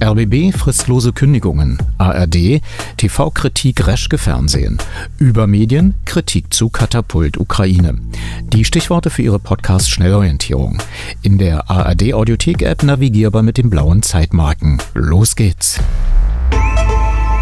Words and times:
RBB 0.00 0.52
fristlose 0.56 1.12
Kündigungen, 1.12 1.76
ARD 1.98 2.60
TV-Kritik 2.96 3.84
Reschke 3.86 4.16
Fernsehen, 4.16 4.78
Übermedien 5.18 5.94
Kritik 6.04 6.54
zu 6.54 6.68
Katapult 6.68 7.36
Ukraine. 7.36 7.98
Die 8.44 8.64
Stichworte 8.64 9.10
für 9.10 9.22
Ihre 9.22 9.40
Podcast-Schnellorientierung. 9.40 10.78
In 11.22 11.38
der 11.38 11.68
ARD-Audiothek-App 11.68 12.84
navigierbar 12.84 13.42
mit 13.42 13.58
den 13.58 13.70
blauen 13.70 14.02
Zeitmarken. 14.02 14.78
Los 14.94 15.34
geht's! 15.34 15.80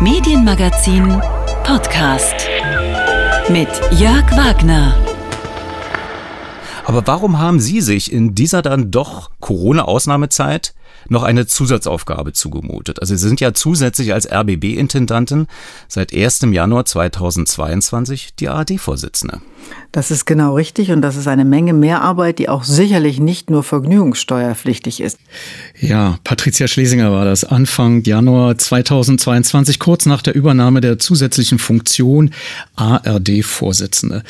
Medienmagazin 0.00 1.20
Podcast 1.62 2.48
mit 3.50 3.68
Jörg 3.98 4.30
Wagner. 4.32 4.94
Aber 6.86 7.06
warum 7.06 7.38
haben 7.38 7.60
Sie 7.60 7.80
sich 7.80 8.12
in 8.12 8.34
dieser 8.34 8.62
dann 8.62 8.90
doch 8.90 9.30
Corona-Ausnahmezeit 9.40 10.75
noch 11.08 11.22
eine 11.22 11.46
Zusatzaufgabe 11.46 12.32
zugemutet. 12.32 13.00
Also 13.00 13.14
Sie 13.16 13.28
sind 13.28 13.40
ja 13.40 13.54
zusätzlich 13.54 14.12
als 14.12 14.30
RBB-Intendantin 14.30 15.46
seit 15.88 16.14
1. 16.14 16.46
Januar 16.50 16.84
2022 16.84 18.34
die 18.38 18.48
ARD-Vorsitzende. 18.48 19.40
Das 19.92 20.10
ist 20.10 20.26
genau 20.26 20.54
richtig 20.54 20.90
und 20.90 21.00
das 21.00 21.16
ist 21.16 21.26
eine 21.26 21.44
Menge 21.44 21.72
Mehrarbeit, 21.72 22.38
die 22.38 22.48
auch 22.48 22.64
sicherlich 22.64 23.18
nicht 23.18 23.50
nur 23.50 23.62
vergnügungssteuerpflichtig 23.62 25.00
ist. 25.00 25.18
Ja, 25.80 26.18
Patricia 26.22 26.68
Schlesinger 26.68 27.12
war 27.12 27.24
das 27.24 27.44
Anfang 27.44 28.02
Januar 28.04 28.58
2022, 28.58 29.78
kurz 29.78 30.06
nach 30.06 30.22
der 30.22 30.34
Übernahme 30.34 30.80
der 30.80 30.98
zusätzlichen 30.98 31.58
Funktion 31.58 32.30
ARD-Vorsitzende. 32.76 34.22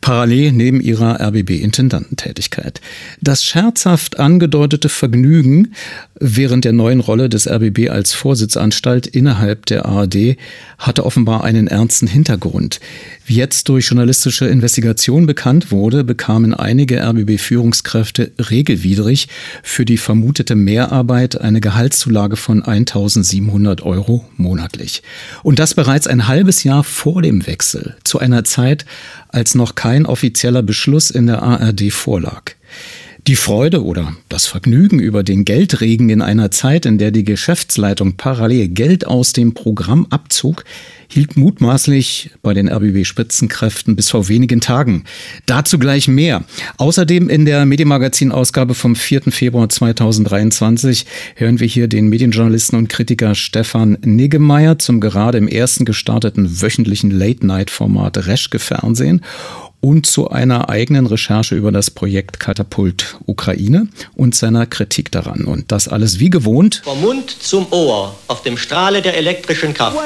Parallel 0.00 0.52
neben 0.52 0.80
ihrer 0.80 1.20
RBB-Intendantentätigkeit. 1.20 2.80
Das 3.20 3.42
scherzhaft 3.42 4.18
angedeutete 4.20 4.88
Vergnügen 4.88 5.74
während 6.20 6.64
der 6.64 6.72
neuen 6.72 7.00
Rolle 7.00 7.28
des 7.28 7.48
RBB 7.48 7.90
als 7.90 8.12
Vorsitzanstalt 8.12 9.06
innerhalb 9.06 9.66
der 9.66 9.86
ARD 9.86 10.36
hatte 10.78 11.04
offenbar 11.04 11.44
einen 11.44 11.66
ernsten 11.66 12.06
Hintergrund. 12.06 12.80
Wie 13.26 13.36
jetzt 13.36 13.68
durch 13.68 13.86
journalistische 13.86 14.46
Investigation 14.46 15.26
bekannt 15.26 15.70
wurde, 15.70 16.04
bekamen 16.04 16.54
einige 16.54 17.00
RBB-Führungskräfte 17.02 18.32
regelwidrig 18.38 19.28
für 19.62 19.84
die 19.84 19.98
vermutete 19.98 20.54
Mehrarbeit 20.54 21.40
eine 21.40 21.60
Gehaltszulage 21.60 22.36
von 22.36 22.62
1700 22.62 23.82
Euro 23.82 24.24
monatlich. 24.36 25.02
Und 25.42 25.58
das 25.58 25.74
bereits 25.74 26.06
ein 26.06 26.28
halbes 26.28 26.64
Jahr 26.64 26.84
vor 26.84 27.22
dem 27.22 27.46
Wechsel, 27.46 27.96
zu 28.04 28.18
einer 28.18 28.44
Zeit, 28.44 28.86
als 29.28 29.54
noch 29.54 29.74
kein 29.74 30.06
offizieller 30.06 30.62
Beschluss 30.62 31.10
in 31.10 31.26
der 31.26 31.42
ARD 31.42 31.92
vorlag. 31.92 32.54
Die 33.28 33.36
Freude 33.36 33.84
oder 33.84 34.14
das 34.30 34.46
Vergnügen 34.46 35.00
über 35.00 35.22
den 35.22 35.44
Geldregen 35.44 36.08
in 36.08 36.22
einer 36.22 36.50
Zeit, 36.50 36.86
in 36.86 36.96
der 36.96 37.10
die 37.10 37.24
Geschäftsleitung 37.24 38.14
parallel 38.14 38.68
Geld 38.68 39.06
aus 39.06 39.34
dem 39.34 39.52
Programm 39.52 40.06
abzog, 40.08 40.64
hielt 41.08 41.36
mutmaßlich 41.36 42.30
bei 42.40 42.54
den 42.54 42.70
RBB-Spitzenkräften 42.70 43.96
bis 43.96 44.08
vor 44.08 44.28
wenigen 44.28 44.62
Tagen. 44.62 45.04
Dazu 45.44 45.78
gleich 45.78 46.08
mehr. 46.08 46.42
Außerdem 46.78 47.28
in 47.28 47.44
der 47.44 47.66
Medienmagazin-Ausgabe 47.66 48.72
vom 48.72 48.96
4. 48.96 49.24
Februar 49.30 49.68
2023 49.68 51.04
hören 51.34 51.60
wir 51.60 51.66
hier 51.66 51.86
den 51.86 52.08
Medienjournalisten 52.08 52.78
und 52.78 52.88
Kritiker 52.88 53.34
Stefan 53.34 53.98
Niggemeier 54.02 54.78
zum 54.78 55.00
gerade 55.00 55.36
im 55.36 55.48
ersten 55.48 55.84
gestarteten 55.84 56.62
wöchentlichen 56.62 57.10
Late-Night-Format 57.10 58.26
Reschke 58.26 58.58
Fernsehen 58.58 59.20
und 59.80 60.06
zu 60.06 60.30
einer 60.30 60.68
eigenen 60.68 61.06
Recherche 61.06 61.54
über 61.54 61.72
das 61.72 61.90
Projekt 61.90 62.40
Katapult 62.40 63.16
Ukraine 63.26 63.88
und 64.14 64.34
seiner 64.34 64.66
Kritik 64.66 65.12
daran. 65.12 65.44
Und 65.44 65.70
das 65.72 65.88
alles 65.88 66.18
wie 66.18 66.30
gewohnt. 66.30 66.82
Vom 66.84 67.00
Mund 67.00 67.30
zum 67.30 67.66
Ohr 67.70 68.14
auf 68.26 68.42
dem 68.42 68.56
Strahle 68.56 69.02
der 69.02 69.16
elektrischen 69.16 69.74
Kraft. 69.74 69.96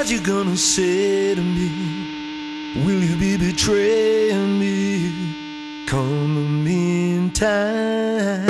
Will 2.74 3.02
you 3.02 3.16
be 3.18 3.36
betraying 3.36 4.58
me? 4.58 5.12
Come 5.86 6.64
meantime. 6.64 8.46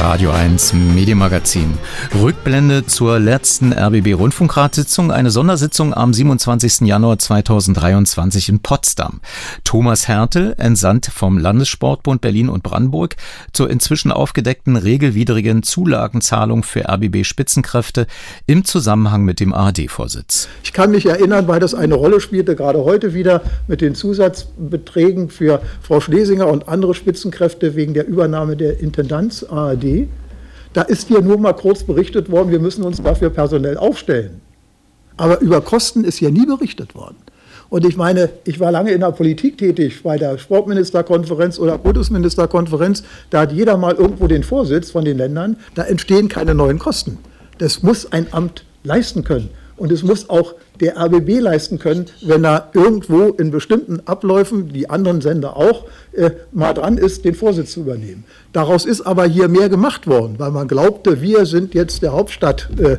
Radio 0.00 0.30
1 0.30 0.72
Medienmagazin. 0.72 1.74
Rückblende 2.22 2.86
zur 2.86 3.18
letzten 3.18 3.74
RBB 3.74 4.14
Rundfunkratssitzung, 4.14 5.12
eine 5.12 5.30
Sondersitzung 5.30 5.92
am 5.92 6.14
27. 6.14 6.88
Januar 6.88 7.18
2023 7.18 8.48
in 8.48 8.60
Potsdam. 8.60 9.20
Thomas 9.62 10.08
Hertel, 10.08 10.54
entsandt 10.56 11.04
vom 11.04 11.36
Landessportbund 11.36 12.22
Berlin 12.22 12.48
und 12.48 12.62
Brandenburg 12.62 13.16
zur 13.52 13.68
inzwischen 13.68 14.10
aufgedeckten 14.10 14.76
regelwidrigen 14.76 15.62
Zulagenzahlung 15.62 16.62
für 16.62 16.88
RBB 16.88 17.24
Spitzenkräfte 17.24 18.06
im 18.46 18.64
Zusammenhang 18.64 19.24
mit 19.24 19.38
dem 19.38 19.52
ARD-Vorsitz. 19.52 20.48
Ich 20.64 20.72
kann 20.72 20.92
mich 20.92 21.04
erinnern, 21.04 21.46
weil 21.46 21.60
das 21.60 21.74
eine 21.74 21.94
Rolle 21.94 22.22
spielte, 22.22 22.56
gerade 22.56 22.84
heute 22.84 23.12
wieder 23.12 23.42
mit 23.68 23.82
den 23.82 23.94
Zusatzbeträgen 23.94 25.28
für 25.28 25.60
Frau 25.82 26.00
Schlesinger 26.00 26.46
und 26.46 26.68
andere 26.68 26.94
Spitzenkräfte 26.94 27.76
wegen 27.76 27.92
der 27.92 28.08
Übernahme 28.08 28.56
der 28.56 28.80
Intendanz 28.80 29.44
ARD 29.44 29.89
da 30.72 30.82
ist 30.82 31.08
hier 31.08 31.20
nur 31.20 31.38
mal 31.38 31.52
kurz 31.52 31.82
berichtet 31.82 32.30
worden, 32.30 32.50
wir 32.50 32.60
müssen 32.60 32.84
uns 32.84 33.02
dafür 33.02 33.30
personell 33.30 33.76
aufstellen. 33.76 34.40
Aber 35.16 35.40
über 35.40 35.60
Kosten 35.60 36.04
ist 36.04 36.18
hier 36.18 36.30
nie 36.30 36.46
berichtet 36.46 36.94
worden. 36.94 37.16
Und 37.68 37.86
ich 37.86 37.96
meine, 37.96 38.30
ich 38.44 38.58
war 38.58 38.72
lange 38.72 38.90
in 38.90 39.00
der 39.00 39.12
Politik 39.12 39.58
tätig, 39.58 40.02
bei 40.02 40.16
der 40.18 40.38
Sportministerkonferenz 40.38 41.58
oder 41.58 41.78
Bundesministerkonferenz. 41.78 43.04
Da 43.30 43.42
hat 43.42 43.52
jeder 43.52 43.76
mal 43.76 43.94
irgendwo 43.94 44.26
den 44.26 44.42
Vorsitz 44.42 44.90
von 44.90 45.04
den 45.04 45.18
Ländern. 45.18 45.56
Da 45.74 45.84
entstehen 45.84 46.28
keine 46.28 46.54
neuen 46.54 46.80
Kosten. 46.80 47.18
Das 47.58 47.82
muss 47.82 48.10
ein 48.10 48.26
Amt 48.32 48.64
leisten 48.82 49.22
können. 49.22 49.50
Und 49.80 49.90
es 49.90 50.02
muss 50.02 50.28
auch 50.28 50.56
der 50.78 50.98
RBB 50.98 51.40
leisten 51.40 51.78
können, 51.78 52.04
wenn 52.20 52.44
er 52.44 52.68
irgendwo 52.74 53.28
in 53.28 53.50
bestimmten 53.50 54.00
Abläufen, 54.04 54.68
die 54.68 54.90
anderen 54.90 55.22
Sender 55.22 55.56
auch, 55.56 55.86
äh, 56.12 56.32
mal 56.52 56.74
dran 56.74 56.98
ist, 56.98 57.24
den 57.24 57.34
Vorsitz 57.34 57.72
zu 57.72 57.80
übernehmen. 57.80 58.24
Daraus 58.52 58.84
ist 58.84 59.00
aber 59.00 59.24
hier 59.24 59.48
mehr 59.48 59.70
gemacht 59.70 60.06
worden, 60.06 60.34
weil 60.36 60.50
man 60.50 60.68
glaubte, 60.68 61.22
wir 61.22 61.46
sind 61.46 61.72
jetzt 61.72 62.02
der 62.02 62.12
Hauptstadt. 62.12 62.68
Äh, 62.78 62.98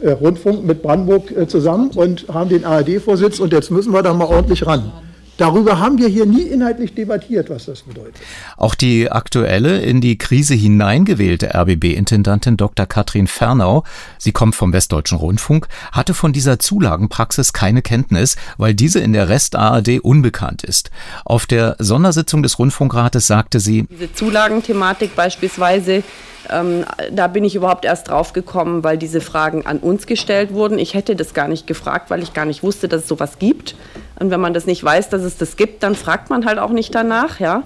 äh 0.00 0.12
Rundfunk 0.12 0.64
mit 0.64 0.82
Brandenburg 0.82 1.30
äh, 1.30 1.46
zusammen 1.46 1.90
und 1.90 2.26
haben 2.32 2.48
den 2.48 2.64
ARD-Vorsitz 2.64 3.38
und 3.38 3.52
jetzt 3.52 3.70
müssen 3.70 3.92
wir 3.92 4.02
da 4.02 4.14
mal 4.14 4.24
ordentlich 4.24 4.66
ran. 4.66 4.92
Darüber 5.36 5.80
haben 5.80 5.98
wir 5.98 6.08
hier 6.08 6.26
nie 6.26 6.42
inhaltlich 6.42 6.94
debattiert, 6.94 7.50
was 7.50 7.66
das 7.66 7.82
bedeutet. 7.82 8.16
Auch 8.56 8.74
die 8.74 9.10
aktuelle 9.10 9.80
in 9.80 10.00
die 10.00 10.16
Krise 10.16 10.54
hineingewählte 10.54 11.54
RBB-Intendantin 11.54 12.56
Dr. 12.56 12.86
Katrin 12.86 13.26
Fernau, 13.26 13.82
sie 14.18 14.32
kommt 14.32 14.54
vom 14.54 14.72
Westdeutschen 14.72 15.18
Rundfunk, 15.18 15.66
hatte 15.90 16.14
von 16.14 16.32
dieser 16.32 16.58
Zulagenpraxis 16.60 17.52
keine 17.52 17.82
Kenntnis, 17.82 18.36
weil 18.58 18.74
diese 18.74 19.00
in 19.00 19.12
der 19.12 19.28
Rest-ARD 19.28 20.00
unbekannt 20.00 20.62
ist. 20.62 20.90
Auf 21.24 21.46
der 21.46 21.76
Sondersitzung 21.80 22.42
des 22.42 22.58
Rundfunkrates 22.58 23.26
sagte 23.26 23.58
sie, 23.58 23.86
diese 23.90 24.12
Zulagenthematik 24.12 25.16
beispielsweise 25.16 26.04
ähm, 26.50 26.84
da 27.10 27.26
bin 27.26 27.44
ich 27.44 27.54
überhaupt 27.54 27.84
erst 27.84 28.08
drauf 28.08 28.32
gekommen, 28.32 28.84
weil 28.84 28.98
diese 28.98 29.20
Fragen 29.20 29.66
an 29.66 29.78
uns 29.78 30.06
gestellt 30.06 30.52
wurden. 30.52 30.78
Ich 30.78 30.94
hätte 30.94 31.16
das 31.16 31.34
gar 31.34 31.48
nicht 31.48 31.66
gefragt, 31.66 32.10
weil 32.10 32.22
ich 32.22 32.34
gar 32.34 32.44
nicht 32.44 32.62
wusste, 32.62 32.88
dass 32.88 33.02
es 33.02 33.08
sowas 33.08 33.38
gibt. 33.38 33.74
Und 34.18 34.30
wenn 34.30 34.40
man 34.40 34.54
das 34.54 34.66
nicht 34.66 34.82
weiß, 34.84 35.08
dass 35.08 35.22
es 35.24 35.36
das 35.36 35.56
gibt, 35.56 35.82
dann 35.82 35.94
fragt 35.94 36.30
man 36.30 36.46
halt 36.46 36.58
auch 36.58 36.70
nicht 36.70 36.94
danach, 36.94 37.40
ja. 37.40 37.64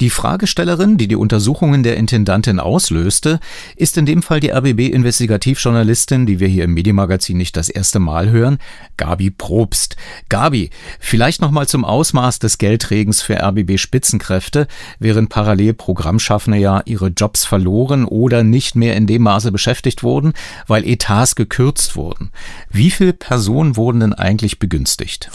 Die 0.00 0.08
Fragestellerin, 0.08 0.96
die 0.96 1.08
die 1.08 1.16
Untersuchungen 1.16 1.82
der 1.82 1.98
Intendantin 1.98 2.58
auslöste, 2.58 3.38
ist 3.76 3.98
in 3.98 4.06
dem 4.06 4.22
Fall 4.22 4.40
die 4.40 4.50
RBB-Investigativjournalistin, 4.50 6.24
die 6.24 6.40
wir 6.40 6.48
hier 6.48 6.64
im 6.64 6.72
Medienmagazin 6.72 7.36
nicht 7.36 7.54
das 7.54 7.68
erste 7.68 7.98
Mal 7.98 8.30
hören, 8.30 8.56
Gabi 8.96 9.30
Probst. 9.30 9.96
Gabi, 10.30 10.70
vielleicht 11.00 11.42
nochmal 11.42 11.68
zum 11.68 11.84
Ausmaß 11.84 12.38
des 12.38 12.56
Geldregens 12.56 13.20
für 13.20 13.42
RBB-Spitzenkräfte, 13.42 14.68
während 14.98 15.28
parallel 15.28 15.74
Programmschaffende 15.74 16.58
ja 16.58 16.80
ihre 16.86 17.08
Jobs 17.08 17.44
verloren 17.44 18.06
oder 18.06 18.42
nicht 18.42 18.76
mehr 18.76 18.96
in 18.96 19.06
dem 19.06 19.20
Maße 19.20 19.52
beschäftigt 19.52 20.02
wurden, 20.02 20.32
weil 20.66 20.86
Etats 20.86 21.34
gekürzt 21.34 21.94
wurden. 21.94 22.30
Wie 22.70 22.90
viele 22.90 23.12
Personen 23.12 23.76
wurden 23.76 24.00
denn 24.00 24.14
eigentlich 24.14 24.58
begünstigt? 24.58 25.30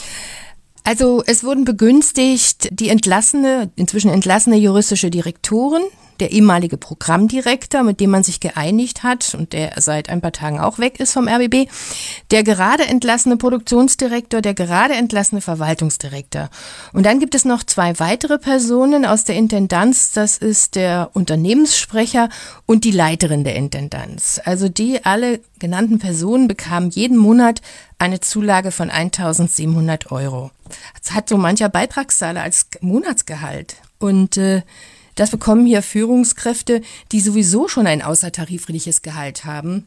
Also 0.85 1.23
es 1.25 1.43
wurden 1.43 1.65
begünstigt 1.65 2.69
die 2.71 2.89
entlassene, 2.89 3.71
inzwischen 3.75 4.11
entlassene 4.11 4.55
juristische 4.55 5.09
Direktoren, 5.09 5.81
der 6.19 6.31
ehemalige 6.31 6.77
Programmdirektor, 6.77 7.83
mit 7.83 7.99
dem 7.99 8.11
man 8.11 8.23
sich 8.23 8.39
geeinigt 8.39 9.03
hat 9.03 9.35
und 9.37 9.53
der 9.53 9.73
seit 9.81 10.09
ein 10.09 10.21
paar 10.21 10.31
Tagen 10.31 10.59
auch 10.59 10.79
weg 10.79 10.99
ist 10.99 11.13
vom 11.13 11.27
RBB, 11.27 11.69
der 12.31 12.43
gerade 12.43 12.85
entlassene 12.85 13.37
Produktionsdirektor, 13.37 14.41
der 14.41 14.53
gerade 14.53 14.93
entlassene 14.93 15.41
Verwaltungsdirektor. 15.41 16.49
Und 16.93 17.05
dann 17.05 17.19
gibt 17.19 17.35
es 17.35 17.45
noch 17.45 17.63
zwei 17.63 17.99
weitere 17.99 18.37
Personen 18.37 19.05
aus 19.05 19.23
der 19.23 19.35
Intendanz, 19.35 20.11
das 20.11 20.37
ist 20.37 20.75
der 20.75 21.09
Unternehmenssprecher 21.13 22.29
und 22.65 22.83
die 22.83 22.91
Leiterin 22.91 23.43
der 23.43 23.55
Intendanz. 23.55 24.39
Also 24.45 24.69
die 24.69 25.03
alle 25.03 25.41
genannten 25.59 25.99
Personen 25.99 26.47
bekamen 26.47 26.89
jeden 26.89 27.17
Monat 27.17 27.61
eine 27.97 28.19
Zulage 28.19 28.71
von 28.71 28.89
1700 28.89 30.11
Euro. 30.11 30.51
Das 30.99 31.13
hat 31.13 31.29
so 31.29 31.37
mancher 31.37 31.69
Beitragszahler 31.69 32.41
als 32.41 32.67
Monatsgehalt. 32.81 33.77
Und 33.99 34.37
äh, 34.37 34.63
das 35.15 35.31
bekommen 35.31 35.65
hier 35.65 35.81
Führungskräfte, 35.81 36.81
die 37.11 37.21
sowieso 37.21 37.67
schon 37.67 37.87
ein 37.87 38.01
außertarifliches 38.01 39.01
Gehalt 39.01 39.45
haben. 39.45 39.85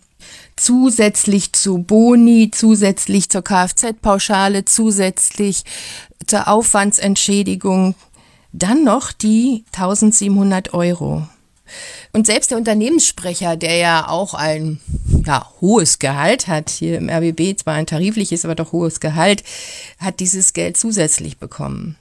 Zusätzlich 0.56 1.52
zu 1.52 1.78
Boni, 1.78 2.50
zusätzlich 2.52 3.28
zur 3.28 3.42
Kfz-Pauschale, 3.42 4.64
zusätzlich 4.64 5.64
zur 6.26 6.48
Aufwandsentschädigung, 6.48 7.94
dann 8.52 8.84
noch 8.84 9.12
die 9.12 9.64
1700 9.72 10.72
Euro. 10.72 11.28
Und 12.12 12.26
selbst 12.26 12.50
der 12.50 12.58
Unternehmenssprecher, 12.58 13.56
der 13.56 13.76
ja 13.76 14.08
auch 14.08 14.34
ein 14.34 14.80
ja, 15.26 15.50
hohes 15.60 15.98
Gehalt 15.98 16.46
hat, 16.46 16.70
hier 16.70 16.98
im 16.98 17.08
RBB 17.08 17.58
zwar 17.58 17.74
ein 17.74 17.86
tarifliches, 17.86 18.44
aber 18.44 18.54
doch 18.54 18.72
hohes 18.72 19.00
Gehalt, 19.00 19.44
hat 19.98 20.20
dieses 20.20 20.52
Geld 20.52 20.76
zusätzlich 20.76 21.38
bekommen. 21.38 21.96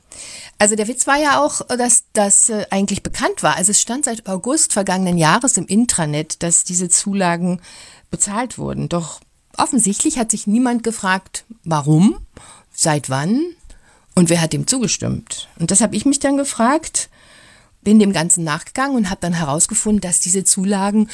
Also 0.60 0.76
der 0.76 0.88
Witz 0.88 1.06
war 1.06 1.18
ja 1.18 1.44
auch, 1.44 1.62
dass 1.68 2.06
das 2.14 2.50
äh, 2.50 2.66
eigentlich 2.72 3.04
bekannt 3.04 3.44
war. 3.44 3.56
Also 3.58 3.72
es 3.72 3.82
stand 3.82 4.06
seit 4.06 4.28
August 4.28 4.74
vergangenen 4.74 5.18
Jahres 5.18 5.58
im 5.58 5.68
Intranet, 5.68 6.42
dass 6.42 6.64
diese 6.64 6.90
Zulagen 6.90 7.62
bezahlt 8.10 8.58
wurden. 8.58 8.90
Doch 8.90 9.20
offensichtlich 9.56 10.18
hat 10.18 10.32
sich 10.32 10.48
niemand 10.48 10.84
gefragt, 10.84 11.46
warum, 11.64 12.18
seit 12.74 13.10
wann 13.10 13.44
und 14.16 14.30
wer 14.30 14.42
hat 14.42 14.54
dem 14.54 14.66
zugestimmt. 14.66 15.48
Und 15.60 15.70
das 15.70 15.82
habe 15.82 15.96
ich 15.96 16.06
mich 16.06 16.20
dann 16.20 16.38
gefragt 16.38 17.10
bin 17.88 18.00
dem 18.00 18.12
Ganzen 18.12 18.44
nachgegangen 18.44 18.98
und 18.98 19.10
habe 19.10 19.22
dann 19.22 19.32
herausgefunden, 19.32 20.02
dass 20.02 20.20
diese 20.20 20.44
Zulagen 20.44 21.10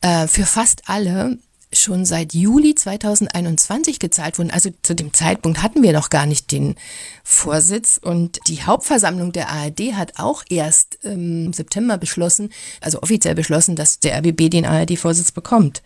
äh, 0.00 0.28
für 0.28 0.46
fast 0.46 0.82
alle 0.86 1.38
schon 1.72 2.04
seit 2.04 2.34
Juli 2.34 2.76
2021 2.76 3.98
gezahlt 3.98 4.38
wurden. 4.38 4.52
Also 4.52 4.70
zu 4.82 4.94
dem 4.94 5.12
Zeitpunkt 5.12 5.60
hatten 5.60 5.82
wir 5.82 5.92
noch 5.92 6.10
gar 6.10 6.26
nicht 6.26 6.52
den 6.52 6.76
Vorsitz 7.24 7.98
und 8.00 8.38
die 8.46 8.62
Hauptversammlung 8.62 9.32
der 9.32 9.48
ARD 9.48 9.94
hat 9.94 10.12
auch 10.20 10.44
erst 10.48 10.98
im 11.02 11.52
September 11.52 11.98
beschlossen, 11.98 12.50
also 12.80 13.02
offiziell 13.02 13.34
beschlossen, 13.34 13.74
dass 13.74 13.98
der 13.98 14.16
RBB 14.18 14.50
den 14.50 14.66
ARD-Vorsitz 14.66 15.32
bekommt. 15.32 15.82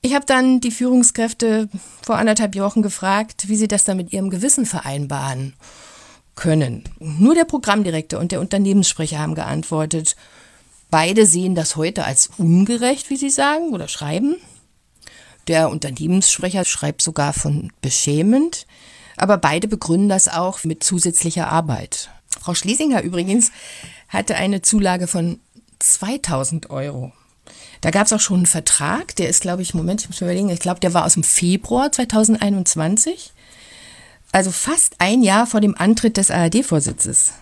Ich 0.00 0.14
habe 0.14 0.24
dann 0.24 0.60
die 0.60 0.70
Führungskräfte 0.70 1.68
vor 2.00 2.16
anderthalb 2.16 2.54
Wochen 2.54 2.80
gefragt, 2.80 3.50
wie 3.50 3.56
sie 3.56 3.68
das 3.68 3.84
dann 3.84 3.98
mit 3.98 4.14
ihrem 4.14 4.30
Gewissen 4.30 4.64
vereinbaren 4.64 5.52
können. 6.36 6.84
Nur 7.00 7.34
der 7.34 7.44
Programmdirektor 7.44 8.20
und 8.20 8.30
der 8.30 8.40
Unternehmenssprecher 8.40 9.18
haben 9.18 9.34
geantwortet. 9.34 10.14
Beide 10.90 11.26
sehen 11.26 11.54
das 11.54 11.74
heute 11.74 12.04
als 12.04 12.30
ungerecht, 12.38 13.10
wie 13.10 13.16
sie 13.16 13.30
sagen 13.30 13.72
oder 13.72 13.88
schreiben. 13.88 14.36
Der 15.48 15.70
Unternehmenssprecher 15.70 16.64
schreibt 16.64 17.02
sogar 17.02 17.32
von 17.32 17.72
beschämend, 17.80 18.66
aber 19.16 19.38
beide 19.38 19.66
begründen 19.66 20.08
das 20.08 20.28
auch 20.28 20.62
mit 20.64 20.84
zusätzlicher 20.84 21.48
Arbeit. 21.48 22.10
Frau 22.40 22.54
Schlesinger 22.54 23.02
übrigens 23.02 23.50
hatte 24.08 24.36
eine 24.36 24.62
Zulage 24.62 25.06
von 25.06 25.40
2000 25.78 26.70
Euro. 26.70 27.12
Da 27.80 27.90
gab 27.90 28.06
es 28.06 28.12
auch 28.12 28.20
schon 28.20 28.38
einen 28.38 28.46
Vertrag, 28.46 29.14
der 29.16 29.28
ist, 29.28 29.42
glaube 29.42 29.62
ich, 29.62 29.74
Moment, 29.74 30.02
ich 30.02 30.08
muss 30.08 30.20
mir 30.20 30.26
überlegen, 30.26 30.48
ich 30.50 30.60
glaube, 30.60 30.80
der 30.80 30.94
war 30.94 31.04
aus 31.04 31.14
dem 31.14 31.22
Februar 31.22 31.92
2021 31.92 33.32
also 34.36 34.50
fast 34.50 34.96
ein 34.98 35.22
Jahr 35.22 35.46
vor 35.46 35.62
dem 35.62 35.74
Antritt 35.78 36.18
des 36.18 36.30
ARD-Vorsitzes. 36.30 37.32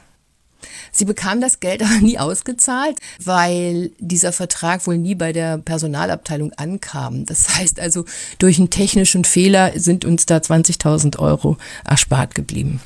Sie 0.92 1.04
bekam 1.04 1.40
das 1.40 1.58
Geld 1.58 1.82
aber 1.84 1.96
nie 1.96 2.20
ausgezahlt, 2.20 3.00
weil 3.22 3.90
dieser 3.98 4.30
Vertrag 4.30 4.86
wohl 4.86 4.96
nie 4.96 5.16
bei 5.16 5.32
der 5.32 5.58
Personalabteilung 5.58 6.52
ankam. 6.52 7.26
Das 7.26 7.58
heißt 7.58 7.80
also, 7.80 8.04
durch 8.38 8.58
einen 8.58 8.70
technischen 8.70 9.24
Fehler 9.24 9.72
sind 9.74 10.04
uns 10.04 10.24
da 10.24 10.36
20.000 10.36 11.18
Euro 11.18 11.56
erspart 11.84 12.36
geblieben. 12.36 12.80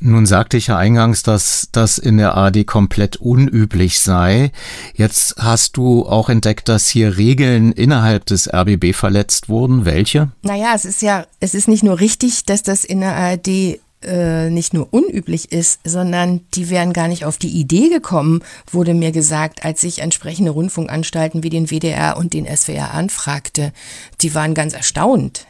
Nun 0.00 0.26
sagte 0.26 0.56
ich 0.56 0.68
ja 0.68 0.76
eingangs, 0.76 1.22
dass 1.22 1.68
das 1.72 1.98
in 1.98 2.18
der 2.18 2.36
AD 2.36 2.64
komplett 2.64 3.16
unüblich 3.16 4.00
sei. 4.00 4.52
Jetzt 4.94 5.36
hast 5.38 5.76
du 5.76 6.06
auch 6.06 6.28
entdeckt, 6.28 6.68
dass 6.68 6.88
hier 6.88 7.16
Regeln 7.16 7.72
innerhalb 7.72 8.24
des 8.26 8.52
RBB 8.52 8.94
verletzt 8.94 9.48
wurden. 9.48 9.84
Welche? 9.84 10.30
Naja, 10.42 10.72
es 10.74 10.84
ist 10.84 11.02
ja, 11.02 11.26
es 11.40 11.54
ist 11.54 11.66
nicht 11.66 11.82
nur 11.82 11.98
richtig, 11.98 12.44
dass 12.44 12.62
das 12.62 12.84
in 12.84 13.00
der 13.00 13.16
ARD 13.16 13.80
äh, 14.02 14.50
nicht 14.50 14.74
nur 14.74 14.86
unüblich 14.92 15.50
ist, 15.50 15.80
sondern 15.84 16.42
die 16.54 16.70
wären 16.70 16.92
gar 16.92 17.08
nicht 17.08 17.24
auf 17.24 17.36
die 17.36 17.58
Idee 17.58 17.88
gekommen, 17.88 18.44
wurde 18.70 18.94
mir 18.94 19.10
gesagt, 19.10 19.64
als 19.64 19.82
ich 19.82 20.00
entsprechende 20.00 20.52
Rundfunkanstalten 20.52 21.42
wie 21.42 21.50
den 21.50 21.70
WDR 21.70 22.16
und 22.16 22.34
den 22.34 22.46
SWR 22.46 22.94
anfragte. 22.94 23.72
Die 24.20 24.34
waren 24.36 24.54
ganz 24.54 24.74
erstaunt. 24.74 25.46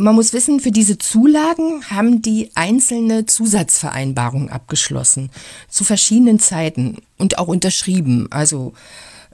Man 0.00 0.14
muss 0.14 0.32
wissen, 0.32 0.60
für 0.60 0.70
diese 0.70 0.96
Zulagen 0.96 1.84
haben 1.90 2.22
die 2.22 2.52
einzelne 2.54 3.26
Zusatzvereinbarungen 3.26 4.48
abgeschlossen 4.48 5.30
zu 5.68 5.82
verschiedenen 5.82 6.38
Zeiten 6.38 6.98
und 7.18 7.38
auch 7.38 7.48
unterschrieben. 7.48 8.28
Also 8.30 8.74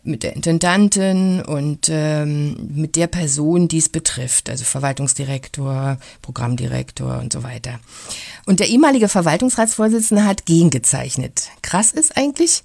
mit 0.05 0.23
der 0.23 0.35
Intendantin 0.37 1.43
und 1.43 1.89
ähm, 1.91 2.71
mit 2.75 2.97
der 2.97 3.09
Person, 3.09 3.69
die 3.69 3.79
es 3.79 3.91
betrifft, 3.91 4.49
also 4.49 4.65
Verwaltungsdirektor, 4.65 5.99
Programmdirektor 6.23 7.19
und 7.19 7.33
so 7.33 7.43
weiter. 7.43 7.79
Und 8.47 8.61
der 8.61 8.69
ehemalige 8.69 9.09
Verwaltungsratsvorsitzende 9.09 10.25
hat 10.25 10.47
gegengezeichnet. 10.47 11.49
Krass 11.63 11.93
ist 11.93 12.17
eigentlich, 12.17 12.65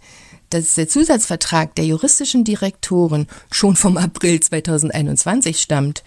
dass 0.50 0.75
der 0.75 0.88
Zusatzvertrag 0.88 1.75
der 1.75 1.86
juristischen 1.86 2.44
Direktoren 2.44 3.28
schon 3.51 3.75
vom 3.75 3.98
April 3.98 4.40
2021 4.40 5.60
stammt 5.60 6.04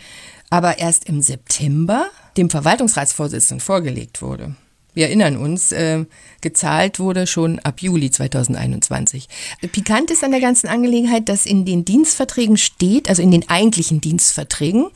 aber 0.53 0.79
erst 0.79 1.09
im 1.09 1.23
September 1.23 2.11
dem 2.37 2.51
Verwaltungsratsvorsitzenden 2.51 3.65
vorgelegt 3.65 4.21
wurde. 4.21 4.55
Wir 4.93 5.07
erinnern 5.07 5.39
uns, 5.39 5.73
äh, 5.73 6.05
gezahlt 6.43 7.01
wurde 7.01 7.27
schon 7.27 7.59
ab 7.61 7.81
Juli 7.81 8.11
2021. 8.11 9.31
Pikant 9.73 10.11
ist 10.11 10.23
an 10.23 10.31
der 10.31 10.43
ganzen 10.43 10.69
Angelegenheit, 10.69 11.31
dass 11.31 11.47
in 11.47 11.65
den 11.65 11.87
Dienstverträgen 11.87 12.59
steht, 12.59 13.09
also 13.09 13.23
in 13.23 13.31
den 13.31 13.49
eigentlichen 13.49 14.03
Dienstverträgen, 14.03 14.89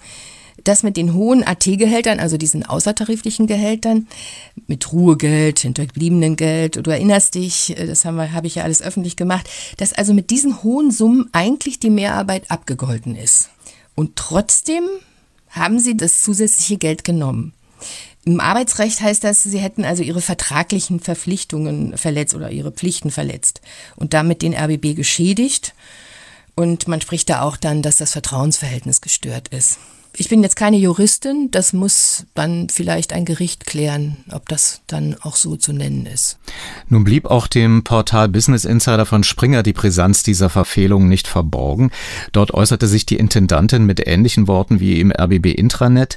dass 0.62 0.82
mit 0.82 0.98
den 0.98 1.14
hohen 1.14 1.42
AT-Gehältern, 1.42 2.20
also 2.20 2.36
diesen 2.36 2.66
außertariflichen 2.66 3.46
Gehältern, 3.46 4.08
mit 4.66 4.92
Ruhegeld, 4.92 5.60
hinterbliebenen 5.60 6.36
Geld, 6.36 6.86
du 6.86 6.90
erinnerst 6.90 7.34
dich, 7.34 7.78
äh, 7.78 7.86
das 7.86 8.04
habe 8.04 8.46
ich 8.46 8.56
ja 8.56 8.64
alles 8.64 8.82
öffentlich 8.82 9.16
gemacht, 9.16 9.48
dass 9.78 9.94
also 9.94 10.12
mit 10.12 10.28
diesen 10.28 10.62
hohen 10.62 10.90
Summen 10.90 11.30
eigentlich 11.32 11.80
die 11.80 11.88
Mehrarbeit 11.88 12.50
abgegolten 12.50 13.16
ist. 13.16 13.48
Und 13.94 14.16
trotzdem 14.16 14.84
haben 15.56 15.80
sie 15.80 15.96
das 15.96 16.22
zusätzliche 16.22 16.76
Geld 16.76 17.04
genommen. 17.04 17.52
Im 18.24 18.40
Arbeitsrecht 18.40 19.00
heißt 19.00 19.22
das, 19.22 19.44
sie 19.44 19.58
hätten 19.58 19.84
also 19.84 20.02
ihre 20.02 20.20
vertraglichen 20.20 20.98
Verpflichtungen 20.98 21.96
verletzt 21.96 22.34
oder 22.34 22.50
ihre 22.50 22.72
Pflichten 22.72 23.10
verletzt 23.10 23.60
und 23.94 24.14
damit 24.14 24.42
den 24.42 24.54
RBB 24.54 24.96
geschädigt. 24.96 25.74
Und 26.56 26.88
man 26.88 27.00
spricht 27.00 27.30
da 27.30 27.42
auch 27.42 27.56
dann, 27.56 27.82
dass 27.82 27.96
das 27.96 28.12
Vertrauensverhältnis 28.12 29.00
gestört 29.00 29.48
ist. 29.48 29.78
Ich 30.18 30.30
bin 30.30 30.42
jetzt 30.42 30.56
keine 30.56 30.78
Juristin, 30.78 31.50
das 31.50 31.74
muss 31.74 32.24
dann 32.32 32.68
vielleicht 32.70 33.12
ein 33.12 33.26
Gericht 33.26 33.66
klären, 33.66 34.16
ob 34.32 34.48
das 34.48 34.80
dann 34.86 35.14
auch 35.20 35.36
so 35.36 35.56
zu 35.56 35.74
nennen 35.74 36.06
ist. 36.06 36.38
Nun 36.88 37.04
blieb 37.04 37.26
auch 37.26 37.46
dem 37.46 37.84
Portal 37.84 38.30
Business 38.30 38.64
Insider 38.64 39.04
von 39.04 39.24
Springer 39.24 39.62
die 39.62 39.74
Brisanz 39.74 40.22
dieser 40.22 40.48
Verfehlung 40.48 41.08
nicht 41.08 41.28
verborgen. 41.28 41.90
Dort 42.32 42.54
äußerte 42.54 42.86
sich 42.86 43.04
die 43.04 43.16
Intendantin 43.16 43.84
mit 43.84 44.06
ähnlichen 44.06 44.48
Worten 44.48 44.80
wie 44.80 45.00
im 45.00 45.12
RBB 45.12 45.48
Intranet, 45.48 46.16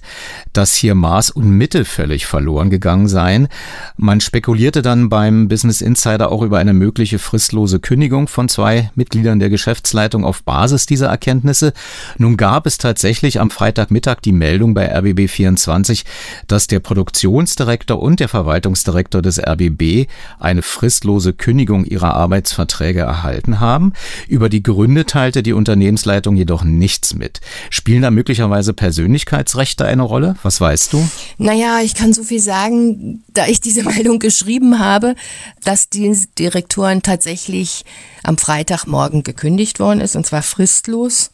dass 0.53 0.75
hier 0.75 0.95
Maß 0.95 1.31
und 1.31 1.49
Mitte 1.49 1.83
völlig 1.83 2.25
verloren 2.25 2.69
gegangen 2.69 3.09
seien. 3.09 3.49
Man 3.97 4.21
spekulierte 4.21 4.81
dann 4.81 5.09
beim 5.09 5.49
Business 5.49 5.81
Insider 5.81 6.31
auch 6.31 6.41
über 6.41 6.57
eine 6.57 6.73
mögliche 6.73 7.19
fristlose 7.19 7.81
Kündigung 7.81 8.29
von 8.29 8.47
zwei 8.47 8.91
Mitgliedern 8.95 9.39
der 9.39 9.49
Geschäftsleitung 9.49 10.23
auf 10.23 10.43
Basis 10.43 10.85
dieser 10.85 11.07
Erkenntnisse. 11.07 11.73
Nun 12.17 12.37
gab 12.37 12.65
es 12.65 12.77
tatsächlich 12.77 13.41
am 13.41 13.49
Freitag 13.49 13.88
Freitagmittag 13.89 14.22
die 14.22 14.31
Meldung 14.31 14.75
bei 14.75 14.88
RBB 14.88 15.27
24, 15.27 16.05
dass 16.48 16.67
der 16.67 16.79
Produktionsdirektor 16.79 18.00
und 18.00 18.19
der 18.19 18.29
Verwaltungsdirektor 18.29 19.22
des 19.22 19.39
RBB 19.39 20.08
eine 20.39 20.62
fristlose 20.62 21.34
Kündigung 21.34 21.86
ihrer 21.86 22.13
Arbeitsverträge 22.13 23.00
erhalten 23.00 23.60
haben. 23.60 23.93
Über 24.27 24.50
die 24.50 24.62
Gründe 24.62 25.05
teilte 25.05 25.41
die 25.41 25.53
Unternehmensleitung 25.53 26.36
jedoch 26.36 26.63
nichts 26.63 27.15
mit. 27.15 27.41
Spielen 27.72 28.03
da 28.03 28.12
möglicherweise 28.12 28.74
Persönlichkeitsrechte 28.74 29.86
eine 29.86 30.03
Rolle? 30.03 30.36
Was 30.43 30.62
weißt 30.62 30.93
du? 30.93 31.10
Naja, 31.39 31.79
ich 31.84 31.96
kann 31.96 32.13
so 32.13 32.24
viel 32.24 32.41
sagen, 32.41 33.24
da 33.34 33.48
ich 33.48 33.60
diese 33.60 33.84
Meldung 33.89 34.19
geschrieben 34.19 34.77
habe, 34.77 35.15
dass 35.63 35.89
die 35.89 36.15
Direktoren 36.38 37.01
tatsächlich 37.01 37.86
am 38.24 38.38
Freitagmorgen 38.38 39.24
gekündigt 39.24 39.79
worden 39.79 40.00
ist, 40.00 40.15
und 40.15 40.27
zwar 40.27 40.43
fristlos. 40.43 41.31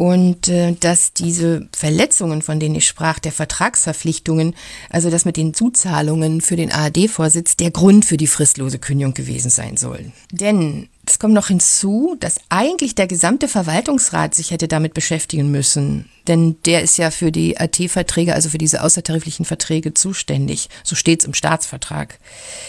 Und 0.00 0.48
äh, 0.48 0.72
dass 0.80 1.12
diese 1.12 1.68
Verletzungen, 1.76 2.40
von 2.40 2.58
denen 2.58 2.74
ich 2.74 2.86
sprach, 2.86 3.18
der 3.18 3.32
Vertragsverpflichtungen, 3.32 4.54
also 4.88 5.10
das 5.10 5.26
mit 5.26 5.36
den 5.36 5.52
Zuzahlungen 5.52 6.40
für 6.40 6.56
den 6.56 6.72
ARD-Vorsitz, 6.72 7.56
der 7.56 7.70
Grund 7.70 8.06
für 8.06 8.16
die 8.16 8.26
fristlose 8.26 8.78
Kündigung 8.78 9.12
gewesen 9.12 9.50
sein 9.50 9.76
sollen. 9.76 10.14
Denn 10.32 10.88
es 11.06 11.18
kommt 11.18 11.34
noch 11.34 11.48
hinzu, 11.48 12.16
dass 12.18 12.40
eigentlich 12.48 12.94
der 12.94 13.08
gesamte 13.08 13.46
Verwaltungsrat 13.46 14.34
sich 14.34 14.52
hätte 14.52 14.68
damit 14.68 14.94
beschäftigen 14.94 15.50
müssen. 15.50 16.08
Denn 16.28 16.56
der 16.64 16.80
ist 16.82 16.96
ja 16.96 17.10
für 17.10 17.30
die 17.30 17.58
AT-Verträge, 17.58 18.32
also 18.32 18.48
für 18.48 18.56
diese 18.56 18.82
außertariflichen 18.82 19.44
Verträge 19.44 19.92
zuständig. 19.92 20.70
So 20.82 20.96
steht 20.96 21.20
es 21.20 21.26
im 21.26 21.34
Staatsvertrag. 21.34 22.18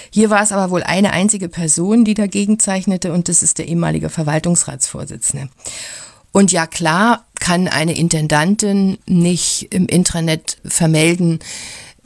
Hier 0.10 0.32
war 0.32 0.44
es 0.44 0.52
aber 0.52 0.70
wohl 0.70 0.84
eine 0.84 1.14
einzige 1.14 1.48
Person, 1.48 2.04
die 2.04 2.14
dagegen 2.14 2.60
zeichnete, 2.60 3.14
und 3.14 3.30
das 3.30 3.42
ist 3.42 3.58
der 3.58 3.70
ehemalige 3.70 4.10
Verwaltungsratsvorsitzende. 4.10 5.48
Und 6.32 6.52
ja 6.52 6.68
klar 6.68 7.26
kann 7.40 7.68
eine 7.68 7.98
Intendantin 7.98 8.98
nicht 9.06 9.68
im 9.72 9.88
Intranet 9.88 10.60
vermelden, 10.64 11.40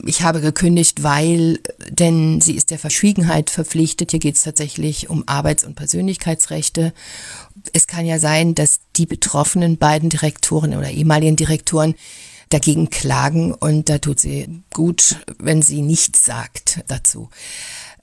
ich 0.04 0.22
habe 0.22 0.40
gekündigt, 0.40 1.02
weil, 1.02 1.60
denn 1.88 2.40
sie 2.40 2.54
ist 2.54 2.70
der 2.70 2.78
Verschwiegenheit 2.78 3.50
verpflichtet. 3.50 4.10
Hier 4.10 4.20
geht 4.20 4.36
es 4.36 4.42
tatsächlich 4.42 5.08
um 5.08 5.26
Arbeits- 5.26 5.64
und 5.64 5.74
Persönlichkeitsrechte. 5.74 6.92
Es 7.72 7.86
kann 7.86 8.04
ja 8.04 8.18
sein, 8.18 8.54
dass 8.54 8.80
die 8.96 9.06
betroffenen 9.06 9.78
beiden 9.78 10.10
Direktoren 10.10 10.76
oder 10.76 10.90
ehemaligen 10.90 11.36
Direktoren 11.36 11.94
dagegen 12.50 12.90
klagen 12.90 13.52
und 13.52 13.88
da 13.88 13.98
tut 13.98 14.20
sie 14.20 14.62
gut, 14.72 15.16
wenn 15.38 15.62
sie 15.62 15.82
nichts 15.82 16.24
sagt 16.24 16.84
dazu. 16.86 17.28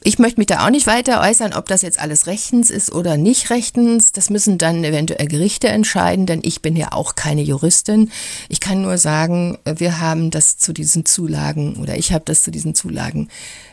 Ich 0.05 0.19
möchte 0.19 0.41
mich 0.41 0.47
da 0.47 0.65
auch 0.65 0.69
nicht 0.69 0.85
weiter 0.85 1.21
äußern, 1.21 1.53
ob 1.53 1.67
das 1.67 1.81
jetzt 1.81 1.97
alles 1.97 2.27
rechtens 2.27 2.69
ist 2.69 2.91
oder 2.91 3.15
nicht 3.15 3.49
rechtens. 3.49 4.11
Das 4.11 4.29
müssen 4.29 4.57
dann 4.57 4.83
eventuell 4.83 5.27
Gerichte 5.27 5.69
entscheiden, 5.69 6.25
denn 6.25 6.41
ich 6.43 6.61
bin 6.61 6.75
ja 6.75 6.91
auch 6.91 7.15
keine 7.15 7.41
Juristin. 7.41 8.11
Ich 8.49 8.59
kann 8.59 8.81
nur 8.81 8.97
sagen, 8.97 9.57
wir 9.63 10.01
haben 10.01 10.29
das 10.29 10.57
zu 10.57 10.73
diesen 10.73 11.05
Zulagen 11.05 11.77
oder 11.77 11.97
ich 11.97 12.11
habe 12.11 12.25
das 12.25 12.43
zu 12.43 12.51
diesen 12.51 12.75
Zulagen 12.75 13.29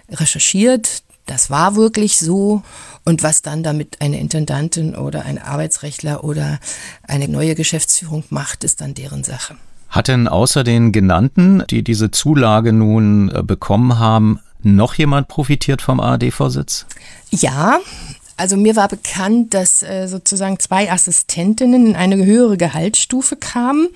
recherchiert. 0.09 1.03
Das 1.27 1.51
war 1.51 1.75
wirklich 1.75 2.19
so. 2.19 2.63
Und 3.05 3.25
was 3.25 3.43
dann 3.43 3.65
damit 3.65 4.01
eine 4.01 4.21
Intendantin 4.21 4.95
oder 4.95 5.25
ein 5.25 5.39
Arbeitsrechtler 5.39 6.23
oder 6.23 6.61
eine 7.03 7.27
neue 7.27 7.57
Geschäftsführung 7.57 8.23
macht, 8.31 8.63
ist 8.63 8.81
dann 8.81 8.95
deren 8.95 9.25
Sache. 9.25 9.57
Hat 9.89 10.07
denn 10.07 10.29
außer 10.29 10.63
den 10.63 10.93
genannten, 10.93 11.65
die 11.69 11.83
diese 11.83 12.13
Zulage 12.13 12.73
nun 12.73 13.31
äh, 13.31 13.43
bekommen 13.43 13.99
haben, 13.99 14.39
noch 14.63 14.95
jemand 14.95 15.29
profitiert 15.29 15.83
vom 15.83 16.01
ARD-Vorsitz? 16.01 16.87
Ja, 17.31 17.79
also 18.41 18.57
mir 18.57 18.75
war 18.75 18.89
bekannt, 18.89 19.53
dass 19.53 19.83
äh, 19.83 20.07
sozusagen 20.07 20.59
zwei 20.59 20.91
Assistentinnen 20.91 21.89
in 21.89 21.95
eine 21.95 22.25
höhere 22.25 22.57
Gehaltsstufe 22.57 23.37
kamen. 23.37 23.89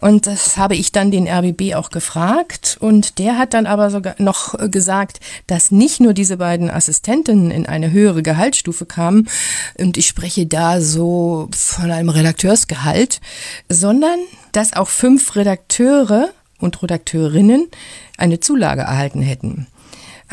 Und 0.00 0.26
das 0.26 0.56
habe 0.56 0.74
ich 0.74 0.90
dann 0.90 1.10
den 1.10 1.28
RBB 1.28 1.74
auch 1.74 1.90
gefragt. 1.90 2.78
Und 2.80 3.18
der 3.18 3.36
hat 3.36 3.52
dann 3.52 3.66
aber 3.66 3.90
sogar 3.90 4.14
noch 4.16 4.54
gesagt, 4.70 5.20
dass 5.48 5.70
nicht 5.70 6.00
nur 6.00 6.14
diese 6.14 6.38
beiden 6.38 6.70
Assistentinnen 6.70 7.50
in 7.50 7.66
eine 7.66 7.90
höhere 7.90 8.22
Gehaltsstufe 8.22 8.86
kamen. 8.86 9.28
Und 9.76 9.98
ich 9.98 10.06
spreche 10.06 10.46
da 10.46 10.80
so 10.80 11.50
von 11.52 11.90
einem 11.90 12.08
Redakteursgehalt, 12.08 13.20
sondern 13.68 14.18
dass 14.52 14.72
auch 14.72 14.88
fünf 14.88 15.36
Redakteure 15.36 16.30
und 16.58 16.82
Redakteurinnen 16.82 17.68
eine 18.16 18.40
Zulage 18.40 18.80
erhalten 18.80 19.20
hätten. 19.20 19.66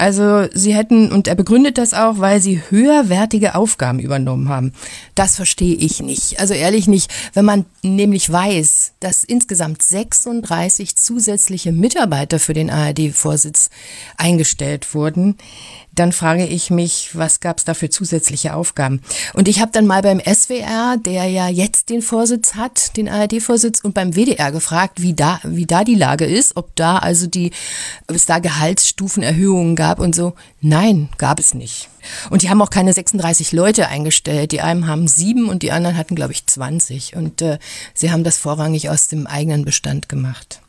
Also 0.01 0.47
sie 0.51 0.73
hätten, 0.73 1.11
und 1.11 1.27
er 1.27 1.35
begründet 1.35 1.77
das 1.77 1.93
auch, 1.93 2.17
weil 2.17 2.41
sie 2.41 2.59
höherwertige 2.71 3.53
Aufgaben 3.53 3.99
übernommen 3.99 4.49
haben. 4.49 4.73
Das 5.13 5.35
verstehe 5.35 5.75
ich 5.75 6.01
nicht. 6.01 6.39
Also 6.39 6.55
ehrlich 6.55 6.87
nicht, 6.87 7.13
wenn 7.35 7.45
man 7.45 7.65
nämlich 7.83 8.31
weiß, 8.31 8.93
dass 8.99 9.23
insgesamt 9.23 9.83
36 9.83 10.95
zusätzliche 10.95 11.71
Mitarbeiter 11.71 12.39
für 12.39 12.55
den 12.55 12.71
ARD-Vorsitz 12.71 13.69
eingestellt 14.17 14.95
wurden, 14.95 15.37
dann 15.93 16.13
frage 16.13 16.47
ich 16.47 16.71
mich, 16.71 17.11
was 17.13 17.39
gab 17.39 17.59
es 17.59 17.65
da 17.65 17.73
für 17.73 17.89
zusätzliche 17.89 18.55
Aufgaben? 18.55 19.01
Und 19.33 19.47
ich 19.47 19.59
habe 19.61 19.71
dann 19.71 19.85
mal 19.85 20.01
beim 20.01 20.21
SWR, 20.21 20.97
der 20.97 21.27
ja 21.27 21.49
jetzt 21.49 21.89
den 21.89 22.01
Vorsitz 22.01 22.55
hat, 22.55 22.95
den 22.97 23.09
ARD-Vorsitz, 23.09 23.81
und 23.81 23.93
beim 23.93 24.15
WDR 24.15 24.51
gefragt, 24.51 25.01
wie 25.01 25.13
da, 25.13 25.39
wie 25.43 25.65
da 25.65 25.83
die 25.83 25.95
Lage 25.95 26.25
ist, 26.25 26.55
ob 26.55 26.75
da 26.75 26.97
also 26.97 27.27
die, 27.27 27.51
ob 28.07 28.15
es 28.15 28.25
da 28.25 28.39
Gehaltsstufenerhöhungen 28.39 29.75
gab 29.75 29.90
und 29.99 30.15
so. 30.15 30.33
Nein, 30.61 31.09
gab 31.17 31.39
es 31.39 31.53
nicht. 31.53 31.89
Und 32.29 32.41
die 32.41 32.49
haben 32.49 32.61
auch 32.61 32.69
keine 32.69 32.93
36 32.93 33.51
Leute 33.51 33.87
eingestellt. 33.87 34.51
Die 34.51 34.61
einen 34.61 34.87
haben 34.87 35.07
sieben 35.07 35.49
und 35.49 35.63
die 35.63 35.71
anderen 35.71 35.97
hatten, 35.97 36.15
glaube 36.15 36.33
ich, 36.33 36.45
20. 36.45 37.15
Und 37.15 37.41
äh, 37.41 37.59
sie 37.93 38.11
haben 38.11 38.23
das 38.23 38.37
vorrangig 38.37 38.89
aus 38.89 39.07
dem 39.07 39.27
eigenen 39.27 39.65
Bestand 39.65 40.09
gemacht. 40.09 40.61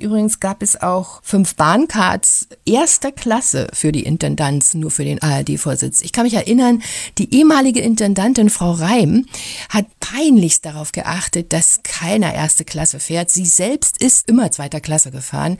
Übrigens 0.00 0.40
gab 0.40 0.62
es 0.62 0.80
auch 0.80 1.20
fünf 1.22 1.54
Bahncards 1.56 2.48
erster 2.64 3.12
Klasse 3.12 3.68
für 3.72 3.92
die 3.92 4.04
Intendanz, 4.04 4.74
nur 4.74 4.90
für 4.90 5.04
den 5.04 5.20
ARD-Vorsitz. 5.22 6.00
Ich 6.00 6.12
kann 6.12 6.24
mich 6.24 6.34
erinnern, 6.34 6.82
die 7.18 7.34
ehemalige 7.34 7.80
Intendantin 7.80 8.50
Frau 8.50 8.72
Reim 8.72 9.26
hat 9.68 9.86
peinlichst 10.00 10.64
darauf 10.64 10.92
geachtet, 10.92 11.52
dass 11.52 11.82
keiner 11.82 12.34
erste 12.34 12.64
Klasse 12.64 12.98
fährt. 12.98 13.30
Sie 13.30 13.46
selbst 13.46 14.02
ist 14.02 14.28
immer 14.28 14.50
zweiter 14.50 14.80
Klasse 14.80 15.10
gefahren. 15.10 15.58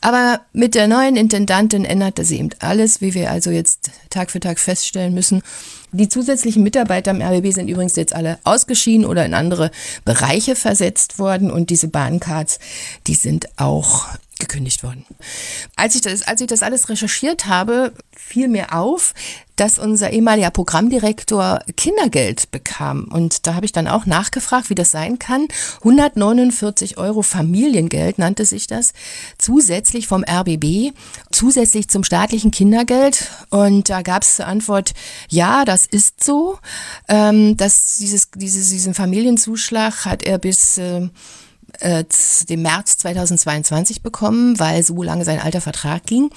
Aber 0.00 0.40
mit 0.52 0.74
der 0.74 0.88
neuen 0.88 1.16
Intendantin 1.16 1.84
änderte 1.84 2.24
sie 2.24 2.38
eben 2.38 2.50
alles, 2.60 3.00
wie 3.00 3.14
wir 3.14 3.30
also 3.30 3.50
jetzt 3.50 3.90
Tag 4.08 4.30
für 4.30 4.40
Tag 4.40 4.58
feststellen 4.58 5.14
müssen. 5.14 5.42
Die 5.92 6.08
zusätzlichen 6.08 6.62
Mitarbeiter 6.62 7.10
im 7.10 7.20
RBB 7.20 7.52
sind 7.52 7.68
übrigens 7.68 7.96
jetzt 7.96 8.14
alle 8.14 8.38
ausgeschieden 8.44 9.04
oder 9.04 9.24
in 9.24 9.34
andere 9.34 9.70
Bereiche 10.04 10.54
versetzt 10.54 11.18
worden. 11.18 11.50
Und 11.50 11.70
diese 11.70 11.88
Bahncards, 11.88 12.58
die 13.06 13.14
sind 13.14 13.48
auch 13.56 14.06
gekündigt 14.40 14.82
worden. 14.82 15.04
Als 15.76 15.94
ich 15.94 16.00
das, 16.00 16.22
als 16.22 16.40
ich 16.40 16.46
das 16.48 16.62
alles 16.62 16.88
recherchiert 16.88 17.46
habe, 17.46 17.92
fiel 18.16 18.48
mir 18.48 18.74
auf, 18.74 19.14
dass 19.60 19.78
unser 19.78 20.10
ehemaliger 20.10 20.50
Programmdirektor 20.50 21.60
Kindergeld 21.76 22.50
bekam. 22.50 23.04
Und 23.12 23.46
da 23.46 23.54
habe 23.54 23.66
ich 23.66 23.72
dann 23.72 23.88
auch 23.88 24.06
nachgefragt, 24.06 24.70
wie 24.70 24.74
das 24.74 24.90
sein 24.90 25.18
kann. 25.18 25.48
149 25.80 26.96
Euro 26.96 27.20
Familiengeld 27.20 28.18
nannte 28.18 28.46
sich 28.46 28.66
das, 28.66 28.94
zusätzlich 29.36 30.06
vom 30.06 30.24
RBB, 30.24 30.94
zusätzlich 31.30 31.88
zum 31.88 32.04
staatlichen 32.04 32.50
Kindergeld. 32.50 33.30
Und 33.50 33.90
da 33.90 34.00
gab 34.00 34.22
es 34.22 34.36
zur 34.36 34.46
Antwort, 34.46 34.94
ja, 35.28 35.66
das 35.66 35.84
ist 35.84 36.24
so. 36.24 36.58
Ähm, 37.08 37.58
dass 37.58 37.98
dieses, 37.98 38.30
dieses, 38.30 38.70
diesen 38.70 38.94
Familienzuschlag 38.94 40.06
hat 40.06 40.22
er 40.22 40.38
bis 40.38 40.78
äh, 40.78 41.08
äh, 41.80 42.04
dem 42.48 42.62
März 42.62 42.98
2022 42.98 44.02
bekommen, 44.02 44.58
weil 44.58 44.82
so 44.82 45.02
lange 45.02 45.24
sein 45.24 45.40
alter 45.40 45.60
Vertrag 45.60 46.04
ging. 46.04 46.30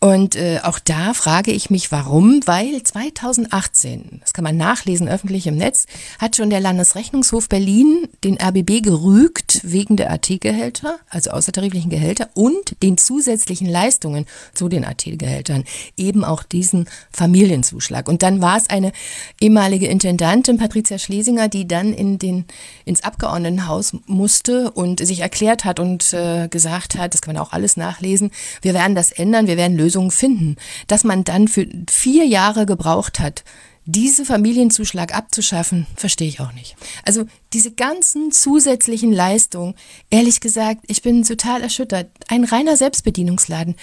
Und 0.00 0.36
äh, 0.36 0.60
auch 0.62 0.78
da 0.78 1.12
frage 1.12 1.50
ich 1.50 1.70
mich, 1.70 1.90
warum? 1.90 2.40
Weil 2.46 2.80
2018, 2.84 4.20
das 4.20 4.32
kann 4.32 4.44
man 4.44 4.56
nachlesen 4.56 5.08
öffentlich 5.08 5.48
im 5.48 5.56
Netz, 5.56 5.86
hat 6.20 6.36
schon 6.36 6.50
der 6.50 6.60
Landesrechnungshof 6.60 7.48
Berlin 7.48 8.06
den 8.22 8.40
RBB 8.40 8.80
gerügt 8.80 9.60
wegen 9.64 9.96
der 9.96 10.12
AT-Gehälter, 10.12 11.00
also 11.10 11.30
außertariflichen 11.30 11.90
Gehälter 11.90 12.28
und 12.34 12.80
den 12.80 12.96
zusätzlichen 12.96 13.68
Leistungen 13.68 14.26
zu 14.54 14.68
den 14.68 14.84
AT-Gehältern, 14.84 15.64
eben 15.96 16.22
auch 16.22 16.44
diesen 16.44 16.88
Familienzuschlag. 17.10 18.08
Und 18.08 18.22
dann 18.22 18.40
war 18.40 18.56
es 18.56 18.70
eine 18.70 18.92
ehemalige 19.40 19.88
Intendantin, 19.88 20.58
Patricia 20.58 20.98
Schlesinger, 20.98 21.48
die 21.48 21.66
dann 21.66 21.92
in 21.92 22.20
den, 22.20 22.44
ins 22.84 23.02
Abgeordnetenhaus 23.02 23.96
musste 24.06 24.70
und 24.70 25.04
sich 25.04 25.20
erklärt 25.20 25.64
hat 25.64 25.80
und 25.80 26.12
äh, 26.12 26.46
gesagt 26.46 26.96
hat, 26.96 27.14
das 27.14 27.20
kann 27.20 27.34
man 27.34 27.42
auch 27.42 27.50
alles 27.50 27.76
nachlesen, 27.76 28.30
wir 28.62 28.74
werden 28.74 28.94
das 28.94 29.10
ändern, 29.10 29.48
wir 29.48 29.56
werden 29.56 29.76
lösen 29.76 29.87
Lösungen 29.88 30.10
finden. 30.10 30.56
Dass 30.86 31.02
man 31.02 31.24
dann 31.24 31.48
für 31.48 31.66
vier 31.88 32.26
Jahre 32.26 32.66
gebraucht 32.66 33.20
hat, 33.20 33.42
diese 33.86 34.26
Familienzuschlag 34.26 35.14
abzuschaffen, 35.16 35.86
verstehe 35.96 36.28
ich 36.28 36.40
auch 36.40 36.52
nicht. 36.52 36.76
Also 37.06 37.24
diese 37.54 37.72
ganzen 37.72 38.30
zusätzlichen 38.32 39.14
Leistungen, 39.14 39.74
ehrlich 40.10 40.40
gesagt, 40.40 40.84
ich 40.88 41.00
bin 41.00 41.22
total 41.22 41.62
erschüttert. 41.62 42.10
Ein 42.28 42.44
reiner 42.44 42.76
Selbstbedienungsladen. 42.76 43.76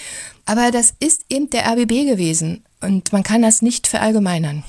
Aber 0.45 0.69
das 0.69 0.93
ist 0.99 1.25
eben 1.29 1.49
der 1.49 1.65
RBB 1.65 2.05
gewesen. 2.07 2.63
Und 2.85 3.11
man 3.11 3.23
kann 3.23 3.41
das 3.41 3.61
nicht 3.61 3.87
verallgemeinern. 3.87 4.63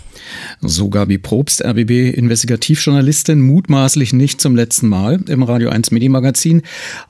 So 0.61 0.89
Gabi 0.89 1.19
Probst, 1.19 1.65
RBB-Investigativjournalistin, 1.65 3.41
mutmaßlich 3.41 4.13
nicht 4.13 4.41
zum 4.41 4.57
letzten 4.57 4.89
Mal 4.89 5.21
im 5.29 5.43
Radio 5.43 5.69
1 5.71 5.91
Medienmagazin, 5.91 6.63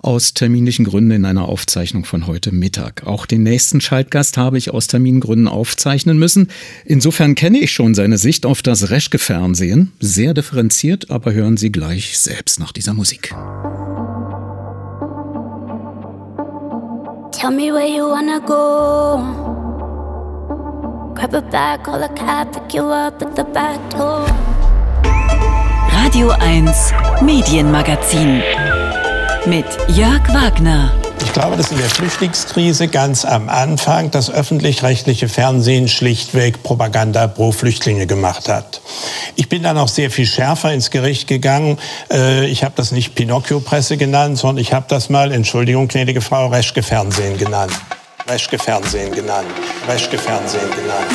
aus 0.03 0.35
terminlichen 0.35 0.85
Gründen 0.85 1.13
in 1.13 1.25
einer 1.25 1.49
Aufzeichnung 1.49 2.05
von 2.05 2.27
heute 2.27 2.53
Mittag. 2.53 3.07
Auch 3.07 3.27
den 3.27 3.43
nächsten 3.43 3.81
Schaltgast 3.81 4.37
habe 4.37 4.59
ich 4.59 4.71
aus 4.71 4.89
Termingründen 4.89 5.49
aufzeichnen 5.49 6.19
müssen. 6.19 6.49
Insofern 6.85 7.35
kenne 7.35 7.59
ich 7.59 7.73
schon 7.73 7.95
seine 7.95 8.19
Sicht 8.19 8.45
auf 8.45 8.63
das 8.63 8.91
Reschke-Fernsehen. 8.91 9.93
Sehr 10.01 10.35
differenziert, 10.35 11.11
aber 11.11 11.33
hören 11.33 11.57
Sie 11.57 11.71
gleich 11.71 12.19
selbst 12.19 12.59
nach 12.59 12.73
dieser 12.73 12.95
Musik. 12.95 13.35
Tell 17.33 17.51
me 17.51 17.71
where 17.71 17.87
you 17.87 18.09
wanna 18.09 18.39
go. 18.39 19.36
Grab 21.29 21.43
a 21.43 21.51
bag, 21.51 21.83
call 21.83 22.03
a 22.05 22.09
cab, 22.11 22.53
pick 22.53 22.73
you 22.73 22.85
up 22.85 23.21
at 23.21 23.35
the 23.35 23.43
back 23.43 23.81
door. 23.91 24.25
Radio 25.91 26.31
1 26.31 26.93
Medienmagazin 27.21 28.43
mit 29.45 29.65
Jörg 29.89 30.23
Wagner. 30.33 30.93
Ich 31.21 31.33
glaube, 31.33 31.57
dass 31.57 31.73
in 31.73 31.79
der 31.79 31.91
Flüchtlingskrise 31.91 32.87
ganz 32.87 33.25
am 33.25 33.49
Anfang 33.49 34.13
das 34.13 34.31
öffentlich-rechtliche 34.31 35.29
Fernsehen 35.29 35.89
schlichtweg 35.89 36.63
Propaganda 36.63 37.27
pro 37.27 37.51
Flüchtlinge 37.51 38.07
gemacht 38.07 38.49
hat. 38.49 38.81
Ich 39.35 39.49
bin 39.49 39.65
dann 39.65 39.79
auch 39.79 39.89
sehr 39.89 40.13
viel 40.13 40.27
schärfer 40.27 40.73
ins 40.73 40.93
Gericht 40.93 41.27
gegangen. 41.27 41.79
Äh, 42.09 42.47
ich 42.47 42.63
habe 42.63 42.75
das 42.77 42.93
nicht 42.93 43.17
Pinocchio-Presse 43.17 43.97
genannt, 43.97 44.39
sondern 44.39 44.63
ich 44.63 44.73
habe 44.73 44.87
das 44.89 45.11
mal, 45.11 45.33
Entschuldigung, 45.33 45.89
gnädige 45.89 46.21
Frau, 46.21 46.47
Reschke-Fernsehen 46.47 47.37
genannt. 47.37 47.73
Reschke-Fernsehen 48.29 49.13
genannt. 49.13 49.47
Reschke-Fernsehen 49.87 50.69
genannt. 50.73 51.13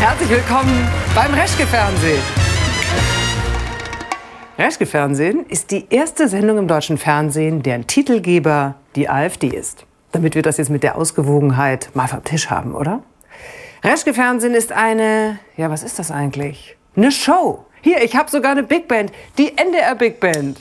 Herzlich 0.00 0.28
willkommen 0.28 0.86
beim 1.14 1.32
Reschke-Fernsehen. 1.32 2.22
Reschke-Fernsehen 4.58 5.46
ist 5.48 5.70
die 5.70 5.86
erste 5.88 6.28
Sendung 6.28 6.58
im 6.58 6.68
deutschen 6.68 6.98
Fernsehen, 6.98 7.62
deren 7.62 7.86
Titelgeber 7.86 8.74
die 8.96 9.08
AfD 9.08 9.48
ist. 9.48 9.86
Damit 10.12 10.34
wir 10.34 10.42
das 10.42 10.56
jetzt 10.58 10.70
mit 10.70 10.82
der 10.82 10.96
Ausgewogenheit 10.96 11.90
mal 11.94 12.06
vom 12.06 12.22
Tisch 12.22 12.50
haben, 12.50 12.74
oder? 12.74 13.02
Reschke-Fernsehen 13.82 14.54
ist 14.54 14.72
eine, 14.72 15.38
ja, 15.56 15.70
was 15.70 15.82
ist 15.82 15.98
das 15.98 16.10
eigentlich? 16.10 16.76
Eine 16.96 17.10
Show. 17.10 17.66
Hier, 17.82 18.02
ich 18.02 18.16
habe 18.16 18.30
sogar 18.30 18.52
eine 18.52 18.62
Big 18.62 18.88
Band, 18.88 19.12
die 19.36 19.58
NDR 19.58 19.94
Big 19.94 20.20
Band. 20.20 20.58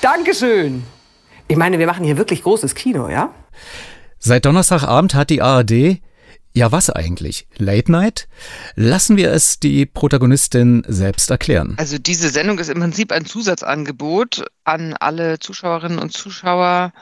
Dankeschön. 0.00 0.84
Ich 1.48 1.56
meine, 1.56 1.78
wir 1.78 1.86
machen 1.86 2.04
hier 2.04 2.16
wirklich 2.16 2.42
großes 2.42 2.74
Kino, 2.74 3.08
ja? 3.08 3.30
Seit 4.18 4.44
Donnerstagabend 4.44 5.14
hat 5.14 5.30
die 5.30 5.42
ARD 5.42 6.00
ja, 6.52 6.72
was 6.72 6.90
eigentlich? 6.90 7.46
Late 7.56 7.92
Night? 7.92 8.28
Lassen 8.74 9.16
wir 9.16 9.30
es 9.30 9.60
die 9.60 9.86
Protagonistin 9.86 10.84
selbst 10.88 11.30
erklären. 11.30 11.74
Also 11.78 11.98
diese 11.98 12.28
Sendung 12.30 12.58
ist 12.58 12.68
im 12.68 12.80
Prinzip 12.80 13.12
ein 13.12 13.24
Zusatzangebot 13.24 14.44
an 14.64 14.94
alle 14.94 15.38
Zuschauerinnen 15.38 15.98
und 15.98 16.12
Zuschauer, 16.12 16.92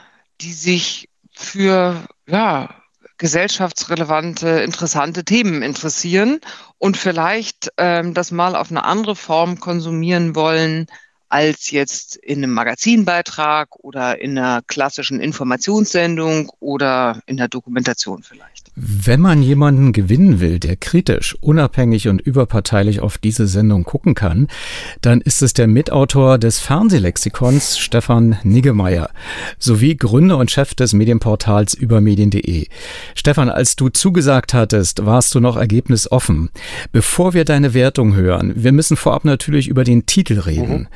die 0.41 0.53
sich 0.53 1.09
für 1.33 2.05
ja, 2.27 2.75
gesellschaftsrelevante, 3.17 4.49
interessante 4.61 5.25
Themen 5.25 5.61
interessieren 5.61 6.39
und 6.77 6.95
vielleicht 6.95 7.71
ähm, 7.77 8.13
das 8.13 8.31
mal 8.31 8.55
auf 8.55 8.71
eine 8.71 8.83
andere 8.83 9.15
Form 9.15 9.59
konsumieren 9.59 10.35
wollen, 10.35 10.87
als 11.29 11.69
jetzt 11.69 12.15
in 12.15 12.43
einem 12.43 12.53
Magazinbeitrag 12.53 13.75
oder 13.77 14.19
in 14.19 14.37
einer 14.37 14.61
klassischen 14.65 15.19
Informationssendung 15.19 16.51
oder 16.59 17.21
in 17.27 17.37
der 17.37 17.47
Dokumentation 17.47 18.23
vielleicht. 18.23 18.71
Wenn 18.75 19.19
man 19.19 19.43
jemanden 19.43 19.93
gewinnen 19.93 20.39
will, 20.39 20.57
der 20.57 20.75
kritisch, 20.75 21.37
unabhängig 21.41 22.07
und 22.07 22.19
überparteilich 22.19 22.99
auf 23.01 23.17
diese 23.17 23.45
Sendung 23.45 23.83
gucken 23.83 24.15
kann, 24.15 24.47
dann 25.01 25.21
ist 25.21 25.43
es 25.43 25.53
der 25.53 25.67
Mitautor 25.67 26.39
des 26.39 26.59
Fernsehlexikons 26.59 27.77
Stefan 27.77 28.37
Niggemeier 28.43 29.09
sowie 29.59 29.97
Gründer 29.97 30.37
und 30.37 30.49
Chef 30.49 30.73
des 30.73 30.93
Medienportals 30.93 31.73
übermedien.de. 31.75 32.67
Stefan, 33.13 33.49
als 33.49 33.75
du 33.75 33.89
zugesagt 33.89 34.53
hattest, 34.53 35.05
warst 35.05 35.35
du 35.35 35.39
noch 35.39 35.57
ergebnisoffen. 35.57 36.49
Bevor 36.91 37.33
wir 37.33 37.45
deine 37.45 37.73
Wertung 37.73 38.15
hören, 38.15 38.53
wir 38.55 38.71
müssen 38.71 38.97
vorab 38.97 39.25
natürlich 39.25 39.67
über 39.67 39.83
den 39.83 40.05
Titel 40.05 40.39
reden. 40.39 40.79
Mhm. 40.79 40.87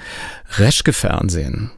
Reschke-Fernsehen. 0.57 1.71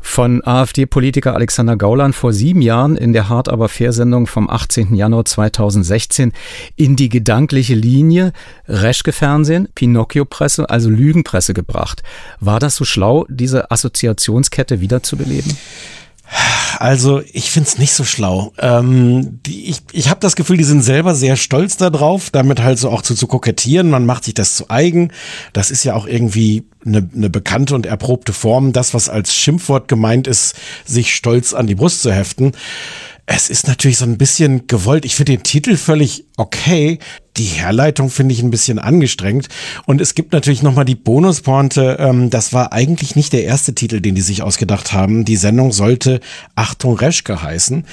Von 0.00 0.42
AfD-Politiker 0.44 1.34
Alexander 1.34 1.76
Gauland 1.76 2.14
vor 2.14 2.32
sieben 2.32 2.62
Jahren 2.62 2.96
in 2.96 3.12
der 3.12 3.28
Hart 3.28 3.48
aber 3.48 3.68
Fair-Sendung 3.68 4.26
vom 4.26 4.50
18. 4.50 4.94
Januar 4.94 5.24
2016 5.24 6.32
in 6.76 6.96
die 6.96 7.08
gedankliche 7.08 7.74
Linie 7.74 8.32
Reschke-Fernsehen, 8.66 9.68
Pinocchio-Presse, 9.74 10.68
also 10.68 10.90
Lügenpresse 10.90 11.54
gebracht. 11.54 12.02
War 12.40 12.58
das 12.58 12.76
so 12.76 12.84
schlau, 12.84 13.26
diese 13.28 13.70
Assoziationskette 13.70 14.80
wiederzubeleben? 14.80 15.56
Also 16.78 17.22
ich 17.32 17.50
find's 17.50 17.76
nicht 17.78 17.92
so 17.92 18.04
schlau. 18.04 18.52
Ähm, 18.58 19.40
die, 19.44 19.68
ich 19.68 19.82
ich 19.92 20.08
habe 20.08 20.20
das 20.20 20.36
Gefühl, 20.36 20.56
die 20.56 20.64
sind 20.64 20.82
selber 20.82 21.14
sehr 21.14 21.36
stolz 21.36 21.76
darauf, 21.76 22.30
damit 22.30 22.62
halt 22.62 22.78
so 22.78 22.88
auch 22.90 23.02
zu, 23.02 23.14
zu 23.14 23.26
kokettieren. 23.26 23.90
Man 23.90 24.06
macht 24.06 24.24
sich 24.24 24.34
das 24.34 24.54
zu 24.54 24.70
eigen. 24.70 25.12
Das 25.52 25.70
ist 25.70 25.84
ja 25.84 25.94
auch 25.94 26.06
irgendwie 26.06 26.64
eine, 26.86 27.08
eine 27.14 27.28
bekannte 27.28 27.74
und 27.74 27.84
erprobte 27.86 28.32
Form, 28.32 28.72
das, 28.72 28.94
was 28.94 29.08
als 29.08 29.34
Schimpfwort 29.34 29.88
gemeint 29.88 30.26
ist, 30.26 30.54
sich 30.86 31.14
stolz 31.14 31.52
an 31.52 31.66
die 31.66 31.74
Brust 31.74 32.02
zu 32.02 32.12
heften. 32.12 32.52
Es 33.32 33.48
ist 33.48 33.68
natürlich 33.68 33.98
so 33.98 34.04
ein 34.06 34.18
bisschen 34.18 34.66
gewollt. 34.66 35.04
Ich 35.04 35.14
finde 35.14 35.36
den 35.36 35.44
Titel 35.44 35.76
völlig 35.76 36.24
okay 36.36 36.98
die 37.36 37.44
Herleitung 37.44 38.10
finde 38.10 38.34
ich 38.34 38.42
ein 38.42 38.50
bisschen 38.50 38.78
angestrengt. 38.78 39.48
Und 39.86 40.00
es 40.00 40.14
gibt 40.14 40.32
natürlich 40.32 40.62
nochmal 40.62 40.84
die 40.84 40.94
Bonuspointe. 40.94 41.96
Ähm, 41.98 42.28
das 42.28 42.52
war 42.52 42.72
eigentlich 42.72 43.16
nicht 43.16 43.32
der 43.32 43.44
erste 43.44 43.74
Titel, 43.74 44.00
den 44.00 44.14
die 44.14 44.20
sich 44.20 44.42
ausgedacht 44.42 44.92
haben. 44.92 45.24
Die 45.24 45.36
Sendung 45.36 45.72
sollte 45.72 46.20
Achtung 46.54 46.96
Reschke 46.96 47.42
heißen. 47.42 47.84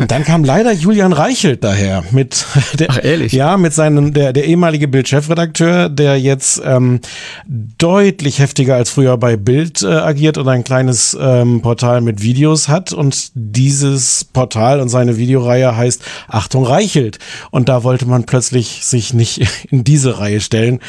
Und 0.00 0.10
dann 0.10 0.24
kam 0.24 0.44
leider 0.44 0.72
Julian 0.72 1.12
Reichelt 1.12 1.62
daher 1.62 2.04
mit 2.10 2.44
der, 2.78 2.88
Ach, 2.90 2.98
ehrlich? 3.02 3.32
Ja, 3.32 3.56
mit 3.56 3.72
seinem, 3.72 4.12
der, 4.12 4.32
der 4.32 4.44
ehemalige 4.44 4.88
Bild-Chefredakteur, 4.88 5.88
der 5.88 6.18
jetzt 6.18 6.60
ähm, 6.64 7.00
deutlich 7.46 8.40
heftiger 8.40 8.74
als 8.74 8.90
früher 8.90 9.16
bei 9.16 9.36
Bild 9.36 9.82
äh, 9.82 9.86
agiert 9.86 10.36
und 10.36 10.48
ein 10.48 10.64
kleines 10.64 11.16
ähm, 11.18 11.62
Portal 11.62 12.00
mit 12.00 12.22
Videos 12.22 12.68
hat. 12.68 12.92
Und 12.92 13.30
dieses 13.34 14.24
Portal 14.24 14.79
und 14.80 14.88
seine 14.88 15.16
Videoreihe 15.16 15.76
heißt 15.76 16.02
Achtung 16.28 16.64
Reichelt. 16.64 17.18
Und 17.50 17.68
da 17.68 17.84
wollte 17.84 18.06
man 18.06 18.24
plötzlich 18.24 18.84
sich 18.84 19.14
nicht 19.14 19.46
in 19.70 19.84
diese 19.84 20.18
Reihe 20.18 20.40
stellen. 20.40 20.80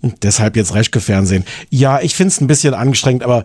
Und 0.00 0.22
deshalb 0.22 0.56
jetzt 0.56 0.74
Reschke-Fernsehen. 0.74 1.44
Ja, 1.70 2.00
ich 2.00 2.14
finde 2.14 2.28
es 2.28 2.40
ein 2.40 2.46
bisschen 2.46 2.74
angestrengt, 2.74 3.22
aber 3.22 3.44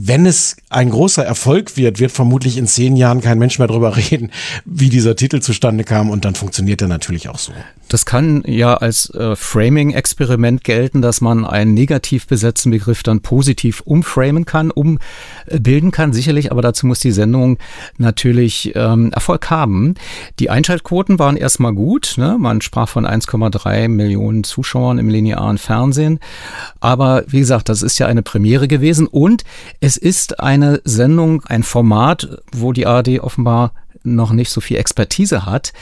wenn 0.00 0.26
es 0.26 0.56
ein 0.68 0.90
großer 0.90 1.24
Erfolg 1.24 1.76
wird, 1.76 1.98
wird 1.98 2.12
vermutlich 2.12 2.56
in 2.56 2.68
zehn 2.68 2.96
Jahren 2.96 3.20
kein 3.20 3.38
Mensch 3.38 3.58
mehr 3.58 3.66
darüber 3.66 3.96
reden, 4.10 4.30
wie 4.64 4.88
dieser 4.88 5.16
Titel 5.16 5.40
zustande 5.40 5.84
kam 5.84 6.10
und 6.10 6.24
dann 6.24 6.34
funktioniert 6.34 6.80
er 6.80 6.88
natürlich 6.88 7.28
auch 7.28 7.38
so. 7.38 7.52
Das 7.88 8.04
kann 8.04 8.42
ja 8.46 8.74
als 8.74 9.10
äh, 9.14 9.34
Framing-Experiment 9.34 10.62
gelten, 10.62 11.02
dass 11.02 11.20
man 11.20 11.44
einen 11.44 11.74
negativ 11.74 12.26
besetzten 12.26 12.70
Begriff 12.70 13.02
dann 13.02 13.20
positiv 13.20 13.80
umframen 13.80 14.44
kann, 14.44 14.70
umbilden 14.70 15.90
kann, 15.90 16.12
sicherlich, 16.12 16.52
aber 16.52 16.62
dazu 16.62 16.86
muss 16.86 17.00
die 17.00 17.10
Sendung 17.10 17.58
natürlich 17.96 18.72
ähm, 18.76 19.10
Erfolg 19.12 19.50
haben. 19.50 19.94
Die 20.38 20.50
Einschaltquoten 20.50 21.18
waren 21.18 21.36
erstmal 21.36 21.72
gut, 21.72 22.14
ne? 22.18 22.36
man 22.38 22.60
sprach 22.60 22.88
von 22.88 23.06
1,3 23.06 23.88
Millionen 23.88 24.44
Zuschauern 24.44 24.98
im 24.98 25.08
linearen 25.08 25.58
Fernsehen, 25.58 26.20
aber 26.80 27.24
wie 27.26 27.40
gesagt, 27.40 27.68
das 27.68 27.82
ist 27.82 27.98
ja 27.98 28.06
eine 28.06 28.22
Premiere 28.22 28.68
gewesen 28.68 29.06
und 29.06 29.44
es 29.80 29.96
ist 29.96 30.40
eine 30.40 30.80
Sendung, 30.84 31.42
ein 31.46 31.62
Format, 31.62 32.42
wo 32.52 32.72
die 32.72 32.86
ARD 32.86 33.20
offenbar 33.20 33.72
noch 34.14 34.32
nicht 34.32 34.50
so 34.50 34.60
viel 34.60 34.76
Expertise 34.78 35.46
hat. 35.46 35.72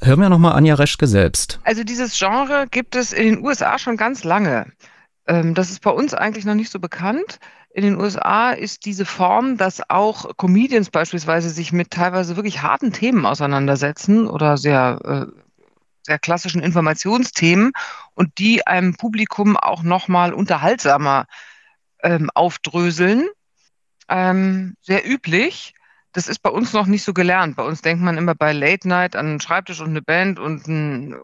Hören 0.00 0.20
wir 0.20 0.28
nochmal 0.28 0.52
Anja 0.52 0.74
Reschke 0.74 1.06
selbst. 1.06 1.60
Also 1.64 1.84
dieses 1.84 2.18
Genre 2.18 2.66
gibt 2.70 2.94
es 2.96 3.12
in 3.12 3.24
den 3.24 3.44
USA 3.44 3.78
schon 3.78 3.96
ganz 3.96 4.24
lange. 4.24 4.66
Ähm, 5.26 5.54
das 5.54 5.70
ist 5.70 5.80
bei 5.80 5.90
uns 5.90 6.14
eigentlich 6.14 6.44
noch 6.44 6.54
nicht 6.54 6.70
so 6.70 6.78
bekannt. 6.78 7.38
In 7.70 7.82
den 7.82 8.00
USA 8.00 8.52
ist 8.52 8.86
diese 8.86 9.04
Form, 9.04 9.58
dass 9.58 9.82
auch 9.90 10.36
Comedians 10.38 10.88
beispielsweise 10.88 11.50
sich 11.50 11.72
mit 11.72 11.90
teilweise 11.90 12.36
wirklich 12.36 12.62
harten 12.62 12.92
Themen 12.92 13.26
auseinandersetzen 13.26 14.28
oder 14.28 14.56
sehr, 14.56 14.98
äh, 15.04 15.40
sehr 16.02 16.18
klassischen 16.18 16.62
Informationsthemen 16.62 17.72
und 18.14 18.38
die 18.38 18.66
einem 18.66 18.96
Publikum 18.96 19.58
auch 19.58 19.82
nochmal 19.82 20.32
unterhaltsamer 20.32 21.26
ähm, 22.02 22.30
aufdröseln. 22.32 23.26
Ähm, 24.08 24.76
sehr 24.80 25.06
üblich. 25.06 25.74
Das 26.16 26.28
ist 26.28 26.38
bei 26.38 26.48
uns 26.48 26.72
noch 26.72 26.86
nicht 26.86 27.04
so 27.04 27.12
gelernt. 27.12 27.56
Bei 27.56 27.62
uns 27.62 27.82
denkt 27.82 28.02
man 28.02 28.16
immer 28.16 28.34
bei 28.34 28.54
Late 28.54 28.88
Night 28.88 29.14
an 29.16 29.26
einen 29.26 29.40
Schreibtisch 29.40 29.82
und 29.82 29.90
eine 29.90 30.00
Band 30.00 30.38
und 30.38 30.66
ein 30.66 31.14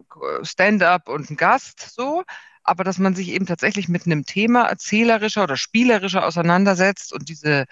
Stand-up 0.43 1.09
und 1.09 1.31
einen 1.31 1.39
Gast 1.39 1.95
so. 1.95 2.25
Aber 2.63 2.85
dass 2.85 2.99
man 2.99 3.15
sich 3.15 3.29
eben 3.29 3.47
tatsächlich 3.47 3.89
mit 3.89 4.05
einem 4.05 4.27
Thema 4.27 4.65
erzählerischer 4.65 5.45
oder 5.45 5.57
spielerischer 5.57 6.27
auseinandersetzt 6.27 7.15
und 7.15 7.31
diese, 7.31 7.65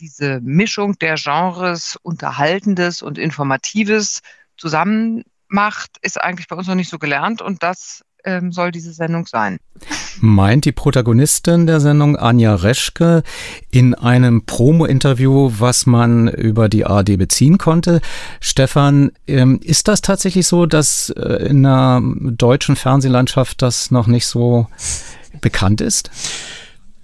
diese 0.00 0.40
Mischung 0.40 0.98
der 0.98 1.14
Genres 1.14 1.94
Unterhaltendes 2.02 3.02
und 3.02 3.18
Informatives 3.18 4.20
zusammen 4.56 5.22
macht, 5.46 5.98
ist 6.02 6.20
eigentlich 6.20 6.48
bei 6.48 6.56
uns 6.56 6.66
noch 6.66 6.74
nicht 6.74 6.90
so 6.90 6.98
gelernt. 6.98 7.40
Und 7.40 7.62
das 7.62 8.04
ähm, 8.24 8.52
soll 8.52 8.70
diese 8.70 8.92
Sendung 8.92 9.26
sein. 9.26 9.58
Meint 10.20 10.64
die 10.64 10.72
Protagonistin 10.72 11.66
der 11.66 11.80
Sendung 11.80 12.16
Anja 12.16 12.54
Reschke 12.54 13.22
in 13.70 13.94
einem 13.94 14.46
Promo-Interview, 14.46 15.50
was 15.58 15.86
man 15.86 16.28
über 16.28 16.68
die 16.68 16.86
ARD 16.86 17.18
beziehen 17.18 17.58
konnte. 17.58 18.00
Stefan, 18.40 19.12
ähm, 19.26 19.60
ist 19.62 19.88
das 19.88 20.00
tatsächlich 20.00 20.46
so, 20.46 20.66
dass 20.66 21.10
äh, 21.10 21.46
in 21.48 21.62
der 21.62 22.00
deutschen 22.02 22.76
Fernsehlandschaft 22.76 23.62
das 23.62 23.90
noch 23.90 24.06
nicht 24.06 24.26
so 24.26 24.66
bekannt 25.40 25.80
ist? 25.80 26.10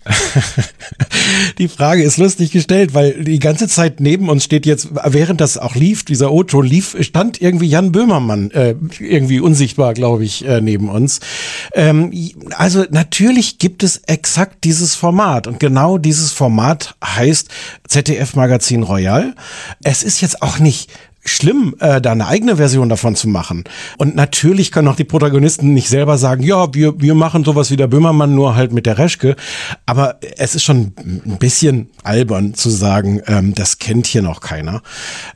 Die 1.59 1.69
Frage 1.69 2.03
ist 2.03 2.17
lustig 2.17 2.51
gestellt, 2.53 2.95
weil 2.95 3.23
die 3.25 3.39
ganze 3.39 3.69
Zeit 3.69 4.01
neben 4.01 4.29
uns 4.29 4.45
steht 4.45 4.65
jetzt, 4.67 4.89
während 5.05 5.41
das 5.41 5.59
auch 5.59 5.75
lief, 5.75 6.05
dieser 6.05 6.33
O-Ton 6.33 6.67
lief, 6.67 6.97
stand 7.01 7.41
irgendwie 7.41 7.67
Jan 7.67 7.93
Böhmermann, 7.93 8.51
äh, 8.51 8.75
irgendwie 8.99 9.41
unsichtbar, 9.41 9.95
glaube 9.95 10.25
ich, 10.25 10.45
äh, 10.47 10.61
neben 10.61 10.89
uns. 10.89 11.21
Ähm, 11.75 12.13
also 12.57 12.85
natürlich 12.91 13.59
gibt 13.59 13.83
es 13.83 13.99
exakt 14.07 14.65
dieses 14.65 14.95
Format 14.95 15.47
und 15.47 15.61
genau 15.61 15.99
dieses 15.99 16.33
Format 16.33 16.95
heißt 17.05 17.49
ZDF 17.87 18.35
Magazin 18.35 18.83
Royal. 18.83 19.35
Es 19.83 20.03
ist 20.03 20.21
jetzt 20.21 20.43
auch 20.43 20.59
nicht 20.59 20.91
schlimm, 21.31 21.75
äh, 21.81 22.01
da 22.01 22.13
eine 22.13 22.27
eigene 22.27 22.57
Version 22.57 22.89
davon 22.89 23.17
zu 23.17 23.29
machen. 23.29 23.65
Und 23.99 24.17
natürlich 24.17 24.73
können 24.73 24.89
auch 24.89 24.97
die 24.97 25.05
Protagonisten 25.05 25.73
nicht 25.73 25.89
selber 25.89 26.19
sagen, 26.19 26.43
ja, 26.43 26.73
wir, 26.75 27.01
wir 27.01 27.15
machen 27.15 27.45
sowas 27.45 27.71
wie 27.71 27.77
der 27.77 27.87
Böhmermann, 27.87 28.35
nur 28.35 28.57
halt 28.57 28.73
mit 28.73 28.87
der 28.87 28.99
Reschke. 28.99 29.37
Aber 29.87 30.19
es 30.37 30.55
ist 30.55 30.65
schon 30.65 30.93
ein 30.99 31.39
bisschen 31.39 31.91
albern 32.03 32.55
zu 32.55 32.71
sagen, 32.71 33.23
ähm, 33.27 33.55
das 33.55 33.79
kennt 33.79 34.07
hier 34.07 34.23
noch 34.23 34.41
keiner. 34.41 34.83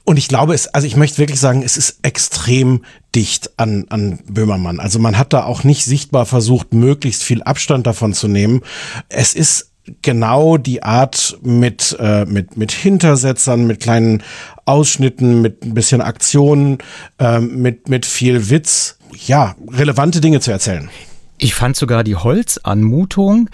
Und 0.05 0.19
ich 0.19 0.29
glaube, 0.29 0.55
es, 0.55 0.69
also 0.69 0.87
ich 0.87 0.97
möchte 0.97 1.19
wirklich 1.19 1.41
sagen, 1.41 1.63
es 1.63 1.77
ist 1.77 1.99
extrem 2.03 2.83
dicht 3.15 3.59
an, 3.59 3.87
an 3.91 4.19
Böhmermann. 4.27 4.81
Also 4.81 4.99
man 4.99 5.17
hat 5.19 5.33
da 5.33 5.45
auch 5.45 5.65
nicht 5.65 5.85
sichtbar 5.85 6.27
versucht, 6.27 6.75
möglichst 6.75 7.23
viel 7.23 7.43
Abstand 7.43 7.87
davon 7.87 8.13
zu 8.13 8.29
nehmen. 8.29 8.63
Es 9.09 9.35
ist 9.35 9.74
genau 10.03 10.57
die 10.57 10.83
Art 10.83 11.39
mit, 11.43 11.97
äh, 12.01 12.25
mit, 12.25 12.57
mit 12.57 12.73
Hintersetzern, 12.73 13.67
mit 13.67 13.81
kleinen 13.81 14.23
Ausschnitten, 14.65 15.43
mit 15.43 15.65
ein 15.65 15.75
bisschen 15.75 16.01
Aktionen, 16.01 16.79
äh, 17.19 17.41
mit, 17.41 17.89
mit 17.89 18.07
viel 18.07 18.51
Witz, 18.51 18.99
ja, 19.27 19.55
relevante 19.71 20.21
Dinge 20.21 20.41
zu 20.41 20.51
erzählen. 20.51 20.91
Ich 21.37 21.55
fand 21.55 21.77
sogar 21.77 22.05
die 22.05 22.15
Holzanmutung, 22.15 23.51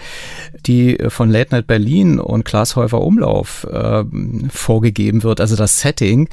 die 0.66 0.98
von 1.08 1.30
Late 1.30 1.54
Night 1.54 1.66
Berlin 1.66 2.20
und 2.20 2.44
Klaas 2.44 2.76
Häufer 2.76 3.00
Umlauf 3.00 3.64
äh, 3.64 4.04
vorgegeben 4.50 5.22
wird, 5.22 5.40
also 5.40 5.56
das 5.56 5.80
Setting, 5.80 6.28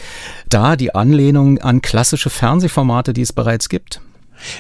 da 0.49 0.75
die 0.75 0.93
Anlehnung 0.93 1.57
an 1.59 1.81
klassische 1.81 2.29
Fernsehformate, 2.29 3.13
die 3.13 3.21
es 3.21 3.31
bereits 3.31 3.69
gibt. 3.69 4.01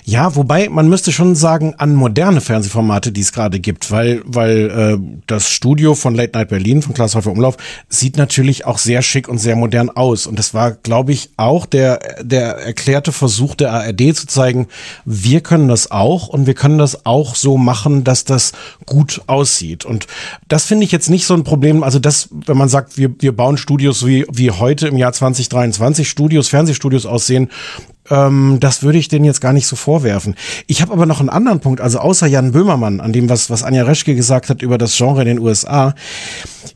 Ja, 0.03 0.35
wobei 0.35 0.69
man 0.69 0.89
müsste 0.89 1.11
schon 1.11 1.35
sagen 1.35 1.75
an 1.77 1.95
moderne 1.95 2.41
Fernsehformate, 2.41 3.11
die 3.11 3.21
es 3.21 3.31
gerade 3.31 3.59
gibt, 3.59 3.91
weil 3.91 4.21
weil 4.25 4.69
äh, 4.69 5.19
das 5.27 5.49
Studio 5.49 5.95
von 5.95 6.15
Late 6.15 6.37
Night 6.37 6.49
Berlin 6.49 6.81
von 6.81 6.93
Klaas 6.93 7.15
Häufer 7.15 7.31
Umlauf 7.31 7.57
sieht 7.89 8.17
natürlich 8.17 8.65
auch 8.65 8.77
sehr 8.77 9.01
schick 9.01 9.27
und 9.27 9.37
sehr 9.37 9.55
modern 9.55 9.89
aus. 9.89 10.27
Und 10.27 10.39
das 10.39 10.53
war, 10.53 10.71
glaube 10.71 11.11
ich, 11.11 11.29
auch 11.37 11.65
der 11.65 11.99
der 12.21 12.57
erklärte 12.57 13.11
Versuch 13.11 13.55
der 13.55 13.71
ARD 13.73 14.15
zu 14.15 14.27
zeigen, 14.27 14.67
wir 15.05 15.41
können 15.41 15.67
das 15.67 15.91
auch 15.91 16.27
und 16.27 16.47
wir 16.47 16.53
können 16.53 16.77
das 16.77 17.05
auch 17.05 17.35
so 17.35 17.57
machen, 17.57 18.03
dass 18.03 18.25
das 18.25 18.53
gut 18.85 19.21
aussieht. 19.27 19.85
Und 19.85 20.07
das 20.47 20.65
finde 20.65 20.85
ich 20.85 20.91
jetzt 20.91 21.09
nicht 21.09 21.25
so 21.25 21.33
ein 21.33 21.43
Problem, 21.43 21.83
also 21.83 21.99
das, 21.99 22.29
wenn 22.31 22.57
man 22.57 22.69
sagt, 22.69 22.97
wir 22.97 23.13
wir 23.19 23.35
bauen 23.35 23.57
Studios 23.57 24.05
wie 24.05 24.25
wie 24.31 24.51
heute 24.51 24.87
im 24.87 24.97
Jahr 24.97 25.13
2023 25.13 26.09
Studios, 26.09 26.47
Fernsehstudios 26.47 27.05
aussehen, 27.05 27.49
ähm, 28.09 28.57
das 28.59 28.83
würde 28.83 28.97
ich 28.97 29.07
denen 29.07 29.25
jetzt 29.25 29.41
gar 29.41 29.53
nicht 29.53 29.67
so 29.67 29.75
vorwerfen. 29.75 30.35
Ich 30.67 30.81
habe 30.81 30.93
aber 30.93 31.05
noch 31.05 31.19
einen 31.19 31.29
anderen 31.29 31.59
Punkt, 31.59 31.81
also 31.81 31.99
außer 31.99 32.27
Jan 32.27 32.51
Böhmermann, 32.51 32.99
an 32.99 33.13
dem, 33.13 33.29
was, 33.29 33.49
was 33.49 33.63
Anja 33.63 33.83
Reschke 33.83 34.15
gesagt 34.15 34.49
hat 34.49 34.61
über 34.61 34.77
das 34.77 34.95
Genre 34.95 35.21
in 35.21 35.27
den 35.27 35.39
USA. 35.39 35.93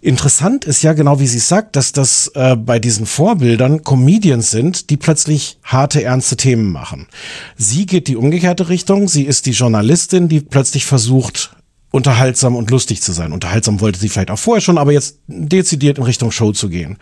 Interessant 0.01 0.65
ist 0.65 0.81
ja 0.81 0.93
genau, 0.93 1.19
wie 1.19 1.27
sie 1.27 1.39
sagt, 1.39 1.75
dass 1.75 1.91
das 1.91 2.31
äh, 2.35 2.55
bei 2.55 2.79
diesen 2.79 3.05
Vorbildern 3.05 3.83
Comedians 3.83 4.51
sind, 4.51 4.89
die 4.89 4.97
plötzlich 4.97 5.59
harte, 5.63 6.03
ernste 6.03 6.37
Themen 6.37 6.71
machen. 6.71 7.07
Sie 7.55 7.85
geht 7.85 8.07
die 8.07 8.15
umgekehrte 8.15 8.69
Richtung. 8.69 9.07
Sie 9.07 9.23
ist 9.23 9.45
die 9.45 9.51
Journalistin, 9.51 10.27
die 10.27 10.41
plötzlich 10.41 10.85
versucht, 10.85 11.55
unterhaltsam 11.91 12.55
und 12.55 12.71
lustig 12.71 13.01
zu 13.01 13.11
sein. 13.11 13.33
Unterhaltsam 13.33 13.81
wollte 13.81 13.99
sie 13.99 14.09
vielleicht 14.09 14.31
auch 14.31 14.39
vorher 14.39 14.61
schon, 14.61 14.77
aber 14.77 14.93
jetzt 14.93 15.19
dezidiert 15.27 15.97
in 15.97 16.05
Richtung 16.05 16.31
Show 16.31 16.51
zu 16.53 16.69
gehen. 16.69 16.97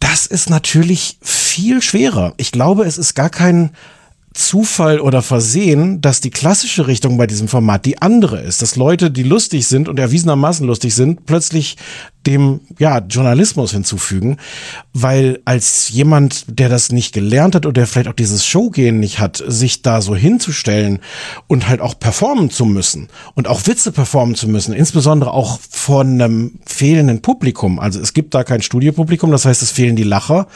Das 0.00 0.26
ist 0.26 0.50
natürlich 0.50 1.18
viel 1.22 1.82
schwerer. 1.82 2.34
Ich 2.36 2.52
glaube, 2.52 2.84
es 2.84 2.98
ist 2.98 3.14
gar 3.14 3.30
kein 3.30 3.70
Zufall 4.36 5.00
oder 5.00 5.22
Versehen, 5.22 6.02
dass 6.02 6.20
die 6.20 6.30
klassische 6.30 6.86
Richtung 6.86 7.16
bei 7.16 7.26
diesem 7.26 7.48
Format 7.48 7.86
die 7.86 8.02
andere 8.02 8.40
ist, 8.40 8.60
dass 8.60 8.76
Leute, 8.76 9.10
die 9.10 9.22
lustig 9.22 9.66
sind 9.66 9.88
und 9.88 9.98
erwiesenermaßen 9.98 10.66
lustig 10.66 10.94
sind, 10.94 11.24
plötzlich 11.24 11.76
dem 12.26 12.60
ja 12.78 12.98
Journalismus 12.98 13.72
hinzufügen, 13.72 14.38
weil 14.92 15.40
als 15.44 15.88
jemand, 15.90 16.44
der 16.48 16.68
das 16.68 16.90
nicht 16.90 17.12
gelernt 17.12 17.54
hat 17.54 17.66
oder 17.66 17.74
der 17.74 17.86
vielleicht 17.86 18.08
auch 18.08 18.14
dieses 18.14 18.44
Showgehen 18.44 18.98
nicht 18.98 19.18
hat, 19.18 19.42
sich 19.46 19.82
da 19.82 20.00
so 20.00 20.16
hinzustellen 20.16 21.00
und 21.46 21.68
halt 21.68 21.80
auch 21.80 21.98
performen 21.98 22.50
zu 22.50 22.64
müssen 22.64 23.08
und 23.34 23.48
auch 23.48 23.66
Witze 23.66 23.92
performen 23.92 24.34
zu 24.34 24.48
müssen, 24.48 24.74
insbesondere 24.74 25.32
auch 25.32 25.60
von 25.70 26.20
einem 26.20 26.58
fehlenden 26.66 27.22
Publikum. 27.22 27.78
Also 27.78 28.00
es 28.00 28.12
gibt 28.12 28.34
da 28.34 28.44
kein 28.44 28.62
Studiopublikum, 28.62 29.30
das 29.30 29.44
heißt, 29.44 29.62
es 29.62 29.70
fehlen 29.70 29.96
die 29.96 30.02
Lacher 30.02 30.48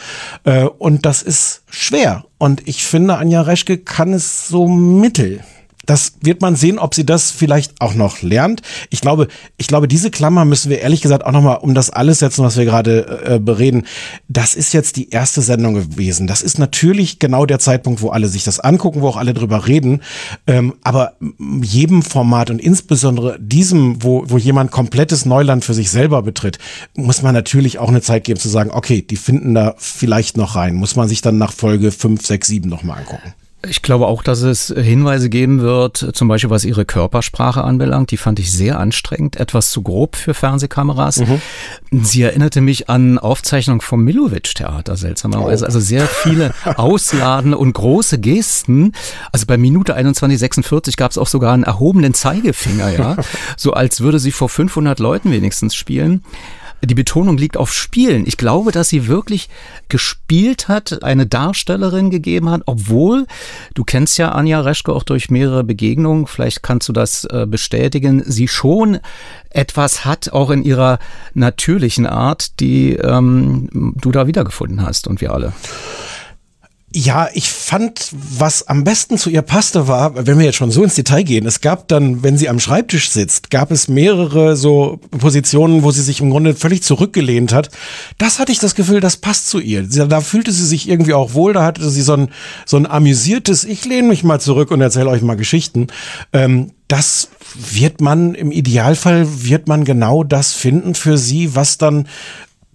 äh, 0.45 0.65
und 0.65 1.07
das 1.07 1.23
ist 1.23 1.63
schwer. 1.71 2.25
Und 2.39 2.67
ich 2.67 2.85
finde, 2.85 3.19
Anja 3.19 3.43
Reschke 3.43 3.79
kann 3.79 4.13
es 4.13 4.49
so 4.49 4.67
mittel 4.67 5.45
das 5.91 6.13
wird 6.21 6.41
man 6.41 6.55
sehen, 6.55 6.79
ob 6.79 6.95
sie 6.95 7.05
das 7.05 7.33
vielleicht 7.33 7.81
auch 7.81 7.95
noch 7.95 8.23
lernt. 8.23 8.63
Ich 8.91 9.01
glaube, 9.01 9.27
ich 9.57 9.67
glaube, 9.67 9.89
diese 9.89 10.13
Klammer 10.13 10.45
müssen 10.45 10.71
wir 10.71 10.81
ehrlich 10.81 11.01
gesagt 11.01 11.27
auch 11.27 11.33
nochmal 11.33 11.59
um 11.59 11.75
das 11.75 11.91
alles 11.91 12.21
setzen, 12.21 12.45
was 12.45 12.57
wir 12.57 12.65
gerade 12.65 13.25
äh, 13.25 13.39
bereden. 13.41 13.87
Das 14.29 14.55
ist 14.55 14.73
jetzt 14.73 14.95
die 14.95 15.11
erste 15.11 15.43
Sendung 15.43 15.75
gewesen. 15.75 16.29
Das 16.29 16.43
ist 16.43 16.61
natürlich 16.61 17.19
genau 17.19 17.45
der 17.45 17.59
Zeitpunkt, 17.59 18.03
wo 18.03 18.11
alle 18.11 18.29
sich 18.29 18.45
das 18.45 18.61
angucken, 18.61 19.01
wo 19.01 19.09
auch 19.09 19.17
alle 19.17 19.35
drüber 19.35 19.67
reden. 19.67 20.03
Ähm, 20.47 20.75
aber 20.85 21.15
jedem 21.61 22.03
Format 22.03 22.51
und 22.51 22.61
insbesondere 22.61 23.41
diesem, 23.41 24.01
wo, 24.05 24.23
wo 24.29 24.39
jemand 24.39 24.71
komplettes 24.71 25.27
Neuland 25.27 25.65
für 25.65 25.75
sich 25.75 25.91
selber 25.91 26.23
betritt, 26.23 26.61
muss 26.95 27.23
man 27.23 27.35
natürlich 27.35 27.81
auch 27.81 27.89
eine 27.89 28.01
Zeit 28.01 28.23
geben 28.23 28.39
zu 28.39 28.49
sagen, 28.49 28.71
okay, 28.71 29.03
die 29.03 29.17
finden 29.17 29.55
da 29.55 29.75
vielleicht 29.77 30.37
noch 30.37 30.55
rein. 30.55 30.77
Muss 30.77 30.95
man 30.95 31.09
sich 31.09 31.21
dann 31.21 31.37
nach 31.37 31.53
Folge 31.53 31.91
5, 31.91 32.25
6, 32.25 32.47
7 32.47 32.71
nochmal 32.71 32.99
angucken. 32.99 33.35
Ich 33.69 33.83
glaube 33.83 34.07
auch, 34.07 34.23
dass 34.23 34.41
es 34.41 34.69
Hinweise 34.75 35.29
geben 35.29 35.61
wird, 35.61 35.99
zum 36.15 36.29
Beispiel 36.29 36.49
was 36.49 36.65
ihre 36.65 36.87
Körpersprache 36.87 37.63
anbelangt. 37.63 38.11
Die 38.11 38.17
fand 38.17 38.39
ich 38.39 38.51
sehr 38.53 38.81
anstrengend, 38.81 39.37
etwas 39.37 39.71
zu 39.71 39.83
grob 39.83 40.17
für 40.17 40.33
Fernsehkameras. 40.33 41.19
Mhm. 41.19 41.43
Sie 42.03 42.23
erinnerte 42.23 42.63
mich 42.63 42.89
an 42.89 43.19
Aufzeichnungen 43.19 43.83
vom 43.83 44.03
Milovic-Theater, 44.03 44.97
seltsamerweise. 44.97 45.65
Oh. 45.65 45.67
Also 45.67 45.79
sehr 45.79 46.07
viele 46.07 46.55
Ausladen 46.77 47.53
und 47.53 47.75
große 47.75 48.19
Gesten. 48.19 48.93
Also 49.31 49.45
bei 49.45 49.59
Minute 49.59 49.95
21,46 49.95 50.97
gab 50.97 51.11
es 51.11 51.19
auch 51.19 51.29
sogar 51.29 51.53
einen 51.53 51.65
erhobenen 51.65 52.15
Zeigefinger, 52.15 52.91
ja. 52.91 53.17
So 53.57 53.73
als 53.73 54.01
würde 54.01 54.19
sie 54.19 54.33
vor 54.33 54.49
500 54.49 54.99
Leuten 55.01 55.33
wenigstens 55.33 55.75
spielen 55.75 56.23
die 56.83 56.95
Betonung 56.95 57.37
liegt 57.37 57.57
auf 57.57 57.73
Spielen. 57.73 58.27
Ich 58.27 58.37
glaube, 58.37 58.73
dass 58.73 58.89
sie 58.89 59.07
wirklich 59.07 59.49
gespielt 59.89 60.69
hat, 60.69 61.03
eine 61.03 61.27
Darstellerin 61.27 62.11
gegeben 62.11 62.51
hat, 62.51 62.63
obwohl, 62.67 63.27
du 63.75 63.85
kennst 63.85 64.19
ja 64.19 64.33
Anja 64.33 64.61
Reschke 64.61 64.93
auch 64.93 65.03
durch 65.03 65.31
mehrere 65.31 65.65
Begegnungen, 65.65 66.27
vielleicht 66.27 66.63
kannst 66.63 66.89
du 66.89 66.93
das 66.93 67.25
äh, 67.25 67.47
bestätigen, 67.47 68.23
sie 68.25 68.49
schon 68.49 68.99
etwas 69.51 70.05
hat, 70.05 70.33
auch 70.33 70.51
in 70.51 70.63
ihrer 70.63 70.99
natürlichen 71.35 72.07
Art, 72.07 72.61
die 72.61 72.95
ähm, 72.95 73.69
du 74.01 74.13
da 74.13 74.27
wiedergefunden 74.27 74.83
hast 74.83 75.07
und 75.07 75.21
wir 75.21 75.33
alle. 75.33 75.53
Ja, 76.93 77.29
ich 77.35 77.49
fand, 77.49 78.09
was 78.13 78.67
am 78.67 78.83
besten 78.83 79.17
zu 79.17 79.31
ihr 79.31 79.43
passte, 79.43 79.87
war, 79.87 80.27
wenn 80.27 80.39
wir 80.39 80.47
jetzt 80.47 80.57
schon 80.57 80.73
so 80.73 80.83
ins 80.83 80.97
Detail 80.97 81.23
gehen, 81.23 81.47
es 81.47 81.61
gab 81.61 81.87
dann, 81.87 82.25
wenn 82.25 82.37
sie 82.37 82.49
am 82.49 82.59
Schreibtisch 82.59 83.11
sitzt, 83.11 83.49
gab 83.53 83.71
es 83.71 83.87
mehrere 83.87 84.57
so 84.57 84.99
Positionen, 85.19 85.85
wo 85.85 85.93
sie 85.93 86.03
sich 86.03 86.21
im 86.21 86.31
Grunde 86.31 86.57
völlig 86.57 86.83
zurückgelehnt 86.83 87.53
hat. 87.53 87.71
Das 88.19 88.41
hatte 88.41 88.51
ich 88.51 88.59
das 88.59 88.75
Gefühl, 88.75 88.99
das 88.99 89.19
passt 89.19 89.49
zu 89.49 89.61
ihr. 89.61 89.85
Da 89.85 90.21
fühlte 90.21 90.51
sie 90.51 90.67
sich 90.67 90.89
irgendwie 90.89 91.15
auch 91.15 91.35
wohl, 91.35 91.53
da 91.53 91.63
hatte 91.63 91.89
sie 91.89 92.03
so 92.03 92.15
ein, 92.15 92.31
so 92.67 92.77
ein 92.77 92.87
amüsiertes, 92.91 93.63
ich 93.63 93.85
lehne 93.85 94.09
mich 94.09 94.25
mal 94.25 94.41
zurück 94.41 94.73
und 94.73 94.81
erzähle 94.81 95.11
euch 95.11 95.23
mal 95.23 95.37
Geschichten. 95.37 95.87
Ähm, 96.33 96.73
das 96.89 97.29
wird 97.55 98.01
man 98.01 98.35
im 98.35 98.51
Idealfall 98.51 99.45
wird 99.45 99.69
man 99.69 99.85
genau 99.85 100.25
das 100.25 100.55
finden 100.55 100.97
für 100.97 101.19
sie, 101.19 101.55
was 101.55 101.79
dann 101.79 102.09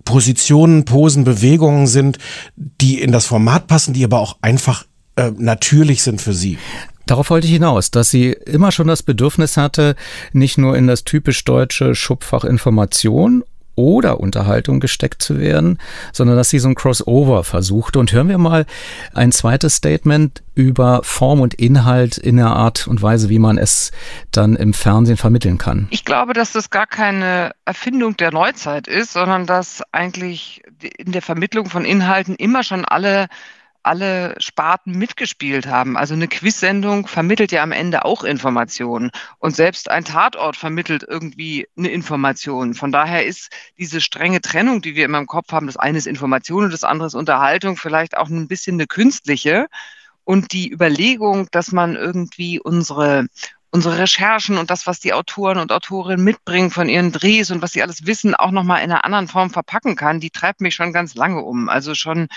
Positionen, 0.05 0.85
Posen, 0.85 1.23
Bewegungen 1.23 1.87
sind, 1.87 2.19
die 2.55 3.01
in 3.01 3.11
das 3.11 3.25
Format 3.25 3.67
passen, 3.67 3.93
die 3.93 4.03
aber 4.03 4.19
auch 4.19 4.37
einfach 4.41 4.85
äh, 5.15 5.31
natürlich 5.37 6.03
sind 6.03 6.21
für 6.21 6.33
sie. 6.33 6.57
Darauf 7.05 7.29
wollte 7.29 7.45
ich 7.47 7.53
hinaus, 7.53 7.91
dass 7.91 8.09
sie 8.09 8.31
immer 8.31 8.71
schon 8.71 8.87
das 8.87 9.03
Bedürfnis 9.03 9.57
hatte, 9.57 9.95
nicht 10.33 10.57
nur 10.57 10.75
in 10.75 10.87
das 10.87 11.03
typisch 11.03 11.43
deutsche 11.43 11.93
Schubfach 11.93 12.43
Information 12.43 13.43
oder 13.75 14.19
Unterhaltung 14.19 14.79
gesteckt 14.79 15.21
zu 15.21 15.39
werden, 15.39 15.79
sondern 16.11 16.37
dass 16.37 16.49
sie 16.49 16.59
so 16.59 16.69
ein 16.69 16.75
Crossover 16.75 17.43
versuchte. 17.43 17.99
Und 17.99 18.11
hören 18.11 18.29
wir 18.29 18.37
mal 18.37 18.65
ein 19.13 19.31
zweites 19.31 19.75
Statement 19.75 20.43
über 20.55 21.01
Form 21.03 21.41
und 21.41 21.53
Inhalt 21.53 22.17
in 22.17 22.37
der 22.37 22.47
Art 22.47 22.87
und 22.87 23.01
Weise, 23.01 23.29
wie 23.29 23.39
man 23.39 23.57
es 23.57 23.91
dann 24.31 24.55
im 24.55 24.73
Fernsehen 24.73 25.17
vermitteln 25.17 25.57
kann. 25.57 25.87
Ich 25.91 26.05
glaube, 26.05 26.33
dass 26.33 26.53
das 26.53 26.69
gar 26.69 26.87
keine 26.87 27.51
Erfindung 27.65 28.15
der 28.17 28.31
Neuzeit 28.31 28.87
ist, 28.87 29.13
sondern 29.13 29.45
dass 29.45 29.83
eigentlich 29.91 30.63
in 30.97 31.11
der 31.11 31.21
Vermittlung 31.21 31.69
von 31.69 31.85
Inhalten 31.85 32.35
immer 32.35 32.63
schon 32.63 32.85
alle 32.85 33.27
alle 33.85 34.35
Sparten 34.39 34.97
mitgespielt 34.97 35.67
haben. 35.67 35.97
Also 35.97 36.13
eine 36.13 36.27
Quiz-Sendung 36.27 37.07
vermittelt 37.07 37.51
ja 37.51 37.63
am 37.63 37.71
Ende 37.71 38.05
auch 38.05 38.23
Informationen. 38.23 39.11
Und 39.39 39.55
selbst 39.55 39.89
ein 39.89 40.05
Tatort 40.05 40.55
vermittelt 40.55 41.05
irgendwie 41.07 41.67
eine 41.77 41.89
Information. 41.89 42.73
Von 42.73 42.91
daher 42.91 43.25
ist 43.25 43.51
diese 43.77 44.01
strenge 44.01 44.41
Trennung, 44.41 44.81
die 44.81 44.95
wir 44.95 45.05
immer 45.05 45.19
im 45.19 45.27
Kopf 45.27 45.51
haben, 45.51 45.67
das 45.67 45.77
eine 45.77 45.97
ist 45.97 46.07
Information 46.07 46.65
und 46.65 46.73
das 46.73 46.83
andere 46.83 47.07
ist 47.07 47.15
Unterhaltung, 47.15 47.77
vielleicht 47.77 48.17
auch 48.17 48.29
ein 48.29 48.47
bisschen 48.47 48.75
eine 48.75 48.87
künstliche. 48.87 49.67
Und 50.23 50.53
die 50.53 50.71
Überlegung, 50.71 51.47
dass 51.51 51.71
man 51.71 51.95
irgendwie 51.95 52.59
unsere 52.59 53.27
unsere 53.75 53.97
Recherchen 53.97 54.57
und 54.57 54.69
das, 54.69 54.87
was 54.87 55.01
die 55.01 55.11
Autoren 55.11 55.57
und 55.57 55.73
Autorinnen 55.73 56.23
mitbringen 56.23 56.71
von 56.71 56.87
ihren 56.87 57.11
Drehs 57.11 57.51
und 57.51 57.61
was 57.61 57.73
sie 57.73 57.83
alles 57.83 58.05
wissen, 58.05 58.33
auch 58.33 58.51
nochmal 58.51 58.81
in 58.81 58.89
einer 58.89 59.03
anderen 59.03 59.27
Form 59.27 59.49
verpacken 59.49 59.97
kann, 59.97 60.21
die 60.21 60.29
treibt 60.29 60.61
mich 60.61 60.75
schon 60.75 60.93
ganz 60.93 61.13
lange 61.13 61.41
um. 61.41 61.67
Also 61.67 61.93
schon 61.93 62.29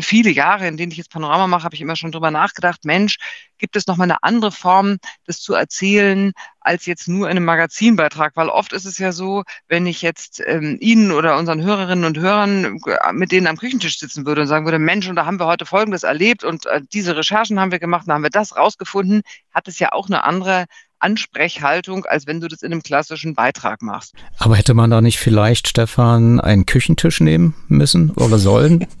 viele 0.00 0.30
Jahre, 0.30 0.68
in 0.68 0.76
denen 0.76 0.92
ich 0.92 0.98
jetzt 0.98 1.10
Panorama 1.10 1.46
mache, 1.46 1.64
habe 1.64 1.74
ich 1.74 1.80
immer 1.80 1.96
schon 1.96 2.12
drüber 2.12 2.30
nachgedacht, 2.30 2.84
Mensch, 2.84 3.16
gibt 3.58 3.76
es 3.76 3.86
nochmal 3.86 4.06
eine 4.06 4.22
andere 4.22 4.52
Form, 4.52 4.98
das 5.26 5.40
zu 5.40 5.54
erzählen, 5.54 6.32
als 6.60 6.86
jetzt 6.86 7.08
nur 7.08 7.26
in 7.26 7.36
einem 7.36 7.44
Magazinbeitrag? 7.44 8.32
Weil 8.34 8.48
oft 8.48 8.72
ist 8.72 8.84
es 8.84 8.98
ja 8.98 9.12
so, 9.12 9.44
wenn 9.68 9.86
ich 9.86 10.02
jetzt 10.02 10.42
ähm, 10.46 10.76
Ihnen 10.80 11.12
oder 11.12 11.38
unseren 11.38 11.62
Hörerinnen 11.62 12.04
und 12.04 12.18
Hörern 12.18 12.80
äh, 12.86 13.12
mit 13.12 13.32
denen 13.32 13.46
am 13.46 13.56
Küchentisch 13.56 13.98
sitzen 13.98 14.26
würde 14.26 14.42
und 14.42 14.48
sagen 14.48 14.64
würde, 14.66 14.78
Mensch, 14.78 15.08
und 15.08 15.16
da 15.16 15.26
haben 15.26 15.40
wir 15.40 15.46
heute 15.46 15.64
Folgendes 15.64 16.02
erlebt 16.02 16.44
und 16.44 16.66
äh, 16.66 16.80
diese 16.92 17.16
Recherchen 17.16 17.58
haben 17.58 17.72
wir 17.72 17.78
gemacht, 17.78 18.04
da 18.06 18.14
haben 18.14 18.22
wir 18.22 18.30
das 18.30 18.56
rausgefunden, 18.56 19.22
hat 19.54 19.68
es 19.68 19.78
ja 19.78 19.92
auch 19.92 20.08
eine 20.08 20.24
andere 20.24 20.66
Ansprechhaltung, 20.98 22.04
als 22.04 22.26
wenn 22.26 22.40
du 22.40 22.48
das 22.48 22.62
in 22.62 22.72
einem 22.72 22.82
klassischen 22.82 23.34
Beitrag 23.34 23.82
machst. 23.82 24.14
Aber 24.38 24.56
hätte 24.56 24.74
man 24.74 24.90
da 24.90 25.00
nicht 25.00 25.18
vielleicht, 25.18 25.66
Stefan, 25.66 26.40
einen 26.40 26.66
Küchentisch 26.66 27.20
nehmen 27.20 27.54
müssen 27.68 28.10
oder 28.10 28.38
sollen? 28.38 28.86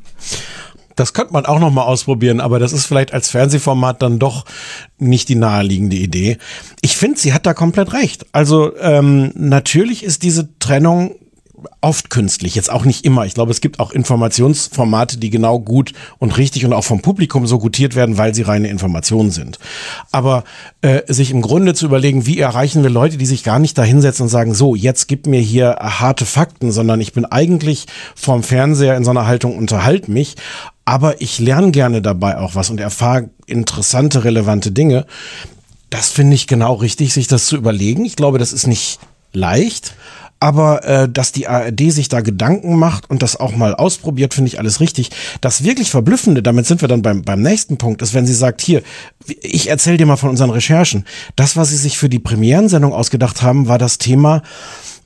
Das 0.96 1.14
könnte 1.14 1.32
man 1.32 1.46
auch 1.46 1.58
noch 1.58 1.70
mal 1.70 1.84
ausprobieren, 1.84 2.40
aber 2.40 2.58
das 2.58 2.72
ist 2.72 2.86
vielleicht 2.86 3.14
als 3.14 3.30
Fernsehformat 3.30 4.02
dann 4.02 4.18
doch 4.18 4.44
nicht 4.98 5.28
die 5.28 5.34
naheliegende 5.34 5.96
Idee. 5.96 6.38
Ich 6.82 6.96
finde, 6.96 7.18
sie 7.18 7.32
hat 7.32 7.46
da 7.46 7.54
komplett 7.54 7.92
recht. 7.94 8.26
Also 8.32 8.76
ähm, 8.78 9.32
natürlich 9.34 10.04
ist 10.04 10.22
diese 10.22 10.58
Trennung 10.58 11.14
oft 11.80 12.10
künstlich, 12.10 12.54
jetzt 12.54 12.70
auch 12.70 12.84
nicht 12.84 13.04
immer. 13.04 13.26
Ich 13.26 13.34
glaube, 13.34 13.50
es 13.50 13.60
gibt 13.60 13.80
auch 13.80 13.92
Informationsformate, 13.92 15.18
die 15.18 15.30
genau 15.30 15.58
gut 15.58 15.92
und 16.18 16.36
richtig 16.38 16.64
und 16.64 16.72
auch 16.72 16.84
vom 16.84 17.00
Publikum 17.00 17.46
so 17.46 17.58
gutiert 17.58 17.94
werden, 17.94 18.18
weil 18.18 18.34
sie 18.34 18.42
reine 18.42 18.68
Informationen 18.68 19.30
sind. 19.30 19.58
Aber 20.10 20.44
äh, 20.80 21.02
sich 21.12 21.30
im 21.30 21.42
Grunde 21.42 21.74
zu 21.74 21.86
überlegen, 21.86 22.26
wie 22.26 22.38
erreichen 22.38 22.82
wir 22.82 22.90
Leute, 22.90 23.16
die 23.16 23.26
sich 23.26 23.44
gar 23.44 23.58
nicht 23.58 23.76
da 23.78 23.82
hinsetzen 23.82 24.24
und 24.24 24.28
sagen, 24.28 24.54
so, 24.54 24.74
jetzt 24.74 25.08
gib 25.08 25.26
mir 25.26 25.40
hier 25.40 25.76
harte 25.80 26.26
Fakten, 26.26 26.72
sondern 26.72 27.00
ich 27.00 27.12
bin 27.12 27.24
eigentlich 27.24 27.86
vorm 28.14 28.42
Fernseher 28.42 28.96
in 28.96 29.04
so 29.04 29.10
einer 29.10 29.26
Haltung, 29.26 29.56
unterhalt 29.56 30.08
mich, 30.08 30.36
aber 30.84 31.20
ich 31.20 31.38
lerne 31.38 31.70
gerne 31.70 32.02
dabei 32.02 32.38
auch 32.38 32.54
was 32.54 32.70
und 32.70 32.80
erfahre 32.80 33.30
interessante, 33.46 34.24
relevante 34.24 34.72
Dinge. 34.72 35.06
Das 35.90 36.10
finde 36.10 36.34
ich 36.34 36.46
genau 36.46 36.74
richtig, 36.74 37.12
sich 37.12 37.28
das 37.28 37.46
zu 37.46 37.56
überlegen. 37.56 38.04
Ich 38.04 38.16
glaube, 38.16 38.38
das 38.38 38.52
ist 38.52 38.66
nicht 38.66 38.98
leicht, 39.32 39.94
aber 40.42 40.84
äh, 40.84 41.08
dass 41.08 41.30
die 41.30 41.46
ARD 41.46 41.92
sich 41.92 42.08
da 42.08 42.20
Gedanken 42.20 42.76
macht 42.76 43.08
und 43.08 43.22
das 43.22 43.38
auch 43.38 43.54
mal 43.54 43.76
ausprobiert, 43.76 44.34
finde 44.34 44.48
ich 44.48 44.58
alles 44.58 44.80
richtig. 44.80 45.10
Das 45.40 45.62
wirklich 45.62 45.88
Verblüffende, 45.88 46.42
damit 46.42 46.66
sind 46.66 46.80
wir 46.80 46.88
dann 46.88 47.00
beim, 47.00 47.22
beim 47.22 47.42
nächsten 47.42 47.78
Punkt, 47.78 48.02
ist, 48.02 48.12
wenn 48.12 48.26
sie 48.26 48.34
sagt, 48.34 48.60
hier, 48.60 48.82
ich 49.40 49.70
erzähle 49.70 49.98
dir 49.98 50.06
mal 50.06 50.16
von 50.16 50.30
unseren 50.30 50.50
Recherchen. 50.50 51.04
Das, 51.36 51.56
was 51.56 51.68
sie 51.68 51.76
sich 51.76 51.96
für 51.96 52.08
die 52.08 52.18
Premierensendung 52.18 52.92
ausgedacht 52.92 53.42
haben, 53.42 53.68
war 53.68 53.78
das 53.78 53.98
Thema, 53.98 54.42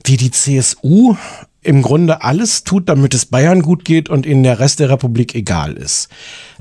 wie 0.05 0.17
die 0.17 0.31
CSU 0.31 1.15
im 1.61 1.83
Grunde 1.83 2.23
alles 2.23 2.63
tut, 2.63 2.89
damit 2.89 3.13
es 3.13 3.27
Bayern 3.27 3.61
gut 3.61 3.85
geht 3.85 4.09
und 4.09 4.25
in 4.25 4.41
der 4.41 4.59
Rest 4.59 4.79
der 4.79 4.89
Republik 4.89 5.35
egal 5.35 5.73
ist. 5.73 6.09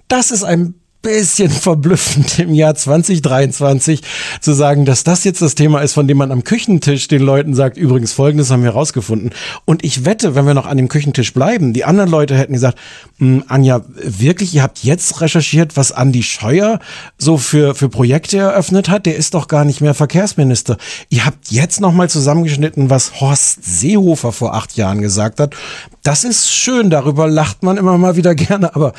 Das 0.06 0.30
ist 0.30 0.44
ein 0.44 0.74
bisschen 1.06 1.50
verblüffend 1.66 2.40
im 2.40 2.52
Jahr 2.52 2.74
2023 2.74 4.02
zu 4.40 4.52
sagen, 4.52 4.84
dass 4.84 5.04
das 5.04 5.22
jetzt 5.22 5.40
das 5.40 5.54
Thema 5.54 5.80
ist, 5.80 5.92
von 5.92 6.08
dem 6.08 6.18
man 6.18 6.32
am 6.32 6.42
Küchentisch 6.42 7.06
den 7.06 7.22
Leuten 7.22 7.54
sagt, 7.54 7.76
übrigens 7.76 8.12
folgendes 8.12 8.50
haben 8.50 8.64
wir 8.64 8.70
rausgefunden. 8.70 9.30
Und 9.64 9.84
ich 9.84 10.04
wette, 10.04 10.34
wenn 10.34 10.46
wir 10.46 10.54
noch 10.54 10.66
an 10.66 10.76
dem 10.76 10.88
Küchentisch 10.88 11.32
bleiben, 11.32 11.72
die 11.72 11.84
anderen 11.84 12.10
Leute 12.10 12.36
hätten 12.36 12.54
gesagt, 12.54 12.78
hm, 13.18 13.44
Anja, 13.46 13.82
wirklich, 13.94 14.52
ihr 14.54 14.62
habt 14.62 14.80
jetzt 14.80 15.20
recherchiert, 15.20 15.76
was 15.76 15.92
Andi 15.92 16.24
Scheuer 16.24 16.80
so 17.18 17.38
für, 17.38 17.74
für 17.76 17.88
Projekte 17.88 18.38
eröffnet 18.38 18.88
hat? 18.88 19.06
Der 19.06 19.16
ist 19.16 19.34
doch 19.34 19.46
gar 19.46 19.64
nicht 19.64 19.80
mehr 19.80 19.94
Verkehrsminister. 19.94 20.76
Ihr 21.08 21.24
habt 21.24 21.50
jetzt 21.50 21.80
nochmal 21.80 22.10
zusammengeschnitten, 22.10 22.90
was 22.90 23.20
Horst 23.20 23.64
Seehofer 23.64 24.32
vor 24.32 24.54
acht 24.54 24.76
Jahren 24.76 25.00
gesagt 25.00 25.38
hat. 25.38 25.54
Das 26.02 26.24
ist 26.24 26.50
schön, 26.50 26.90
darüber 26.90 27.28
lacht 27.28 27.62
man 27.62 27.76
immer 27.76 27.96
mal 27.98 28.16
wieder 28.16 28.34
gerne, 28.34 28.74
aber 28.74 28.92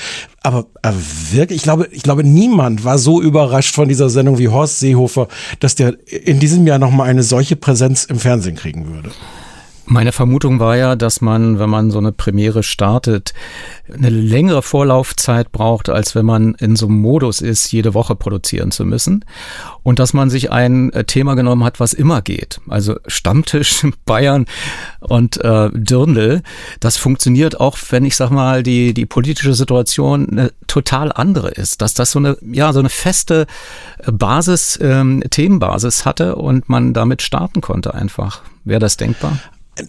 aber, 0.48 0.66
aber 0.82 0.98
wirklich, 1.32 1.58
ich 1.58 1.64
glaube, 1.64 1.90
ich 1.92 2.04
glaube, 2.04 2.24
niemand 2.24 2.86
war 2.86 2.98
so 2.98 3.22
überrascht 3.22 3.76
von 3.76 3.90
dieser 3.90 4.10
Sendung 4.10 4.38
wie 4.38 4.48
Horst 4.48 4.80
Seehofer, 4.80 5.28
dass 5.60 5.76
der 5.76 5.98
in 6.10 6.40
diesem 6.40 6.66
Jahr 6.66 6.80
nochmal 6.80 7.10
eine 7.10 7.24
solche 7.24 7.58
Präsenz 7.58 8.06
im 8.06 8.18
Fernsehen 8.18 8.56
kriegen 8.56 8.88
würde. 8.88 9.12
Meine 9.90 10.12
Vermutung 10.12 10.60
war 10.60 10.76
ja, 10.76 10.98
dass 10.98 11.22
man, 11.22 11.60
wenn 11.60 11.70
man 11.70 11.92
so 11.92 11.98
eine 11.98 12.12
Premiere 12.12 12.62
startet, 12.62 13.34
eine 13.92 14.10
längere 14.10 14.62
Vorlaufzeit 14.62 15.54
braucht, 15.54 15.88
als 15.88 16.14
wenn 16.14 16.26
man 16.26 16.56
in 16.56 16.76
so 16.76 16.88
einem 16.88 17.00
Modus 17.00 17.40
ist, 17.40 17.72
jede 17.72 17.94
Woche 17.94 18.14
produzieren 18.14 18.72
zu 18.72 18.84
müssen. 18.84 19.24
Und 19.84 20.00
dass 20.00 20.14
man 20.14 20.30
sich 20.30 20.52
ein 20.52 20.92
äh, 20.92 21.06
Thema 21.06 21.36
genommen 21.36 21.64
hat, 21.64 21.80
was 21.80 21.94
immer 21.94 22.22
geht. 22.22 22.60
Also 22.68 22.98
Stammtisch, 23.08 23.88
Bayern 24.06 24.46
und 25.00 25.38
äh, 25.38 25.70
Dirndl. 25.74 26.42
Das 26.82 26.98
funktioniert 26.98 27.58
auch, 27.62 27.78
wenn 27.90 28.04
ich 28.04 28.18
sag 28.18 28.30
mal, 28.30 28.64
die, 28.64 28.94
die 28.94 29.06
politische 29.06 29.54
Situation 29.54 30.28
eine 30.30 30.52
total 30.68 31.14
andere 31.14 31.52
ist. 31.52 31.82
Dass 31.82 31.94
das 31.94 32.12
so 32.12 32.20
eine, 32.20 32.38
ja, 32.42 32.74
so 32.74 32.80
eine 32.80 32.90
feste 32.90 33.48
Basis, 34.06 34.78
ähm, 34.82 35.24
Themenbasis 35.30 36.06
hatte 36.06 36.36
und 36.36 36.68
man 36.68 36.94
damit 36.94 37.22
starten 37.22 37.62
konnte 37.62 37.94
einfach. 37.94 38.42
Wäre 38.66 38.82
das 38.82 38.98
denkbar? 38.98 39.40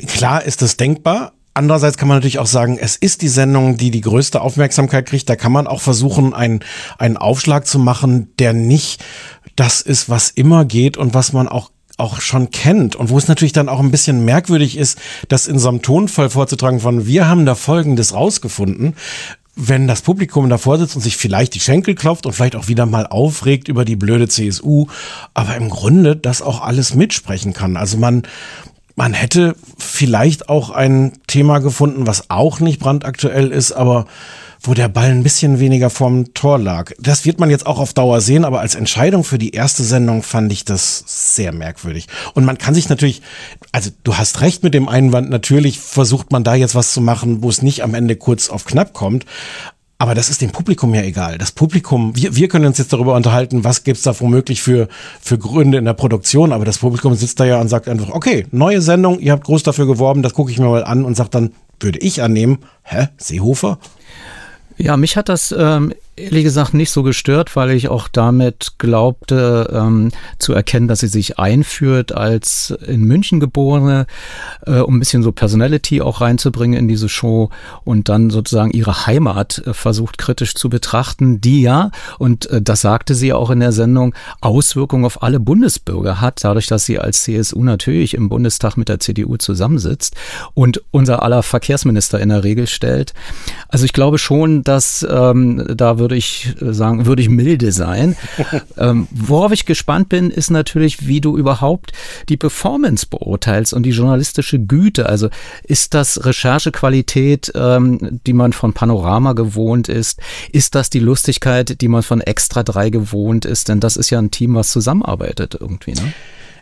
Klar 0.06 0.44
ist 0.44 0.62
das 0.62 0.76
denkbar. 0.76 1.32
Andererseits 1.54 1.96
kann 1.98 2.06
man 2.08 2.18
natürlich 2.18 2.38
auch 2.38 2.46
sagen, 2.46 2.78
es 2.80 2.94
ist 2.94 3.22
die 3.22 3.28
Sendung, 3.28 3.76
die 3.76 3.90
die 3.90 4.00
größte 4.00 4.40
Aufmerksamkeit 4.40 5.06
kriegt. 5.06 5.28
Da 5.28 5.34
kann 5.34 5.50
man 5.50 5.66
auch 5.66 5.80
versuchen, 5.80 6.32
einen, 6.32 6.60
einen 6.98 7.16
Aufschlag 7.16 7.66
zu 7.66 7.80
machen, 7.80 8.32
der 8.38 8.52
nicht 8.52 9.04
das 9.56 9.80
ist, 9.80 10.08
was 10.08 10.30
immer 10.30 10.64
geht 10.64 10.96
und 10.96 11.14
was 11.14 11.32
man 11.32 11.48
auch 11.48 11.70
auch 11.96 12.20
schon 12.20 12.52
kennt 12.52 12.94
und 12.94 13.10
wo 13.10 13.18
es 13.18 13.26
natürlich 13.26 13.52
dann 13.52 13.68
auch 13.68 13.80
ein 13.80 13.90
bisschen 13.90 14.24
merkwürdig 14.24 14.78
ist, 14.78 15.00
das 15.26 15.48
in 15.48 15.58
so 15.58 15.68
einem 15.68 15.82
Tonfall 15.82 16.30
vorzutragen 16.30 16.78
von 16.78 17.08
wir 17.08 17.26
haben 17.26 17.44
da 17.44 17.56
Folgendes 17.56 18.14
rausgefunden, 18.14 18.94
wenn 19.56 19.88
das 19.88 20.02
Publikum 20.02 20.48
davor 20.48 20.78
sitzt 20.78 20.94
und 20.94 21.02
sich 21.02 21.16
vielleicht 21.16 21.54
die 21.54 21.60
Schenkel 21.60 21.96
klopft 21.96 22.24
und 22.24 22.32
vielleicht 22.32 22.54
auch 22.54 22.68
wieder 22.68 22.86
mal 22.86 23.08
aufregt 23.08 23.66
über 23.66 23.84
die 23.84 23.96
blöde 23.96 24.28
CSU, 24.28 24.86
aber 25.34 25.56
im 25.56 25.68
Grunde 25.68 26.14
das 26.14 26.40
auch 26.40 26.60
alles 26.60 26.94
mitsprechen 26.94 27.52
kann. 27.52 27.76
Also 27.76 27.96
man, 27.96 28.22
man 28.98 29.14
hätte 29.14 29.54
vielleicht 29.78 30.48
auch 30.48 30.70
ein 30.70 31.12
Thema 31.28 31.60
gefunden, 31.60 32.08
was 32.08 32.30
auch 32.30 32.58
nicht 32.58 32.80
brandaktuell 32.80 33.52
ist, 33.52 33.70
aber 33.70 34.06
wo 34.60 34.74
der 34.74 34.88
Ball 34.88 35.12
ein 35.12 35.22
bisschen 35.22 35.60
weniger 35.60 35.88
vorm 35.88 36.34
Tor 36.34 36.58
lag. 36.58 36.90
Das 36.98 37.24
wird 37.24 37.38
man 37.38 37.48
jetzt 37.48 37.64
auch 37.64 37.78
auf 37.78 37.94
Dauer 37.94 38.20
sehen, 38.20 38.44
aber 38.44 38.58
als 38.58 38.74
Entscheidung 38.74 39.22
für 39.22 39.38
die 39.38 39.50
erste 39.50 39.84
Sendung 39.84 40.24
fand 40.24 40.52
ich 40.52 40.64
das 40.64 41.04
sehr 41.06 41.52
merkwürdig. 41.52 42.08
Und 42.34 42.44
man 42.44 42.58
kann 42.58 42.74
sich 42.74 42.88
natürlich, 42.88 43.22
also 43.70 43.90
du 44.02 44.16
hast 44.16 44.40
recht 44.40 44.64
mit 44.64 44.74
dem 44.74 44.88
Einwand, 44.88 45.30
natürlich 45.30 45.78
versucht 45.78 46.32
man 46.32 46.42
da 46.42 46.56
jetzt 46.56 46.74
was 46.74 46.92
zu 46.92 47.00
machen, 47.00 47.40
wo 47.40 47.50
es 47.50 47.62
nicht 47.62 47.84
am 47.84 47.94
Ende 47.94 48.16
kurz 48.16 48.48
auf 48.48 48.64
knapp 48.64 48.94
kommt. 48.94 49.26
Aber 50.00 50.14
das 50.14 50.30
ist 50.30 50.40
dem 50.40 50.52
Publikum 50.52 50.94
ja 50.94 51.02
egal. 51.02 51.38
Das 51.38 51.50
Publikum, 51.50 52.14
wir, 52.14 52.36
wir 52.36 52.46
können 52.46 52.66
uns 52.66 52.78
jetzt 52.78 52.92
darüber 52.92 53.14
unterhalten, 53.16 53.64
was 53.64 53.82
gibt's 53.82 54.02
da 54.02 54.18
womöglich 54.20 54.62
für, 54.62 54.86
für 55.20 55.38
Gründe 55.38 55.76
in 55.76 55.84
der 55.84 55.94
Produktion, 55.94 56.52
aber 56.52 56.64
das 56.64 56.78
Publikum 56.78 57.16
sitzt 57.16 57.40
da 57.40 57.44
ja 57.44 57.60
und 57.60 57.66
sagt 57.66 57.88
einfach, 57.88 58.10
okay, 58.10 58.46
neue 58.52 58.80
Sendung, 58.80 59.18
ihr 59.18 59.32
habt 59.32 59.42
groß 59.42 59.64
dafür 59.64 59.86
geworben, 59.86 60.22
das 60.22 60.34
gucke 60.34 60.52
ich 60.52 60.60
mir 60.60 60.68
mal 60.68 60.84
an 60.84 61.04
und 61.04 61.16
sagt 61.16 61.34
dann, 61.34 61.52
würde 61.80 61.98
ich 61.98 62.22
annehmen, 62.22 62.58
hä, 62.84 63.08
Seehofer? 63.16 63.78
Ja, 64.76 64.96
mich 64.96 65.16
hat 65.16 65.28
das 65.28 65.52
ähm, 65.56 65.92
ehrlich 66.18 66.44
gesagt 66.44 66.74
nicht 66.74 66.90
so 66.90 67.02
gestört, 67.02 67.56
weil 67.56 67.70
ich 67.70 67.88
auch 67.88 68.08
damit 68.08 68.74
glaubte 68.78 69.70
ähm, 69.72 70.10
zu 70.38 70.52
erkennen, 70.52 70.88
dass 70.88 71.00
sie 71.00 71.08
sich 71.08 71.38
einführt 71.38 72.12
als 72.12 72.74
in 72.86 73.04
München 73.04 73.40
geborene, 73.40 74.06
äh, 74.66 74.78
um 74.80 74.96
ein 74.96 75.00
bisschen 75.00 75.22
so 75.22 75.32
Personality 75.32 76.00
auch 76.00 76.20
reinzubringen 76.20 76.78
in 76.78 76.88
diese 76.88 77.08
Show 77.08 77.50
und 77.84 78.08
dann 78.08 78.30
sozusagen 78.30 78.70
ihre 78.70 79.06
Heimat 79.06 79.62
äh, 79.66 79.74
versucht 79.74 80.18
kritisch 80.18 80.54
zu 80.54 80.68
betrachten, 80.68 81.40
die 81.40 81.62
ja, 81.62 81.90
und 82.18 82.50
äh, 82.50 82.60
das 82.60 82.80
sagte 82.80 83.14
sie 83.14 83.32
auch 83.32 83.50
in 83.50 83.60
der 83.60 83.72
Sendung, 83.72 84.14
Auswirkungen 84.40 85.04
auf 85.04 85.22
alle 85.22 85.40
Bundesbürger 85.40 86.20
hat, 86.20 86.42
dadurch, 86.44 86.66
dass 86.66 86.84
sie 86.84 86.98
als 86.98 87.22
CSU 87.22 87.62
natürlich 87.62 88.14
im 88.14 88.28
Bundestag 88.28 88.76
mit 88.76 88.88
der 88.88 89.00
CDU 89.00 89.36
zusammensitzt 89.36 90.16
und 90.54 90.82
unser 90.90 91.22
aller 91.22 91.42
Verkehrsminister 91.42 92.20
in 92.20 92.28
der 92.28 92.44
Regel 92.44 92.66
stellt. 92.66 93.14
Also 93.68 93.84
ich 93.84 93.92
glaube 93.92 94.18
schon, 94.18 94.62
dass 94.62 95.06
ähm, 95.08 95.64
da 95.74 95.98
würde 96.08 96.16
ich 96.16 96.54
äh, 96.62 96.72
sagen, 96.72 97.04
würde 97.04 97.20
ich 97.20 97.28
milde 97.28 97.70
sein. 97.70 98.16
ähm, 98.78 99.08
worauf 99.10 99.52
ich 99.52 99.66
gespannt 99.66 100.08
bin, 100.08 100.30
ist 100.30 100.50
natürlich, 100.50 101.06
wie 101.06 101.20
du 101.20 101.36
überhaupt 101.36 101.92
die 102.30 102.38
Performance 102.38 103.06
beurteilst 103.06 103.74
und 103.74 103.82
die 103.82 103.90
journalistische 103.90 104.58
Güte. 104.58 105.06
Also 105.06 105.28
ist 105.64 105.92
das 105.92 106.24
Recherchequalität, 106.24 107.52
ähm, 107.54 108.20
die 108.26 108.32
man 108.32 108.54
von 108.54 108.72
Panorama 108.72 109.34
gewohnt 109.34 109.88
ist? 109.88 110.18
Ist 110.50 110.74
das 110.74 110.88
die 110.88 111.00
Lustigkeit, 111.00 111.82
die 111.82 111.88
man 111.88 112.02
von 112.02 112.22
Extra 112.22 112.62
3 112.62 112.88
gewohnt 112.88 113.44
ist? 113.44 113.68
Denn 113.68 113.80
das 113.80 113.98
ist 113.98 114.08
ja 114.08 114.18
ein 114.18 114.30
Team, 114.30 114.54
was 114.54 114.70
zusammenarbeitet 114.70 115.58
irgendwie. 115.60 115.92
Ne? 115.92 116.14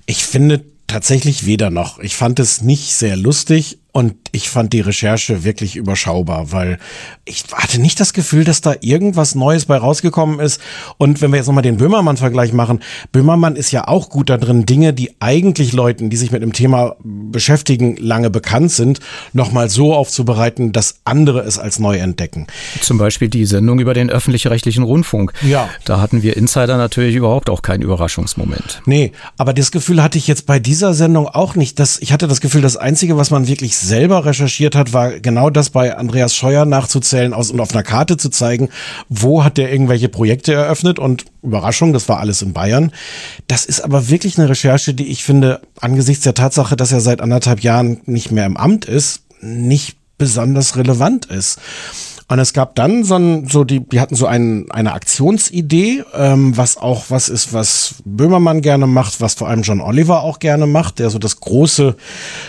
Ich 0.06 0.24
finde 0.24 0.64
tatsächlich 0.88 1.46
weder 1.46 1.70
noch. 1.70 2.00
Ich 2.00 2.16
fand 2.16 2.40
es 2.40 2.62
nicht 2.62 2.94
sehr 2.94 3.16
lustig 3.16 3.78
und 3.96 4.14
ich 4.30 4.50
fand 4.50 4.74
die 4.74 4.82
Recherche 4.82 5.42
wirklich 5.42 5.74
überschaubar, 5.74 6.52
weil 6.52 6.76
ich 7.24 7.44
hatte 7.54 7.80
nicht 7.80 7.98
das 7.98 8.12
Gefühl, 8.12 8.44
dass 8.44 8.60
da 8.60 8.74
irgendwas 8.82 9.34
Neues 9.34 9.64
bei 9.64 9.78
rausgekommen 9.78 10.38
ist. 10.38 10.60
Und 10.98 11.22
wenn 11.22 11.30
wir 11.30 11.38
jetzt 11.38 11.46
nochmal 11.46 11.62
den 11.62 11.78
Böhmermann-Vergleich 11.78 12.52
machen, 12.52 12.80
Böhmermann 13.10 13.56
ist 13.56 13.70
ja 13.70 13.88
auch 13.88 14.10
gut 14.10 14.28
da 14.28 14.36
drin, 14.36 14.66
Dinge, 14.66 14.92
die 14.92 15.12
eigentlich 15.18 15.72
Leuten, 15.72 16.10
die 16.10 16.18
sich 16.18 16.30
mit 16.30 16.42
dem 16.42 16.52
Thema 16.52 16.96
beschäftigen, 17.02 17.96
lange 17.96 18.28
bekannt 18.28 18.70
sind, 18.70 19.00
nochmal 19.32 19.70
so 19.70 19.94
aufzubereiten, 19.94 20.72
dass 20.72 20.96
andere 21.04 21.40
es 21.40 21.58
als 21.58 21.78
neu 21.78 21.96
entdecken. 21.96 22.48
Zum 22.82 22.98
Beispiel 22.98 23.30
die 23.30 23.46
Sendung 23.46 23.80
über 23.80 23.94
den 23.94 24.10
öffentlich-rechtlichen 24.10 24.82
Rundfunk. 24.82 25.32
Ja. 25.40 25.70
Da 25.86 26.02
hatten 26.02 26.22
wir 26.22 26.36
Insider 26.36 26.76
natürlich 26.76 27.16
überhaupt 27.16 27.48
auch 27.48 27.62
keinen 27.62 27.80
Überraschungsmoment. 27.80 28.82
Nee, 28.84 29.12
aber 29.38 29.54
das 29.54 29.70
Gefühl 29.70 30.02
hatte 30.02 30.18
ich 30.18 30.26
jetzt 30.26 30.44
bei 30.44 30.58
dieser 30.58 30.92
Sendung 30.92 31.28
auch 31.28 31.54
nicht. 31.54 31.78
Dass, 31.78 31.98
ich 31.98 32.12
hatte 32.12 32.28
das 32.28 32.42
Gefühl, 32.42 32.60
das 32.60 32.76
Einzige, 32.76 33.16
was 33.16 33.30
man 33.30 33.48
wirklich 33.48 33.85
selber 33.86 34.24
recherchiert 34.24 34.74
hat, 34.74 34.92
war 34.92 35.20
genau 35.20 35.50
das 35.50 35.70
bei 35.70 35.96
Andreas 35.96 36.34
Scheuer 36.34 36.64
nachzuzählen 36.64 37.32
aus, 37.32 37.50
und 37.50 37.60
auf 37.60 37.72
einer 37.72 37.82
Karte 37.82 38.16
zu 38.16 38.30
zeigen, 38.30 38.68
wo 39.08 39.44
hat 39.44 39.56
der 39.56 39.72
irgendwelche 39.72 40.08
Projekte 40.08 40.52
eröffnet 40.52 40.98
und 40.98 41.24
Überraschung, 41.42 41.92
das 41.92 42.08
war 42.08 42.18
alles 42.18 42.42
in 42.42 42.52
Bayern. 42.52 42.92
Das 43.46 43.64
ist 43.64 43.80
aber 43.80 44.08
wirklich 44.08 44.38
eine 44.38 44.48
Recherche, 44.48 44.94
die 44.94 45.06
ich 45.06 45.24
finde, 45.24 45.60
angesichts 45.80 46.24
der 46.24 46.34
Tatsache, 46.34 46.76
dass 46.76 46.92
er 46.92 47.00
seit 47.00 47.20
anderthalb 47.20 47.60
Jahren 47.60 48.00
nicht 48.06 48.30
mehr 48.30 48.46
im 48.46 48.56
Amt 48.56 48.84
ist, 48.84 49.22
nicht 49.40 49.96
besonders 50.18 50.76
relevant 50.76 51.26
ist. 51.26 51.58
Und 52.28 52.40
es 52.40 52.52
gab 52.52 52.74
dann 52.74 53.04
so, 53.04 53.14
ein, 53.14 53.46
so 53.46 53.62
die, 53.62 53.78
die 53.78 54.00
hatten 54.00 54.16
so 54.16 54.26
ein, 54.26 54.66
eine 54.70 54.94
Aktionsidee, 54.94 56.02
ähm, 56.12 56.56
was 56.56 56.76
auch 56.76 57.04
was 57.08 57.28
ist, 57.28 57.52
was 57.52 57.96
Böhmermann 58.04 58.62
gerne 58.62 58.88
macht, 58.88 59.20
was 59.20 59.34
vor 59.34 59.48
allem 59.48 59.62
John 59.62 59.80
Oliver 59.80 60.22
auch 60.22 60.40
gerne 60.40 60.66
macht, 60.66 60.98
der 60.98 61.10
so 61.10 61.20
das 61.20 61.38
große 61.38 61.94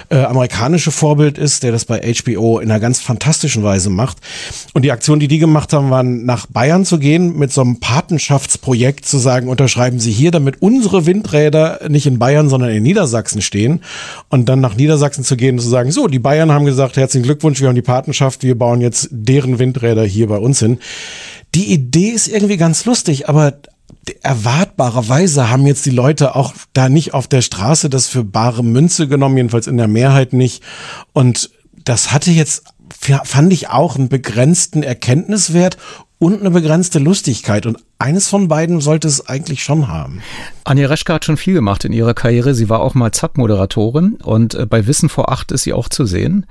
äh, 0.10 0.24
amerikanische 0.24 0.90
Vorbild 0.90 1.38
ist, 1.38 1.62
der 1.62 1.72
das 1.72 1.86
bei 1.86 2.02
HBO 2.02 2.58
in 2.58 2.72
einer 2.72 2.80
ganz 2.80 3.02
fantastischen 3.02 3.62
Weise 3.62 3.92
macht. 3.92 4.18
Und 4.74 4.82
die 4.82 4.92
Aktion, 4.92 5.20
die 5.20 5.28
die 5.28 5.38
gemacht 5.38 5.72
haben, 5.74 5.92
war 5.92 6.02
nach 6.02 6.48
Bayern 6.48 6.84
zu 6.84 6.98
gehen 6.98 7.38
mit 7.38 7.54
so 7.54 7.62
einem 7.62 7.80
Patenschaftsprojekt 7.80 9.06
zu 9.06 9.20
sagen, 9.20 9.48
unterschreiben 9.48 10.00
Sie 10.00 10.12
hier, 10.12 10.32
damit 10.32 10.60
unsere 10.60 11.06
Windräder 11.06 11.82
nicht 11.88 12.08
in 12.08 12.18
Bayern, 12.18 12.50
sondern 12.50 12.72
in 12.72 12.82
Niedersachsen 12.82 13.44
stehen. 13.44 13.82
Und 14.30 14.50
dann 14.50 14.60
nach 14.60 14.76
Niedersachsen 14.76 15.24
zu 15.24 15.38
gehen 15.38 15.58
und 15.58 15.62
zu 15.62 15.70
sagen, 15.70 15.92
so, 15.92 16.08
die 16.08 16.18
Bayern 16.18 16.52
haben 16.52 16.66
gesagt, 16.66 16.98
herzlichen 16.98 17.26
Glückwunsch, 17.26 17.62
wir 17.62 17.68
haben 17.68 17.76
die 17.76 17.84
Patenschaft, 17.84 18.42
wir 18.42 18.58
bauen 18.58 18.82
jetzt 18.82 19.10
deren 19.12 19.60
Windräder 19.60 19.67
Windräder 19.68 20.06
hier 20.06 20.28
bei 20.28 20.38
uns 20.38 20.60
hin. 20.60 20.80
Die 21.56 21.72
Idee 21.72 22.10
ist 22.10 22.28
irgendwie 22.28 22.58
ganz 22.58 22.86
lustig, 22.86 23.30
aber 23.30 23.54
erwartbarerweise 24.22 25.50
haben 25.50 25.68
jetzt 25.68 25.86
die 25.86 25.92
Leute 25.92 26.36
auch 26.36 26.54
da 26.74 26.90
nicht 26.90 27.14
auf 27.14 27.28
der 27.28 27.42
Straße 27.42 27.90
das 27.90 28.08
für 28.08 28.24
bare 28.24 28.64
Münze 28.64 29.08
genommen, 29.08 29.38
jedenfalls 29.38 29.68
in 29.68 29.78
der 29.78 29.88
Mehrheit 29.88 30.34
nicht. 30.34 30.64
Und 31.14 31.52
das 31.84 32.12
hatte 32.12 32.32
jetzt, 32.32 32.64
fand 33.00 33.54
ich 33.54 33.70
auch 33.70 33.96
einen 33.96 34.10
begrenzten 34.10 34.84
Erkenntniswert 34.84 35.78
und 36.20 36.40
eine 36.40 36.52
begrenzte 36.52 37.00
Lustigkeit. 37.00 37.66
Und 37.66 37.78
eines 38.00 38.28
von 38.28 38.48
beiden 38.48 38.82
sollte 38.82 39.08
es 39.08 39.28
eigentlich 39.28 39.64
schon 39.64 39.88
haben. 39.88 40.22
Anja 40.64 40.88
Reschke 40.88 41.14
hat 41.14 41.26
schon 41.26 41.38
viel 41.38 41.54
gemacht 41.54 41.86
in 41.86 41.94
ihrer 41.94 42.14
Karriere. 42.14 42.56
Sie 42.56 42.70
war 42.70 42.82
auch 42.82 42.96
mal 42.96 43.12
Zack-Moderatorin 43.12 44.16
und 44.24 44.56
äh, 44.56 44.66
bei 44.66 44.88
Wissen 44.88 45.10
vor 45.10 45.32
acht 45.32 45.52
ist 45.52 45.64
sie 45.64 45.74
auch 45.74 45.90
zu 45.90 46.06
sehen 46.06 46.46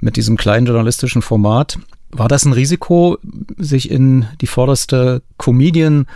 mit 0.00 0.16
diesem 0.16 0.36
kleinen 0.36 0.66
journalistischen 0.66 1.22
Format. 1.22 1.78
War 2.10 2.28
das 2.28 2.44
ein 2.44 2.52
Risiko, 2.52 3.18
sich 3.56 3.90
in 3.90 4.26
die 4.40 4.46
vorderste 4.46 5.22
Comedian 5.36 6.06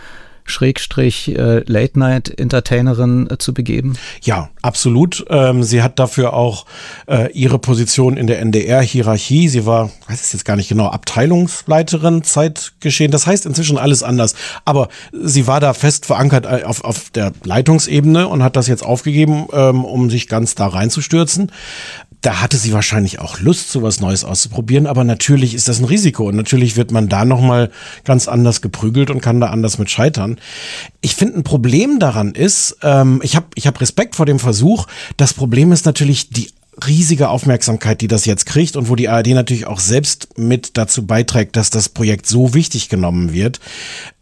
Schrägstrich 0.45 1.29
äh, 1.29 1.59
Late 1.65 1.97
Night 1.97 2.39
Entertainerin 2.39 3.29
äh, 3.29 3.37
zu 3.37 3.53
begeben? 3.53 3.93
Ja, 4.21 4.49
absolut. 4.61 5.25
Ähm, 5.29 5.63
sie 5.63 5.81
hat 5.81 5.99
dafür 5.99 6.33
auch 6.33 6.65
äh, 7.07 7.31
ihre 7.31 7.59
Position 7.59 8.17
in 8.17 8.27
der 8.27 8.39
NDR-Hierarchie. 8.39 9.47
Sie 9.47 9.65
war, 9.65 9.89
weiß 10.07 10.21
es 10.21 10.33
jetzt 10.33 10.45
gar 10.45 10.55
nicht 10.55 10.69
genau, 10.69 10.87
Abteilungsleiterin 10.87 12.23
Zeitgeschehen. 12.23 13.11
Das 13.11 13.25
heißt 13.27 13.45
inzwischen 13.45 13.77
alles 13.77 14.03
anders. 14.03 14.35
Aber 14.65 14.89
sie 15.13 15.47
war 15.47 15.59
da 15.59 15.73
fest 15.73 16.05
verankert 16.05 16.45
auf, 16.65 16.83
auf 16.83 17.09
der 17.11 17.31
Leitungsebene 17.43 18.27
und 18.27 18.43
hat 18.43 18.55
das 18.55 18.67
jetzt 18.67 18.83
aufgegeben, 18.83 19.47
ähm, 19.53 19.85
um 19.85 20.09
sich 20.09 20.27
ganz 20.27 20.55
da 20.55 20.67
reinzustürzen 20.67 21.51
da 22.23 22.41
hatte 22.41 22.57
sie 22.57 22.71
wahrscheinlich 22.71 23.19
auch 23.19 23.39
Lust, 23.41 23.69
so 23.69 23.83
was 23.83 23.99
Neues 23.99 24.23
auszuprobieren, 24.23 24.87
aber 24.87 25.03
natürlich 25.03 25.53
ist 25.53 25.67
das 25.67 25.79
ein 25.79 25.85
Risiko 25.85 26.29
und 26.29 26.37
natürlich 26.37 26.77
wird 26.77 26.91
man 26.91 27.09
da 27.09 27.25
nochmal 27.25 27.69
ganz 28.05 28.29
anders 28.29 28.61
geprügelt 28.61 29.09
und 29.09 29.21
kann 29.21 29.41
da 29.41 29.47
anders 29.47 29.77
mit 29.77 29.91
scheitern. 29.91 30.39
Ich 31.01 31.15
finde, 31.15 31.39
ein 31.39 31.43
Problem 31.43 31.99
daran 31.99 32.31
ist, 32.31 32.77
ähm, 32.81 33.19
ich 33.23 33.35
habe 33.35 33.47
ich 33.55 33.67
hab 33.67 33.79
Respekt 33.81 34.15
vor 34.15 34.25
dem 34.25 34.39
Versuch. 34.39 34.87
Das 35.17 35.33
Problem 35.33 35.73
ist 35.73 35.85
natürlich 35.85 36.29
die 36.29 36.49
riesige 36.87 37.27
Aufmerksamkeit, 37.27 37.99
die 37.99 38.07
das 38.07 38.25
jetzt 38.25 38.45
kriegt 38.45 38.77
und 38.77 38.87
wo 38.89 38.95
die 38.95 39.09
ARD 39.09 39.27
natürlich 39.27 39.67
auch 39.67 39.81
selbst 39.81 40.37
mit 40.37 40.77
dazu 40.77 41.05
beiträgt, 41.05 41.57
dass 41.57 41.71
das 41.71 41.89
Projekt 41.89 42.25
so 42.25 42.53
wichtig 42.53 42.87
genommen 42.87 43.33
wird. 43.33 43.59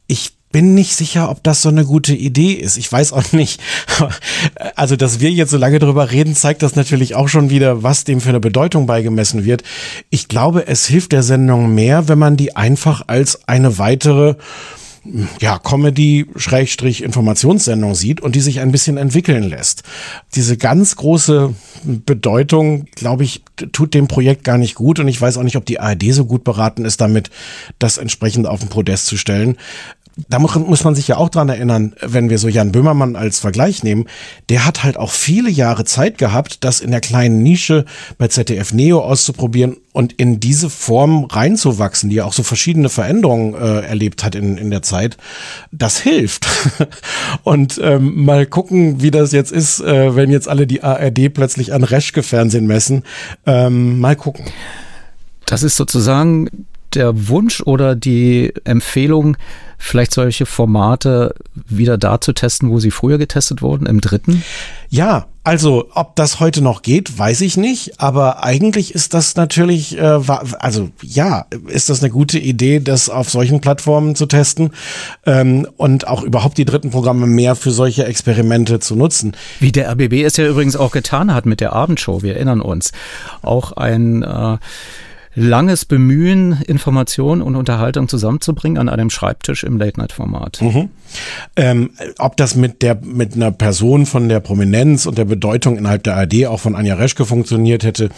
Ich 0.08 0.34
bin 0.52 0.74
nicht 0.74 0.96
sicher, 0.96 1.30
ob 1.30 1.44
das 1.44 1.62
so 1.62 1.70
eine 1.70 1.86
gute 1.86 2.14
Idee 2.14 2.54
ist. 2.54 2.78
Ich 2.78 2.92
weiß 2.92 3.14
auch 3.14 3.32
nicht. 3.32 3.62
Also, 4.76 4.96
dass 4.96 5.20
wir 5.20 5.30
jetzt 5.30 5.52
so 5.52 5.58
lange 5.58 5.80
drüber 5.80 6.12
reden, 6.12 6.36
zeigt 6.36 6.64
das 6.64 6.76
natürlich 6.76 7.14
auch 7.14 7.28
schon 7.28 7.50
wieder, 7.50 7.84
was 7.84 8.04
dem 8.04 8.20
für 8.20 8.30
eine 8.30 8.40
Bedeutung 8.40 8.88
beigemessen 8.88 9.46
wird. 9.46 9.64
Ich 10.10 10.28
glaube, 10.28 10.68
es 10.68 10.88
hilft 10.88 11.12
der 11.12 11.24
Sendung 11.24 11.76
mehr, 11.76 12.08
wenn 12.08 12.18
man 12.18 12.38
die 12.38 12.56
einfach 12.56 13.04
als 13.08 13.48
eine 13.48 13.78
weitere 13.78 14.36
ja, 15.40 15.58
Comedy-Informationssendung 15.58 17.96
sieht 17.96 18.22
und 18.22 18.36
die 18.36 18.42
sich 18.42 18.60
ein 18.60 18.72
bisschen 18.72 18.98
entwickeln 18.98 19.42
lässt. 19.44 19.82
Diese 20.36 20.58
ganz 20.58 20.96
große 20.96 21.56
Bedeutung, 21.84 22.86
glaube 22.96 23.24
ich, 23.24 23.42
tut 23.72 23.96
dem 23.96 24.08
Projekt 24.08 24.44
gar 24.44 24.60
nicht 24.60 24.76
gut 24.76 25.00
und 25.00 25.08
ich 25.08 25.20
weiß 25.20 25.38
auch 25.38 25.44
nicht, 25.44 25.58
ob 25.58 25.66
die 25.66 25.80
ARD 25.80 26.14
so 26.14 26.26
gut 26.26 26.44
beraten 26.44 26.86
ist, 26.86 27.02
damit 27.02 27.32
das 27.80 27.98
entsprechend 27.98 28.46
auf 28.48 28.60
den 28.60 28.70
Podest 28.70 29.08
zu 29.08 29.18
stellen 29.18 29.58
da 30.28 30.40
muss 30.40 30.84
man 30.84 30.94
sich 30.94 31.08
ja 31.08 31.18
auch 31.18 31.30
dran 31.30 31.48
erinnern, 31.48 31.94
wenn 32.02 32.30
wir 32.30 32.38
so 32.38 32.50
Jan 32.50 32.72
Böhmermann 32.74 33.16
als 33.16 33.40
Vergleich 33.40 33.82
nehmen, 33.82 34.06
der 34.50 34.66
hat 34.66 34.84
halt 34.84 34.98
auch 34.98 35.12
viele 35.12 35.50
Jahre 35.50 35.86
Zeit 35.86 36.18
gehabt, 36.18 36.64
das 36.64 36.82
in 36.82 36.92
der 36.92 37.00
kleinen 37.00 37.42
Nische 37.42 37.86
bei 38.18 38.28
ZDF 38.28 38.74
Neo 38.74 39.00
auszuprobieren 39.00 39.78
und 39.94 40.14
in 40.14 40.40
diese 40.40 40.70
Form 40.70 41.26
reinzuwachsen, 41.26 42.10
die 42.10 42.18
ja 42.18 42.26
auch 42.26 42.34
so 42.34 42.44
verschiedene 42.44 42.90
Veränderungen 42.90 43.54
äh, 43.54 43.82
erlebt 43.82 44.24
hat 44.24 44.36
in, 44.36 44.58
in 44.58 44.70
der 44.70 44.82
Zeit. 44.82 45.18
Das 45.72 46.00
hilft. 46.00 46.46
und 47.44 47.80
ähm, 47.82 48.26
mal 48.26 48.46
gucken, 48.46 49.02
wie 49.02 49.12
das 49.12 49.32
jetzt 49.32 49.52
ist, 49.52 49.80
äh, 49.80 50.16
wenn 50.16 50.30
jetzt 50.30 50.50
alle 50.50 50.68
die 50.68 50.84
ARD 50.84 51.34
plötzlich 51.34 51.74
an 51.74 51.84
Reschke-Fernsehen 51.84 52.68
messen. 52.68 53.04
Ähm, 53.46 54.00
mal 54.00 54.18
gucken. 54.18 54.46
Das 55.46 55.64
ist 55.64 55.76
sozusagen 55.76 56.50
der 56.96 57.28
Wunsch 57.28 57.62
oder 57.62 57.96
die 57.96 58.54
Empfehlung, 58.64 59.38
vielleicht 59.78 60.14
solche 60.14 60.46
Formate 60.46 61.34
wieder 61.68 61.98
da 61.98 62.22
zu 62.22 62.34
testen, 62.34 62.70
wo 62.70 62.80
sie 62.80 62.92
früher 62.92 63.18
getestet 63.18 63.62
wurden, 63.62 63.88
im 63.88 64.00
dritten? 64.00 64.44
Ja, 64.90 65.26
also 65.44 65.90
ob 65.96 66.16
das 66.16 66.40
heute 66.40 66.62
noch 66.62 66.84
geht, 66.84 67.18
weiß 67.18 67.42
ich 67.42 67.58
nicht, 67.58 68.00
aber 68.00 68.44
eigentlich 68.44 68.94
ist 68.94 69.16
das 69.16 69.36
natürlich, 69.36 69.98
äh, 69.98 70.20
also 70.60 70.90
ja, 71.02 71.46
ist 71.66 71.90
das 71.90 72.04
eine 72.04 72.12
gute 72.12 72.38
Idee, 72.38 72.80
das 72.80 73.10
auf 73.10 73.30
solchen 73.30 73.60
Plattformen 73.60 74.16
zu 74.16 74.28
testen 74.28 74.70
ähm, 75.26 75.68
und 75.78 76.08
auch 76.08 76.22
überhaupt 76.22 76.60
die 76.60 76.66
dritten 76.66 76.92
Programme 76.92 77.26
mehr 77.26 77.56
für 77.56 77.72
solche 77.72 78.06
Experimente 78.06 78.80
zu 78.80 78.96
nutzen. 78.96 79.36
Wie 79.60 79.72
der 79.72 79.90
RBB 79.92 80.24
es 80.24 80.38
ja 80.38 80.48
übrigens 80.48 80.76
auch 80.76 80.92
getan 80.92 81.34
hat 81.34 81.48
mit 81.48 81.60
der 81.60 81.74
Abendshow, 81.74 82.22
wir 82.22 82.36
erinnern 82.36 82.62
uns. 82.62 82.92
Auch 83.42 83.72
ein 83.72 84.22
äh, 84.22 84.58
langes 85.34 85.86
Bemühen, 85.86 86.62
Information 86.68 87.42
und 87.42 87.56
Unterhaltung 87.56 88.08
zusammenzubringen 88.08 88.78
an 88.78 88.90
einem 88.90 89.10
Schreibtisch 89.10 89.64
im 89.64 89.78
Late-Night-Format. 89.78 90.62
Mhm. 90.62 90.90
Ähm, 91.56 91.92
ob 92.18 92.38
das 92.38 92.56
mit 92.56 92.82
der 92.82 92.96
mit 93.02 93.36
einer 93.36 93.52
Person 93.52 94.06
von 94.06 94.30
der 94.30 94.40
Prominenz 94.40 95.06
und 95.06 95.18
der 95.18 95.26
Bedeutung 95.26 95.78
innerhalb 95.78 96.04
der 96.04 96.18
ARD 96.18 96.48
auch 96.48 96.60
von 96.60 96.76
Anja 96.76 96.96
Reschke 96.96 97.26
funktioniert 97.26 97.84
hätte, 97.84 98.10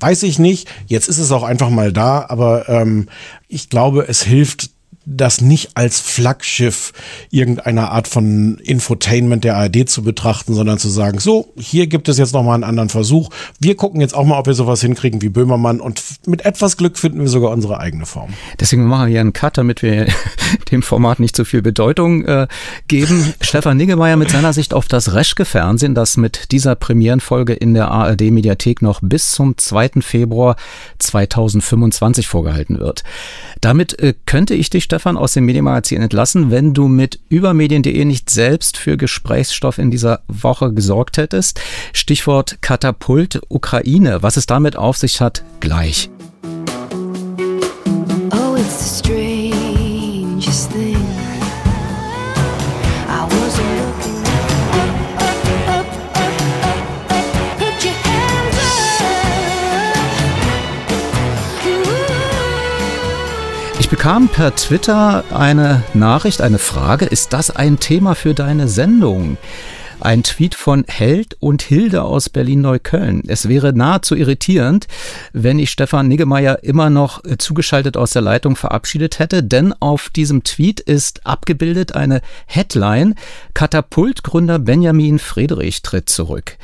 weiß 0.00 0.22
ich 0.24 0.38
nicht. 0.38 0.68
Jetzt 0.86 1.08
ist 1.08 1.18
es 1.18 1.32
auch 1.32 1.42
einfach 1.42 1.70
mal 1.70 1.92
da, 1.92 2.26
aber 2.28 2.68
ähm, 2.68 3.08
ich 3.48 3.70
glaube, 3.70 4.06
es 4.08 4.22
hilft 4.22 4.70
das 5.06 5.40
nicht 5.40 5.70
als 5.74 6.00
Flaggschiff 6.00 6.92
irgendeiner 7.30 7.90
Art 7.92 8.08
von 8.08 8.58
Infotainment 8.58 9.44
der 9.44 9.56
ARD 9.56 9.88
zu 9.88 10.02
betrachten, 10.02 10.54
sondern 10.54 10.78
zu 10.78 10.88
sagen, 10.88 11.18
so, 11.18 11.52
hier 11.58 11.86
gibt 11.86 12.08
es 12.08 12.18
jetzt 12.18 12.32
nochmal 12.32 12.54
einen 12.54 12.64
anderen 12.64 12.88
Versuch. 12.88 13.30
Wir 13.60 13.76
gucken 13.76 14.00
jetzt 14.00 14.14
auch 14.14 14.24
mal, 14.24 14.38
ob 14.38 14.46
wir 14.46 14.54
sowas 14.54 14.80
hinkriegen 14.80 15.20
wie 15.20 15.28
Böhmermann 15.28 15.80
und 15.80 16.02
mit 16.26 16.44
etwas 16.46 16.76
Glück 16.76 16.98
finden 16.98 17.20
wir 17.20 17.28
sogar 17.28 17.50
unsere 17.50 17.78
eigene 17.78 18.06
Form. 18.06 18.32
Deswegen 18.60 18.84
machen 18.86 19.06
wir 19.06 19.10
hier 19.10 19.20
einen 19.20 19.32
Cut, 19.32 19.58
damit 19.58 19.82
wir 19.82 20.06
dem 20.70 20.82
Format 20.82 21.20
nicht 21.20 21.36
zu 21.36 21.44
viel 21.44 21.60
Bedeutung 21.60 22.24
äh, 22.24 22.46
geben. 22.88 23.34
Stefan 23.40 23.76
Niggemeier 23.76 24.16
mit 24.16 24.30
seiner 24.30 24.52
Sicht 24.52 24.72
auf 24.72 24.88
das 24.88 25.12
Reschke-Fernsehen, 25.12 25.94
das 25.94 26.16
mit 26.16 26.50
dieser 26.52 26.74
Premierenfolge 26.76 27.52
in 27.52 27.74
der 27.74 27.90
ARD-Mediathek 27.90 28.80
noch 28.80 29.00
bis 29.02 29.32
zum 29.32 29.58
2. 29.58 30.00
Februar 30.00 30.56
2025 30.98 32.26
vorgehalten 32.26 32.78
wird. 32.78 33.04
Damit 33.60 33.98
äh, 33.98 34.14
könnte 34.26 34.54
ich 34.54 34.70
dich, 34.70 34.88
Stefan, 34.94 35.16
aus 35.16 35.32
dem 35.32 35.44
Medienmagazin 35.44 36.02
entlassen, 36.02 36.52
wenn 36.52 36.72
du 36.72 36.86
mit 36.86 37.18
übermedien.de 37.28 38.04
nicht 38.04 38.30
selbst 38.30 38.76
für 38.76 38.96
Gesprächsstoff 38.96 39.78
in 39.78 39.90
dieser 39.90 40.20
Woche 40.28 40.72
gesorgt 40.72 41.16
hättest. 41.16 41.60
Stichwort 41.92 42.58
Katapult 42.60 43.40
Ukraine. 43.48 44.22
Was 44.22 44.36
es 44.36 44.46
damit 44.46 44.76
auf 44.76 44.96
sich 44.96 45.20
hat, 45.20 45.42
gleich. 45.58 46.10
Bekam 64.04 64.28
per 64.28 64.54
Twitter 64.54 65.24
eine 65.32 65.82
Nachricht, 65.94 66.42
eine 66.42 66.58
Frage, 66.58 67.06
ist 67.06 67.32
das 67.32 67.50
ein 67.50 67.80
Thema 67.80 68.14
für 68.14 68.34
deine 68.34 68.68
Sendung? 68.68 69.38
Ein 69.98 70.22
Tweet 70.22 70.54
von 70.54 70.84
Held 70.86 71.38
und 71.40 71.62
Hilde 71.62 72.02
aus 72.02 72.28
Berlin-Neukölln. 72.28 73.22
Es 73.28 73.48
wäre 73.48 73.72
nahezu 73.72 74.14
irritierend, 74.14 74.88
wenn 75.32 75.58
ich 75.58 75.70
Stefan 75.70 76.08
Niggemeier 76.08 76.62
immer 76.62 76.90
noch 76.90 77.24
äh, 77.24 77.38
zugeschaltet 77.38 77.96
aus 77.96 78.10
der 78.10 78.20
Leitung 78.20 78.56
verabschiedet 78.56 79.20
hätte, 79.20 79.42
denn 79.42 79.72
auf 79.80 80.10
diesem 80.10 80.44
Tweet 80.44 80.80
ist 80.80 81.26
abgebildet 81.26 81.94
eine 81.94 82.20
Headline 82.44 83.14
Katapultgründer 83.54 84.58
Benjamin 84.58 85.18
Friedrich 85.18 85.80
tritt 85.80 86.10
zurück. 86.10 86.58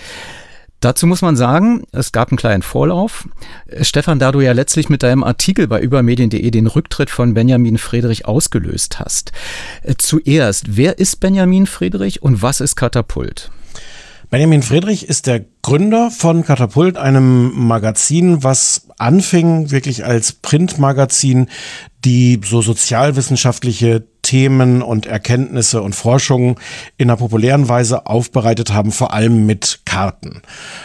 Dazu 0.80 1.06
muss 1.06 1.20
man 1.20 1.36
sagen, 1.36 1.84
es 1.92 2.10
gab 2.10 2.30
einen 2.30 2.38
kleinen 2.38 2.62
Vorlauf. 2.62 3.28
Stefan, 3.82 4.18
da 4.18 4.32
du 4.32 4.40
ja 4.40 4.52
letztlich 4.52 4.88
mit 4.88 5.02
deinem 5.02 5.22
Artikel 5.22 5.68
bei 5.68 5.80
übermedien.de 5.80 6.50
den 6.50 6.66
Rücktritt 6.66 7.10
von 7.10 7.34
Benjamin 7.34 7.76
Friedrich 7.76 8.26
ausgelöst 8.26 8.98
hast. 8.98 9.32
Äh, 9.82 9.94
zuerst, 9.98 10.76
wer 10.76 10.98
ist 10.98 11.20
Benjamin 11.20 11.66
Friedrich 11.66 12.22
und 12.22 12.40
was 12.40 12.60
ist 12.60 12.76
Katapult? 12.76 13.50
Benjamin 14.30 14.62
Friedrich 14.62 15.08
ist 15.08 15.26
der 15.26 15.44
Gründer 15.60 16.10
von 16.10 16.44
Katapult, 16.44 16.96
einem 16.96 17.52
Magazin, 17.66 18.42
was 18.44 18.86
anfing 18.96 19.72
wirklich 19.72 20.04
als 20.04 20.32
Printmagazin, 20.32 21.48
die 22.04 22.40
so 22.42 22.62
sozialwissenschaftliche 22.62 24.04
Themen 24.30 24.80
und 24.80 25.06
Erkenntnisse 25.06 25.82
und 25.82 25.96
Forschungen 25.96 26.54
in 26.96 27.10
einer 27.10 27.16
populären 27.16 27.68
Weise 27.68 28.06
aufbereitet 28.06 28.72
haben, 28.72 28.92
vor 28.92 29.12
allem 29.12 29.44
mit 29.44 29.80
Karten. 29.84 30.42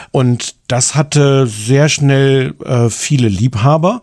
Und 0.10 0.56
das 0.68 0.96
hatte 0.96 1.46
sehr 1.46 1.88
schnell 1.88 2.56
äh, 2.66 2.90
viele 2.90 3.28
Liebhaber. 3.28 4.02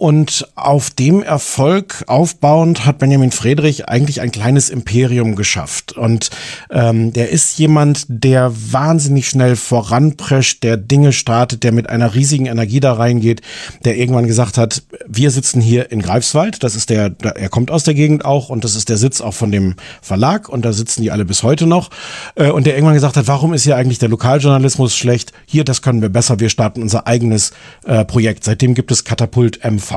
Und 0.00 0.48
auf 0.54 0.88
dem 0.88 1.22
Erfolg 1.22 2.04
aufbauend 2.06 2.86
hat 2.86 3.00
Benjamin 3.00 3.32
Friedrich 3.32 3.86
eigentlich 3.90 4.22
ein 4.22 4.32
kleines 4.32 4.70
Imperium 4.70 5.36
geschafft. 5.36 5.92
Und 5.92 6.30
ähm, 6.70 7.12
der 7.12 7.28
ist 7.28 7.58
jemand, 7.58 8.06
der 8.08 8.50
wahnsinnig 8.72 9.28
schnell 9.28 9.56
voranprescht, 9.56 10.62
der 10.62 10.78
Dinge 10.78 11.12
startet, 11.12 11.64
der 11.64 11.72
mit 11.72 11.90
einer 11.90 12.14
riesigen 12.14 12.46
Energie 12.46 12.80
da 12.80 12.94
reingeht, 12.94 13.42
der 13.84 13.98
irgendwann 13.98 14.26
gesagt 14.26 14.56
hat, 14.56 14.84
wir 15.06 15.30
sitzen 15.30 15.60
hier 15.60 15.92
in 15.92 16.00
Greifswald, 16.00 16.62
das 16.62 16.76
ist 16.76 16.88
der, 16.88 17.14
er 17.34 17.50
kommt 17.50 17.70
aus 17.70 17.84
der 17.84 17.92
Gegend 17.92 18.24
auch 18.24 18.48
und 18.48 18.64
das 18.64 18.76
ist 18.76 18.88
der 18.88 18.96
Sitz 18.96 19.20
auch 19.20 19.34
von 19.34 19.52
dem 19.52 19.74
Verlag 20.00 20.48
und 20.48 20.64
da 20.64 20.72
sitzen 20.72 21.02
die 21.02 21.10
alle 21.10 21.26
bis 21.26 21.42
heute 21.42 21.66
noch. 21.66 21.90
Äh, 22.36 22.48
und 22.48 22.64
der 22.64 22.72
irgendwann 22.74 22.94
gesagt 22.94 23.18
hat, 23.18 23.28
warum 23.28 23.52
ist 23.52 23.64
hier 23.64 23.76
eigentlich 23.76 23.98
der 23.98 24.08
Lokaljournalismus 24.08 24.96
schlecht? 24.96 25.34
Hier, 25.44 25.64
das 25.64 25.82
können 25.82 26.00
wir 26.00 26.08
besser, 26.08 26.40
wir 26.40 26.48
starten 26.48 26.80
unser 26.80 27.06
eigenes 27.06 27.52
äh, 27.84 28.06
Projekt. 28.06 28.44
Seitdem 28.44 28.72
gibt 28.72 28.90
es 28.90 29.04
Katapult 29.04 29.62
MV. 29.62 29.89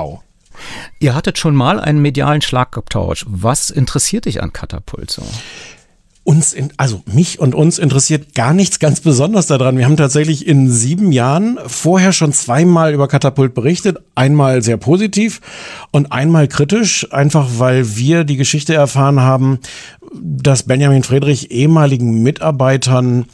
Ihr 1.00 1.16
hattet 1.16 1.38
schon 1.38 1.56
mal 1.56 1.80
einen 1.80 2.02
medialen 2.02 2.41
Schlagabtausch. 2.41 3.26
Was 3.28 3.70
interessiert 3.70 4.26
dich 4.26 4.41
an 4.41 4.54
Katapult 4.54 5.12
so? 5.12 5.24
Uns, 6.26 6.54
in, 6.54 6.72
also 6.78 7.02
mich 7.06 7.39
und 7.39 7.54
uns 7.54 7.80
interessiert 7.80 8.34
gar 8.34 8.54
nichts 8.54 8.80
ganz 8.80 9.02
besonders 9.02 9.48
daran. 9.48 9.78
Wir 9.78 9.84
haben 9.84 9.98
tatsächlich 9.98 10.48
in 10.48 10.72
sieben 10.72 11.12
Jahren 11.12 11.60
vorher 11.68 12.14
schon 12.14 12.32
zweimal 12.32 12.94
über 12.94 13.10
Katapult 13.10 13.54
berichtet. 13.54 13.98
Einmal 14.16 14.62
sehr 14.62 14.78
positiv 14.78 15.41
und 15.91 16.14
einmal 16.14 16.48
kritisch, 16.48 17.12
einfach 17.12 17.50
weil 17.58 17.98
wir 17.98 18.24
die 18.24 18.38
Geschichte 18.38 18.74
erfahren 18.74 19.20
haben, 19.20 19.60
dass 20.14 20.64
Benjamin 20.64 21.04
Friedrich 21.04 21.52
ehemaligen 21.52 22.24
Mitarbeitern 22.24 23.26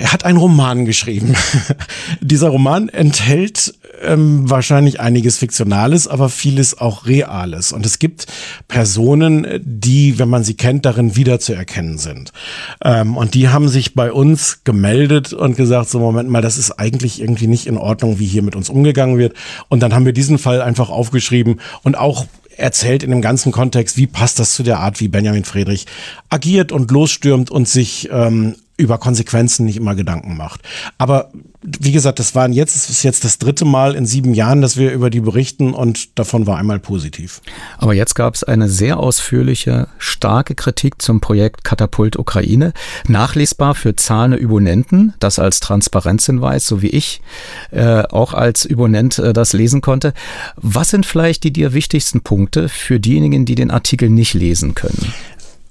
er 0.00 0.12
hat 0.12 0.24
einen 0.24 0.38
Roman 0.38 0.84
geschrieben. 0.84 1.34
Dieser 2.20 2.48
Roman 2.48 2.88
enthält 2.88 3.74
ähm, 4.02 4.48
wahrscheinlich 4.50 5.00
einiges 5.00 5.38
Fiktionales, 5.38 6.06
aber 6.06 6.28
vieles 6.28 6.78
auch 6.78 7.06
Reales. 7.06 7.72
Und 7.72 7.86
es 7.86 7.98
gibt 7.98 8.26
Personen, 8.68 9.46
die, 9.62 10.18
wenn 10.18 10.28
man 10.28 10.44
sie 10.44 10.54
kennt, 10.54 10.84
darin 10.84 11.16
wiederzuerkennen 11.16 11.98
sind. 11.98 12.32
Ähm, 12.82 13.16
und 13.16 13.34
die 13.34 13.48
haben 13.48 13.68
sich 13.68 13.94
bei 13.94 14.12
uns 14.12 14.64
gemeldet 14.64 15.32
und 15.32 15.56
gesagt, 15.56 15.88
so 15.88 15.98
Moment 15.98 16.28
mal, 16.28 16.42
das 16.42 16.58
ist 16.58 16.72
eigentlich 16.72 17.20
irgendwie 17.20 17.46
nicht 17.46 17.66
in 17.66 17.78
Ordnung, 17.78 18.18
wie 18.18 18.26
hier 18.26 18.42
mit 18.42 18.56
uns 18.56 18.68
umgegangen 18.68 19.18
wird. 19.18 19.34
Und 19.68 19.80
dann 19.80 19.94
haben 19.94 20.04
wir 20.04 20.12
diesen 20.12 20.38
Fall 20.38 20.60
einfach 20.60 20.90
aufgeschrieben 20.90 21.60
und 21.82 21.96
auch 21.96 22.26
erzählt 22.56 23.02
in 23.02 23.10
dem 23.10 23.22
ganzen 23.22 23.50
Kontext, 23.50 23.96
wie 23.96 24.06
passt 24.06 24.38
das 24.38 24.54
zu 24.54 24.62
der 24.62 24.78
Art, 24.78 25.00
wie 25.00 25.08
Benjamin 25.08 25.44
Friedrich 25.44 25.86
agiert 26.28 26.70
und 26.70 26.90
losstürmt 26.90 27.50
und 27.50 27.68
sich 27.68 28.08
ähm, 28.12 28.54
über 28.76 28.98
Konsequenzen 28.98 29.66
nicht 29.66 29.76
immer 29.76 29.94
Gedanken 29.94 30.36
macht. 30.36 30.60
Aber 30.98 31.30
wie 31.62 31.92
gesagt, 31.92 32.18
das 32.18 32.34
waren 32.34 32.52
jetzt, 32.52 32.74
das 32.74 32.90
ist 32.90 33.04
jetzt 33.04 33.24
das 33.24 33.38
dritte 33.38 33.64
Mal 33.64 33.94
in 33.94 34.04
sieben 34.04 34.34
Jahren, 34.34 34.60
dass 34.60 34.76
wir 34.76 34.92
über 34.92 35.10
die 35.10 35.20
berichten 35.20 35.72
und 35.72 36.18
davon 36.18 36.46
war 36.46 36.58
einmal 36.58 36.78
positiv. 36.80 37.40
Aber 37.78 37.94
jetzt 37.94 38.14
gab 38.14 38.34
es 38.34 38.44
eine 38.44 38.68
sehr 38.68 38.98
ausführliche, 38.98 39.88
starke 39.98 40.54
Kritik 40.54 41.00
zum 41.00 41.20
Projekt 41.20 41.64
Katapult 41.64 42.18
Ukraine, 42.18 42.72
nachlesbar 43.06 43.74
für 43.74 43.94
zahlende 43.96 44.36
Übonenten, 44.36 45.14
das 45.20 45.38
als 45.38 45.60
Transparenzhinweis, 45.60 46.66
so 46.66 46.82
wie 46.82 46.88
ich 46.88 47.22
äh, 47.70 48.02
auch 48.02 48.34
als 48.34 48.64
Übonent 48.64 49.18
äh, 49.18 49.32
das 49.32 49.52
lesen 49.52 49.80
konnte. 49.80 50.12
Was 50.56 50.90
sind 50.90 51.06
vielleicht 51.06 51.44
die 51.44 51.52
dir 51.52 51.72
wichtigsten 51.72 52.22
Punkte 52.22 52.68
für 52.68 52.98
diejenigen, 53.00 53.46
die 53.46 53.54
den 53.54 53.70
Artikel 53.70 54.10
nicht 54.10 54.34
lesen 54.34 54.74
können? 54.74 55.14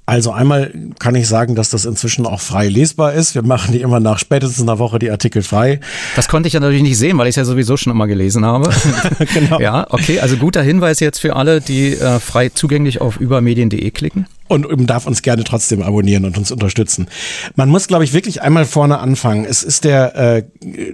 Also 0.06 0.34
einmal 0.34 0.74
kann 1.00 1.16
ich 1.16 1.30
sagen, 1.30 1.56
dass 1.56 1.70
das 1.70 1.86
inzwischen 1.86 2.26
auch 2.26 2.42
frei 2.42 2.68
lesbar 2.68 3.14
ist. 3.14 3.36
Wir 3.36 3.42
machen 3.44 3.72
die 3.72 3.80
immer 3.80 4.02
nach 4.02 4.20
spätestens 4.20 4.62
einer 4.62 4.78
Woche 4.78 5.00
die 5.00 5.10
Artikel 5.10 5.44
frei. 5.44 5.80
Das 6.18 6.28
konnte 6.28 6.48
ich 6.48 6.54
ja 6.54 6.60
natürlich 6.60 6.84
nicht 6.84 6.98
sehen, 6.98 7.18
weil 7.18 7.28
ich 7.28 7.32
es 7.34 7.36
ja 7.38 7.46
sowieso 7.46 7.78
schon 7.78 7.92
immer 7.92 8.08
gelesen 8.08 8.46
habe. 8.46 8.70
genau. 9.34 9.62
Ja, 9.62 9.88
okay. 9.90 10.20
Also 10.20 10.36
guter 10.36 10.62
Hinweis 10.62 11.00
jetzt 11.00 11.20
für 11.20 11.38
alle, 11.38 11.62
die 11.62 11.94
äh, 11.94 12.20
frei 12.20 12.50
zugänglich 12.50 13.00
auf 13.00 13.18
übermedien.de 13.18 13.92
klicken 13.92 14.28
und 14.48 14.88
darf 14.88 15.08
uns 15.08 15.22
gerne 15.22 15.44
trotzdem 15.44 15.82
abonnieren 15.82 16.26
und 16.26 16.38
uns 16.38 16.52
unterstützen. 16.52 17.08
Man 17.56 17.70
muss, 17.70 17.88
glaube 17.88 18.04
ich, 18.04 18.14
wirklich 18.14 18.42
einmal 18.42 18.66
vorne 18.66 19.00
anfangen. 19.00 19.46
Es 19.46 19.64
ist 19.64 19.84
der 19.84 20.16
äh, 20.16 20.44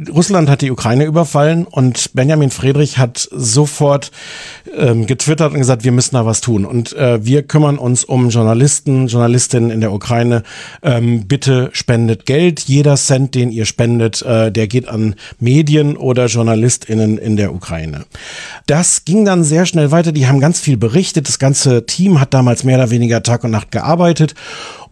Russland 0.10 0.50
hat 0.50 0.62
die 0.62 0.72
Ukraine 0.72 1.06
überfallen 1.06 1.66
und 1.66 2.12
Benjamin 2.14 2.52
Friedrich 2.52 2.98
hat 2.98 3.28
sofort 3.32 4.12
ähm, 4.78 5.06
getwittert 5.06 5.52
und 5.52 5.60
gesagt, 5.60 5.84
wir 5.84 5.92
müssen 5.92 6.16
da 6.16 6.26
was 6.26 6.40
tun. 6.40 6.66
Und 6.66 6.94
äh, 6.94 7.26
wir 7.26 7.44
kümmern 7.44 7.78
uns 7.78 8.06
um 8.06 8.30
Journalisten, 8.30 9.08
Journalistinnen 9.08 9.70
in 9.70 9.82
der 9.82 9.92
Ukraine. 9.92 10.44
Ähm, 10.82 11.28
bitte 11.28 11.70
spendet 11.74 12.26
Geld. 12.26 12.62
Jeder 12.62 12.96
Cent, 12.96 13.36
den 13.36 13.52
ihr 13.52 13.66
spendet, 13.66 14.22
äh, 14.22 14.52
der 14.52 14.68
geht 14.68 14.88
an 14.88 15.16
Medien 15.40 15.98
oder 15.98 16.28
JournalistInnen 16.28 17.18
in 17.18 17.36
der 17.36 17.54
Ukraine. 17.54 18.06
Das 18.68 19.04
ging 19.04 19.26
dann 19.26 19.44
sehr 19.44 19.66
schnell 19.66 19.92
weiter. 19.92 20.14
Die 20.14 20.28
haben 20.28 20.40
ganz 20.40 20.62
viel 20.62 20.78
berichtet. 20.78 21.28
Das 21.28 21.40
ganze 21.40 21.86
Team 21.86 22.22
hat 22.22 22.34
damals 22.34 22.64
mehr 22.64 22.78
oder 22.78 22.90
weniger 22.90 23.22
Tag 23.22 23.44
und 23.44 23.50
und 23.50 23.52
Nacht 23.52 23.72
gearbeitet. 23.72 24.36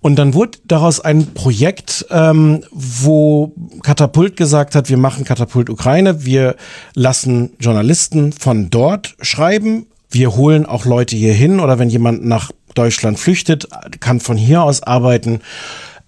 Und 0.02 0.18
dann 0.18 0.34
wurde 0.34 0.60
daraus 0.66 1.00
ein 1.00 1.34
Projekt, 1.34 2.06
ähm, 2.12 2.64
wo 2.72 3.54
Katapult 3.84 4.38
gesagt 4.38 4.76
hat, 4.76 4.90
wir 4.90 4.98
machen 4.98 5.26
Katapult 5.26 5.70
Ukraine, 5.70 6.24
wir 6.26 6.56
lassen 6.94 7.52
Journalisten 7.60 8.32
von 8.32 8.70
dort 8.70 9.16
schreiben, 9.22 9.88
wir 10.10 10.36
holen 10.36 10.66
auch 10.66 10.86
Leute 10.86 11.16
hier 11.16 11.34
hin 11.34 11.60
oder 11.60 11.80
wenn 11.80 11.90
jemand 11.90 12.26
nach 12.26 12.52
Deutschland 12.76 13.20
flüchtet, 13.20 13.68
kann 14.00 14.20
von 14.20 14.38
hier 14.38 14.62
aus 14.62 14.84
arbeiten. 14.84 15.42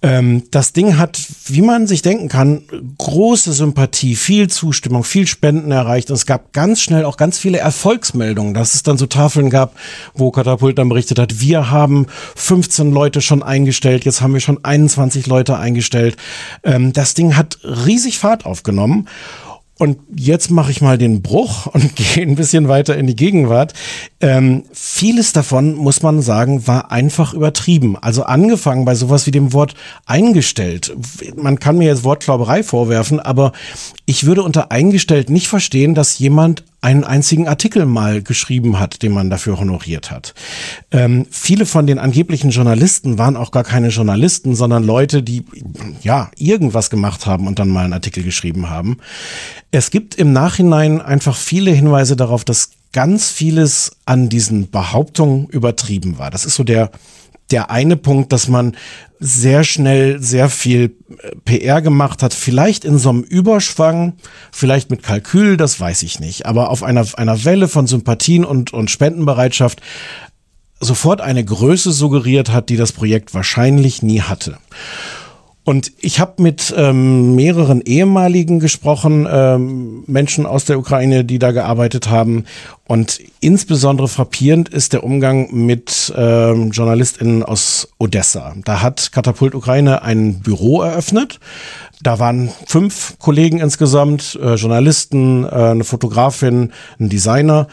Ähm, 0.02 0.43
das 0.52 0.72
Ding 0.72 0.97
hat, 0.97 1.20
wie 1.47 1.62
man 1.62 1.86
sich 1.86 2.02
denken 2.02 2.30
kann, 2.30 2.64
große 2.97 3.52
Sympathie, 3.52 4.16
viel 4.16 4.50
Zustimmung, 4.50 5.04
viel 5.04 5.28
Spenden 5.28 5.72
erreicht. 5.72 6.10
Und 6.10 6.16
es 6.16 6.26
gab 6.26 6.54
ganz 6.54 6.82
schnell 6.82 7.04
auch 7.04 7.18
ganz 7.18 7.38
viele 7.38 7.58
Erfolgsmeldungen, 7.58 8.54
dass 8.54 8.76
es 8.76 8.84
dann 8.84 8.97
so 8.97 9.08
Tafeln 9.08 9.50
gab, 9.50 9.76
wo 10.14 10.32
Katapult 10.32 10.78
dann 10.78 10.88
berichtet 10.88 11.20
hat, 11.20 11.41
wir 11.41 11.70
haben 11.70 12.08
15 12.36 12.91
Leute 12.91 13.20
schon 13.20 13.43
eingestellt, 13.43 14.06
jetzt 14.06 14.22
haben 14.22 14.34
wir 14.34 14.39
schon 14.39 14.64
21 14.64 15.28
Leute 15.28 15.58
eingestellt. 15.58 16.16
Ähm, 16.64 16.93
das 16.93 17.14
Ding 17.14 17.36
hat 17.36 17.60
riesig 17.64 18.20
Fahrt 18.20 18.45
aufgenommen. 18.45 19.08
Und 19.80 19.97
jetzt 20.13 20.51
mache 20.51 20.71
ich 20.71 20.82
mal 20.82 20.97
den 20.97 21.21
Bruch 21.21 21.65
und 21.73 21.95
gehe 21.95 22.23
ein 22.23 22.36
bisschen 22.36 22.67
weiter 22.67 22.97
in 22.97 23.07
die 23.07 23.15
Gegenwart. 23.15 23.73
Ähm, 24.19 24.65
vieles 24.73 25.32
davon, 25.32 25.73
muss 25.73 26.03
man 26.03 26.21
sagen, 26.21 26.67
war 26.67 26.91
einfach 26.91 27.34
übertrieben. 27.34 27.97
Also 27.97 28.23
angefangen 28.23 28.86
bei 28.86 28.93
sowas 28.93 29.25
wie 29.25 29.32
dem 29.32 29.53
Wort 29.53 29.75
eingestellt. 30.05 30.95
Man 31.36 31.59
kann 31.59 31.77
mir 31.77 31.88
jetzt 31.88 32.03
Wortklauberei 32.03 32.61
vorwerfen, 32.61 33.21
aber 33.21 33.53
ich 34.05 34.25
würde 34.25 34.43
unter 34.43 34.71
eingestellt 34.71 35.30
nicht 35.30 35.47
verstehen, 35.47 35.95
dass 35.95 36.19
jemand 36.19 36.65
einen 36.82 37.03
einzigen 37.03 37.47
Artikel 37.47 37.86
mal 37.86 38.21
geschrieben 38.21 38.80
hat, 38.80 39.03
den 39.03 39.11
man 39.11 39.30
dafür 39.30 39.59
honoriert 39.59 40.11
hat. 40.11 40.34
Ähm, 40.91 41.25
viele 41.30 41.65
von 41.65 41.88
den 41.88 41.99
angeblichen 41.99 42.51
Journalisten 42.51 43.17
waren 43.17 43.36
auch 43.36 43.51
gar 43.51 43.63
keine 43.63 43.89
Journalisten, 43.89 44.55
sondern 44.55 44.84
Leute, 44.84 45.21
die 45.21 45.43
ja 46.01 46.32
irgendwas 46.38 46.89
gemacht 46.89 47.25
haben 47.25 47.47
und 47.47 47.59
dann 47.59 47.69
mal 47.69 47.84
einen 47.84 47.93
Artikel 47.93 48.23
geschrieben 48.23 48.69
haben. 48.69 48.97
Es 49.71 49.91
gibt 49.91 50.15
im 50.15 50.32
Nachhinein 50.32 51.01
einfach 51.01 51.36
viele 51.36 51.71
Hinweise 51.71 52.15
darauf, 52.15 52.45
dass 52.45 52.71
ganz 52.93 53.30
vieles 53.30 53.91
an 54.05 54.30
diesen 54.30 54.69
Behauptungen 54.71 55.47
übertrieben 55.47 56.17
war. 56.17 56.32
Das 56.32 56.45
ist 56.45 56.55
so 56.55 56.63
der 56.63 56.91
der 57.52 57.72
eine 57.72 57.97
Punkt, 57.97 58.32
dass 58.32 58.47
man 58.47 58.76
sehr 59.20 59.64
schnell 59.64 60.22
sehr 60.22 60.50
viel 60.50 60.95
äh, 61.10 61.36
PR 61.43 61.82
gemacht 61.82 62.24
hat, 62.24 62.34
vielleicht 62.34 62.86
in 62.86 62.97
so 62.97 63.10
einem 63.10 63.24
Überschwang, 63.24 64.14
vielleicht 64.52 64.89
mit 64.89 65.04
Kalkül, 65.04 65.58
das 65.58 65.80
weiß 65.80 66.04
ich 66.04 66.20
nicht, 66.20 66.45
aber 66.45 66.70
auf 66.70 66.84
einer, 66.84 67.06
einer 67.18 67.43
Welle 67.43 67.68
von 67.68 67.86
Sympathien 67.86 68.45
und, 68.45 68.72
und 68.72 68.89
Spendenbereitschaft 68.89 69.82
sofort 70.80 71.20
eine 71.20 71.43
Größe 71.43 71.91
suggeriert 71.91 72.52
hat, 72.52 72.70
die 72.70 72.78
das 72.78 72.93
Projekt 72.93 73.34
wahrscheinlich 73.34 74.02
nie 74.02 74.22
hatte. 74.22 74.58
Und 75.70 75.91
ich 75.99 76.20
habe 76.20 76.41
mit 76.41 76.74
ähm, 76.76 77.36
mehreren 77.36 77.82
ehemaligen 77.82 78.59
gesprochen, 78.59 79.28
ähm, 79.32 80.03
Menschen 80.07 80.47
aus 80.47 80.65
der 80.65 80.80
Ukraine, 80.80 81.24
die 81.24 81.38
da 81.38 81.51
gearbeitet 81.51 82.09
haben. 82.09 82.45
Und 82.88 83.22
insbesondere 83.39 84.07
frappierend 84.07 84.70
ist 84.70 84.93
der 84.93 85.03
Umgang 85.03 85.53
mit 85.53 86.11
ähm, 86.17 86.72
JournalistInnen 86.72 87.43
aus 87.43 87.88
Odessa. 87.99 88.55
Da 88.65 88.82
hat 88.82 89.11
Katapult 89.11 89.53
Ukraine 89.53 90.01
ein 90.01 90.39
Büro 90.39 90.82
eröffnet. 90.82 91.39
Da 92.01 92.17
waren 92.17 92.49
fünf 92.65 93.20
Kollegen 93.20 93.59
insgesamt, 93.59 94.39
äh, 94.41 94.55
Journalisten, 94.55 95.43
äh, 95.43 95.49
eine 95.49 95.84
Fotografin, 95.84 96.72
ein 96.99 97.09
Designer, 97.09 97.67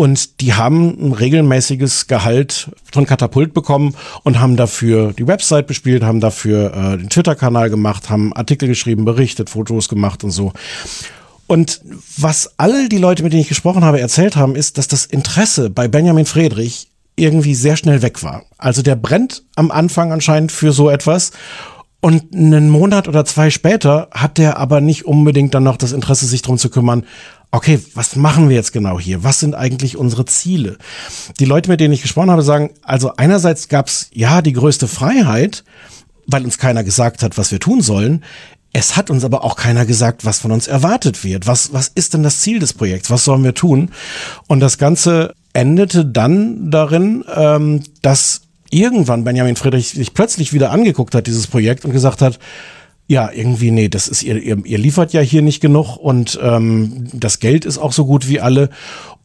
und 0.00 0.40
die 0.40 0.54
haben 0.54 0.96
ein 0.98 1.12
regelmäßiges 1.12 2.06
Gehalt 2.06 2.70
von 2.90 3.04
Katapult 3.04 3.52
bekommen 3.52 3.94
und 4.22 4.40
haben 4.40 4.56
dafür 4.56 5.12
die 5.12 5.26
Website 5.26 5.66
bespielt, 5.66 6.02
haben 6.02 6.20
dafür 6.20 6.72
äh, 6.72 6.96
den 6.96 7.10
Twitter-Kanal 7.10 7.68
gemacht, 7.68 8.08
haben 8.08 8.32
Artikel 8.32 8.66
geschrieben, 8.66 9.04
berichtet, 9.04 9.50
Fotos 9.50 9.90
gemacht 9.90 10.24
und 10.24 10.30
so. 10.30 10.54
Und 11.46 11.82
was 12.16 12.54
alle 12.56 12.88
die 12.88 12.96
Leute, 12.96 13.22
mit 13.22 13.34
denen 13.34 13.42
ich 13.42 13.50
gesprochen 13.50 13.84
habe, 13.84 14.00
erzählt 14.00 14.36
haben, 14.36 14.56
ist, 14.56 14.78
dass 14.78 14.88
das 14.88 15.04
Interesse 15.04 15.68
bei 15.68 15.86
Benjamin 15.86 16.24
Friedrich 16.24 16.88
irgendwie 17.16 17.54
sehr 17.54 17.76
schnell 17.76 18.00
weg 18.00 18.22
war. 18.22 18.44
Also 18.56 18.80
der 18.80 18.96
brennt 18.96 19.42
am 19.54 19.70
Anfang 19.70 20.12
anscheinend 20.12 20.50
für 20.50 20.72
so 20.72 20.88
etwas. 20.88 21.32
Und 22.00 22.34
einen 22.34 22.70
Monat 22.70 23.08
oder 23.08 23.24
zwei 23.26 23.50
später 23.50 24.08
hat 24.10 24.38
der 24.38 24.56
aber 24.56 24.80
nicht 24.80 25.04
unbedingt 25.04 25.54
dann 25.54 25.64
noch 25.64 25.76
das 25.76 25.92
Interesse, 25.92 26.26
sich 26.26 26.40
darum 26.40 26.56
zu 26.56 26.70
kümmern, 26.70 27.04
okay, 27.50 27.80
was 27.94 28.16
machen 28.16 28.48
wir 28.48 28.56
jetzt 28.56 28.72
genau 28.72 28.98
hier? 28.98 29.22
Was 29.22 29.40
sind 29.40 29.54
eigentlich 29.54 29.96
unsere 29.96 30.24
Ziele? 30.24 30.78
Die 31.38 31.44
Leute, 31.44 31.68
mit 31.68 31.80
denen 31.80 31.92
ich 31.92 32.02
gesprochen 32.02 32.30
habe, 32.30 32.42
sagen, 32.42 32.70
also 32.82 33.12
einerseits 33.16 33.68
gab 33.68 33.88
es 33.88 34.08
ja 34.12 34.40
die 34.40 34.52
größte 34.52 34.88
Freiheit, 34.88 35.64
weil 36.26 36.44
uns 36.44 36.58
keiner 36.58 36.84
gesagt 36.84 37.22
hat, 37.22 37.36
was 37.36 37.50
wir 37.50 37.60
tun 37.60 37.82
sollen. 37.82 38.24
Es 38.72 38.96
hat 38.96 39.10
uns 39.10 39.24
aber 39.24 39.42
auch 39.42 39.56
keiner 39.56 39.84
gesagt, 39.84 40.24
was 40.24 40.38
von 40.38 40.52
uns 40.52 40.68
erwartet 40.68 41.24
wird. 41.24 41.46
Was, 41.48 41.72
was 41.72 41.88
ist 41.88 42.14
denn 42.14 42.22
das 42.22 42.40
Ziel 42.40 42.60
des 42.60 42.72
Projekts? 42.72 43.10
Was 43.10 43.24
sollen 43.24 43.42
wir 43.42 43.54
tun? 43.54 43.90
Und 44.46 44.60
das 44.60 44.78
Ganze 44.78 45.34
endete 45.52 46.06
dann 46.06 46.70
darin, 46.70 47.24
ähm, 47.34 47.82
dass 48.00 48.42
irgendwann 48.70 49.24
Benjamin 49.24 49.56
Friedrich 49.56 49.90
sich 49.90 50.14
plötzlich 50.14 50.52
wieder 50.52 50.70
angeguckt 50.70 51.14
hat, 51.14 51.26
dieses 51.26 51.46
Projekt, 51.46 51.84
und 51.84 51.92
gesagt 51.92 52.22
hat, 52.22 52.38
ja, 53.06 53.28
irgendwie, 53.32 53.72
nee, 53.72 53.88
das 53.88 54.06
ist, 54.06 54.22
ihr, 54.22 54.36
ihr, 54.40 54.64
ihr 54.64 54.78
liefert 54.78 55.12
ja 55.12 55.20
hier 55.20 55.42
nicht 55.42 55.60
genug 55.60 55.96
und 55.96 56.38
ähm, 56.40 57.08
das 57.12 57.40
Geld 57.40 57.64
ist 57.64 57.78
auch 57.78 57.92
so 57.92 58.06
gut 58.06 58.28
wie 58.28 58.38
alle 58.38 58.70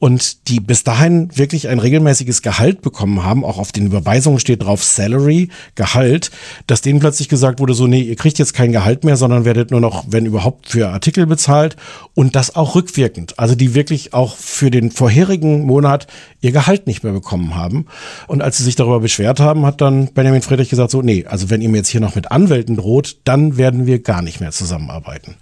und 0.06 0.50
die 0.50 0.60
bis 0.60 0.84
dahin 0.84 1.36
wirklich 1.36 1.68
ein 1.68 1.80
regelmäßiges 1.80 2.44
Gehalt 2.44 2.84
bekommen 2.84 3.24
haben, 3.24 3.44
auch 3.44 3.58
auf 3.58 3.72
den 3.72 3.88
Überweisungen 3.88 4.38
steht 4.38 4.62
drauf 4.62 4.84
Salary, 4.84 5.50
Gehalt, 5.74 6.30
dass 6.68 6.82
denen 6.82 7.00
plötzlich 7.00 7.28
gesagt 7.28 7.60
wurde, 7.60 7.74
so, 7.74 7.88
nee, 7.88 8.02
ihr 8.02 8.16
kriegt 8.16 8.38
jetzt 8.38 8.54
kein 8.54 8.72
Gehalt 8.72 9.04
mehr, 9.04 9.18
sondern 9.18 9.46
werdet 9.46 9.72
nur 9.72 9.80
noch, 9.80 10.06
wenn 10.08 10.28
überhaupt, 10.28 10.70
für 10.70 10.90
Artikel 10.90 11.26
bezahlt 11.26 11.76
und 12.14 12.36
das 12.36 12.56
auch 12.56 12.76
rückwirkend. 12.76 13.40
Also 13.40 13.56
die 13.56 13.74
wirklich 13.74 14.14
auch 14.14 14.36
für 14.36 14.70
den 14.70 14.92
vorherigen 14.92 15.66
Monat 15.66 16.06
ihr 16.40 16.52
Gehalt 16.52 16.86
nicht 16.86 17.04
mehr 17.04 17.14
bekommen 17.14 17.56
haben. 17.56 17.88
Und 18.28 18.44
als 18.44 18.58
sie 18.58 18.64
sich 18.64 18.76
darüber 18.76 19.00
beschwert 19.00 19.40
haben, 19.40 19.66
hat 19.66 19.82
dann 19.82 20.14
Benjamin 20.14 20.44
Friedrich 20.44 20.70
gesagt, 20.70 20.92
so, 20.92 21.02
nee, 21.02 21.26
also 21.26 21.50
wenn 21.50 21.64
ihr 21.64 21.70
mir 21.70 21.78
jetzt 21.78 21.90
hier 21.90 22.02
noch 22.02 22.14
mit 22.14 22.30
Anwälten 22.30 22.76
droht, 22.76 23.18
dann 23.24 23.58
werden 23.58 23.88
wir 23.88 24.04
gar 24.04 24.22
nicht 24.22 24.40
mehr 24.40 24.52
zusammenarbeiten. 24.52 25.38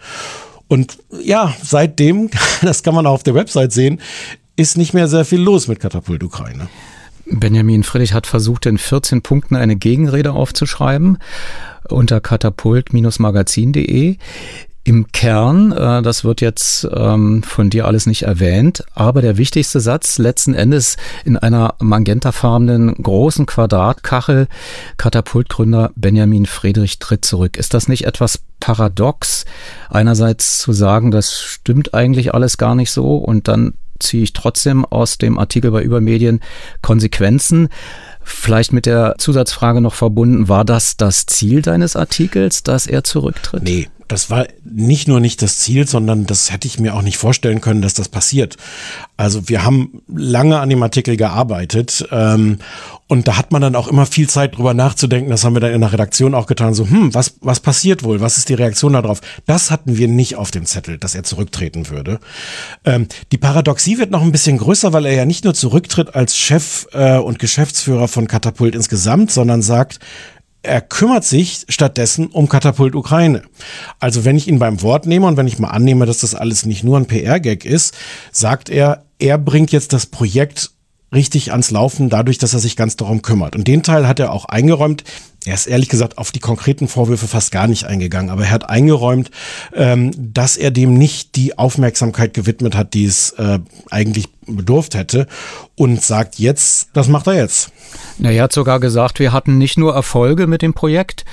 Und 0.70 0.98
ja, 1.22 1.54
seitdem, 1.62 2.30
das 2.62 2.82
kann 2.82 2.96
man 2.96 3.06
auch 3.06 3.14
auf 3.14 3.24
der 3.24 3.36
Website 3.36 3.74
sehen, 3.74 4.00
ist 4.56 4.78
nicht 4.78 4.94
mehr 4.94 5.08
sehr 5.08 5.26
viel 5.26 5.42
los 5.42 5.68
mit 5.68 5.80
Katapult 5.80 6.24
Ukraine. 6.24 6.68
Benjamin 7.26 7.84
Friedrich 7.84 8.14
hat 8.14 8.28
versucht, 8.28 8.66
in 8.66 8.78
14 8.78 9.22
Punkten 9.22 9.56
eine 9.56 9.76
Gegenrede 9.76 10.34
aufzuschreiben 10.34 11.18
unter 11.90 12.20
katapult-magazin.de. 12.22 14.18
Im 14.86 15.14
Kern, 15.14 15.72
äh, 15.72 16.02
das 16.02 16.26
wird 16.26 16.42
jetzt 16.42 16.86
ähm, 16.94 17.42
von 17.42 17.70
dir 17.70 17.86
alles 17.88 18.06
nicht 18.06 18.24
erwähnt, 18.24 18.84
aber 18.94 19.22
der 19.22 19.38
wichtigste 19.38 19.80
Satz 19.80 20.18
letzten 20.18 20.54
Endes 20.54 20.98
in 21.24 21.38
einer 21.38 21.76
magentafarbenen 21.80 22.94
großen 22.96 23.46
Quadratkachel, 23.46 24.48
Katapultgründer 24.98 25.92
Benjamin 25.96 26.46
Friedrich 26.46 27.00
tritt 27.00 27.24
zurück. 27.24 27.56
Ist 27.56 27.74
das 27.74 27.88
nicht 27.88 28.06
etwas 28.06 28.42
paradox, 28.60 29.46
einerseits 29.90 30.58
zu 30.58 30.74
sagen, 30.74 31.12
das 31.12 31.42
stimmt 31.42 31.94
eigentlich 31.94 32.34
alles 32.34 32.58
gar 32.58 32.76
nicht 32.76 32.92
so 32.92 33.16
und 33.16 33.48
dann 33.48 33.76
ziehe 34.00 34.24
ich 34.24 34.34
trotzdem 34.34 34.86
aus 34.86 35.18
dem 35.18 35.40
Artikel 35.40 35.72
bei 35.72 35.82
Übermedien 35.82 36.42
Konsequenzen. 36.82 37.70
Vielleicht 38.24 38.72
mit 38.72 38.86
der 38.86 39.16
Zusatzfrage 39.18 39.82
noch 39.82 39.94
verbunden, 39.94 40.48
war 40.48 40.66
das 40.66 40.98
das 40.98 41.26
Ziel 41.26 41.62
deines 41.62 41.96
Artikels, 41.96 42.64
dass 42.64 42.88
er 42.88 43.04
zurücktritt? 43.04 43.64
Nee, 43.64 43.90
das 44.14 44.30
war 44.30 44.46
nicht 44.64 45.08
nur 45.08 45.20
nicht 45.20 45.42
das 45.42 45.58
Ziel, 45.58 45.88
sondern 45.88 46.28
das 46.28 46.52
hätte 46.52 46.68
ich 46.68 46.80
mir 46.80 46.94
auch 46.94 47.02
nicht 47.02 47.18
vorstellen 47.18 47.62
können, 47.62 47.82
dass 47.82 47.96
das 47.96 48.10
passiert. 48.10 48.58
Also 49.18 49.50
wir 49.50 49.64
haben 49.64 50.04
lange 50.08 50.60
an 50.60 50.70
dem 50.70 50.84
Artikel 50.84 51.18
gearbeitet 51.18 52.08
ähm, 52.12 52.60
und 53.08 53.28
da 53.28 53.38
hat 53.38 53.52
man 53.52 53.64
dann 53.64 53.76
auch 53.76 53.88
immer 53.88 54.06
viel 54.06 54.30
Zeit 54.30 54.56
drüber 54.56 54.76
nachzudenken. 54.76 55.32
Das 55.32 55.44
haben 55.44 55.56
wir 55.56 55.62
dann 55.62 55.74
in 55.74 55.82
der 55.82 55.94
Redaktion 55.94 56.36
auch 56.36 56.46
getan. 56.46 56.76
So, 56.76 56.88
hm, 56.88 57.16
was, 57.16 57.38
was 57.42 57.60
passiert 57.60 58.04
wohl? 58.04 58.22
Was 58.22 58.38
ist 58.38 58.50
die 58.50 58.54
Reaktion 58.54 58.94
darauf? 58.94 59.20
Das 59.48 59.72
hatten 59.72 59.98
wir 59.98 60.08
nicht 60.08 60.36
auf 60.36 60.52
dem 60.52 60.68
Zettel, 60.68 61.00
dass 61.00 61.16
er 61.16 61.24
zurücktreten 61.24 61.90
würde. 61.90 62.20
Ähm, 62.86 63.08
die 63.32 63.40
Paradoxie 63.40 63.98
wird 63.98 64.12
noch 64.12 64.22
ein 64.22 64.32
bisschen 64.32 64.60
größer, 64.60 64.94
weil 64.94 65.08
er 65.08 65.14
ja 65.14 65.26
nicht 65.26 65.44
nur 65.44 65.56
zurücktritt 65.56 66.14
als 66.14 66.38
Chef 66.38 66.86
äh, 66.94 67.18
und 67.18 67.40
Geschäftsführer 67.40 68.08
von 68.08 68.28
Katapult 68.28 68.76
insgesamt, 68.76 69.32
sondern 69.32 69.64
sagt, 69.64 70.00
er 70.64 70.82
kümmert 70.82 71.26
sich 71.26 71.66
stattdessen 71.68 72.28
um 72.28 72.48
Katapult 72.48 72.96
Ukraine. 72.96 73.44
Also 74.00 74.26
wenn 74.26 74.38
ich 74.38 74.48
ihn 74.48 74.60
beim 74.60 74.82
Wort 74.82 75.06
nehme 75.06 75.28
und 75.28 75.38
wenn 75.38 75.48
ich 75.48 75.60
mal 75.60 75.70
annehme, 75.70 76.06
dass 76.06 76.20
das 76.20 76.36
alles 76.36 76.66
nicht 76.66 76.84
nur 76.84 76.98
ein 76.98 77.06
PR-Gag 77.06 77.66
ist, 77.66 77.94
sagt 78.32 78.70
er, 78.70 79.06
er 79.20 79.38
bringt 79.38 79.72
jetzt 79.72 79.94
das 79.94 80.06
Projekt 80.06 80.72
richtig 81.14 81.52
ans 81.52 81.70
Laufen, 81.70 82.10
dadurch, 82.10 82.38
dass 82.38 82.54
er 82.54 82.60
sich 82.60 82.76
ganz 82.76 82.96
darum 82.96 83.22
kümmert. 83.22 83.56
Und 83.56 83.68
den 83.68 83.84
Teil 83.84 84.08
hat 84.08 84.20
er 84.20 84.32
auch 84.32 84.46
eingeräumt. 84.46 85.04
Er 85.46 85.56
ist 85.56 85.68
ehrlich 85.68 85.90
gesagt 85.90 86.18
auf 86.18 86.32
die 86.32 86.40
konkreten 86.40 86.88
Vorwürfe 86.88 87.28
fast 87.28 87.52
gar 87.52 87.68
nicht 87.68 87.86
eingegangen, 87.86 88.30
aber 88.30 88.44
er 88.44 88.52
hat 88.52 88.70
eingeräumt, 88.70 89.30
ähm, 89.74 90.12
dass 90.16 90.56
er 90.56 90.72
dem 90.72 90.94
nicht 90.94 91.36
die 91.36 91.58
Aufmerksamkeit 91.58 92.34
gewidmet 92.34 92.76
hat, 92.76 92.94
die 92.94 93.06
es 93.06 93.32
äh, 93.32 93.60
eigentlich 93.90 94.30
bedurft 94.48 94.96
hätte 94.96 95.28
und 95.76 96.02
sagt 96.02 96.40
jetzt, 96.40 96.90
das 96.94 97.10
macht 97.10 97.28
er 97.28 97.36
jetzt. 97.36 97.72
Na, 98.20 98.32
er 98.32 98.44
hat 98.44 98.54
sogar 98.54 98.80
gesagt, 98.80 99.20
wir 99.20 99.34
hatten 99.34 99.58
nicht 99.58 99.78
nur 99.78 99.94
Erfolge 99.94 100.48
mit 100.48 100.62
dem 100.62 100.74
Projekt. 100.74 101.26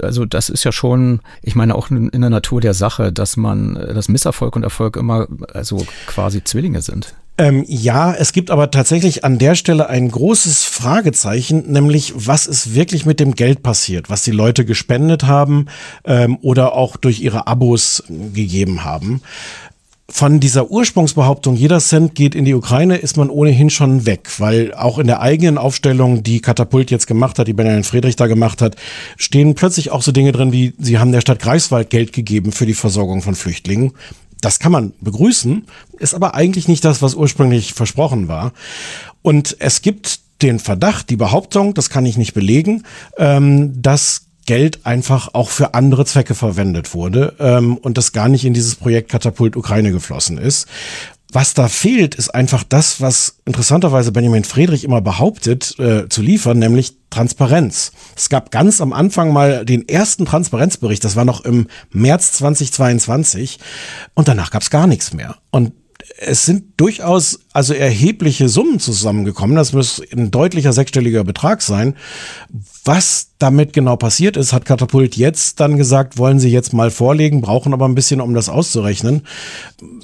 Also 0.00 0.24
das 0.24 0.48
ist 0.48 0.64
ja 0.64 0.72
schon, 0.72 1.20
ich 1.42 1.54
meine 1.54 1.74
auch 1.74 1.90
in 1.90 2.10
der 2.10 2.30
Natur 2.30 2.60
der 2.60 2.74
Sache, 2.74 3.12
dass 3.12 3.36
man, 3.36 3.74
dass 3.74 4.08
Misserfolg 4.08 4.56
und 4.56 4.64
Erfolg 4.64 4.96
immer 4.96 5.28
also 5.52 5.86
quasi 6.06 6.42
Zwillinge 6.42 6.82
sind. 6.82 7.14
Ähm, 7.38 7.64
ja, 7.66 8.12
es 8.12 8.32
gibt 8.32 8.50
aber 8.50 8.70
tatsächlich 8.70 9.24
an 9.24 9.38
der 9.38 9.54
Stelle 9.54 9.88
ein 9.88 10.10
großes 10.10 10.64
Fragezeichen, 10.64 11.72
nämlich 11.72 12.12
was 12.14 12.46
ist 12.46 12.74
wirklich 12.74 13.06
mit 13.06 13.20
dem 13.20 13.34
Geld 13.34 13.62
passiert, 13.62 14.10
was 14.10 14.22
die 14.22 14.32
Leute 14.32 14.66
gespendet 14.66 15.24
haben 15.24 15.66
ähm, 16.04 16.38
oder 16.42 16.74
auch 16.74 16.96
durch 16.96 17.20
ihre 17.20 17.46
Abos 17.46 18.04
gegeben 18.08 18.84
haben 18.84 19.22
von 20.12 20.40
dieser 20.40 20.70
Ursprungsbehauptung, 20.70 21.56
jeder 21.56 21.80
Cent 21.80 22.14
geht 22.14 22.34
in 22.34 22.44
die 22.44 22.52
Ukraine, 22.52 22.96
ist 22.96 23.16
man 23.16 23.30
ohnehin 23.30 23.70
schon 23.70 24.04
weg, 24.04 24.28
weil 24.38 24.74
auch 24.74 24.98
in 24.98 25.06
der 25.06 25.22
eigenen 25.22 25.56
Aufstellung, 25.56 26.22
die 26.22 26.40
Katapult 26.40 26.90
jetzt 26.90 27.06
gemacht 27.06 27.38
hat, 27.38 27.48
die 27.48 27.54
Benjamin 27.54 27.82
Friedrich 27.82 28.14
da 28.14 28.26
gemacht 28.26 28.60
hat, 28.60 28.76
stehen 29.16 29.54
plötzlich 29.54 29.90
auch 29.90 30.02
so 30.02 30.12
Dinge 30.12 30.32
drin, 30.32 30.52
wie 30.52 30.74
sie 30.78 30.98
haben 30.98 31.12
der 31.12 31.22
Stadt 31.22 31.38
Greifswald 31.38 31.88
Geld 31.88 32.12
gegeben 32.12 32.52
für 32.52 32.66
die 32.66 32.74
Versorgung 32.74 33.22
von 33.22 33.34
Flüchtlingen. 33.34 33.92
Das 34.42 34.58
kann 34.58 34.72
man 34.72 34.92
begrüßen, 35.00 35.64
ist 35.98 36.14
aber 36.14 36.34
eigentlich 36.34 36.68
nicht 36.68 36.84
das, 36.84 37.00
was 37.00 37.14
ursprünglich 37.14 37.72
versprochen 37.72 38.28
war. 38.28 38.52
Und 39.22 39.56
es 39.60 39.80
gibt 39.80 40.20
den 40.42 40.58
Verdacht, 40.58 41.08
die 41.08 41.16
Behauptung, 41.16 41.72
das 41.72 41.88
kann 41.88 42.04
ich 42.04 42.18
nicht 42.18 42.34
belegen, 42.34 42.82
ähm, 43.16 43.80
dass 43.80 44.26
Geld 44.44 44.84
einfach 44.84 45.30
auch 45.34 45.50
für 45.50 45.74
andere 45.74 46.04
Zwecke 46.04 46.34
verwendet 46.34 46.94
wurde 46.94 47.34
ähm, 47.38 47.76
und 47.76 47.96
das 47.96 48.10
gar 48.10 48.28
nicht 48.28 48.44
in 48.44 48.52
dieses 48.52 48.74
Projekt 48.74 49.08
Katapult 49.08 49.56
Ukraine 49.56 49.92
geflossen 49.92 50.36
ist. 50.36 50.66
Was 51.34 51.54
da 51.54 51.68
fehlt, 51.68 52.14
ist 52.14 52.34
einfach 52.34 52.62
das, 52.62 53.00
was 53.00 53.38
interessanterweise 53.46 54.12
Benjamin 54.12 54.44
Friedrich 54.44 54.84
immer 54.84 55.00
behauptet 55.00 55.78
äh, 55.78 56.06
zu 56.10 56.20
liefern, 56.20 56.58
nämlich 56.58 56.98
Transparenz. 57.08 57.92
Es 58.14 58.28
gab 58.28 58.50
ganz 58.50 58.82
am 58.82 58.92
Anfang 58.92 59.32
mal 59.32 59.64
den 59.64 59.88
ersten 59.88 60.26
Transparenzbericht, 60.26 61.02
das 61.02 61.16
war 61.16 61.24
noch 61.24 61.46
im 61.46 61.68
März 61.90 62.32
2022 62.32 63.58
und 64.12 64.28
danach 64.28 64.50
gab 64.50 64.60
es 64.60 64.68
gar 64.68 64.86
nichts 64.86 65.14
mehr. 65.14 65.36
Und 65.50 65.72
es 66.18 66.44
sind 66.44 66.78
durchaus 66.78 67.40
also 67.52 67.74
erhebliche 67.74 68.48
Summen 68.48 68.78
zusammengekommen. 68.78 69.56
Das 69.56 69.72
muss 69.72 70.02
ein 70.12 70.30
deutlicher 70.30 70.72
sechsstelliger 70.72 71.24
Betrag 71.24 71.62
sein. 71.62 71.94
Was 72.84 73.28
damit 73.38 73.72
genau 73.72 73.96
passiert 73.96 74.36
ist, 74.36 74.52
hat 74.52 74.64
Katapult 74.64 75.16
jetzt 75.16 75.60
dann 75.60 75.76
gesagt, 75.76 76.18
wollen 76.18 76.40
sie 76.40 76.48
jetzt 76.48 76.72
mal 76.72 76.90
vorlegen, 76.90 77.40
brauchen 77.40 77.74
aber 77.74 77.86
ein 77.86 77.94
bisschen, 77.94 78.20
um 78.20 78.34
das 78.34 78.48
auszurechnen. 78.48 79.22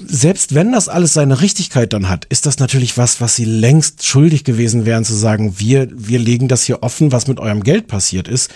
Selbst 0.05 0.55
wenn 0.55 0.71
das 0.71 0.87
alles 0.87 1.13
seine 1.13 1.41
Richtigkeit 1.41 1.91
dann 1.91 2.07
hat, 2.07 2.25
ist 2.25 2.45
das 2.45 2.59
natürlich 2.59 2.97
was, 2.97 3.19
was 3.19 3.35
sie 3.35 3.45
längst 3.45 4.05
schuldig 4.05 4.43
gewesen 4.43 4.85
wären 4.85 5.03
zu 5.03 5.13
sagen, 5.15 5.55
wir, 5.57 5.89
wir 5.91 6.19
legen 6.19 6.47
das 6.47 6.63
hier 6.63 6.83
offen, 6.83 7.11
was 7.11 7.27
mit 7.27 7.39
eurem 7.39 7.63
Geld 7.63 7.87
passiert 7.87 8.27
ist, 8.27 8.51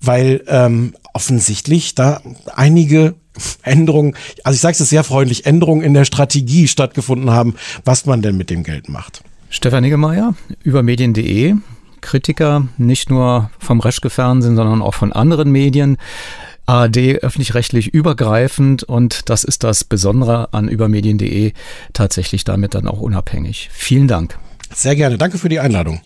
weil 0.00 0.42
ähm, 0.46 0.94
offensichtlich 1.12 1.94
da 1.94 2.22
einige 2.54 3.14
Änderungen, 3.62 4.14
also 4.44 4.54
ich 4.54 4.60
sage 4.60 4.76
es 4.78 4.88
sehr 4.88 5.04
freundlich, 5.04 5.46
Änderungen 5.46 5.82
in 5.82 5.94
der 5.94 6.04
Strategie 6.04 6.68
stattgefunden 6.68 7.30
haben, 7.30 7.54
was 7.84 8.06
man 8.06 8.22
denn 8.22 8.35
mit 8.36 8.50
dem 8.50 8.62
Geld 8.62 8.88
macht. 8.88 9.22
Stefan 9.50 9.82
Niggemeier 9.82 10.34
über 10.62 10.82
medien.de, 10.82 11.54
Kritiker 12.00 12.68
nicht 12.78 13.10
nur 13.10 13.50
vom 13.58 13.80
Reschke-Fernsehen, 13.80 14.56
sondern 14.56 14.82
auch 14.82 14.94
von 14.94 15.12
anderen 15.12 15.50
Medien. 15.50 15.96
ARD 16.66 17.22
öffentlich-rechtlich 17.22 17.88
übergreifend 17.94 18.82
und 18.82 19.30
das 19.30 19.44
ist 19.44 19.62
das 19.62 19.84
Besondere 19.84 20.52
an 20.52 20.68
übermedien.de, 20.68 21.52
tatsächlich 21.92 22.42
damit 22.42 22.74
dann 22.74 22.88
auch 22.88 23.00
unabhängig. 23.00 23.70
Vielen 23.72 24.08
Dank. 24.08 24.36
Sehr 24.74 24.96
gerne, 24.96 25.16
danke 25.16 25.38
für 25.38 25.48
die 25.48 25.60
Einladung. 25.60 26.00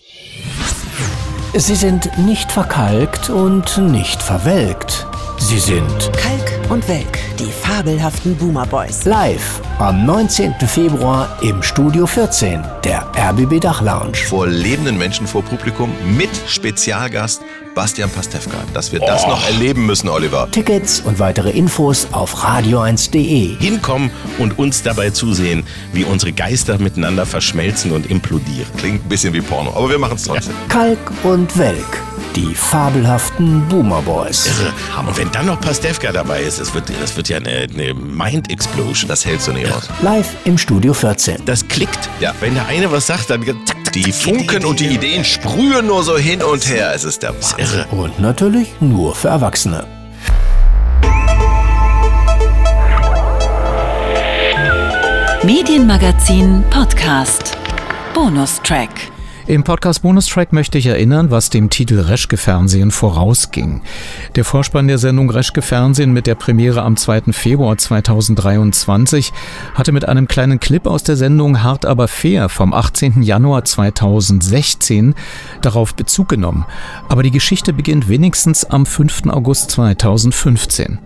Sie 1.53 1.75
sind 1.75 2.17
nicht 2.19 2.51
verkalkt 2.51 3.29
und 3.29 3.77
nicht 3.79 4.21
verwelkt. 4.21 5.07
Sie 5.43 5.57
sind 5.57 6.13
Kalk 6.13 6.69
und 6.69 6.87
Welk, 6.87 7.17
die 7.39 7.51
fabelhaften 7.51 8.35
Boomer 8.35 8.67
Boys. 8.67 9.05
Live 9.05 9.59
am 9.79 10.05
19. 10.05 10.53
Februar 10.67 11.35
im 11.41 11.63
Studio 11.63 12.05
14 12.05 12.63
der 12.83 13.11
RBB 13.17 13.59
Dach 13.59 13.81
Lounge. 13.81 14.15
Vor 14.15 14.45
lebenden 14.45 14.99
Menschen 14.99 15.25
vor 15.25 15.41
Publikum 15.41 15.91
mit 16.15 16.29
Spezialgast 16.47 17.41
Bastian 17.73 18.11
Pastewka. 18.11 18.57
Dass 18.75 18.91
wir 18.91 18.99
das 18.99 19.23
oh. 19.25 19.29
noch 19.29 19.45
erleben 19.47 19.87
müssen, 19.87 20.09
Oliver. 20.09 20.47
Tickets 20.51 21.01
und 21.01 21.17
weitere 21.17 21.49
Infos 21.49 22.07
auf 22.11 22.35
radio1.de. 22.35 23.57
Hinkommen 23.57 24.11
und 24.37 24.59
uns 24.59 24.83
dabei 24.83 25.09
zusehen, 25.09 25.63
wie 25.91 26.03
unsere 26.03 26.33
Geister 26.33 26.77
miteinander 26.77 27.25
verschmelzen 27.25 27.91
und 27.93 28.11
implodieren. 28.11 28.67
Klingt 28.77 29.03
ein 29.03 29.09
bisschen 29.09 29.33
wie 29.33 29.41
Porno, 29.41 29.71
aber 29.75 29.89
wir 29.89 29.97
machen 29.97 30.17
es 30.17 30.23
trotzdem. 30.23 30.53
Kalk 30.69 30.99
und 31.23 31.57
Welk 31.57 32.10
die 32.35 32.55
fabelhaften 32.55 33.67
Boomer 33.67 34.01
Boys. 34.01 34.47
Irre. 34.47 34.73
Und 35.07 35.17
wenn 35.17 35.31
dann 35.31 35.45
noch 35.47 35.59
Pastewka 35.59 36.11
dabei 36.11 36.41
ist, 36.41 36.59
das 36.59 36.73
wird, 36.73 36.85
das 37.01 37.15
wird 37.15 37.29
ja 37.29 37.37
eine, 37.37 37.67
eine 37.73 37.93
Mind-Explosion. 37.93 39.07
Das 39.07 39.25
hältst 39.25 39.47
du 39.47 39.53
nicht 39.53 39.71
aus. 39.71 39.89
Live 40.01 40.35
im 40.45 40.57
Studio 40.57 40.93
14. 40.93 41.45
Das 41.45 41.67
klickt. 41.67 42.09
Ja, 42.19 42.33
wenn 42.39 42.53
der 42.53 42.67
eine 42.67 42.91
was 42.91 43.07
sagt, 43.07 43.29
dann 43.29 43.43
die 43.93 44.11
Funken 44.11 44.65
und 44.65 44.79
die 44.79 44.87
Ideen 44.87 45.25
sprühen 45.25 45.87
nur 45.87 46.03
so 46.03 46.17
hin 46.17 46.41
und 46.41 46.67
her. 46.69 46.93
Es 46.95 47.03
ist 47.03 47.23
der 47.23 47.33
Wahnsinn. 47.33 47.59
Irre. 47.59 47.85
Und 47.91 48.19
natürlich 48.19 48.69
nur 48.79 49.15
für 49.15 49.27
Erwachsene. 49.27 49.85
Medienmagazin 55.43 56.63
Podcast. 56.69 57.57
Bonustrack. 58.13 58.89
Im 59.47 59.63
Podcast 59.63 60.03
Bonustrack 60.03 60.53
möchte 60.53 60.77
ich 60.77 60.85
erinnern, 60.85 61.31
was 61.31 61.49
dem 61.49 61.71
Titel 61.71 61.99
Reschke 61.99 62.37
Fernsehen 62.37 62.91
vorausging. 62.91 63.81
Der 64.35 64.45
Vorspann 64.45 64.87
der 64.87 64.99
Sendung 64.99 65.31
Reschke 65.31 65.63
Fernsehen 65.63 66.13
mit 66.13 66.27
der 66.27 66.35
Premiere 66.35 66.83
am 66.83 66.95
2. 66.95 67.33
Februar 67.33 67.75
2023 67.75 69.33
hatte 69.73 69.91
mit 69.91 70.07
einem 70.07 70.27
kleinen 70.27 70.59
Clip 70.59 70.85
aus 70.85 71.03
der 71.03 71.15
Sendung 71.15 71.63
Hart 71.63 71.87
aber 71.87 72.07
fair 72.07 72.49
vom 72.49 72.71
18. 72.71 73.23
Januar 73.23 73.65
2016 73.65 75.15
darauf 75.61 75.95
Bezug 75.95 76.29
genommen. 76.29 76.65
Aber 77.09 77.23
die 77.23 77.31
Geschichte 77.31 77.73
beginnt 77.73 78.07
wenigstens 78.07 78.63
am 78.63 78.85
5. 78.85 79.23
August 79.29 79.71
2015. 79.71 80.99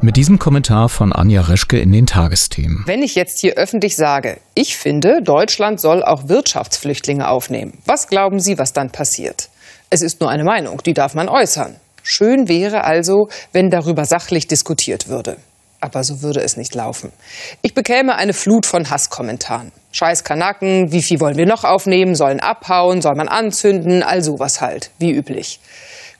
Mit 0.00 0.16
diesem 0.16 0.38
Kommentar 0.38 0.88
von 0.88 1.12
Anja 1.12 1.42
Reschke 1.42 1.78
in 1.78 1.92
den 1.92 2.06
Tagesthemen. 2.06 2.84
Wenn 2.86 3.02
ich 3.02 3.14
jetzt 3.14 3.40
hier 3.40 3.54
öffentlich 3.54 3.96
sage, 3.96 4.38
ich 4.54 4.76
finde, 4.76 5.22
Deutschland 5.22 5.80
soll 5.80 6.02
auch 6.02 6.28
Wirtschaftsflüchtlinge 6.28 7.28
aufnehmen, 7.28 7.78
was 7.84 8.06
glauben 8.06 8.40
Sie, 8.40 8.58
was 8.58 8.72
dann 8.72 8.90
passiert? 8.90 9.48
Es 9.90 10.02
ist 10.02 10.20
nur 10.20 10.30
eine 10.30 10.44
Meinung, 10.44 10.82
die 10.84 10.94
darf 10.94 11.14
man 11.14 11.28
äußern. 11.28 11.76
Schön 12.02 12.48
wäre 12.48 12.84
also, 12.84 13.28
wenn 13.52 13.70
darüber 13.70 14.04
sachlich 14.04 14.48
diskutiert 14.48 15.08
würde. 15.08 15.36
Aber 15.80 16.04
so 16.04 16.22
würde 16.22 16.40
es 16.40 16.56
nicht 16.56 16.74
laufen. 16.74 17.12
Ich 17.60 17.74
bekäme 17.74 18.14
eine 18.14 18.32
Flut 18.32 18.66
von 18.66 18.88
Hasskommentaren. 18.88 19.72
Scheiß 19.90 20.22
Kanaken, 20.22 20.92
wie 20.92 21.02
viel 21.02 21.20
wollen 21.20 21.36
wir 21.36 21.46
noch 21.46 21.64
aufnehmen, 21.64 22.14
sollen 22.14 22.40
abhauen, 22.40 23.02
soll 23.02 23.16
man 23.16 23.28
anzünden, 23.28 24.02
all 24.02 24.22
sowas 24.22 24.60
halt, 24.60 24.90
wie 24.98 25.10
üblich. 25.10 25.60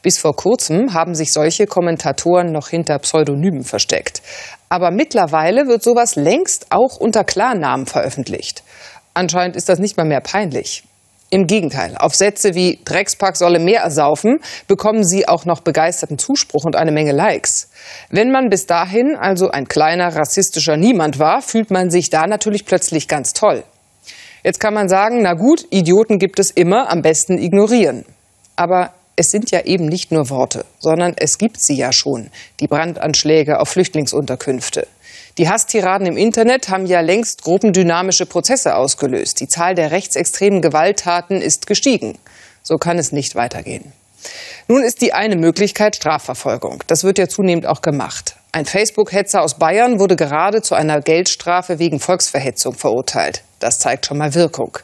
Bis 0.03 0.19
vor 0.19 0.35
kurzem 0.35 0.95
haben 0.95 1.15
sich 1.15 1.33
solche 1.33 1.67
Kommentatoren 1.67 2.51
noch 2.51 2.69
hinter 2.69 2.99
Pseudonymen 2.99 3.63
versteckt. 3.63 4.21
Aber 4.69 4.91
mittlerweile 4.91 5.69
wird 5.69 5.85
sowas 5.85 6.17
längst 6.17 6.67
auch 6.71 6.97
unter 6.97 7.23
Klarnamen 7.23 7.87
veröffentlicht. 7.87 8.65
Anscheinend 9.15 9.55
ist 9.55 9.69
das 9.69 9.79
nicht 9.79 9.97
mal 9.97 10.07
mehr 10.07 10.21
peinlich. 10.21 10.83
Im 11.33 11.47
Gegenteil, 11.47 11.97
auf 11.97 12.15
Sätze 12.15 12.55
wie 12.55 12.79
Dreckspack 12.85 13.39
solle 13.39 13.59
mehr 13.59 13.81
ersaufen, 13.81 14.39
bekommen 14.69 15.03
sie 15.03 15.27
auch 15.27 15.47
noch 15.47 15.63
begeisterten 15.63 16.19
Zuspruch 16.19 16.67
und 16.67 16.77
eine 16.77 16.93
Menge 16.93 17.13
Likes. 17.13 17.71
Wenn 18.11 18.31
man 18.31 18.51
bis 18.51 18.67
dahin 18.67 19.17
also 19.17 19.51
ein 19.51 19.67
kleiner 19.67 20.15
rassistischer 20.15 20.77
Niemand 20.77 21.19
war, 21.19 21.41
fühlt 21.41 21.71
man 21.71 21.89
sich 21.89 22.11
da 22.11 22.27
natürlich 22.27 22.67
plötzlich 22.67 23.09
ganz 23.09 23.33
toll. 23.33 23.65
Jetzt 24.45 24.61
kann 24.61 24.75
man 24.75 24.91
sagen, 24.91 25.23
na 25.23 25.33
gut, 25.33 25.65
Idioten 25.71 26.19
gibt 26.19 26.39
es 26.39 26.51
immer, 26.51 26.91
am 26.91 27.01
besten 27.01 27.39
ignorieren. 27.39 28.05
Aber 28.55 28.93
es 29.17 29.31
sind 29.31 29.51
ja 29.53 29.63
eben 29.65 29.87
nicht 29.87 30.13
nur 30.13 30.29
Worte, 30.29 30.67
sondern 30.81 31.15
es 31.17 31.39
gibt 31.39 31.63
sie 31.63 31.77
ja 31.77 31.95
schon, 31.95 32.29
die 32.61 32.67
Brandanschläge 32.67 33.59
auf 33.59 33.71
Flüchtlingsunterkünfte. 33.71 34.87
Die 35.39 35.49
Hasstiraden 35.49 36.07
im 36.07 36.19
Internet 36.19 36.69
haben 36.69 36.85
ja 36.85 37.01
längst 37.01 37.43
gruppendynamische 37.43 38.27
Prozesse 38.27 38.77
ausgelöst. 38.77 39.41
Die 39.41 39.49
Zahl 39.49 39.75
der 39.75 39.91
rechtsextremen 39.91 40.61
Gewalttaten 40.61 41.41
ist 41.41 41.67
gestiegen. 41.67 42.19
So 42.63 42.77
kann 42.77 42.99
es 42.99 43.13
nicht 43.13 43.35
weitergehen. 43.35 43.93
Nun 44.69 44.85
ist 44.85 45.01
die 45.01 45.15
eine 45.15 45.37
Möglichkeit 45.37 45.97
Strafverfolgung. 45.97 46.85
Das 46.87 47.03
wird 47.03 47.19
ja 47.19 47.29
zunehmend 47.29 47.67
auch 47.67 47.81
gemacht. 47.81 48.37
Ein 48.53 48.67
Facebook-Hetzer 48.67 49.41
aus 49.41 49.55
Bayern 49.55 49.99
wurde 49.99 50.17
gerade 50.17 50.61
zu 50.61 50.75
einer 50.75 51.01
Geldstrafe 51.01 51.79
wegen 51.79 51.99
Volksverhetzung 51.99 52.75
verurteilt. 52.75 53.43
Das 53.59 53.79
zeigt 53.79 54.05
schon 54.05 54.19
mal 54.19 54.35
Wirkung. 54.35 54.77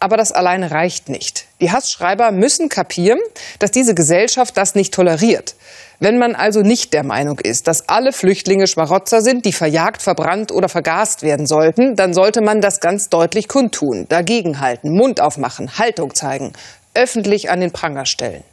Aber 0.00 0.16
das 0.16 0.32
alleine 0.32 0.72
reicht 0.72 1.08
nicht. 1.08 1.46
Die 1.60 1.70
Hassschreiber 1.70 2.32
müssen 2.32 2.68
kapieren, 2.68 3.20
dass 3.60 3.70
diese 3.70 3.94
Gesellschaft 3.94 4.56
das 4.56 4.74
nicht 4.74 4.92
toleriert. 4.92 5.54
Wenn 5.98 6.18
man 6.18 6.34
also 6.34 6.60
nicht 6.60 6.92
der 6.92 7.04
Meinung 7.04 7.38
ist, 7.38 7.66
dass 7.68 7.88
alle 7.88 8.12
Flüchtlinge 8.12 8.66
Schmarotzer 8.66 9.22
sind, 9.22 9.46
die 9.46 9.52
verjagt, 9.52 10.02
verbrannt 10.02 10.52
oder 10.52 10.68
vergast 10.68 11.22
werden 11.22 11.46
sollten, 11.46 11.96
dann 11.96 12.12
sollte 12.12 12.42
man 12.42 12.60
das 12.60 12.80
ganz 12.80 13.08
deutlich 13.08 13.48
kundtun, 13.48 14.06
dagegenhalten, 14.08 14.92
Mund 14.92 15.20
aufmachen, 15.20 15.78
Haltung 15.78 16.14
zeigen, 16.14 16.52
öffentlich 16.94 17.50
an 17.50 17.60
den 17.60 17.72
Pranger 17.72 18.04
stellen. 18.04 18.44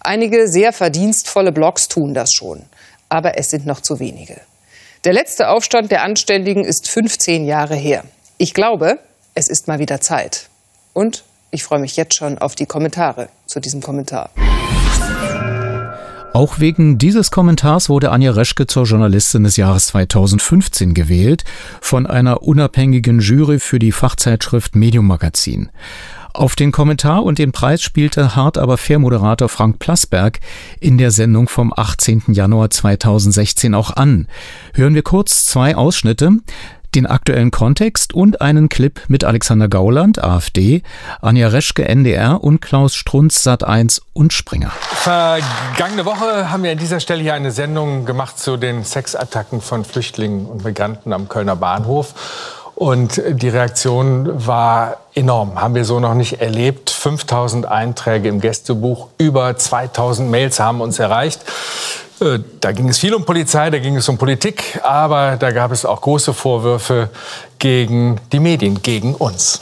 Einige 0.00 0.46
sehr 0.46 0.74
verdienstvolle 0.74 1.52
Blogs 1.52 1.88
tun 1.88 2.12
das 2.12 2.32
schon, 2.32 2.62
aber 3.08 3.38
es 3.38 3.48
sind 3.48 3.64
noch 3.64 3.80
zu 3.80 3.98
wenige. 3.98 4.40
Der 5.04 5.14
letzte 5.14 5.48
Aufstand 5.48 5.90
der 5.90 6.02
Anständigen 6.02 6.64
ist 6.64 6.88
15 6.88 7.46
Jahre 7.46 7.76
her. 7.76 8.04
Ich 8.36 8.52
glaube, 8.52 8.98
es 9.34 9.48
ist 9.48 9.68
mal 9.68 9.78
wieder 9.78 10.00
Zeit. 10.00 10.48
Und 10.92 11.24
ich 11.50 11.64
freue 11.64 11.78
mich 11.78 11.96
jetzt 11.96 12.14
schon 12.14 12.38
auf 12.38 12.54
die 12.54 12.66
Kommentare 12.66 13.28
zu 13.46 13.60
diesem 13.60 13.80
Kommentar. 13.80 14.30
Auch 16.34 16.58
wegen 16.58 16.98
dieses 16.98 17.30
Kommentars 17.30 17.88
wurde 17.88 18.10
Anja 18.10 18.32
Reschke 18.32 18.66
zur 18.66 18.86
Journalistin 18.86 19.44
des 19.44 19.56
Jahres 19.56 19.86
2015 19.86 20.92
gewählt 20.92 21.44
von 21.80 22.08
einer 22.08 22.42
unabhängigen 22.42 23.20
Jury 23.20 23.60
für 23.60 23.78
die 23.78 23.92
Fachzeitschrift 23.92 24.74
Medium 24.74 25.06
Magazin. 25.06 25.68
Auf 26.32 26.56
den 26.56 26.72
Kommentar 26.72 27.22
und 27.22 27.38
den 27.38 27.52
Preis 27.52 27.82
spielte 27.82 28.34
hart 28.34 28.58
aber 28.58 28.78
fair 28.78 28.98
Moderator 28.98 29.48
Frank 29.48 29.78
Plasberg 29.78 30.40
in 30.80 30.98
der 30.98 31.12
Sendung 31.12 31.46
vom 31.46 31.72
18. 31.72 32.24
Januar 32.26 32.68
2016 32.68 33.72
auch 33.72 33.94
an. 33.94 34.26
Hören 34.74 34.96
wir 34.96 35.02
kurz 35.02 35.46
zwei 35.46 35.76
Ausschnitte 35.76 36.38
den 36.94 37.06
aktuellen 37.06 37.50
Kontext 37.50 38.14
und 38.14 38.40
einen 38.40 38.68
Clip 38.68 39.00
mit 39.08 39.24
Alexander 39.24 39.68
Gauland, 39.68 40.22
AfD, 40.22 40.82
Anja 41.20 41.48
Reschke, 41.48 41.86
NDR 41.86 42.42
und 42.42 42.60
Klaus 42.60 42.94
Strunz, 42.94 43.46
Sat1 43.46 44.00
und 44.12 44.32
Springer. 44.32 44.70
Vergangene 44.70 46.04
Woche 46.04 46.50
haben 46.50 46.62
wir 46.62 46.72
an 46.72 46.78
dieser 46.78 47.00
Stelle 47.00 47.22
hier 47.22 47.34
eine 47.34 47.50
Sendung 47.50 48.04
gemacht 48.04 48.38
zu 48.38 48.56
den 48.56 48.84
Sexattacken 48.84 49.60
von 49.60 49.84
Flüchtlingen 49.84 50.46
und 50.46 50.64
Migranten 50.64 51.12
am 51.12 51.28
Kölner 51.28 51.56
Bahnhof. 51.56 52.14
Und 52.74 53.22
die 53.28 53.48
Reaktion 53.48 54.46
war 54.46 54.96
enorm. 55.14 55.60
Haben 55.60 55.76
wir 55.76 55.84
so 55.84 56.00
noch 56.00 56.14
nicht 56.14 56.40
erlebt. 56.40 56.90
5000 56.90 57.66
Einträge 57.66 58.28
im 58.28 58.40
Gästebuch, 58.40 59.08
über 59.18 59.56
2000 59.56 60.28
Mails 60.28 60.58
haben 60.58 60.80
uns 60.80 60.98
erreicht. 60.98 61.40
Äh, 62.20 62.38
da 62.60 62.72
ging 62.72 62.88
es 62.88 62.98
viel 62.98 63.14
um 63.14 63.24
Polizei, 63.24 63.70
da 63.70 63.78
ging 63.78 63.96
es 63.96 64.08
um 64.08 64.18
Politik, 64.18 64.80
aber 64.82 65.36
da 65.36 65.50
gab 65.50 65.72
es 65.72 65.84
auch 65.84 66.00
große 66.00 66.32
Vorwürfe 66.32 67.10
gegen 67.58 68.20
die 68.32 68.40
Medien, 68.40 68.82
gegen 68.82 69.14
uns. 69.14 69.60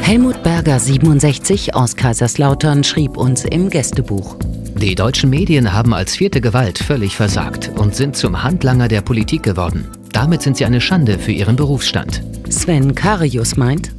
Helmut 0.00 0.42
Berger, 0.42 0.80
67, 0.80 1.74
aus 1.74 1.94
Kaiserslautern, 1.94 2.82
schrieb 2.82 3.18
uns 3.18 3.44
im 3.44 3.68
Gästebuch. 3.68 4.36
Die 4.74 4.94
deutschen 4.94 5.28
Medien 5.28 5.74
haben 5.74 5.92
als 5.92 6.16
vierte 6.16 6.40
Gewalt 6.40 6.78
völlig 6.78 7.14
versagt 7.14 7.72
und 7.76 7.94
sind 7.94 8.16
zum 8.16 8.42
Handlanger 8.42 8.88
der 8.88 9.02
Politik 9.02 9.42
geworden. 9.42 9.86
Damit 10.12 10.40
sind 10.40 10.56
sie 10.56 10.64
eine 10.64 10.80
Schande 10.80 11.18
für 11.18 11.32
ihren 11.32 11.56
Berufsstand. 11.56 12.22
Sven 12.48 12.94
Karius 12.94 13.56
meint, 13.56 13.90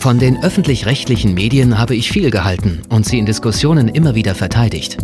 von 0.00 0.18
den 0.18 0.42
öffentlich-rechtlichen 0.42 1.34
Medien 1.34 1.78
habe 1.78 1.94
ich 1.94 2.10
viel 2.10 2.30
gehalten 2.30 2.80
und 2.88 3.04
sie 3.04 3.18
in 3.18 3.26
Diskussionen 3.26 3.88
immer 3.88 4.14
wieder 4.14 4.34
verteidigt. 4.34 4.96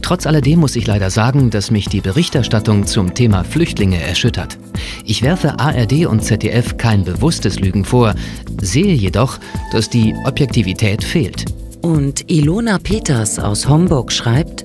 Trotz 0.00 0.26
alledem 0.26 0.60
muss 0.60 0.74
ich 0.74 0.86
leider 0.86 1.10
sagen, 1.10 1.50
dass 1.50 1.70
mich 1.70 1.86
die 1.90 2.00
Berichterstattung 2.00 2.86
zum 2.86 3.12
Thema 3.12 3.44
Flüchtlinge 3.44 4.00
erschüttert. 4.00 4.56
Ich 5.04 5.20
werfe 5.20 5.58
ARD 5.60 6.06
und 6.06 6.24
ZDF 6.24 6.78
kein 6.78 7.04
bewusstes 7.04 7.60
Lügen 7.60 7.84
vor, 7.84 8.14
sehe 8.58 8.94
jedoch, 8.94 9.38
dass 9.70 9.90
die 9.90 10.14
Objektivität 10.24 11.04
fehlt. 11.04 11.44
Und 11.82 12.30
Ilona 12.30 12.78
Peters 12.78 13.38
aus 13.38 13.68
Homburg 13.68 14.10
schreibt, 14.10 14.64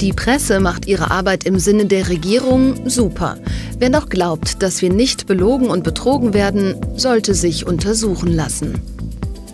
die 0.00 0.14
Presse 0.14 0.58
macht 0.58 0.86
ihre 0.86 1.10
Arbeit 1.10 1.44
im 1.44 1.58
Sinne 1.58 1.84
der 1.84 2.08
Regierung 2.08 2.88
super. 2.88 3.36
Wer 3.78 3.90
noch 3.90 4.08
glaubt, 4.08 4.62
dass 4.62 4.80
wir 4.80 4.90
nicht 4.90 5.26
belogen 5.26 5.68
und 5.68 5.84
betrogen 5.84 6.32
werden, 6.32 6.76
sollte 6.96 7.34
sich 7.34 7.66
untersuchen 7.66 8.32
lassen. 8.32 8.80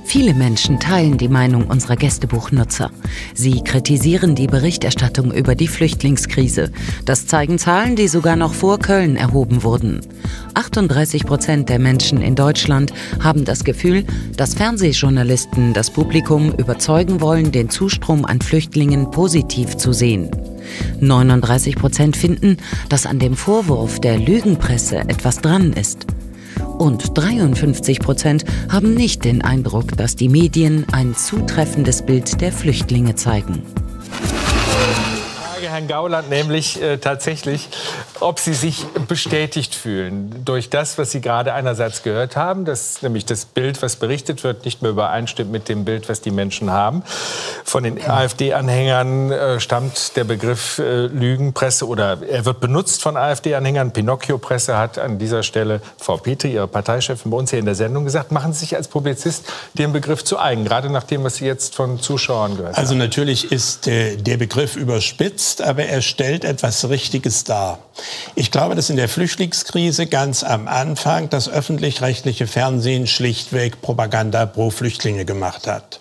Viele 0.04 0.34
Menschen 0.34 0.78
teilen 0.78 1.18
die 1.18 1.28
Meinung 1.28 1.66
unserer 1.66 1.96
Gästebuchnutzer. 1.96 2.90
Sie 3.34 3.62
kritisieren 3.62 4.34
die 4.34 4.46
Berichterstattung 4.46 5.32
über 5.32 5.54
die 5.54 5.66
Flüchtlingskrise. 5.66 6.70
Das 7.04 7.26
zeigen 7.26 7.58
Zahlen, 7.58 7.96
die 7.96 8.06
sogar 8.06 8.36
noch 8.36 8.54
vor 8.54 8.78
Köln 8.78 9.16
erhoben 9.16 9.64
wurden. 9.64 10.00
38 10.54 11.24
Prozent 11.24 11.68
der 11.68 11.78
Menschen 11.78 12.22
in 12.22 12.36
Deutschland 12.36 12.92
haben 13.20 13.44
das 13.44 13.64
Gefühl, 13.64 14.04
dass 14.36 14.54
Fernsehjournalisten 14.54 15.72
das 15.72 15.90
Publikum 15.90 16.52
überzeugen 16.52 17.20
wollen, 17.20 17.50
den 17.50 17.70
Zustrom 17.70 18.24
an 18.24 18.40
Flüchtlingen 18.40 19.10
positiv 19.10 19.76
zu 19.76 19.92
sehen. 19.92 20.30
39 21.00 21.76
Prozent 21.76 22.16
finden, 22.16 22.58
dass 22.88 23.06
an 23.06 23.18
dem 23.18 23.34
Vorwurf 23.34 24.00
der 24.00 24.18
Lügenpresse 24.18 24.98
etwas 24.98 25.40
dran 25.40 25.72
ist. 25.72 26.06
Und 26.78 27.16
53 27.16 28.00
Prozent 28.00 28.44
haben 28.68 28.94
nicht 28.94 29.24
den 29.24 29.42
Eindruck, 29.42 29.96
dass 29.96 30.16
die 30.16 30.28
Medien 30.28 30.86
ein 30.92 31.14
zutreffendes 31.14 32.02
Bild 32.02 32.40
der 32.40 32.52
Flüchtlinge 32.52 33.14
zeigen. 33.14 33.62
Herrn 35.70 35.88
Gauland 35.88 36.30
nämlich 36.30 36.80
äh, 36.80 36.98
tatsächlich, 36.98 37.68
ob 38.20 38.38
Sie 38.38 38.54
sich 38.54 38.84
bestätigt 39.08 39.74
fühlen 39.74 40.42
durch 40.44 40.70
das, 40.70 40.98
was 40.98 41.10
Sie 41.10 41.20
gerade 41.20 41.52
einerseits 41.52 42.02
gehört 42.02 42.36
haben, 42.36 42.64
dass 42.64 43.02
nämlich 43.02 43.24
das 43.24 43.44
Bild, 43.44 43.82
was 43.82 43.96
berichtet 43.96 44.44
wird, 44.44 44.64
nicht 44.64 44.82
mehr 44.82 44.90
übereinstimmt 44.90 45.50
mit 45.50 45.68
dem 45.68 45.84
Bild, 45.84 46.08
was 46.08 46.20
die 46.20 46.30
Menschen 46.30 46.70
haben. 46.70 47.02
Von 47.64 47.84
den 47.84 48.00
AfD-Anhängern 48.02 49.32
äh, 49.32 49.60
stammt 49.60 50.16
der 50.16 50.24
Begriff 50.24 50.78
äh, 50.78 51.06
Lügenpresse 51.06 51.86
oder 51.86 52.18
er 52.22 52.44
wird 52.44 52.60
benutzt 52.60 53.02
von 53.02 53.16
AfD-Anhängern. 53.16 53.92
Pinocchio-Presse 53.92 54.76
hat 54.76 54.98
an 54.98 55.18
dieser 55.18 55.42
Stelle 55.42 55.80
Frau 55.98 56.16
Petri, 56.16 56.52
Ihre 56.52 56.68
Parteichefin, 56.68 57.30
bei 57.30 57.36
uns 57.36 57.50
hier 57.50 57.58
in 57.58 57.64
der 57.64 57.74
Sendung 57.74 58.04
gesagt, 58.04 58.32
machen 58.32 58.52
Sie 58.52 58.60
sich 58.60 58.76
als 58.76 58.88
Publizist 58.88 59.44
den 59.74 59.92
Begriff 59.92 60.24
zu 60.24 60.38
eigen, 60.38 60.64
gerade 60.64 60.90
nach 60.90 61.04
dem, 61.04 61.24
was 61.24 61.36
Sie 61.36 61.46
jetzt 61.46 61.74
von 61.74 62.00
Zuschauern 62.00 62.56
gehört 62.56 62.76
also 62.76 62.92
haben. 62.92 63.00
Also 63.00 63.04
natürlich 63.06 63.52
ist 63.52 63.88
äh, 63.88 64.16
der 64.16 64.36
Begriff 64.36 64.76
überspitzt 64.76 65.53
aber 65.60 65.84
er 65.84 66.02
stellt 66.02 66.44
etwas 66.44 66.88
Richtiges 66.88 67.44
dar. 67.44 67.78
Ich 68.34 68.50
glaube, 68.50 68.74
dass 68.74 68.90
in 68.90 68.96
der 68.96 69.08
Flüchtlingskrise 69.08 70.06
ganz 70.06 70.42
am 70.42 70.66
Anfang 70.66 71.30
das 71.30 71.48
öffentlich-rechtliche 71.48 72.46
Fernsehen 72.46 73.06
schlichtweg 73.06 73.80
Propaganda 73.80 74.46
pro 74.46 74.70
Flüchtlinge 74.70 75.24
gemacht 75.24 75.66
hat. 75.66 76.00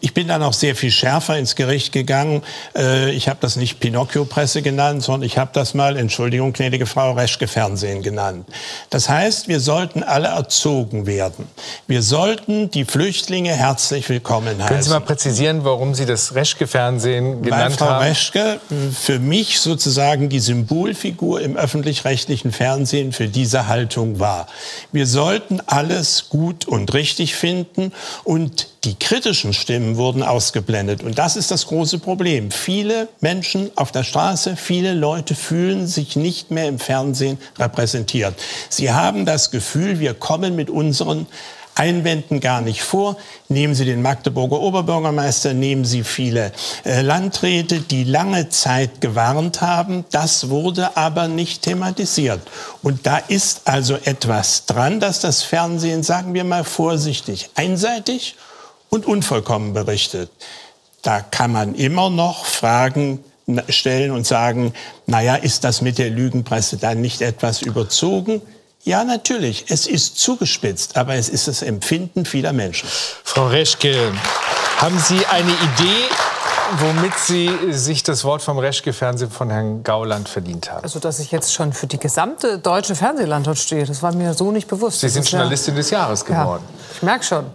Ich 0.00 0.14
bin 0.14 0.28
dann 0.28 0.42
auch 0.42 0.52
sehr 0.52 0.76
viel 0.76 0.90
schärfer 0.90 1.38
ins 1.38 1.56
Gericht 1.56 1.92
gegangen. 1.92 2.42
Äh, 2.76 3.10
ich 3.12 3.28
habe 3.28 3.38
das 3.40 3.56
nicht 3.56 3.80
Pinocchio-Presse 3.80 4.62
genannt, 4.62 5.02
sondern 5.02 5.22
ich 5.22 5.38
habe 5.38 5.50
das 5.52 5.74
mal, 5.74 5.96
Entschuldigung, 5.96 6.52
gnädige 6.52 6.86
Frau, 6.86 7.12
Reschke 7.12 7.46
Fernsehen 7.46 8.02
genannt. 8.02 8.46
Das 8.90 9.08
heißt, 9.08 9.48
wir 9.48 9.60
sollten 9.60 10.02
alle 10.02 10.28
erzogen 10.28 11.06
werden. 11.06 11.46
Wir 11.86 12.02
sollten 12.02 12.70
die 12.70 12.84
Flüchtlinge 12.84 13.52
herzlich 13.52 14.08
willkommen 14.08 14.58
heißen. 14.58 14.66
Können 14.66 14.82
Sie 14.82 14.90
mal 14.90 15.00
präzisieren, 15.00 15.64
warum 15.64 15.94
Sie 15.94 16.06
das 16.06 16.34
Reschke 16.34 16.66
Fernsehen 16.66 17.42
genannt 17.42 17.62
Weil 17.62 17.70
Frau 17.70 17.86
haben? 17.86 18.04
Reschke 18.04 18.60
für 18.90 19.18
mich 19.18 19.60
sozusagen 19.60 20.28
die 20.28 20.40
Symbolfigur 20.40 21.40
im 21.40 21.56
öffentlich-rechtlichen 21.56 22.52
Fernsehen 22.52 23.12
für 23.12 23.28
diese 23.28 23.66
Haltung 23.66 24.20
war. 24.20 24.46
Wir 24.92 25.06
sollten 25.06 25.60
alles 25.66 26.28
gut 26.28 26.66
und 26.66 26.92
richtig 26.94 27.34
finden 27.34 27.92
und 28.24 28.68
die 28.84 28.94
kritischen 28.94 29.52
Stimmen 29.52 29.96
wurden 29.96 30.22
ausgeblendet. 30.22 31.02
Und 31.02 31.18
das 31.18 31.36
ist 31.36 31.50
das 31.50 31.66
große 31.66 31.98
Problem. 31.98 32.50
Viele 32.50 33.08
Menschen 33.20 33.70
auf 33.76 33.92
der 33.92 34.04
Straße, 34.04 34.56
viele 34.56 34.94
Leute 34.94 35.34
fühlen 35.34 35.86
sich 35.86 36.16
nicht 36.16 36.50
mehr 36.50 36.66
im 36.66 36.78
Fernsehen 36.78 37.38
repräsentiert. 37.58 38.34
Sie 38.68 38.90
haben 38.92 39.26
das 39.26 39.50
Gefühl, 39.50 40.00
wir 40.00 40.14
kommen 40.14 40.56
mit 40.56 40.70
unseren 40.70 41.26
Einwänden 41.80 42.40
gar 42.40 42.60
nicht 42.60 42.82
vor. 42.82 43.16
Nehmen 43.48 43.74
Sie 43.74 43.86
den 43.86 44.02
Magdeburger 44.02 44.60
Oberbürgermeister, 44.60 45.54
nehmen 45.54 45.86
Sie 45.86 46.04
viele 46.04 46.52
äh, 46.84 47.00
Landräte, 47.00 47.80
die 47.80 48.04
lange 48.04 48.50
Zeit 48.50 49.00
gewarnt 49.00 49.62
haben. 49.62 50.04
Das 50.10 50.50
wurde 50.50 50.98
aber 50.98 51.26
nicht 51.26 51.62
thematisiert. 51.62 52.42
Und 52.82 53.06
da 53.06 53.16
ist 53.16 53.62
also 53.64 53.94
etwas 54.04 54.66
dran, 54.66 55.00
dass 55.00 55.20
das 55.20 55.42
Fernsehen, 55.42 56.02
sagen 56.02 56.34
wir 56.34 56.44
mal 56.44 56.64
vorsichtig, 56.64 57.48
einseitig 57.54 58.36
und 58.90 59.06
unvollkommen 59.06 59.72
berichtet. 59.72 60.30
Da 61.00 61.22
kann 61.22 61.50
man 61.50 61.74
immer 61.74 62.10
noch 62.10 62.44
Fragen 62.44 63.24
stellen 63.70 64.10
und 64.10 64.26
sagen, 64.26 64.74
naja, 65.06 65.34
ist 65.34 65.64
das 65.64 65.80
mit 65.80 65.96
der 65.96 66.10
Lügenpresse 66.10 66.76
dann 66.76 67.00
nicht 67.00 67.22
etwas 67.22 67.62
überzogen? 67.62 68.42
Ja, 68.82 69.04
natürlich. 69.04 69.66
Es 69.68 69.86
ist 69.86 70.18
zugespitzt, 70.18 70.96
aber 70.96 71.14
es 71.14 71.28
ist 71.28 71.48
das 71.48 71.60
Empfinden 71.60 72.24
vieler 72.24 72.54
Menschen. 72.54 72.88
Frau 73.24 73.48
Reschke, 73.48 74.12
haben 74.78 74.98
Sie 74.98 75.26
eine 75.26 75.50
Idee, 75.50 76.08
womit 76.78 77.14
Sie 77.18 77.50
sich 77.72 78.02
das 78.02 78.24
Wort 78.24 78.42
vom 78.42 78.58
Reschke-Fernsehen 78.58 79.30
von 79.30 79.50
Herrn 79.50 79.82
Gauland 79.82 80.28
verdient 80.28 80.70
haben. 80.70 80.82
Also, 80.82 80.98
dass 80.98 81.18
ich 81.18 81.30
jetzt 81.30 81.52
schon 81.52 81.72
für 81.72 81.86
die 81.86 81.98
gesamte 81.98 82.58
deutsche 82.58 82.94
Fernsehlandschaft 82.94 83.60
stehe, 83.62 83.84
das 83.84 84.02
war 84.02 84.14
mir 84.14 84.34
so 84.34 84.50
nicht 84.52 84.68
bewusst. 84.68 85.00
Sie 85.00 85.08
sind 85.08 85.28
Journalistin 85.28 85.74
ja, 85.74 85.78
des 85.78 85.90
Jahres 85.90 86.24
geworden. 86.24 86.62
Ja, 86.66 86.94
ich 86.94 87.02
merke 87.02 87.24
schon. 87.24 87.46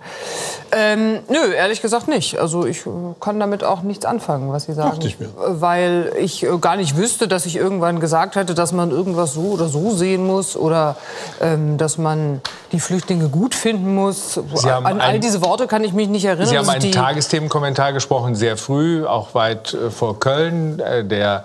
Ähm, 0.71 1.19
nö, 1.29 1.53
ehrlich 1.53 1.81
gesagt 1.81 2.07
nicht. 2.07 2.39
Also 2.39 2.65
ich 2.65 2.85
äh, 2.85 2.89
kann 3.19 3.39
damit 3.39 3.63
auch 3.63 3.81
nichts 3.81 4.05
anfangen, 4.05 4.51
was 4.51 4.63
Sie 4.63 4.73
sagen. 4.73 4.99
Ich 5.01 5.19
mir. 5.19 5.29
Weil 5.35 6.11
ich 6.19 6.43
äh, 6.43 6.57
gar 6.57 6.75
nicht 6.75 6.97
wüsste, 6.97 7.27
dass 7.27 7.45
ich 7.45 7.55
irgendwann 7.55 7.99
gesagt 7.99 8.35
hätte, 8.35 8.53
dass 8.53 8.73
man 8.73 8.91
irgendwas 8.91 9.33
so 9.33 9.51
oder 9.51 9.69
so 9.69 9.91
sehen 9.91 10.25
muss 10.25 10.57
oder 10.57 10.97
ähm, 11.39 11.77
dass 11.77 11.97
man 11.97 12.41
die 12.71 12.79
Flüchtlinge 12.79 13.29
gut 13.29 13.55
finden 13.55 13.95
muss. 13.95 14.39
An 14.65 14.99
all 14.99 15.19
diese 15.19 15.41
Worte 15.41 15.67
kann 15.67 15.83
ich 15.83 15.93
mich 15.93 16.09
nicht 16.09 16.25
erinnern. 16.25 16.47
Sie 16.47 16.57
haben 16.57 16.69
einen 16.69 16.91
Tagesthemenkommentar 16.91 17.93
gesprochen, 17.93 18.35
sehr 18.35 18.57
früh, 18.57 19.04
auch 19.05 19.33
weit 19.35 19.73
äh, 19.73 19.89
vor 19.89 20.19
Köln, 20.19 20.79
äh, 20.79 21.03
der 21.03 21.43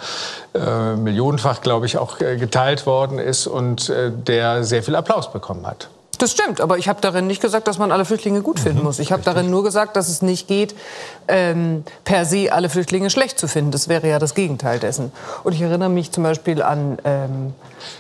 äh, 0.55 0.97
millionenfach, 0.97 1.61
glaube 1.61 1.87
ich, 1.87 1.99
auch 1.99 2.19
geteilt 2.19 2.87
worden 2.87 3.19
ist 3.19 3.47
und 3.47 3.93
der 4.29 4.65
sehr 4.65 4.83
viel 4.83 4.97
Applaus 4.97 5.33
bekommen 5.33 5.67
hat. 5.67 5.89
Das 6.21 6.33
stimmt, 6.33 6.61
aber 6.61 6.77
ich 6.77 6.87
habe 6.87 7.01
darin 7.01 7.27
nicht 7.27 7.41
gesagt, 7.41 7.67
dass 7.67 7.79
man 7.79 7.91
alle 7.91 8.05
Flüchtlinge 8.05 8.43
gut 8.43 8.61
finden 8.61 8.81
mhm, 8.81 8.85
muss. 8.85 8.99
Ich 8.99 9.11
habe 9.11 9.23
darin 9.23 9.49
nur 9.49 9.65
gesagt, 9.65 9.97
dass 9.97 10.09
es 10.09 10.21
nicht 10.21 10.49
geht, 10.49 10.75
ähm, 11.29 11.83
per 12.05 12.27
se 12.27 12.53
alle 12.53 12.69
Flüchtlinge 12.69 13.09
schlecht 13.09 13.39
zu 13.39 13.49
finden. 13.49 13.71
Das 13.71 13.89
wäre 13.89 14.07
ja 14.07 14.19
das 14.19 14.35
Gegenteil 14.35 14.79
dessen. 14.79 15.13
Und 15.45 15.55
ich 15.55 15.63
erinnere 15.63 15.89
mich 15.89 16.13
zum 16.13 16.23
Beispiel 16.23 16.61
an 16.61 16.99
ähm, 17.05 17.55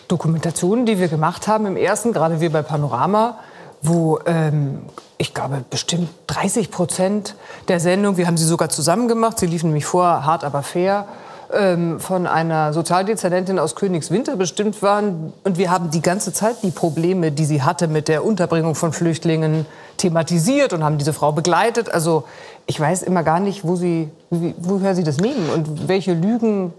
Dokumentationen, 0.09 0.85
die 0.85 0.99
wir 0.99 1.09
gemacht 1.09 1.49
haben 1.49 1.65
im 1.65 1.79
ersten, 1.79 2.13
gerade 2.13 2.43
wir 2.43 2.53
bei 2.53 2.61
Panorama, 2.61 3.39
wo 3.83 4.19
ähm, 4.27 4.81
ich 5.19 5.35
glaube 5.35 5.65
bestimmt 5.69 6.09
30 6.29 6.71
Prozent 6.71 7.35
der 7.69 7.81
Sendung, 7.81 8.17
wir 8.17 8.27
haben 8.27 8.37
sie 8.37 8.45
sogar 8.45 8.69
zusammen 8.69 9.09
gemacht, 9.09 9.39
sie 9.39 9.47
liefen 9.47 9.67
nämlich 9.67 9.87
vor, 9.87 10.25
hart 10.25 10.45
aber 10.45 10.63
fair, 10.63 11.07
ähm, 11.53 12.01
von 12.01 12.27
einer 12.27 12.73
Sozialdezernentin 12.73 13.59
aus 13.59 13.75
Königswinter 13.75 14.37
bestimmt 14.37 14.83
waren. 14.83 15.33
Und 15.45 15.59
wir 15.59 15.71
haben 15.71 15.91
die 15.91 16.03
ganze 16.03 16.33
Zeit 16.33 16.63
die 16.63 16.71
Probleme, 16.71 17.33
die 17.33 17.45
sie 17.45 17.63
hatte 17.63 17.89
mit 17.89 18.09
der 18.09 18.25
Unterbringung 18.25 18.75
von 18.75 18.93
Flüchtlingen, 18.93 19.67
thematisiert 19.97 20.73
und 20.73 20.83
haben 20.83 20.97
diese 20.97 21.13
Frau 21.13 21.33
begleitet. 21.33 21.93
Also 21.93 22.25
ich 22.67 22.79
weiß 22.79 23.03
immer 23.03 23.23
gar 23.23 23.41
nicht, 23.41 23.67
wo 23.67 23.77
sie, 23.77 24.11
woher 24.31 24.95
sie 24.95 25.05
das 25.05 25.19
nehmen 25.19 25.51
und 25.51 25.89
welche 25.89 26.15
Lügen 26.15 26.73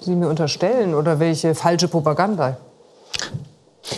sie 0.00 0.14
mir 0.14 0.28
unterstellen 0.28 0.94
oder 0.94 1.18
welche 1.18 1.54
falsche 1.54 1.88
Propaganda. 1.88 2.56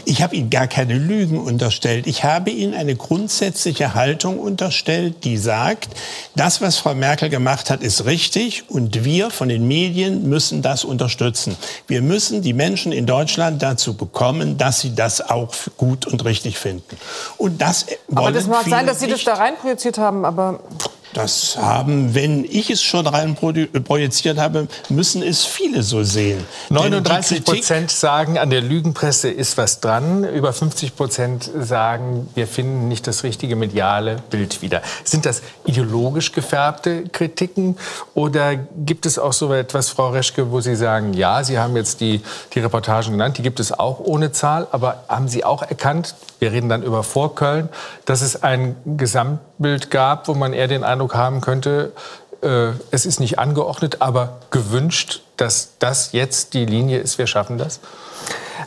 Ich 0.05 0.23
habe 0.23 0.37
Ihnen 0.37 0.51
gar 0.51 0.67
keine 0.67 0.95
Lügen 0.95 1.39
unterstellt. 1.39 2.07
Ich 2.07 2.25
habe 2.25 2.51
Ihnen 2.51 2.75
eine 2.75 2.97
grundsätzliche 2.97 3.95
Haltung 3.95 4.39
unterstellt, 4.39 5.25
die 5.25 5.37
sagt, 5.37 5.89
das, 6.35 6.61
was 6.61 6.77
Frau 6.77 6.95
Merkel 6.95 7.29
gemacht 7.29 7.71
hat, 7.71 7.83
ist 7.83 8.05
richtig 8.05 8.65
und 8.69 9.05
wir 9.05 9.31
von 9.31 9.49
den 9.49 9.67
Medien 9.67 10.29
müssen 10.29 10.63
das 10.63 10.85
unterstützen. 10.85 11.57
Wir 11.87 12.03
müssen 12.03 12.43
die 12.43 12.53
Menschen 12.53 12.93
in 12.93 13.07
Deutschland 13.07 13.63
dazu 13.63 13.95
bekommen, 13.95 14.59
dass 14.59 14.81
sie 14.81 14.95
das 14.95 15.21
auch 15.21 15.55
gut 15.77 16.07
und 16.07 16.25
richtig 16.25 16.59
finden. 16.59 16.97
Und 17.37 17.61
das 17.61 17.87
aber 18.15 18.33
das 18.33 18.47
mag 18.47 18.67
sein, 18.69 18.87
dass 18.87 19.01
Sie 19.01 19.07
das 19.07 19.25
da 19.25 19.35
reinprojiziert 19.35 19.99
haben, 19.99 20.25
aber 20.25 20.61
das 21.13 21.57
haben, 21.57 22.15
wenn 22.15 22.45
ich 22.45 22.71
es 22.71 22.83
schon 22.83 23.07
rein 23.07 23.37
projiziert 23.37 24.39
habe, 24.39 24.69
müssen 24.89 25.23
es 25.23 25.45
viele 25.45 25.83
so 25.83 26.03
sehen. 26.03 26.45
39 26.71 27.45
Prozent 27.45 27.91
sagen, 27.91 28.39
an 28.39 28.51
der 28.51 28.61
Lügenpresse 28.61 29.29
ist 29.29 29.57
was 29.57 29.81
dran. 29.81 30.25
Über 30.25 30.53
50 30.53 30.97
Prozent 30.97 31.51
sagen, 31.59 32.29
wir 32.35 32.47
finden 32.47 32.89
nicht 32.89 33.07
das 33.07 33.25
richtige 33.25 33.57
mediale 33.57 34.17
Bild 34.31 34.63
wieder. 34.63 34.83
Sind 35.05 35.27
das 35.27 35.43
ideologisch 35.65 36.33
gefärbte 36.33 37.05
Kritiken 37.09 37.77
oder 38.15 38.57
gibt 38.57 39.07
es 39.07 39.19
auch 39.19 39.33
so 39.33 39.53
etwas, 39.53 39.89
Frau 39.89 40.11
Reschke, 40.11 40.51
wo 40.51 40.61
Sie 40.61 40.77
sagen, 40.77 41.15
ja, 41.15 41.43
Sie 41.43 41.59
haben 41.59 41.77
jetzt 41.77 42.01
die, 42.01 42.21
die 42.55 42.61
Reportagen 42.61 43.13
genannt, 43.13 43.39
die 43.39 43.43
gibt 43.43 43.61
es 43.61 43.73
auch 43.73 44.01
ohne 44.01 44.33
Zahl, 44.33 44.69
aber 44.71 45.05
haben 45.09 45.29
Sie 45.29 45.45
auch 45.45 45.63
erkannt, 45.63 46.15
wir 46.39 46.53
reden 46.53 46.69
dann 46.69 46.83
über 46.83 47.03
Vorköln, 47.03 47.69
dass 48.07 48.23
es 48.23 48.43
ein 48.43 48.77
Gesamtbild 48.85 49.91
gab, 49.91 50.27
wo 50.27 50.35
man 50.35 50.53
eher 50.53 50.69
den 50.69 50.85
Eindruck 50.85 51.00
haben 51.09 51.41
könnte, 51.41 51.93
äh, 52.43 52.73
es 52.91 53.07
ist 53.07 53.21
nicht 53.21 53.39
angeordnet, 53.39 54.01
aber 54.01 54.39
gewünscht, 54.51 55.23
dass 55.37 55.73
das 55.79 56.13
jetzt 56.13 56.55
die 56.55 56.67
Linie 56.67 56.99
ist, 56.99 57.19
wir 57.19 57.27
schaffen 57.27 57.59
das? 57.59 57.81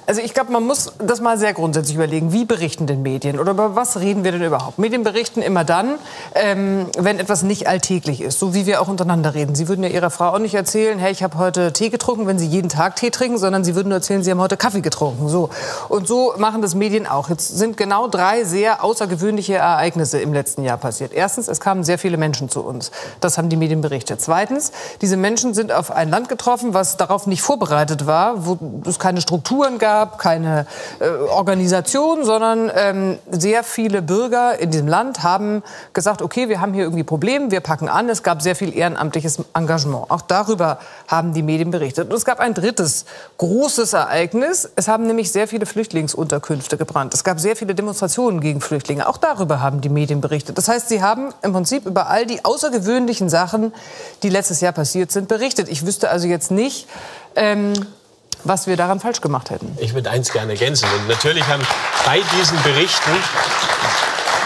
Also 0.06 0.22
ich 0.22 0.34
glaube, 0.34 0.52
man 0.52 0.64
muss 0.64 0.94
das 1.00 1.22
mal 1.22 1.38
sehr 1.38 1.54
grundsätzlich 1.54 1.96
überlegen. 1.96 2.34
Wie 2.34 2.46
berichten 2.46 2.88
denn 2.88 3.02
Medien 3.02 3.39
oder 3.39 3.52
über 3.52 3.76
was 3.76 4.00
reden 4.00 4.24
wir 4.24 4.32
denn 4.32 4.44
überhaupt? 4.44 4.80
Medien 4.80 5.04
berichten 5.04 5.41
immer 5.41 5.64
dann, 5.64 5.96
ähm, 6.36 6.88
wenn 6.98 7.20
etwas 7.20 7.44
nicht 7.44 7.68
alltäglich 7.68 8.22
ist, 8.22 8.39
so 8.39 8.54
wie 8.54 8.66
wir 8.66 8.82
auch 8.82 8.88
untereinander 8.88 9.34
reden. 9.34 9.56
Sie 9.56 9.68
würden 9.68 9.84
ja 9.84 9.89
Ihrer 9.89 10.10
Frau 10.10 10.30
auch 10.30 10.39
nicht 10.39 10.56
erzählen, 10.56 11.00
hey, 11.00 11.12
ich 11.12 11.24
habe 11.24 11.38
heute 11.38 11.74
Tee 11.74 11.89
getrunken, 11.89 12.28
wenn 12.28 12.39
Sie 12.39 12.48
jeden 12.48 12.70
Tag 12.70 12.96
Tee 12.96 13.10
trinken, 13.10 13.38
sondern 13.38 13.64
Sie 13.64 13.76
würden 13.76 13.89
nur 13.89 13.98
erzählen, 13.98 14.24
Sie 14.24 14.32
haben 14.32 14.41
heute 14.41 14.58
Kaffee 14.58 14.82
getrunken. 14.82 15.30
So. 15.30 15.50
Und 15.89 16.08
so 16.08 16.34
machen 16.38 16.62
das 16.62 16.76
Medien 16.76 17.08
auch. 17.08 17.30
Jetzt 17.30 17.58
sind 17.58 17.78
genau 17.78 18.08
drei 18.08 18.44
sehr 18.44 18.84
außergewöhnliche 18.84 19.56
Ereignisse 19.56 20.20
im 20.20 20.34
letzten 20.34 20.64
Jahr 20.64 20.78
passiert. 20.78 21.14
Erstens, 21.14 21.48
es 21.48 21.60
kamen 21.60 21.84
sehr 21.84 21.98
viele 21.98 22.18
Menschen 22.18 22.50
zu 22.50 22.62
uns. 22.62 22.91
Das 23.20 23.38
haben 23.38 23.50
die 23.50 23.58
Medien 23.58 23.82
berichtet. 23.82 24.22
Zweitens, 24.22 24.72
diese 25.02 25.18
Menschen 25.18 25.54
sind 25.54 25.72
auf 25.72 25.91
ein 25.91 26.10
Land 26.10 26.30
getroffen, 26.30 26.74
was 26.74 26.98
darauf 26.98 27.28
nicht 27.28 27.41
vorbereitet 27.41 28.06
war, 28.06 28.46
wo 28.46 28.58
es 28.86 29.00
keine 29.00 29.22
Strukturen 29.22 29.78
gab, 29.84 30.18
keine 30.18 30.66
äh, 31.02 31.10
Organisation, 31.10 32.24
sondern 32.24 32.72
ähm, 32.74 33.20
sehr 33.30 33.66
viele 33.66 34.02
Bürger 34.02 34.58
in 34.58 34.72
diesem 34.72 34.88
Land 34.88 35.24
haben 35.24 35.62
gesagt, 35.92 36.22
okay, 36.22 36.48
wir 36.48 36.62
haben 36.62 36.74
hier 36.74 36.84
irgendwie 36.84 37.04
Probleme, 37.04 37.52
wir 37.52 37.60
packen 37.60 37.90
an. 37.90 38.08
Es 38.08 38.24
gab 38.24 38.42
sehr 38.42 38.56
viel 38.56 38.74
ehrenamtliches 38.74 39.40
Engagement. 39.54 40.10
Auch 40.10 40.22
darüber 40.22 40.80
haben 41.10 41.34
die 41.34 41.44
Medien 41.44 41.70
berichtet. 41.70 42.10
Und 42.10 42.16
es 42.16 42.24
gab 42.24 42.40
ein 42.40 42.54
drittes 42.54 43.04
großes 43.40 43.92
Ereignis. 43.92 44.70
Es 44.78 44.88
haben 44.88 45.06
nämlich 45.06 45.34
sehr 45.34 45.50
viele 45.50 45.66
Flüchtlingsunterkünfte 45.66 46.78
gebrannt. 46.78 47.14
Es 47.14 47.26
gab 47.26 47.42
sehr 47.42 47.58
viele 47.58 47.76
Demonstrationen 47.76 48.40
gegen 48.40 48.62
Flüchtlinge. 48.62 49.06
Auch 49.10 49.18
darüber 49.18 49.60
haben 49.60 49.82
die 49.82 49.90
Medien 49.90 50.22
berichtet. 50.22 50.58
Das 50.58 50.70
heißt, 50.70 50.88
sie 50.88 51.02
haben 51.02 51.34
im 51.42 51.52
Prinzip 51.52 51.86
über 51.86 52.08
all 52.08 52.26
die 52.26 52.46
außergewöhnlichen 52.46 53.28
Sachen, 53.28 53.74
die 54.24 54.30
letztes 54.30 54.62
Jahr 54.62 54.72
passiert 54.72 55.12
sind, 55.12 55.28
berichtet. 55.28 55.68
Ich 55.68 55.86
wüsste 55.86 56.10
also 56.10 56.26
jetzt 56.26 56.52
nicht, 56.52 56.88
ähm, 57.36 57.74
was 58.44 58.68
wir 58.68 58.78
daran 58.78 59.00
falsch 59.00 59.22
gemacht 59.22 59.50
hätten. 59.50 59.78
Ich 59.80 59.94
würde 59.94 60.10
eins 60.10 60.32
gerne 60.32 60.54
ergänzen. 60.54 60.88
Und 61.00 61.08
natürlich 61.08 61.48
haben 61.48 61.64
bei 62.06 62.22
diesen 62.38 62.62
Berichten 62.64 63.12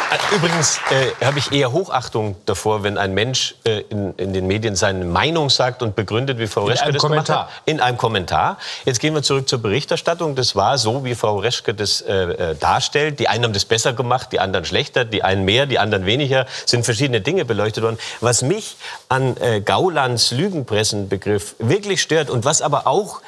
äh, 0.10 0.36
Übrigens 0.36 0.80
äh, 0.89 1.26
habe 1.26 1.39
ich 1.39 1.52
eher 1.52 1.72
Hochachtung 1.74 2.36
davor, 2.45 2.84
wenn 2.84 2.98
ein 2.98 3.14
Mensch 3.14 3.56
äh, 3.66 3.82
in, 3.89 4.14
in, 4.16 4.34
den 4.34 4.48
Medien 4.48 4.76
seine 4.76 5.04
Meinung 5.04 5.50
sagt 5.50 5.82
und 5.82 5.95
begründet, 5.95 6.39
wie 6.39 6.48
Frau 6.48 6.62
in 6.62 6.72
Reschke 6.72 6.93
das 6.93 7.02
Kommentar. 7.02 7.36
gemacht 7.36 7.52
hat. 7.58 7.62
In 7.66 7.82
einem 7.82 7.98
Kommentar. 7.98 8.58
Jetzt 8.86 9.00
gehen 9.00 9.14
wir 9.14 9.24
zurück 9.24 9.50
zur 9.50 9.62
Berichterstattung. 9.62 10.36
Das 10.36 10.56
war 10.56 10.78
so, 10.78 11.04
wie 11.04 11.16
Frau 11.16 11.39
Reschke 11.39 11.74
das 11.74 12.02
äh, 12.02 12.14
äh, 12.14 12.56
darstellt. 12.56 13.20
Die 13.20 13.28
einen 13.28 13.43
haben 13.43 13.54
das 13.54 13.66
besser 13.66 13.93
gemacht, 13.93 14.32
die 14.32 14.39
anderen 14.39 14.66
schlechter, 14.66 15.04
die 15.04 15.24
einen 15.24 15.43
mehr, 15.43 15.66
die 15.66 15.80
anderen 15.80 16.06
weniger. 16.06 16.45
Sind 16.66 16.86
verschiedene 16.86 17.20
Dinge 17.20 17.43
beleuchtet 17.43 17.84
worden. 17.84 18.00
Was 18.22 18.41
mich 18.41 18.78
an 19.10 19.36
äh, 19.38 19.60
Gaulands 19.60 20.32
Lügenpressenbegriff 20.32 21.56
wirklich 21.60 22.02
stört 22.02 22.30
und 22.30 22.45
was 22.45 22.62
aber 22.62 22.88
auch 22.88 23.22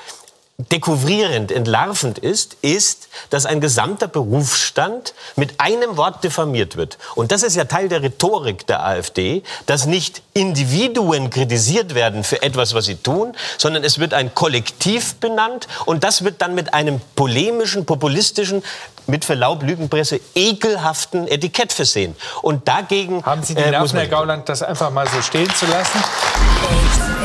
dekouvrierend, 0.60 1.53
entlarvend 1.53 2.20
ist, 2.20 2.57
ist, 2.62 3.07
dass 3.30 3.45
ein 3.45 3.62
gesamter 3.62 4.10
Berufsstand 4.10 5.14
mit 5.38 5.60
einem 5.60 5.95
Wort 5.95 6.22
diffamiert 6.24 6.76
wird. 6.76 6.97
Und 7.16 7.32
das 7.32 7.43
ist 7.43 7.55
ja 7.55 7.64
Teil 7.64 7.88
der 7.88 8.03
Rhetorik 8.03 8.68
der 8.68 8.86
AfD, 8.86 9.41
dass 9.68 9.86
nicht 9.86 10.22
Individuen 10.34 11.30
kritisiert 11.30 11.95
werden 11.95 12.26
für 12.26 12.41
etwas, 12.41 12.74
was 12.74 12.86
sie 12.86 12.95
tun, 12.95 13.36
sondern 13.57 13.86
es 13.86 13.99
wird 13.99 14.14
ein 14.14 14.36
Kollektiv 14.36 15.16
benannt 15.16 15.70
und 15.86 16.03
das 16.03 16.26
wird 16.26 16.41
dann 16.41 16.55
mit 16.55 16.74
einem 16.74 16.99
polemischen, 17.16 17.86
populistischen, 17.86 18.62
mit 19.07 19.24
Verlaub 19.24 19.64
Lügenpresse 19.64 20.20
ekelhaften 20.36 21.28
Etikett 21.30 21.72
versehen. 21.72 22.16
Und 22.41 22.68
dagegen 22.68 23.26
haben 23.26 23.43
Sie 23.43 23.55
die 23.55 23.62
äh, 23.62 23.72
Nerven, 23.72 23.97
Herr 23.97 24.07
Gauland, 24.07 24.49
das 24.49 24.62
einfach 24.62 24.91
mal 24.91 25.07
so 25.07 25.22
stehen 25.22 25.49
zu 25.55 25.66
lassen? 25.68 27.18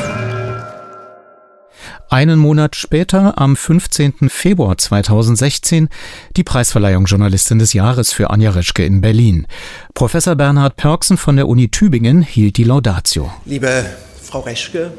Einen 2.14 2.38
Monat 2.38 2.76
später, 2.76 3.38
am 3.38 3.56
15. 3.56 4.28
Februar 4.28 4.78
2016, 4.78 5.88
die 6.36 6.44
Preisverleihung 6.44 7.06
Journalistin 7.06 7.58
des 7.58 7.72
Jahres 7.72 8.12
für 8.12 8.30
Anja 8.30 8.52
Reschke 8.52 8.84
in 8.84 9.00
Berlin. 9.00 9.48
Professor 9.94 10.36
Bernhard 10.36 10.76
Pörksen 10.76 11.16
von 11.16 11.34
der 11.34 11.48
Uni 11.48 11.70
Tübingen 11.70 12.22
hielt 12.22 12.56
die 12.56 12.62
Laudatio. 12.62 13.32
Liebe 13.46 13.84
Frau 14.22 14.38
Reschke, 14.38 14.92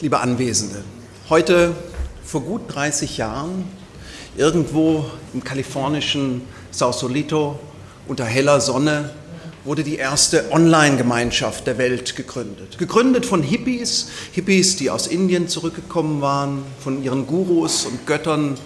liebe 0.00 0.18
Anwesende, 0.18 0.82
heute 1.28 1.72
vor 2.24 2.40
gut 2.40 2.62
30 2.74 3.18
Jahren, 3.18 3.64
irgendwo 4.36 5.04
im 5.32 5.44
kalifornischen 5.44 6.40
Sausalito 6.72 7.60
unter 8.08 8.24
heller 8.24 8.60
Sonne, 8.60 9.10
wurde 9.64 9.84
die 9.84 9.96
erste 9.96 10.50
Online-Gemeinschaft 10.50 11.66
der 11.66 11.78
Welt 11.78 12.16
gegründet. 12.16 12.78
Gegründet 12.78 13.26
von 13.26 13.42
Hippies, 13.42 14.08
Hippies, 14.32 14.76
die 14.76 14.90
aus 14.90 15.06
Indien 15.06 15.48
zurückgekommen 15.48 16.20
waren, 16.20 16.64
von 16.80 17.02
ihren 17.02 17.26
Gurus 17.26 17.86
und 17.86 18.06
Göttern 18.06 18.56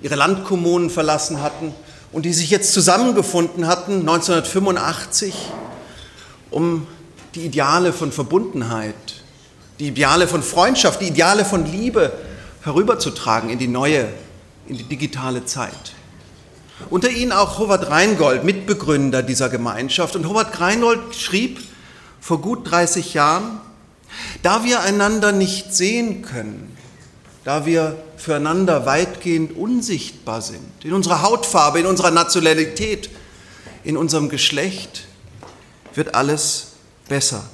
ihre 0.00 0.14
Landkommunen 0.14 0.90
verlassen 0.90 1.42
hatten 1.42 1.74
und 2.12 2.24
die 2.24 2.32
sich 2.32 2.50
jetzt 2.50 2.72
zusammengefunden 2.72 3.66
hatten 3.66 4.00
1985, 4.00 5.34
um 6.50 6.86
die 7.34 7.46
Ideale 7.46 7.92
von 7.92 8.10
Verbundenheit, 8.10 8.94
die 9.78 9.88
Ideale 9.88 10.26
von 10.26 10.42
Freundschaft, 10.42 11.00
die 11.00 11.08
Ideale 11.08 11.44
von 11.44 11.64
Liebe 11.66 12.12
herüberzutragen 12.62 13.50
in 13.50 13.58
die 13.58 13.68
neue, 13.68 14.08
in 14.66 14.76
die 14.76 14.84
digitale 14.84 15.44
Zeit. 15.44 15.92
Unter 16.90 17.10
ihnen 17.10 17.32
auch 17.32 17.58
Howard 17.58 17.90
Reingold, 17.90 18.44
Mitbegründer 18.44 19.22
dieser 19.22 19.48
Gemeinschaft. 19.48 20.16
Und 20.16 20.28
Howard 20.28 20.60
Reingold 20.60 21.14
schrieb 21.14 21.60
vor 22.20 22.40
gut 22.40 22.70
30 22.70 23.14
Jahren, 23.14 23.60
da 24.42 24.64
wir 24.64 24.80
einander 24.80 25.32
nicht 25.32 25.74
sehen 25.74 26.22
können, 26.22 26.76
da 27.44 27.66
wir 27.66 27.96
füreinander 28.16 28.86
weitgehend 28.86 29.56
unsichtbar 29.56 30.42
sind, 30.42 30.84
in 30.84 30.92
unserer 30.92 31.22
Hautfarbe, 31.22 31.80
in 31.80 31.86
unserer 31.86 32.10
Nationalität, 32.10 33.10
in 33.84 33.96
unserem 33.96 34.28
Geschlecht, 34.28 35.06
wird 35.94 36.14
alles 36.14 36.68
besser. 37.08 37.44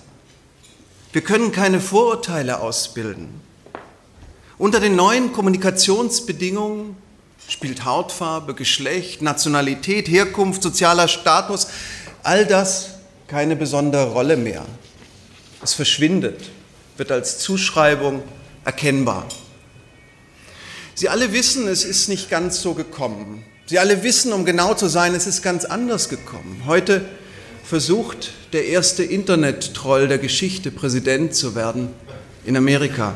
Wir 1.12 1.22
können 1.22 1.52
keine 1.52 1.80
Vorurteile 1.80 2.60
ausbilden. 2.60 3.40
Unter 4.58 4.80
den 4.80 4.94
neuen 4.94 5.32
Kommunikationsbedingungen 5.32 6.96
spielt 7.48 7.84
Hautfarbe, 7.84 8.54
Geschlecht, 8.54 9.22
Nationalität, 9.22 10.06
Herkunft, 10.08 10.62
sozialer 10.62 11.08
Status, 11.08 11.68
all 12.22 12.46
das 12.46 12.90
keine 13.26 13.56
besondere 13.56 14.12
Rolle 14.12 14.36
mehr. 14.36 14.64
Es 15.62 15.74
verschwindet, 15.74 16.50
wird 16.96 17.10
als 17.10 17.38
Zuschreibung 17.38 18.22
erkennbar. 18.64 19.26
Sie 20.94 21.08
alle 21.08 21.32
wissen, 21.32 21.66
es 21.68 21.84
ist 21.84 22.08
nicht 22.08 22.30
ganz 22.30 22.60
so 22.60 22.74
gekommen. 22.74 23.44
Sie 23.66 23.78
alle 23.78 24.02
wissen, 24.02 24.32
um 24.32 24.44
genau 24.44 24.74
zu 24.74 24.88
sein, 24.88 25.14
es 25.14 25.26
ist 25.26 25.42
ganz 25.42 25.64
anders 25.64 26.08
gekommen. 26.08 26.62
Heute 26.66 27.04
versucht 27.64 28.32
der 28.52 28.66
erste 28.66 29.04
Internet-Troll 29.04 30.08
der 30.08 30.18
Geschichte 30.18 30.70
Präsident 30.70 31.34
zu 31.34 31.54
werden 31.54 31.90
in 32.44 32.56
Amerika. 32.56 33.14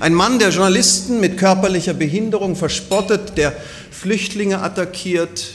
Ein 0.00 0.14
Mann, 0.14 0.38
der 0.38 0.50
Journalisten 0.50 1.20
mit 1.20 1.38
körperlicher 1.38 1.94
Behinderung 1.94 2.56
verspottet, 2.56 3.38
der 3.38 3.56
Flüchtlinge 3.90 4.60
attackiert, 4.60 5.54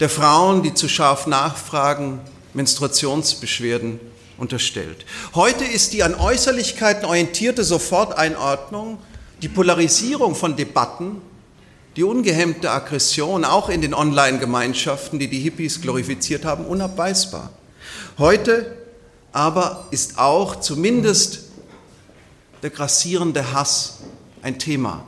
der 0.00 0.08
Frauen, 0.08 0.62
die 0.62 0.74
zu 0.74 0.88
scharf 0.88 1.26
nachfragen, 1.26 2.20
Menstruationsbeschwerden 2.54 4.00
unterstellt. 4.38 5.04
Heute 5.34 5.64
ist 5.64 5.92
die 5.92 6.02
an 6.02 6.14
Äußerlichkeiten 6.14 7.04
orientierte 7.04 7.64
Soforteinordnung, 7.64 8.98
die 9.42 9.48
Polarisierung 9.48 10.34
von 10.34 10.56
Debatten, 10.56 11.20
die 11.96 12.02
ungehemmte 12.02 12.70
Aggression, 12.70 13.44
auch 13.44 13.68
in 13.68 13.82
den 13.82 13.94
Online-Gemeinschaften, 13.94 15.18
die 15.18 15.28
die 15.28 15.38
Hippies 15.38 15.80
glorifiziert 15.80 16.44
haben, 16.44 16.64
unabweisbar. 16.64 17.50
Heute 18.18 18.78
aber 19.32 19.86
ist 19.90 20.18
auch 20.18 20.60
zumindest 20.60 21.43
der 22.64 22.70
grassierende 22.70 23.52
Hass 23.52 23.98
ein 24.40 24.58
Thema. 24.58 25.04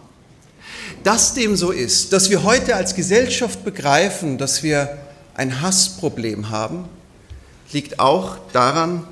Dass 1.04 1.32
dem 1.32 1.56
so 1.56 1.70
ist, 1.70 2.12
dass 2.12 2.28
wir 2.28 2.42
heute 2.42 2.76
als 2.76 2.94
Gesellschaft 2.94 3.64
begreifen, 3.64 4.36
dass 4.36 4.62
wir 4.62 4.98
ein 5.32 5.62
Hassproblem 5.62 6.50
haben, 6.50 6.84
liegt 7.72 7.98
auch 7.98 8.36
daran, 8.52 9.08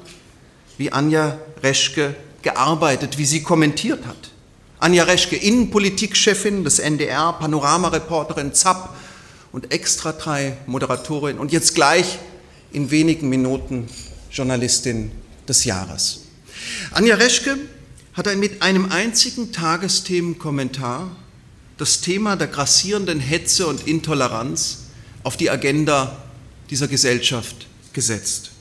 wie 0.76 0.92
Anja 0.92 1.38
Reschke 1.62 2.14
gearbeitet, 2.42 3.16
wie 3.16 3.24
sie 3.24 3.42
kommentiert 3.42 4.05
hat. 4.05 4.32
Anja 4.78 5.05
Reschke, 5.05 5.36
Innenpolitikchefin 5.36 6.64
des 6.64 6.80
NDR, 6.80 7.32
Panoramareporterin 7.32 8.53
ZAP 8.53 8.90
und 9.53 9.72
Extra 9.72 10.12
3 10.12 10.59
Moderatorin 10.66 11.38
und 11.38 11.51
jetzt 11.51 11.74
gleich 11.74 12.18
in 12.72 12.90
wenigen 12.90 13.30
Minuten 13.30 13.88
Journalistin 14.30 15.12
des 15.49 15.64
Jahres. 15.64 16.24
Anja 16.92 17.14
Reschke 17.14 17.57
hat 18.15 18.35
mit 18.37 18.62
einem 18.62 18.91
einzigen 18.91 19.53
Tagesthemenkommentar 19.53 21.15
das 21.77 22.01
Thema 22.01 22.37
der 22.37 22.47
grassierenden 22.47 23.19
Hetze 23.19 23.67
und 23.67 23.87
Intoleranz 23.89 24.85
auf 25.25 25.37
die 25.37 25.51
Agenda 25.51 26.23
dieser 26.71 26.87
Gesellschaft 26.87 27.67
gesetzt. 27.93 28.53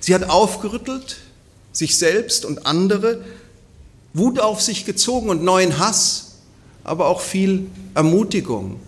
Sie 0.00 0.14
hat 0.14 0.30
aufgerüttelt, 0.30 1.18
sich 1.72 1.96
selbst 1.96 2.44
und 2.46 2.66
andere, 2.66 3.24
Wut 4.14 4.40
auf 4.40 4.62
sich 4.62 4.86
gezogen 4.86 5.28
und 5.28 5.44
neuen 5.44 5.78
Hass, 5.78 6.38
aber 6.82 7.08
auch 7.08 7.20
viel 7.20 7.66
Ermutigung, 7.94 8.80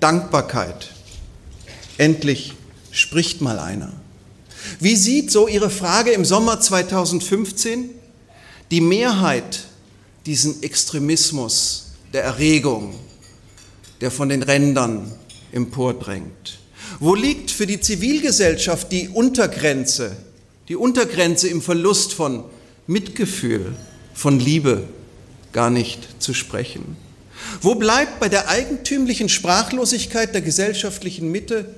Dankbarkeit. 0.00 0.92
Endlich 1.96 2.52
spricht 2.90 3.40
mal 3.40 3.58
einer. 3.58 3.92
Wie 4.80 4.96
sieht 4.96 5.30
so 5.30 5.48
Ihre 5.48 5.70
Frage 5.70 6.10
im 6.10 6.26
Sommer 6.26 6.60
2015 6.60 7.95
die 8.70 8.80
Mehrheit 8.80 9.60
diesen 10.26 10.62
Extremismus 10.62 11.92
der 12.12 12.24
Erregung, 12.24 12.94
der 14.00 14.10
von 14.10 14.28
den 14.28 14.42
Rändern 14.42 15.12
empordrängt? 15.52 16.58
Wo 17.00 17.14
liegt 17.14 17.50
für 17.50 17.66
die 17.66 17.80
Zivilgesellschaft 17.80 18.90
die 18.90 19.08
Untergrenze, 19.08 20.16
die 20.68 20.76
Untergrenze 20.76 21.48
im 21.48 21.62
Verlust 21.62 22.12
von 22.12 22.44
Mitgefühl, 22.86 23.74
von 24.14 24.40
Liebe 24.40 24.84
gar 25.52 25.70
nicht 25.70 26.22
zu 26.22 26.34
sprechen? 26.34 26.96
Wo 27.60 27.74
bleibt 27.74 28.18
bei 28.18 28.28
der 28.28 28.48
eigentümlichen 28.48 29.28
Sprachlosigkeit 29.28 30.34
der 30.34 30.42
gesellschaftlichen 30.42 31.30
Mitte 31.30 31.74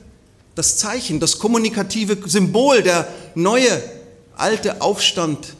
das 0.55 0.77
Zeichen, 0.77 1.21
das 1.21 1.39
kommunikative 1.39 2.17
Symbol, 2.29 2.83
der 2.83 3.09
neue, 3.35 3.83
alte 4.37 4.81
Aufstand 4.81 5.55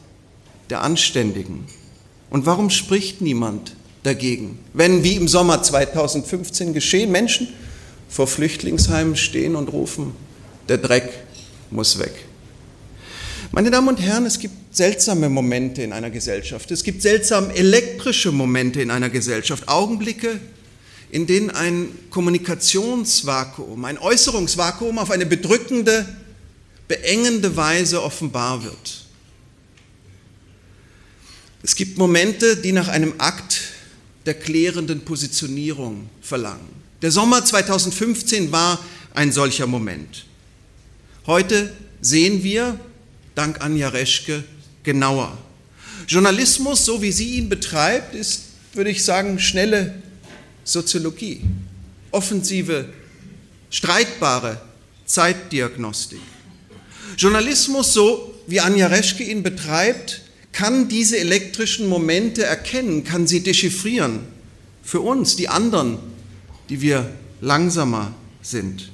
der 0.69 0.81
Anständigen? 0.81 1.65
Und 2.29 2.45
warum 2.45 2.69
spricht 2.69 3.21
niemand 3.21 3.75
dagegen, 4.03 4.59
wenn, 4.73 5.03
wie 5.03 5.15
im 5.15 5.27
Sommer 5.27 5.61
2015 5.61 6.73
geschehen, 6.73 7.11
Menschen 7.11 7.47
vor 8.07 8.27
Flüchtlingsheimen 8.27 9.15
stehen 9.15 9.55
und 9.55 9.69
rufen, 9.69 10.13
der 10.67 10.77
Dreck 10.77 11.09
muss 11.71 11.99
weg? 11.99 12.13
Meine 13.51 13.71
Damen 13.71 13.87
und 13.87 13.99
Herren, 13.99 14.27
es 14.27 14.37
gibt 14.37 14.75
seltsame 14.75 15.27
Momente 15.27 15.81
in 15.81 15.91
einer 15.91 16.11
Gesellschaft. 16.11 16.69
Es 16.69 16.83
gibt 16.83 17.01
seltsam 17.01 17.49
elektrische 17.49 18.31
Momente 18.31 18.79
in 18.79 18.91
einer 18.91 19.09
Gesellschaft. 19.09 19.67
Augenblicke, 19.67 20.39
in 21.09 21.25
denen 21.25 21.49
ein 21.49 21.89
Kommunikationsvakuum, 22.11 23.85
ein 23.85 23.97
Äußerungsvakuum 23.97 24.99
auf 24.99 25.09
eine 25.09 25.25
bedrückende, 25.25 26.05
beengende 26.87 27.55
Weise 27.55 28.03
offenbar 28.03 28.63
wird. 28.63 29.05
Es 31.69 31.75
gibt 31.75 31.99
Momente, 31.99 32.57
die 32.57 32.71
nach 32.71 32.87
einem 32.87 33.13
Akt 33.19 33.61
der 34.25 34.33
klärenden 34.33 35.01
Positionierung 35.01 36.09
verlangen. 36.19 36.67
Der 37.03 37.11
Sommer 37.11 37.45
2015 37.45 38.51
war 38.51 38.83
ein 39.13 39.31
solcher 39.31 39.67
Moment. 39.67 40.25
Heute 41.27 41.71
sehen 42.01 42.43
wir, 42.43 42.79
dank 43.35 43.61
Anja 43.61 43.89
Reschke 43.89 44.43
genauer. 44.81 45.37
Journalismus, 46.07 46.85
so 46.85 47.03
wie 47.03 47.11
sie 47.11 47.35
ihn 47.35 47.49
betreibt, 47.49 48.15
ist, 48.15 48.45
würde 48.73 48.89
ich 48.89 49.03
sagen, 49.03 49.37
schnelle 49.37 50.01
Soziologie, 50.63 51.43
offensive, 52.09 52.89
streitbare 53.69 54.59
Zeitdiagnostik. 55.05 56.19
Journalismus, 57.15 57.93
so 57.93 58.33
wie 58.47 58.59
Anja 58.59 58.87
Reschke 58.87 59.23
ihn 59.23 59.43
betreibt, 59.43 60.23
kann 60.51 60.89
diese 60.89 61.17
elektrischen 61.17 61.87
Momente 61.87 62.43
erkennen, 62.43 63.03
kann 63.03 63.27
sie 63.27 63.41
dechiffrieren. 63.41 64.19
Für 64.83 65.01
uns, 65.01 65.35
die 65.35 65.47
anderen, 65.47 65.99
die 66.69 66.81
wir 66.81 67.09
langsamer 67.41 68.13
sind. 68.41 68.91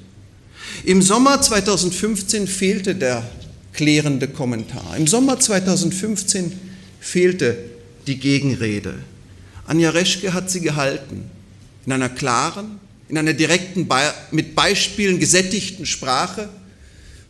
Im 0.84 1.02
Sommer 1.02 1.40
2015 1.40 2.46
fehlte 2.46 2.94
der 2.94 3.28
klärende 3.72 4.28
Kommentar. 4.28 4.96
Im 4.96 5.06
Sommer 5.06 5.38
2015 5.38 6.52
fehlte 7.00 7.56
die 8.06 8.18
Gegenrede. 8.18 8.94
Anja 9.66 9.90
Reschke 9.90 10.32
hat 10.32 10.50
sie 10.50 10.60
gehalten, 10.60 11.24
in 11.84 11.92
einer 11.92 12.08
klaren, 12.08 12.78
in 13.08 13.18
einer 13.18 13.32
direkten, 13.32 13.88
mit 14.30 14.54
Beispielen 14.54 15.18
gesättigten 15.18 15.86
Sprache, 15.86 16.48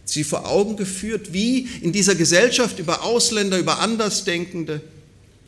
sie 0.06 0.24
vor 0.24 0.46
Augen 0.48 0.76
geführt, 0.76 1.32
wie 1.32 1.68
in 1.82 1.92
dieser 1.92 2.14
Gesellschaft 2.14 2.78
über 2.78 3.02
Ausländer, 3.02 3.58
über 3.58 3.80
Andersdenkende, 3.80 4.80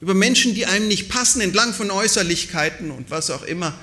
über 0.01 0.15
Menschen, 0.15 0.55
die 0.55 0.67
einem 0.67 0.89
nicht 0.89 1.09
passen, 1.09 1.41
entlang 1.41 1.73
von 1.73 1.91
Äußerlichkeiten 1.91 2.91
und 2.91 3.11
was 3.11 3.31
auch 3.31 3.45
immer, 3.45 3.79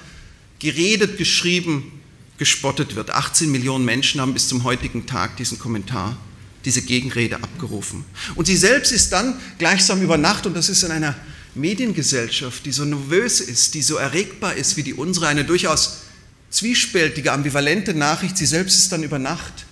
geredet, 0.59 1.17
geschrieben, 1.17 2.01
gespottet 2.37 2.95
wird. 2.95 3.09
18 3.09 3.51
Millionen 3.51 3.85
Menschen 3.85 4.21
haben 4.21 4.33
bis 4.33 4.47
zum 4.47 4.63
heutigen 4.63 5.05
Tag 5.07 5.37
diesen 5.37 5.57
Kommentar 5.57 6.17
diese 6.65 6.81
Gegenrede 6.81 7.37
abgerufen. 7.37 8.05
Und 8.35 8.45
sie 8.45 8.57
selbst 8.57 8.91
ist 8.91 9.11
dann 9.11 9.39
gleichsam 9.57 10.01
über 10.01 10.17
Nacht, 10.17 10.45
und 10.45 10.55
das 10.55 10.67
ist 10.69 10.83
in 10.83 10.91
einer 10.91 11.15
Mediengesellschaft, 11.53 12.65
die 12.65 12.71
so 12.71 12.83
nervös 12.83 13.39
ist, 13.39 13.75
die 13.75 13.81
so 13.81 13.95
erregbar 13.95 14.55
ist 14.55 14.75
wie 14.75 14.83
die 14.83 14.93
unsere, 14.93 15.27
eine 15.27 15.45
durchaus 15.45 16.01
zwiespältige, 16.49 17.31
ambivalente 17.31 17.93
Nachricht, 17.93 18.37
sie 18.37 18.45
selbst 18.45 18.77
ist 18.77 18.91
dann 18.91 19.03
über 19.03 19.19
Nacht 19.19 19.64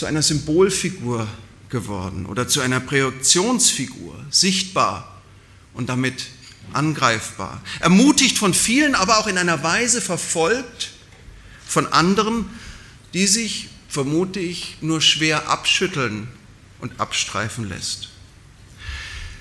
zu 0.00 0.06
einer 0.06 0.22
Symbolfigur 0.22 1.28
geworden 1.68 2.24
oder 2.24 2.48
zu 2.48 2.62
einer 2.62 2.80
Projektionsfigur, 2.80 4.18
sichtbar 4.30 5.20
und 5.74 5.90
damit 5.90 6.28
angreifbar. 6.72 7.60
Ermutigt 7.80 8.38
von 8.38 8.54
vielen, 8.54 8.94
aber 8.94 9.18
auch 9.18 9.26
in 9.26 9.36
einer 9.36 9.62
Weise 9.62 10.00
verfolgt 10.00 10.92
von 11.66 11.86
anderen, 11.92 12.46
die 13.12 13.26
sich, 13.26 13.68
vermute 13.90 14.40
ich, 14.40 14.78
nur 14.80 15.02
schwer 15.02 15.50
abschütteln 15.50 16.28
und 16.78 16.98
abstreifen 16.98 17.68
lässt. 17.68 18.08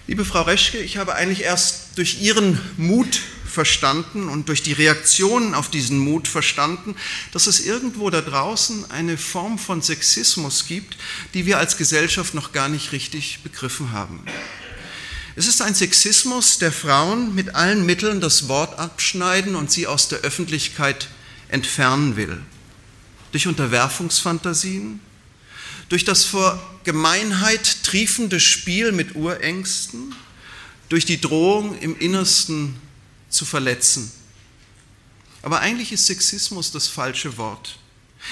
Liebe 0.07 0.25
Frau 0.25 0.41
Reschke, 0.41 0.79
ich 0.79 0.97
habe 0.97 1.15
eigentlich 1.15 1.43
erst 1.43 1.97
durch 1.97 2.21
Ihren 2.21 2.59
Mut 2.75 3.21
verstanden 3.49 4.29
und 4.29 4.47
durch 4.47 4.63
die 4.63 4.73
Reaktionen 4.73 5.53
auf 5.53 5.69
diesen 5.69 5.99
Mut 5.99 6.27
verstanden, 6.27 6.95
dass 7.31 7.47
es 7.47 7.59
irgendwo 7.59 8.09
da 8.09 8.21
draußen 8.21 8.89
eine 8.91 9.17
Form 9.17 9.59
von 9.59 9.81
Sexismus 9.81 10.65
gibt, 10.67 10.97
die 11.33 11.45
wir 11.45 11.57
als 11.57 11.77
Gesellschaft 11.77 12.33
noch 12.33 12.51
gar 12.51 12.69
nicht 12.69 12.91
richtig 12.91 13.39
begriffen 13.43 13.91
haben. 13.91 14.23
Es 15.35 15.47
ist 15.47 15.61
ein 15.61 15.73
Sexismus, 15.75 16.57
der 16.59 16.71
Frauen 16.71 17.33
mit 17.33 17.55
allen 17.55 17.85
Mitteln 17.85 18.19
das 18.19 18.47
Wort 18.47 18.77
abschneiden 18.77 19.55
und 19.55 19.71
sie 19.71 19.87
aus 19.87 20.07
der 20.09 20.19
Öffentlichkeit 20.19 21.07
entfernen 21.47 22.15
will. 22.15 22.41
Durch 23.31 23.47
Unterwerfungsfantasien, 23.47 24.99
durch 25.87 26.03
das 26.03 26.25
vor 26.25 26.61
Gemeinheit 26.83 27.83
triefende 27.83 28.39
Spiel 28.39 28.91
mit 28.91 29.15
Urängsten, 29.15 30.13
durch 30.89 31.05
die 31.05 31.21
Drohung 31.21 31.77
im 31.79 31.97
Innersten 31.97 32.75
zu 33.29 33.45
verletzen. 33.45 34.11
Aber 35.41 35.61
eigentlich 35.61 35.91
ist 35.91 36.05
Sexismus 36.07 36.71
das 36.71 36.87
falsche 36.87 37.37
Wort, 37.37 37.77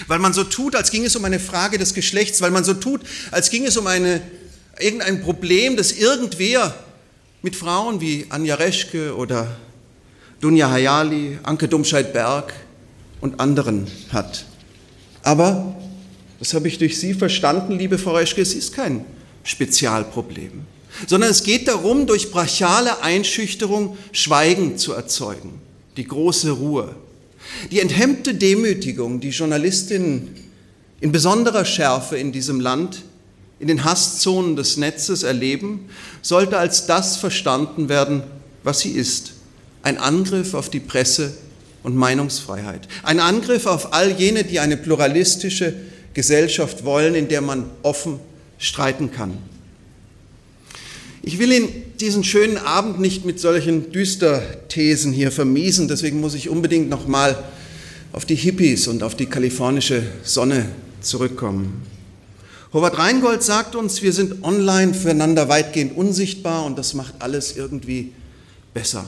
weil 0.08 0.20
man 0.20 0.34
so 0.34 0.44
tut, 0.44 0.76
als 0.76 0.92
ging 0.92 1.06
es 1.06 1.16
um 1.16 1.24
eine 1.24 1.40
Frage 1.40 1.78
des 1.78 1.94
Geschlechts, 1.94 2.42
weil 2.42 2.52
man 2.52 2.64
so 2.64 2.74
tut, 2.74 3.02
als 3.32 3.50
ging 3.50 3.66
es 3.66 3.78
um 3.78 3.88
eine, 3.88 4.22
irgendein 4.80 5.22
Problem, 5.22 5.78
das 5.78 5.94
irgendwer 5.94 6.76
mit 7.42 7.56
Frauen 7.56 8.02
wie 8.02 8.26
Anja 8.30 8.56
Reschke 8.56 9.16
oder 9.16 9.58
Dunja 10.42 10.70
Hayali, 10.70 11.40
Anke 11.44 11.68
Domscheit-Berg 11.68 12.54
und 13.22 13.40
anderen 13.40 13.88
hat. 14.12 14.46
Aber, 15.24 15.76
das 16.40 16.54
habe 16.54 16.68
ich 16.68 16.78
durch 16.78 17.00
Sie 17.00 17.14
verstanden, 17.14 17.78
liebe 17.78 17.98
Frau 17.98 18.16
Reschke, 18.16 18.42
es 18.42 18.54
ist 18.54 18.74
kein 18.74 19.06
Spezialproblem, 19.44 20.66
sondern 21.06 21.30
es 21.30 21.44
geht 21.44 21.68
darum, 21.68 22.08
durch 22.08 22.32
brachiale 22.32 23.02
Einschüchterung 23.02 23.98
Schweigen 24.12 24.78
zu 24.78 24.94
erzeugen, 24.94 25.62
die 25.96 26.06
große 26.06 26.52
Ruhe, 26.52 26.96
die 27.72 27.80
enthemmte 27.80 28.34
Demütigung, 28.34 29.20
die 29.20 29.30
Journalistinnen 29.30 30.36
in 31.00 31.12
besonderer 31.12 31.66
Schärfe 31.66 32.18
in 32.18 32.32
diesem 32.32 32.60
Land 32.60 33.04
in 33.60 33.68
den 33.68 33.84
Hasszonen 33.84 34.56
des 34.56 34.78
Netzes 34.78 35.24
erleben, 35.24 35.90
sollte 36.22 36.58
als 36.58 36.86
das 36.86 37.18
verstanden 37.18 37.90
werden, 37.90 38.24
was 38.64 38.82
sie 38.82 38.92
ist. 38.92 39.34
Ein 39.82 39.98
Angriff 39.98 40.54
auf 40.54 40.70
die 40.70 40.80
Presse 40.80 41.34
und 41.84 41.96
Meinungsfreiheit. 41.96 42.88
Ein 43.04 43.20
Angriff 43.20 43.66
auf 43.66 43.94
all 43.94 44.12
jene, 44.12 44.44
die 44.44 44.60
eine 44.60 44.78
pluralistische 44.78 45.74
Gesellschaft 46.14 46.84
wollen, 46.84 47.16
in 47.16 47.30
der 47.30 47.42
man 47.42 47.70
offen 47.84 48.20
streiten 48.58 49.12
kann. 49.12 49.38
Ich 51.28 51.40
will 51.40 51.52
Ihnen 51.52 51.68
diesen 52.00 52.24
schönen 52.24 52.58
Abend 52.58 53.02
nicht 53.02 53.26
mit 53.26 53.38
solchen 53.38 53.92
Düsterthesen 53.92 55.12
hier 55.12 55.30
vermiesen, 55.30 55.90
deswegen 55.90 56.22
muss 56.22 56.36
ich 56.36 56.48
unbedingt 56.48 56.90
nochmal 56.90 57.44
auf 58.14 58.24
die 58.24 58.36
Hippies 58.36 58.88
und 58.88 59.04
auf 59.04 59.14
die 59.14 59.26
kalifornische 59.26 60.04
Sonne 60.24 60.70
zurückkommen. 61.02 61.84
Howard 62.72 62.98
Reingold 62.98 63.44
sagt 63.44 63.76
uns, 63.76 64.02
wir 64.02 64.14
sind 64.14 64.42
online 64.42 64.94
füreinander 64.94 65.50
weitgehend 65.50 65.98
unsichtbar 65.98 66.64
und 66.64 66.78
das 66.78 66.94
macht 66.94 67.16
alles 67.20 67.58
irgendwie 67.58 68.14
besser. 68.74 69.04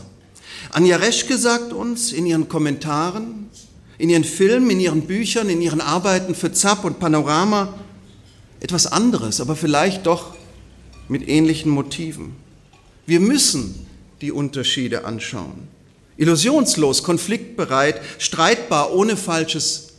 Anja 0.72 0.98
Reschke 0.98 1.38
sagt 1.38 1.72
uns 1.72 2.12
in 2.12 2.26
ihren 2.26 2.50
Kommentaren, 2.50 3.50
in 3.98 4.10
ihren 4.10 4.26
Filmen, 4.26 4.72
in 4.72 4.82
ihren 4.82 5.04
Büchern, 5.04 5.48
in 5.48 5.62
ihren 5.62 5.80
Arbeiten 5.80 6.36
für 6.36 6.52
Zapp 6.52 6.84
und 6.84 7.00
Panorama 7.00 7.76
etwas 8.60 8.88
anderes, 8.88 9.40
aber 9.40 9.56
vielleicht 9.56 10.06
doch 10.06 10.34
mit 11.10 11.28
ähnlichen 11.28 11.72
Motiven. 11.72 12.36
Wir 13.06 13.20
müssen 13.20 13.88
die 14.22 14.32
Unterschiede 14.32 15.06
anschauen. 15.06 15.68
Illusionslos, 16.18 17.04
konfliktbereit, 17.04 18.02
streitbar, 18.18 18.94
ohne 18.94 19.18
falsches 19.18 19.94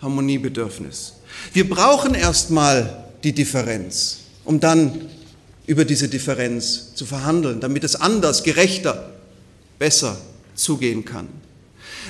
Harmoniebedürfnis. 0.00 1.14
Wir 1.52 1.68
brauchen 1.68 2.14
erstmal 2.14 3.04
die 3.24 3.32
Differenz, 3.32 4.18
um 4.44 4.60
dann 4.60 5.08
über 5.66 5.84
diese 5.84 6.08
Differenz 6.08 6.94
zu 6.94 7.06
verhandeln, 7.06 7.60
damit 7.60 7.84
es 7.84 7.96
anders, 7.96 8.42
gerechter, 8.42 9.10
besser 9.78 10.18
zugehen 10.54 11.04
kann. 11.04 11.28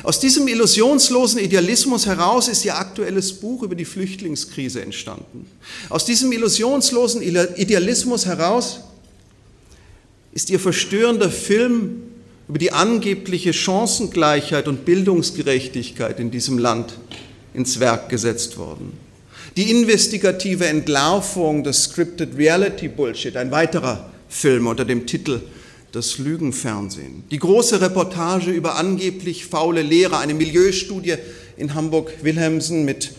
Aus 0.04 0.20
diesem 0.20 0.46
illusionslosen 0.48 1.40
Idealismus 1.40 2.04
heraus 2.04 2.48
ist 2.48 2.62
Ihr 2.66 2.76
aktuelles 2.76 3.32
Buch 3.32 3.62
über 3.62 3.74
die 3.74 3.86
Flüchtlingskrise 3.86 4.82
entstanden. 4.82 5.46
Aus 5.88 6.04
diesem 6.04 6.30
illusionslosen 6.30 7.22
Idealismus 7.22 8.26
heraus 8.26 8.80
ist 10.32 10.50
Ihr 10.50 10.60
verstörender 10.60 11.30
Film 11.30 12.02
über 12.48 12.58
die 12.58 12.70
angebliche 12.70 13.54
Chancengleichheit 13.54 14.68
und 14.68 14.84
Bildungsgerechtigkeit 14.84 16.20
in 16.20 16.30
diesem 16.30 16.58
Land 16.58 16.98
ins 17.54 17.80
Werk 17.80 18.10
gesetzt 18.10 18.58
worden. 18.58 18.92
Die 19.56 19.70
investigative 19.70 20.66
Entlarvung 20.66 21.64
des 21.64 21.84
Scripted 21.84 22.36
Reality 22.36 22.88
Bullshit, 22.88 23.38
ein 23.38 23.50
weiterer 23.50 24.10
Film 24.28 24.66
unter 24.66 24.84
dem 24.84 25.06
Titel 25.06 25.40
Das 25.94 26.18
Lügenfernsehen. 26.18 27.22
Die 27.30 27.38
große 27.38 27.80
Reportage 27.80 28.50
über 28.50 28.76
angeblich 28.76 29.46
faule 29.46 29.80
Lehrer, 29.80 30.18
eine 30.18 30.34
Milieustudie 30.34 31.14
in 31.56 31.74
Hamburg-Wilhelmsen 31.74 32.84
mit 32.84 33.12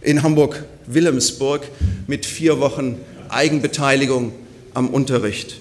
in 0.00 0.22
Hamburg-Wilhelmsburg 0.22 1.68
mit 2.06 2.24
vier 2.24 2.58
Wochen 2.58 2.96
Eigenbeteiligung 3.28 4.32
am 4.72 4.88
Unterricht. 4.88 5.60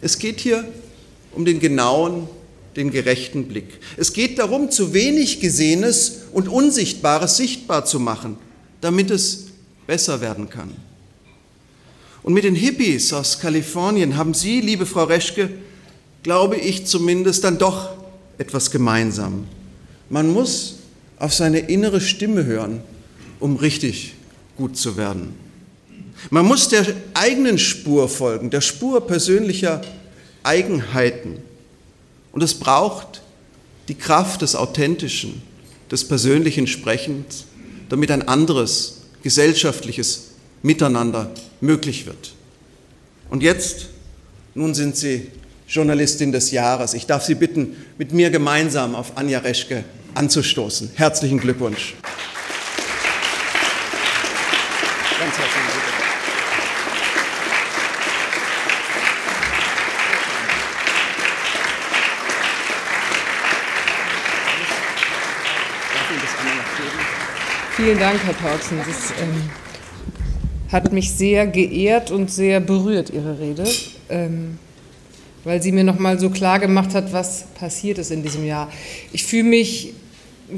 Es 0.00 0.18
geht 0.18 0.40
hier 0.40 0.64
um 1.32 1.44
den 1.44 1.60
genauen, 1.60 2.26
den 2.76 2.90
gerechten 2.90 3.46
Blick. 3.46 3.80
Es 3.96 4.12
geht 4.14 4.38
darum, 4.38 4.70
zu 4.70 4.94
wenig 4.94 5.40
Gesehenes 5.40 6.22
und 6.32 6.48
Unsichtbares 6.48 7.36
sichtbar 7.36 7.84
zu 7.84 8.00
machen– 8.00 8.36
damit 8.80 9.10
es 9.10 9.46
besser 9.86 10.20
werden 10.20 10.48
kann. 10.48 10.74
Und 12.30 12.34
mit 12.34 12.44
den 12.44 12.54
Hippies 12.54 13.12
aus 13.12 13.40
Kalifornien 13.40 14.16
haben 14.16 14.34
Sie, 14.34 14.60
liebe 14.60 14.86
Frau 14.86 15.02
Reschke, 15.02 15.50
glaube 16.22 16.54
ich 16.54 16.86
zumindest, 16.86 17.42
dann 17.42 17.58
doch 17.58 17.88
etwas 18.38 18.70
gemeinsam. 18.70 19.48
Man 20.10 20.32
muss 20.32 20.76
auf 21.18 21.34
seine 21.34 21.58
innere 21.58 22.00
Stimme 22.00 22.44
hören, 22.44 22.82
um 23.40 23.56
richtig 23.56 24.14
gut 24.56 24.76
zu 24.76 24.96
werden. 24.96 25.34
Man 26.30 26.46
muss 26.46 26.68
der 26.68 26.86
eigenen 27.14 27.58
Spur 27.58 28.08
folgen, 28.08 28.50
der 28.50 28.60
Spur 28.60 29.04
persönlicher 29.08 29.80
Eigenheiten. 30.44 31.38
Und 32.30 32.44
es 32.44 32.54
braucht 32.54 33.22
die 33.88 33.96
Kraft 33.96 34.42
des 34.42 34.54
Authentischen, 34.54 35.42
des 35.90 36.06
persönlichen 36.06 36.68
Sprechens 36.68 37.46
damit 37.88 38.12
ein 38.12 38.28
anderes 38.28 38.98
gesellschaftliches 39.24 40.29
Miteinander 40.62 41.30
möglich 41.60 42.06
wird. 42.06 42.34
Und 43.28 43.42
jetzt, 43.42 43.86
nun 44.54 44.74
sind 44.74 44.96
Sie 44.96 45.28
Journalistin 45.68 46.32
des 46.32 46.50
Jahres. 46.50 46.94
Ich 46.94 47.06
darf 47.06 47.24
Sie 47.24 47.36
bitten, 47.36 47.76
mit 47.96 48.12
mir 48.12 48.30
gemeinsam 48.30 48.94
auf 48.94 49.16
Anja 49.16 49.38
Reschke 49.38 49.84
anzustoßen. 50.14 50.90
Herzlichen 50.96 51.38
Glückwunsch. 51.38 51.94
Ganz 55.18 55.38
herzlichen 55.38 55.66
Glückwunsch. 55.72 55.90
Vielen 67.76 67.98
Dank, 67.98 68.20
Herr 68.24 68.34
Pautzen. 68.34 68.78
Das 68.78 69.10
ähm, 69.22 69.48
hat 70.72 70.92
mich 70.92 71.12
sehr 71.12 71.46
geehrt 71.46 72.10
und 72.10 72.30
sehr 72.30 72.60
berührt, 72.60 73.10
Ihre 73.10 73.38
Rede, 73.40 73.64
ähm, 74.08 74.58
weil 75.44 75.62
sie 75.62 75.72
mir 75.72 75.84
noch 75.84 75.98
mal 75.98 76.18
so 76.18 76.30
klar 76.30 76.58
gemacht 76.58 76.94
hat, 76.94 77.12
was 77.12 77.44
passiert 77.54 77.98
ist 77.98 78.10
in 78.10 78.22
diesem 78.22 78.44
Jahr. 78.44 78.70
Ich 79.12 79.24
fühle 79.24 79.44
mich 79.44 79.94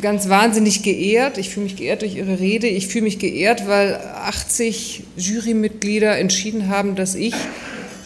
ganz 0.00 0.28
wahnsinnig 0.28 0.82
geehrt. 0.82 1.38
Ich 1.38 1.50
fühle 1.50 1.64
mich 1.64 1.76
geehrt 1.76 2.02
durch 2.02 2.16
Ihre 2.16 2.40
Rede. 2.40 2.66
Ich 2.66 2.88
fühle 2.88 3.04
mich 3.04 3.18
geehrt, 3.18 3.66
weil 3.68 3.96
80 3.96 5.02
Jurymitglieder 5.16 6.18
entschieden 6.18 6.68
haben, 6.68 6.94
dass 6.96 7.14
ich 7.14 7.34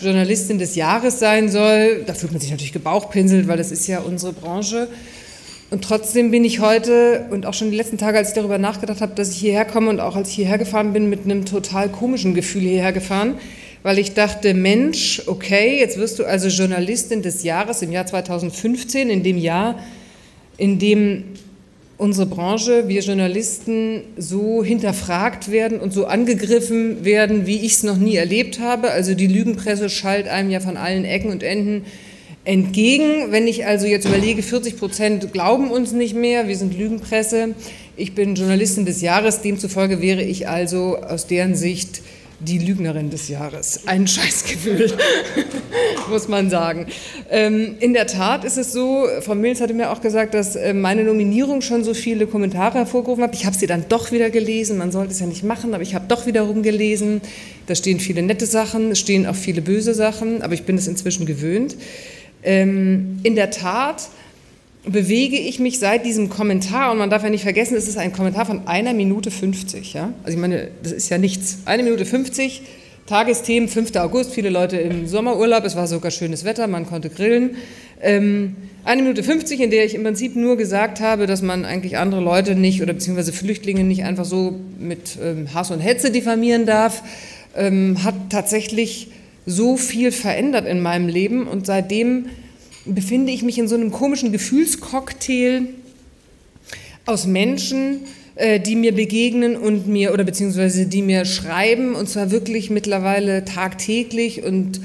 Journalistin 0.01 0.59
des 0.59 0.75
Jahres 0.75 1.19
sein 1.19 1.49
soll. 1.49 2.03
Da 2.07 2.15
fühlt 2.15 2.33
man 2.33 2.41
sich 2.41 2.51
natürlich 2.51 2.73
gebauchpinselt, 2.73 3.49
weil 3.49 3.57
das 3.57 3.71
ist 3.71 3.87
ja 3.87 4.01
unsere 4.01 4.33
Branche. 4.33 4.89
Und 5.69 5.83
trotzdem 5.83 6.31
bin 6.31 6.45
ich 6.45 6.61
heute 6.61 7.27
und 7.31 7.45
auch 7.45 7.55
schon 7.55 7.73
die 7.73 7.77
letzten 7.77 7.99
Tage, 7.99 8.19
als 8.19 8.29
ich 8.29 8.35
darüber 8.35 8.59
nachgedacht 8.59 9.01
habe, 9.01 9.15
dass 9.17 9.33
ich 9.33 9.39
hierher 9.39 9.65
komme 9.65 9.91
und 9.91 9.99
auch 9.99 10.15
als 10.15 10.29
ich 10.29 10.37
hierher 10.37 10.59
gefahren 10.59 10.93
bin, 10.93 11.11
mit 11.11 11.25
einem 11.25 11.45
total 11.45 11.89
komischen 11.89 12.35
Gefühl 12.35 12.63
hierher 12.63 12.93
gefahren, 12.93 13.35
weil 13.83 13.99
ich 13.99 14.15
dachte, 14.15 14.55
Mensch, 14.55 15.23
okay, 15.27 15.81
jetzt 15.81 15.99
wirst 15.99 16.21
du 16.21 16.25
also 16.25 16.49
Journalistin 16.49 17.23
des 17.23 17.43
Jahres 17.43 17.83
im 17.83 17.91
Jahr 17.91 18.07
2015, 18.07 19.11
in 19.11 19.25
dem 19.25 19.39
Jahr, 19.39 19.81
in 20.57 20.79
dem 20.79 21.25
unsere 21.99 22.27
Branche, 22.27 22.89
wir 22.89 23.01
Journalisten 23.01 24.03
so 24.17 24.63
hinterfragt 24.63 25.51
werden 25.51 25.81
und 25.81 25.93
so 25.93 26.07
angegriffen 26.07 27.05
werden, 27.05 27.47
wie 27.47 27.57
ich 27.57 27.73
es 27.73 27.83
noch 27.83 27.97
nie 27.97 28.17
erlebt 28.17 28.61
habe. 28.61 28.91
Also 28.91 29.15
die 29.15 29.27
Lügenpresse 29.27 29.89
schallt 29.89 30.29
einem 30.29 30.51
ja 30.51 30.61
von 30.61 30.77
allen 30.77 31.05
Ecken 31.05 31.31
und 31.31 31.43
Enden 31.43 31.87
entgegen. 32.47 33.33
Wenn 33.33 33.47
ich 33.47 33.67
also 33.67 33.87
jetzt 33.87 34.07
überlege, 34.07 34.43
40 34.43 34.79
Prozent 34.79 35.33
glauben 35.33 35.71
uns 35.71 35.93
nicht 35.93 36.15
mehr, 36.15 36.49
wir 36.49 36.57
sind 36.57 36.79
Lügenpresse. 36.79 37.55
Ich 37.97 38.15
bin 38.15 38.35
Journalistin 38.35 38.87
des 38.87 39.03
Jahres, 39.03 39.43
demzufolge 39.43 40.01
wäre 40.01 40.23
ich 40.23 40.49
also 40.49 40.97
aus 40.97 41.27
deren 41.27 41.55
Sicht 41.55 42.03
die 42.39 42.59
Lügnerin 42.59 43.11
des 43.11 43.29
Jahres. 43.29 43.87
Ein 43.87 44.07
Scheißgefühl, 44.07 44.93
muss 46.11 46.29
man 46.29 46.51
sagen. 46.51 46.87
Ähm, 47.31 47.77
in 47.81 47.95
der 47.95 48.07
Tat 48.07 48.45
ist 48.45 48.59
es 48.59 48.73
so, 48.73 49.07
Frau 49.23 49.35
Mills 49.35 49.61
hatte 49.61 49.75
mir 49.75 49.91
auch 49.91 50.01
gesagt, 50.01 50.35
dass 50.35 50.55
äh, 50.55 50.75
meine 50.75 51.03
Nominierung 51.03 51.63
schon 51.63 51.83
so 51.83 51.95
viele 51.95 52.27
Kommentare 52.27 52.79
hervorgerufen 52.79 53.25
hat. 53.25 53.35
Ich 53.35 53.47
habe 53.47 53.57
sie 53.57 53.67
dann 53.67 53.87
doch 53.89 54.13
wieder 54.13 54.31
gelesen. 54.31 54.79
Man 54.79 54.93
sollte 54.93 55.13
es 55.13 55.21
ja 55.21 55.27
nicht 55.27 55.43
machen, 55.43 55.75
aber 55.75 55.83
ich 55.83 55.95
habe 55.95 56.05
doch 56.09 56.27
wiederum 56.27 56.63
gelesen. 56.63 57.23
Da 57.67 57.75
stehen 57.75 57.99
viele 57.99 58.23
nette 58.23 58.47
Sachen, 58.47 58.93
es 58.93 59.01
stehen 59.01 59.27
auch 59.27 59.35
viele 59.35 59.63
böse 59.63 59.95
Sachen, 59.95 60.43
aber 60.43 60.55
ich 60.55 60.65
bin 60.65 60.77
es 60.77 60.87
inzwischen 60.87 61.27
gewöhnt. 61.27 61.77
Ähm, 62.47 63.19
in 63.25 63.35
der 63.35 63.51
Tat 63.51 64.09
bewege 64.87 65.37
ich 65.37 65.59
mich 65.59 65.79
seit 65.79 66.07
diesem 66.07 66.31
Kommentar, 66.31 66.93
und 66.93 66.99
man 66.99 67.11
darf 67.11 67.25
ja 67.25 67.29
nicht 67.29 67.43
vergessen, 67.43 67.77
es 67.77 67.89
ist 67.89 67.99
ein 67.99 68.13
Kommentar 68.13 68.47
von 68.47 68.69
einer 68.69 68.95
Minute 68.95 69.31
50. 69.31 69.93
Ja? 69.93 70.13
Also 70.23 70.37
ich 70.37 70.41
meine, 70.41 70.69
das 70.83 70.93
ist 70.93 71.09
ja 71.09 71.19
nichts. 71.19 71.59
Eine 71.65 71.83
Minute 71.83 72.07
50, 72.07 72.63
Tagesthemen, 73.07 73.69
5. 73.69 73.97
August, 73.97 74.33
viele 74.33 74.49
Leute 74.49 74.77
im 74.77 75.07
Sommerurlaub, 75.09 75.65
es 75.65 75.77
war 75.77 75.89
sogar 75.89 76.11
schönes 76.13 76.45
Wetter, 76.45 76.69
man 76.69 76.87
konnte 76.87 77.11
grillen. 77.11 77.57
Ähm, 78.01 78.55
eine 78.85 79.03
Minute 79.03 79.25
50, 79.25 79.61
in 79.61 79.71
der 79.71 79.85
ich 79.85 79.97
im 79.97 80.05
Prinzip 80.05 80.37
nur 80.37 80.57
gesagt 80.57 81.01
habe, 81.01 81.27
dass 81.27 81.43
man 81.43 81.65
eigentlich 81.65 81.99
andere 81.99 82.21
Leute 82.21 82.55
nicht 82.55 82.81
oder 82.81 82.93
beziehungsweise 82.93 83.33
Flüchtlinge 83.33 83.83
nicht 83.83 84.05
einfach 84.05 84.25
so 84.25 84.55
mit 84.79 85.19
ähm, 85.21 85.53
Hass 85.53 85.73
und 85.73 85.81
Hetze 85.81 86.13
diffamieren 86.13 86.67
darf, 86.67 87.03
ähm, 87.57 88.05
hat 88.05 88.15
tatsächlich 88.31 89.09
so 89.47 89.77
viel 89.77 90.13
verändert 90.13 90.67
in 90.67 90.81
meinem 90.81 91.09
Leben. 91.09 91.47
Und 91.47 91.67
seitdem 91.67 92.27
befinde 92.85 93.33
ich 93.33 93.43
mich 93.43 93.59
in 93.59 93.69
so 93.69 93.77
einem 93.77 93.93
komischen 93.93 94.33
Gefühlscocktail 94.33 95.63
aus 97.07 97.27
Menschen, 97.27 98.01
äh, 98.35 98.61
die 98.61 98.77
mir 98.77 98.93
begegnen 98.93 99.57
und 99.57 99.87
mir 99.87 100.13
oder 100.13 100.25
beziehungsweise 100.25 100.87
die 100.87 101.03
mir 101.03 101.25
schreiben. 101.25 101.95
Und 101.95 102.09
zwar 102.09 102.31
wirklich 102.31 102.69
mittlerweile 102.71 103.45
tagtäglich 103.45 104.43
und 104.43 104.81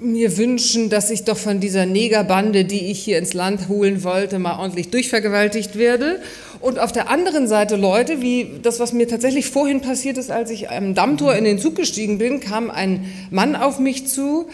mir 0.00 0.36
wünschen, 0.36 0.90
dass 0.90 1.10
ich 1.10 1.24
doch 1.24 1.36
von 1.36 1.60
dieser 1.60 1.86
Negerbande, 1.86 2.64
die 2.64 2.90
ich 2.90 3.00
hier 3.00 3.18
ins 3.18 3.34
Land 3.34 3.68
holen 3.68 4.02
wollte, 4.04 4.38
mal 4.38 4.58
ordentlich 4.58 4.90
durchvergewaltigt 4.90 5.76
werde. 5.76 6.20
Und 6.60 6.78
auf 6.78 6.92
der 6.92 7.08
anderen 7.08 7.46
Seite 7.46 7.76
Leute, 7.76 8.20
wie 8.20 8.58
das, 8.62 8.80
was 8.80 8.92
mir 8.92 9.08
tatsächlich 9.08 9.48
vorhin 9.48 9.80
passiert 9.80 10.18
ist, 10.18 10.30
als 10.30 10.50
ich 10.50 10.70
am 10.70 10.94
Dammtor 10.94 11.34
in 11.34 11.44
den 11.44 11.58
Zug 11.58 11.76
gestiegen 11.76 12.18
bin, 12.18 12.40
kam 12.40 12.70
ein 12.70 13.12
Mann 13.30 13.56
auf 13.56 13.78
mich 13.78 14.06
zu, 14.06 14.48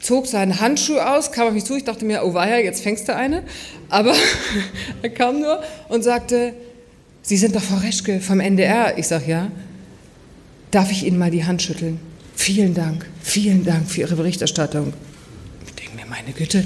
zog 0.00 0.26
seinen 0.26 0.60
Handschuh 0.60 0.98
aus, 0.98 1.32
kam 1.32 1.48
auf 1.48 1.54
mich 1.54 1.64
zu. 1.64 1.76
Ich 1.76 1.84
dachte 1.84 2.04
mir, 2.04 2.24
oh 2.24 2.34
weia, 2.34 2.58
jetzt 2.58 2.82
fängst 2.82 3.08
du 3.08 3.14
eine. 3.14 3.42
Aber 3.88 4.14
er 5.02 5.10
kam 5.10 5.40
nur 5.40 5.62
und 5.88 6.02
sagte, 6.02 6.54
Sie 7.22 7.36
sind 7.36 7.56
doch 7.56 7.62
Frau 7.62 7.78
Reschke 7.78 8.20
vom 8.20 8.38
NDR. 8.38 8.98
Ich 8.98 9.08
sage, 9.08 9.24
ja. 9.28 9.50
Darf 10.70 10.92
ich 10.92 11.04
Ihnen 11.04 11.18
mal 11.18 11.30
die 11.30 11.44
Hand 11.44 11.60
schütteln? 11.60 11.98
Vielen 12.36 12.74
Dank, 12.74 13.06
vielen 13.22 13.64
Dank 13.64 13.90
für 13.90 14.02
Ihre 14.02 14.14
Berichterstattung. 14.14 14.92
Ich 15.66 15.74
denke 15.74 15.96
mir, 15.96 16.06
meine 16.06 16.32
Güte, 16.32 16.64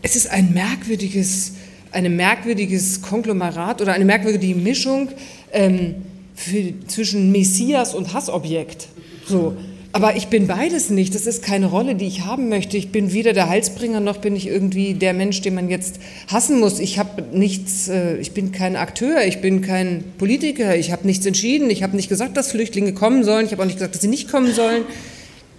es 0.00 0.16
ist 0.16 0.30
ein 0.30 0.54
merkwürdiges, 0.54 1.52
ein 1.90 2.16
merkwürdiges 2.16 3.02
Konglomerat 3.02 3.82
oder 3.82 3.92
eine 3.92 4.04
merkwürdige 4.06 4.54
Mischung 4.54 5.10
ähm, 5.52 5.96
für, 6.34 6.72
zwischen 6.86 7.32
Messias 7.32 7.94
und 7.94 8.14
Hassobjekt. 8.14 8.88
So. 9.26 9.56
Aber 9.92 10.14
ich 10.14 10.28
bin 10.28 10.46
beides 10.46 10.90
nicht. 10.90 11.14
Das 11.16 11.26
ist 11.26 11.42
keine 11.42 11.66
Rolle, 11.66 11.96
die 11.96 12.06
ich 12.06 12.24
haben 12.24 12.48
möchte. 12.48 12.76
Ich 12.76 12.92
bin 12.92 13.12
weder 13.12 13.32
der 13.32 13.48
Heilsbringer 13.48 13.98
noch 13.98 14.18
bin 14.18 14.36
ich 14.36 14.46
irgendwie 14.46 14.94
der 14.94 15.14
Mensch, 15.14 15.40
den 15.40 15.54
man 15.54 15.68
jetzt 15.68 15.98
hassen 16.28 16.60
muss. 16.60 16.78
Ich 16.78 16.98
habe 16.98 17.22
nichts. 17.32 17.88
Äh, 17.88 18.16
ich 18.18 18.32
bin 18.32 18.52
kein 18.52 18.76
Akteur. 18.76 19.24
Ich 19.26 19.40
bin 19.40 19.62
kein 19.62 20.04
Politiker. 20.16 20.76
Ich 20.76 20.92
habe 20.92 21.06
nichts 21.06 21.26
entschieden. 21.26 21.70
Ich 21.70 21.82
habe 21.82 21.96
nicht 21.96 22.08
gesagt, 22.08 22.36
dass 22.36 22.52
Flüchtlinge 22.52 22.94
kommen 22.94 23.24
sollen. 23.24 23.46
Ich 23.46 23.52
habe 23.52 23.62
auch 23.62 23.66
nicht 23.66 23.78
gesagt, 23.78 23.94
dass 23.94 24.02
sie 24.02 24.08
nicht 24.08 24.30
kommen 24.30 24.54
sollen. 24.54 24.84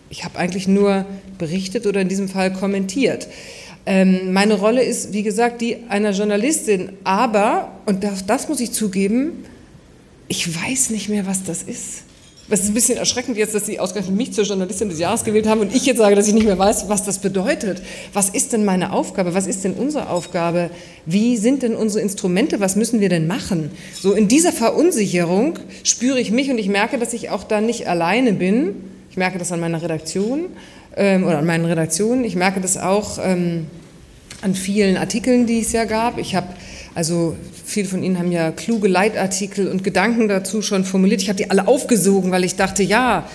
Ich 0.10 0.24
habe 0.24 0.40
eigentlich 0.40 0.68
nur 0.68 1.06
berichtet 1.38 1.86
oder 1.86 1.99
in 1.99 2.08
diesem 2.08 2.30
Fall 2.30 2.53
kommentiert. 2.53 3.28
Ähm, 3.86 4.32
meine 4.32 4.53
Rolle 4.53 4.84
ist, 4.84 5.12
wie 5.12 5.24
gesagt, 5.24 5.60
die 5.60 5.78
einer 5.90 6.12
Journalistin. 6.12 6.94
Aber 7.03 7.72
und 7.86 8.03
das, 8.03 8.26
das 8.26 8.48
muss 8.48 8.62
ich 8.62 8.72
zugeben, 8.72 9.44
ich 10.30 10.48
weiß 10.48 10.91
nicht 10.91 11.10
mehr, 11.10 11.26
was 11.28 11.44
das 11.44 11.64
ist. 11.64 12.03
Es 12.53 12.64
ist 12.64 12.68
ein 12.68 12.73
bisschen 12.73 12.98
erschreckend 12.98 13.38
jetzt, 13.38 13.56
dass 13.56 13.65
Sie 13.65 13.80
ausgerechnet 13.80 14.14
mich 14.14 14.34
zur 14.34 14.44
Journalistin 14.44 14.90
des 14.90 14.99
Jahres 14.99 15.23
gewählt 15.23 15.48
haben 15.48 15.61
und 15.61 15.73
ich 15.73 15.86
jetzt 15.86 15.99
sage, 15.99 16.15
dass 16.15 16.28
ich 16.28 16.34
nicht 16.34 16.45
mehr 16.45 16.60
weiß, 16.60 16.90
was 16.90 17.06
das 17.06 17.19
bedeutet. 17.19 17.82
Was 18.11 18.28
ist 18.28 18.52
denn 18.52 18.65
meine 18.65 18.91
Aufgabe? 18.91 19.34
Was 19.34 19.48
ist 19.48 19.64
denn 19.64 19.73
unsere 19.73 20.10
Aufgabe? 20.10 20.69
Wie 21.06 21.38
sind 21.38 21.64
denn 21.64 21.76
unsere 21.76 22.02
Instrumente? 22.02 22.60
Was 22.60 22.76
müssen 22.76 22.99
wir 22.99 23.07
denn 23.07 23.26
machen? 23.26 23.72
So 23.98 24.11
in 24.11 24.28
dieser 24.28 24.52
Verunsicherung 24.52 25.60
spüre 25.84 26.19
ich 26.19 26.32
mich 26.32 26.52
und 26.52 26.57
ich 26.57 26.68
merke, 26.68 26.98
dass 26.98 27.14
ich 27.14 27.30
auch 27.30 27.45
da 27.45 27.61
nicht 27.61 27.88
alleine 27.88 28.34
bin. 28.34 28.76
Ich 29.10 29.15
merke 29.15 29.40
das 29.40 29.53
an 29.53 29.61
meiner 29.61 29.82
Redaktion 29.82 30.48
ähm, 30.98 31.23
oder 31.23 31.38
an 31.38 31.45
meinen 31.45 31.64
Redaktionen. 31.64 32.26
Ich 32.26 32.36
merke 32.36 32.60
das 32.60 32.78
auch 32.78 33.18
ähm, 33.23 33.68
an 34.41 34.56
vielen 34.56 34.98
Artikeln, 34.98 35.45
die 35.45 35.61
es 35.61 35.72
ja 35.72 35.86
gab. 35.86 36.18
Ich 36.18 36.36
habe 36.36 36.48
also 36.95 37.38
viele 37.72 37.88
von 37.88 38.03
Ihnen 38.03 38.19
haben 38.19 38.31
ja 38.31 38.52
kluge 38.52 38.88
Leitartikel 38.88 39.68
und 39.69 39.84
Gedanken 39.84 40.27
dazu 40.27 40.61
schon 40.61 40.84
formuliert. 40.84 41.22
Ich 41.22 41.30
habe 41.30 41.38
die 41.38 41.49
alle 41.49 41.68
aufgesogen, 41.68 42.31
weil 42.31 42.43
ich 42.43 42.56
dachte, 42.56 42.84
ja, 42.84 43.30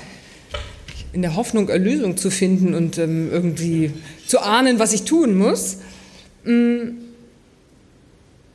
in 1.13 1.23
der 1.23 1.37
Hoffnung, 1.37 1.71
Erlösung 1.71 2.19
zu 2.19 2.31
finden 2.31 2.75
und 2.75 2.99
ähm, 2.99 3.31
irgendwie 3.33 3.93
zu 4.27 4.41
ahnen, 4.41 4.79
was 4.79 4.93
ich 4.93 5.05
tun 5.05 5.37
muss. 5.39 5.79
Mm, 6.45 6.91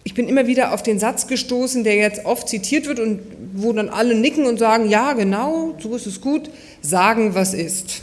ich 0.03 0.14
bin 0.14 0.28
immer 0.28 0.45
wieder 0.45 0.74
auf 0.74 0.84
den 0.84 0.99
Satz 0.99 1.26
gestoßen, 1.26 1.84
der 1.84 1.95
jetzt 1.95 2.26
oft 2.26 2.48
zitiert 2.48 2.88
wird 2.88 2.99
und 2.99 3.20
wo 3.53 3.74
dann 3.74 3.90
alle 3.90 4.14
nicken 4.14 4.45
und 4.45 4.60
sagen, 4.60 4.88
ja, 4.88 5.14
genau, 5.14 5.76
so 5.82 5.95
ist 5.95 6.06
es 6.06 6.22
gut, 6.22 6.52
sagen, 6.82 7.34
was 7.34 7.56
ist 7.56 8.02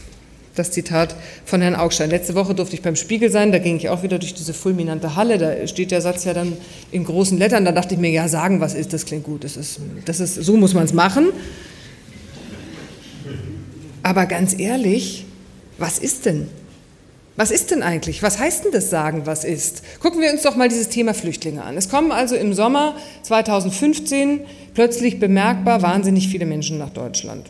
das 0.59 0.71
Zitat 0.71 1.15
von 1.45 1.61
Herrn 1.61 1.75
Augstein. 1.75 2.11
Letzte 2.11 2.35
Woche 2.35 2.55
durfte 2.55 2.75
ich 2.75 2.83
beim 2.83 2.97
Spiegel 2.97 3.31
sein, 3.31 3.53
da 3.53 3.59
ging 3.59 3.77
ich 3.77 3.89
auch 3.89 4.03
wieder 4.03 4.19
durch 4.19 4.35
diese 4.35 4.55
fulminante 4.55 5.17
Halle, 5.17 5.39
da 5.39 5.67
steht 5.67 5.91
der 5.91 6.01
Satz 6.01 6.25
ja 6.25 6.35
dann 6.35 6.57
in 6.91 7.05
großen 7.05 7.39
Lettern, 7.39 7.65
da 7.65 7.73
dachte 7.73 7.95
ich 7.95 8.01
mir, 8.01 8.11
ja, 8.11 8.29
sagen, 8.29 8.61
was 8.61 8.75
ist, 8.75 8.93
das 8.93 9.07
klingt 9.07 9.25
gut, 9.25 9.45
das 9.45 9.57
ist, 9.57 9.81
das 10.05 10.21
ist, 10.21 10.35
so 10.35 10.57
muss 10.57 10.75
man 10.75 10.85
es 10.85 10.93
machen. 10.93 11.29
Aber 14.03 14.27
ganz 14.27 14.59
ehrlich, 14.59 15.27
was 15.79 15.99
ist 15.99 16.27
denn? 16.27 16.49
Was 17.39 17.53
ist 17.53 17.71
denn 17.71 17.85
eigentlich? 17.85 18.21
Was 18.25 18.41
heißt 18.41 18.65
denn 18.65 18.73
das 18.73 18.91
sagen, 18.91 19.23
was 19.25 19.45
ist? 19.45 19.83
Gucken 20.01 20.21
wir 20.21 20.33
uns 20.33 20.43
doch 20.43 20.57
mal 20.57 20.69
dieses 20.69 20.89
Thema 20.89 21.15
Flüchtlinge 21.15 21.63
an. 21.63 21.77
Es 21.77 21.89
kommen 21.89 22.11
also 22.11 22.35
im 22.35 22.53
Sommer 22.53 22.97
2015 23.23 24.41
plötzlich 24.75 25.21
bemerkbar 25.21 25.81
wahnsinnig 25.83 26.27
viele 26.29 26.47
Menschen 26.47 26.79
nach 26.79 26.91
Deutschland. 26.91 27.47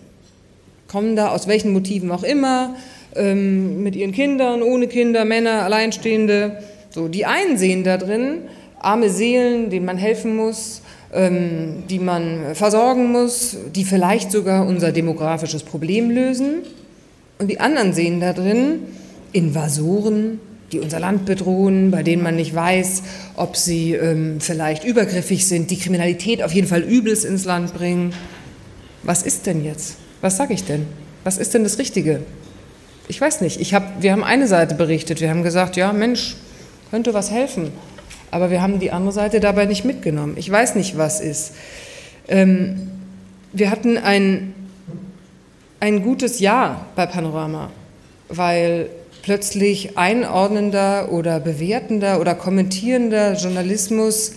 Kommen 0.88 1.16
da 1.16 1.28
aus 1.28 1.46
welchen 1.46 1.72
Motiven 1.72 2.10
auch 2.10 2.22
immer, 2.22 2.74
ähm, 3.16 3.82
mit 3.82 3.96
ihren 3.96 4.12
Kindern, 4.12 4.62
ohne 4.62 4.86
Kinder, 4.86 5.24
Männer, 5.24 5.64
Alleinstehende. 5.64 6.58
So, 6.90 7.08
die 7.08 7.26
einen 7.26 7.58
sehen 7.58 7.84
da 7.84 7.96
drin 7.96 8.42
arme 8.80 9.10
Seelen, 9.10 9.70
denen 9.70 9.86
man 9.86 9.96
helfen 9.98 10.36
muss, 10.36 10.82
ähm, 11.12 11.84
die 11.88 11.98
man 11.98 12.54
versorgen 12.54 13.10
muss, 13.10 13.56
die 13.74 13.84
vielleicht 13.84 14.30
sogar 14.30 14.66
unser 14.66 14.92
demografisches 14.92 15.62
Problem 15.62 16.10
lösen. 16.10 16.62
Und 17.38 17.48
die 17.50 17.60
anderen 17.60 17.92
sehen 17.92 18.20
da 18.20 18.32
drin 18.32 18.80
Invasoren, 19.32 20.40
die 20.72 20.80
unser 20.80 21.00
Land 21.00 21.24
bedrohen, 21.24 21.90
bei 21.90 22.02
denen 22.02 22.22
man 22.22 22.36
nicht 22.36 22.54
weiß, 22.54 23.02
ob 23.36 23.56
sie 23.56 23.94
ähm, 23.94 24.40
vielleicht 24.40 24.84
übergriffig 24.84 25.46
sind, 25.46 25.70
die 25.70 25.78
Kriminalität 25.78 26.42
auf 26.42 26.52
jeden 26.52 26.66
Fall 26.66 26.82
Übels 26.82 27.24
ins 27.24 27.44
Land 27.44 27.74
bringen. 27.74 28.12
Was 29.02 29.22
ist 29.22 29.46
denn 29.46 29.64
jetzt? 29.64 29.96
Was 30.20 30.36
sage 30.36 30.52
ich 30.52 30.64
denn? 30.64 30.86
Was 31.24 31.38
ist 31.38 31.54
denn 31.54 31.62
das 31.62 31.78
Richtige? 31.78 32.20
Ich 33.08 33.18
weiß 33.18 33.40
nicht. 33.40 33.58
Ich 33.58 33.72
hab, 33.72 34.02
wir 34.02 34.12
haben 34.12 34.22
eine 34.22 34.46
Seite 34.46 34.74
berichtet. 34.74 35.22
Wir 35.22 35.30
haben 35.30 35.42
gesagt, 35.42 35.76
ja, 35.76 35.94
Mensch, 35.94 36.36
könnte 36.90 37.14
was 37.14 37.30
helfen. 37.30 37.72
Aber 38.30 38.50
wir 38.50 38.60
haben 38.60 38.78
die 38.80 38.90
andere 38.90 39.12
Seite 39.12 39.40
dabei 39.40 39.64
nicht 39.64 39.86
mitgenommen. 39.86 40.34
Ich 40.36 40.50
weiß 40.50 40.74
nicht, 40.74 40.98
was 40.98 41.20
ist. 41.20 41.54
Ähm, 42.28 42.90
wir 43.54 43.70
hatten 43.70 43.96
ein, 43.96 44.54
ein 45.80 46.02
gutes 46.02 46.38
Jahr 46.38 46.84
bei 46.96 47.06
Panorama, 47.06 47.70
weil 48.28 48.90
plötzlich 49.22 49.96
einordnender 49.96 51.10
oder 51.10 51.40
bewertender 51.40 52.20
oder 52.20 52.34
kommentierender 52.34 53.34
Journalismus 53.34 54.32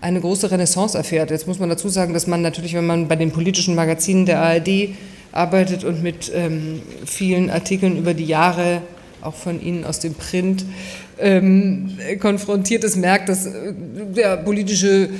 eine 0.00 0.20
große 0.20 0.50
Renaissance 0.50 0.98
erfährt. 0.98 1.30
Jetzt 1.30 1.46
muss 1.46 1.60
man 1.60 1.68
dazu 1.68 1.88
sagen, 1.88 2.12
dass 2.12 2.26
man 2.26 2.42
natürlich, 2.42 2.74
wenn 2.74 2.86
man 2.86 3.06
bei 3.06 3.16
den 3.16 3.30
politischen 3.30 3.76
Magazinen 3.76 4.26
der 4.26 4.40
ARD 4.40 4.90
arbeitet 5.32 5.84
und 5.84 6.02
mit 6.02 6.30
ähm, 6.34 6.82
vielen 7.06 7.50
Artikeln 7.50 7.96
über 7.96 8.14
die 8.14 8.26
Jahre, 8.26 8.82
auch 9.22 9.34
von 9.34 9.60
Ihnen 9.60 9.84
aus 9.84 10.00
dem 10.00 10.14
Print, 10.14 10.64
ähm, 11.18 11.98
konfrontiert. 12.20 12.84
Ist, 12.84 12.96
merkt, 12.96 13.28
dass 13.28 13.46
äh, 13.46 13.72
der 14.16 14.38
politische 14.38 15.10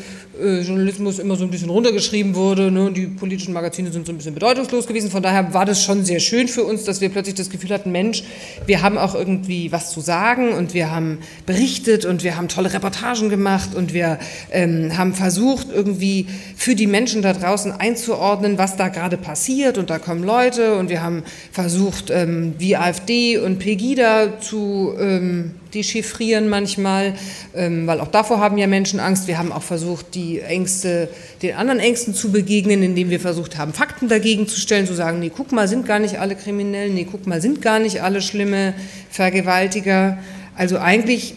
äh, 0.41 0.61
Journalismus 0.63 1.19
immer 1.19 1.37
so 1.37 1.45
ein 1.45 1.51
bisschen 1.51 1.71
runtergeschrieben 1.71 2.35
wurde. 2.35 2.71
Ne? 2.71 2.91
Die 2.93 3.07
politischen 3.07 3.53
Magazine 3.53 3.93
sind 3.93 4.07
so 4.07 4.13
ein 4.13 4.17
bisschen 4.17 4.35
bedeutungslos 4.35 4.87
gewesen. 4.87 5.11
Von 5.11 5.23
daher 5.23 5.53
war 5.55 5.65
das 5.65 5.83
schon 5.85 6.05
sehr 6.05 6.21
schön 6.21 6.49
für 6.49 6.65
uns, 6.65 6.85
dass 6.85 7.01
wir 7.01 7.09
plötzlich 7.09 7.35
das 7.35 7.51
Gefühl 7.51 7.71
hatten, 7.71 7.93
Mensch, 7.93 8.25
wir 8.67 8.83
haben 8.83 8.99
auch 8.99 9.15
irgendwie 9.15 9.73
was 9.73 9.93
zu 9.93 10.01
sagen 10.01 10.53
und 10.53 10.75
wir 10.75 10.91
haben 10.91 11.19
berichtet 11.47 12.05
und 12.05 12.25
wir 12.25 12.37
haben 12.37 12.49
tolle 12.49 12.73
Reportagen 12.73 13.29
gemacht 13.29 13.75
und 13.75 13.93
wir 13.93 14.19
ähm, 14.51 14.97
haben 14.97 15.15
versucht, 15.15 15.69
irgendwie 15.73 16.27
für 16.57 16.75
die 16.75 16.87
Menschen 16.87 17.23
da 17.23 17.33
draußen 17.33 17.73
einzuordnen, 17.73 18.59
was 18.59 18.77
da 18.77 18.89
gerade 18.89 19.17
passiert. 19.17 19.79
Und 19.79 19.91
da 19.91 19.99
kommen 19.99 20.25
Leute 20.25 20.77
und 20.77 20.89
wir 20.89 21.03
haben 21.03 21.23
versucht, 21.53 22.11
ähm, 22.11 22.55
wie 22.59 22.77
AfD 22.77 23.39
und 23.39 23.59
Pegida 23.59 24.41
zu 24.41 24.95
ähm, 24.99 25.53
dechiffrieren 25.75 26.49
manchmal, 26.49 27.15
ähm, 27.55 27.87
weil 27.87 28.01
auch 28.01 28.09
davor 28.09 28.41
haben 28.41 28.59
ja 28.59 28.67
Menschen 28.67 29.01
Angst. 29.01 29.27
Wir 29.29 29.39
haben 29.39 29.53
auch 29.53 29.63
versucht, 29.63 30.15
die 30.15 30.41
Ängste, 30.41 31.09
den 31.43 31.55
anderen 31.55 31.81
Ängsten 31.81 32.15
zu 32.15 32.33
begegnen, 32.33 32.83
indem 32.83 33.11
wir 33.11 33.21
versucht 33.21 33.59
haben, 33.59 33.73
Fakten 33.73 34.09
dagegen 34.09 34.49
zu 34.49 34.59
stellen, 34.59 34.87
zu 34.87 34.95
sagen, 34.95 35.21
nee, 35.21 35.31
guck 35.35 35.53
mal, 35.53 35.69
sind 35.69 35.87
gar 35.87 35.99
nicht 35.99 36.19
alle 36.19 36.37
Kriminellen, 36.37 36.95
nee, 36.95 37.07
guck 37.11 37.27
mal, 37.27 37.41
sind 37.41 37.63
gar 37.63 37.79
nicht 37.79 38.03
alle 38.03 38.23
schlimme 38.23 38.75
Vergewaltiger. 39.11 40.19
Also 40.57 40.79
eigentlich 40.79 41.35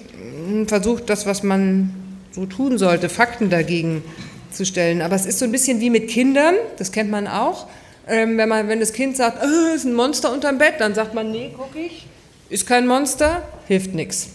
hm, 0.47 0.67
versucht 0.67 1.09
das, 1.09 1.25
was 1.25 1.43
man 1.43 1.91
so 2.31 2.45
tun 2.45 2.77
sollte, 2.77 3.09
Fakten 3.09 3.49
dagegen 3.49 4.03
zu 4.51 4.65
stellen. 4.65 5.01
Aber 5.01 5.15
es 5.15 5.25
ist 5.25 5.39
so 5.39 5.45
ein 5.45 5.51
bisschen 5.51 5.79
wie 5.79 5.89
mit 5.89 6.09
Kindern, 6.09 6.55
das 6.77 6.91
kennt 6.91 7.11
man 7.11 7.27
auch. 7.27 7.67
Ähm, 8.07 8.37
wenn, 8.37 8.49
man, 8.49 8.67
wenn 8.67 8.79
das 8.79 8.91
Kind 8.93 9.15
sagt, 9.15 9.37
oh, 9.43 9.75
ist 9.75 9.85
ein 9.85 9.93
Monster 9.93 10.31
unterm 10.31 10.57
Bett, 10.57 10.75
dann 10.79 10.93
sagt 10.93 11.13
man, 11.13 11.31
nee, 11.31 11.51
guck 11.55 11.75
ich, 11.75 12.05
ist 12.53 12.67
kein 12.67 12.85
Monster, 12.85 13.41
hilft 13.67 13.95
nichts. 13.95 14.29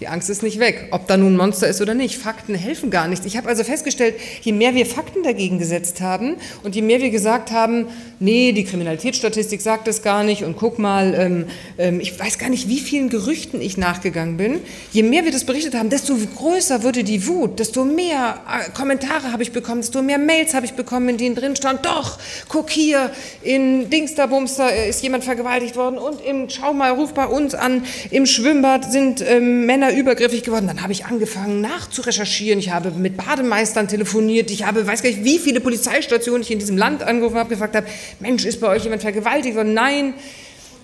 Die 0.00 0.08
Angst 0.08 0.30
ist 0.30 0.42
nicht 0.42 0.58
weg, 0.58 0.88
ob 0.92 1.06
da 1.08 1.18
nun 1.18 1.34
ein 1.34 1.36
Monster 1.36 1.68
ist 1.68 1.82
oder 1.82 1.92
nicht. 1.92 2.16
Fakten 2.16 2.54
helfen 2.54 2.90
gar 2.90 3.06
nichts. 3.06 3.26
Ich 3.26 3.36
habe 3.36 3.48
also 3.48 3.64
festgestellt, 3.64 4.14
je 4.40 4.52
mehr 4.52 4.74
wir 4.74 4.86
Fakten 4.86 5.22
dagegen 5.22 5.58
gesetzt 5.58 6.00
haben 6.00 6.36
und 6.62 6.74
je 6.74 6.80
mehr 6.80 7.02
wir 7.02 7.10
gesagt 7.10 7.50
haben, 7.50 7.86
nee, 8.18 8.52
die 8.52 8.64
Kriminalitätsstatistik 8.64 9.60
sagt 9.60 9.86
das 9.86 10.00
gar 10.00 10.24
nicht 10.24 10.42
und 10.42 10.56
guck 10.56 10.78
mal, 10.78 11.12
ähm, 11.14 11.44
ähm, 11.76 12.00
ich 12.00 12.18
weiß 12.18 12.38
gar 12.38 12.48
nicht, 12.48 12.66
wie 12.66 12.78
vielen 12.78 13.10
Gerüchten 13.10 13.60
ich 13.60 13.76
nachgegangen 13.76 14.38
bin, 14.38 14.60
je 14.90 15.02
mehr 15.02 15.26
wir 15.26 15.32
das 15.32 15.44
berichtet 15.44 15.74
haben, 15.74 15.90
desto 15.90 16.16
größer 16.16 16.82
wurde 16.82 17.04
die 17.04 17.26
Wut, 17.26 17.58
desto 17.58 17.84
mehr 17.84 18.40
äh, 18.48 18.70
Kommentare 18.70 19.32
habe 19.32 19.42
ich 19.42 19.52
bekommen, 19.52 19.82
desto 19.82 20.00
mehr 20.00 20.18
Mails 20.18 20.54
habe 20.54 20.64
ich 20.64 20.72
bekommen, 20.72 21.10
in 21.10 21.18
denen 21.18 21.34
drin 21.34 21.56
stand, 21.56 21.84
doch, 21.84 22.18
guck 22.48 22.70
hier, 22.70 23.10
in 23.42 23.90
Dingsterbumster 23.90 24.72
äh, 24.72 24.88
ist 24.88 25.02
jemand 25.02 25.24
vergewaltigt 25.24 25.76
worden 25.76 25.98
und 25.98 26.24
im, 26.24 26.48
schau 26.48 26.72
mal, 26.72 26.92
ruf 26.92 27.12
bei 27.12 27.26
uns 27.26 27.54
an, 27.54 27.84
im 28.10 28.24
Schwimmbad 28.24 28.90
sind 28.90 29.22
ähm, 29.28 29.66
Männer 29.66 29.89
übergriffig 29.92 30.42
geworden. 30.42 30.66
Dann 30.66 30.82
habe 30.82 30.92
ich 30.92 31.06
angefangen 31.06 31.60
nachzurecherchieren. 31.60 32.58
Ich 32.58 32.70
habe 32.70 32.90
mit 32.90 33.16
Bademeistern 33.16 33.88
telefoniert. 33.88 34.50
Ich 34.50 34.66
habe, 34.66 34.86
weiß 34.86 35.02
gar 35.02 35.10
nicht, 35.10 35.24
wie 35.24 35.38
viele 35.38 35.60
Polizeistationen 35.60 36.42
ich 36.42 36.50
in 36.50 36.58
diesem 36.58 36.76
Land 36.76 37.02
angerufen 37.02 37.36
habe, 37.36 37.50
gefragt 37.50 37.76
habe, 37.76 37.86
Mensch, 38.20 38.44
ist 38.44 38.60
bei 38.60 38.68
euch 38.68 38.84
jemand 38.84 39.02
vergewaltigt 39.02 39.56
worden? 39.56 39.74
Nein. 39.74 40.14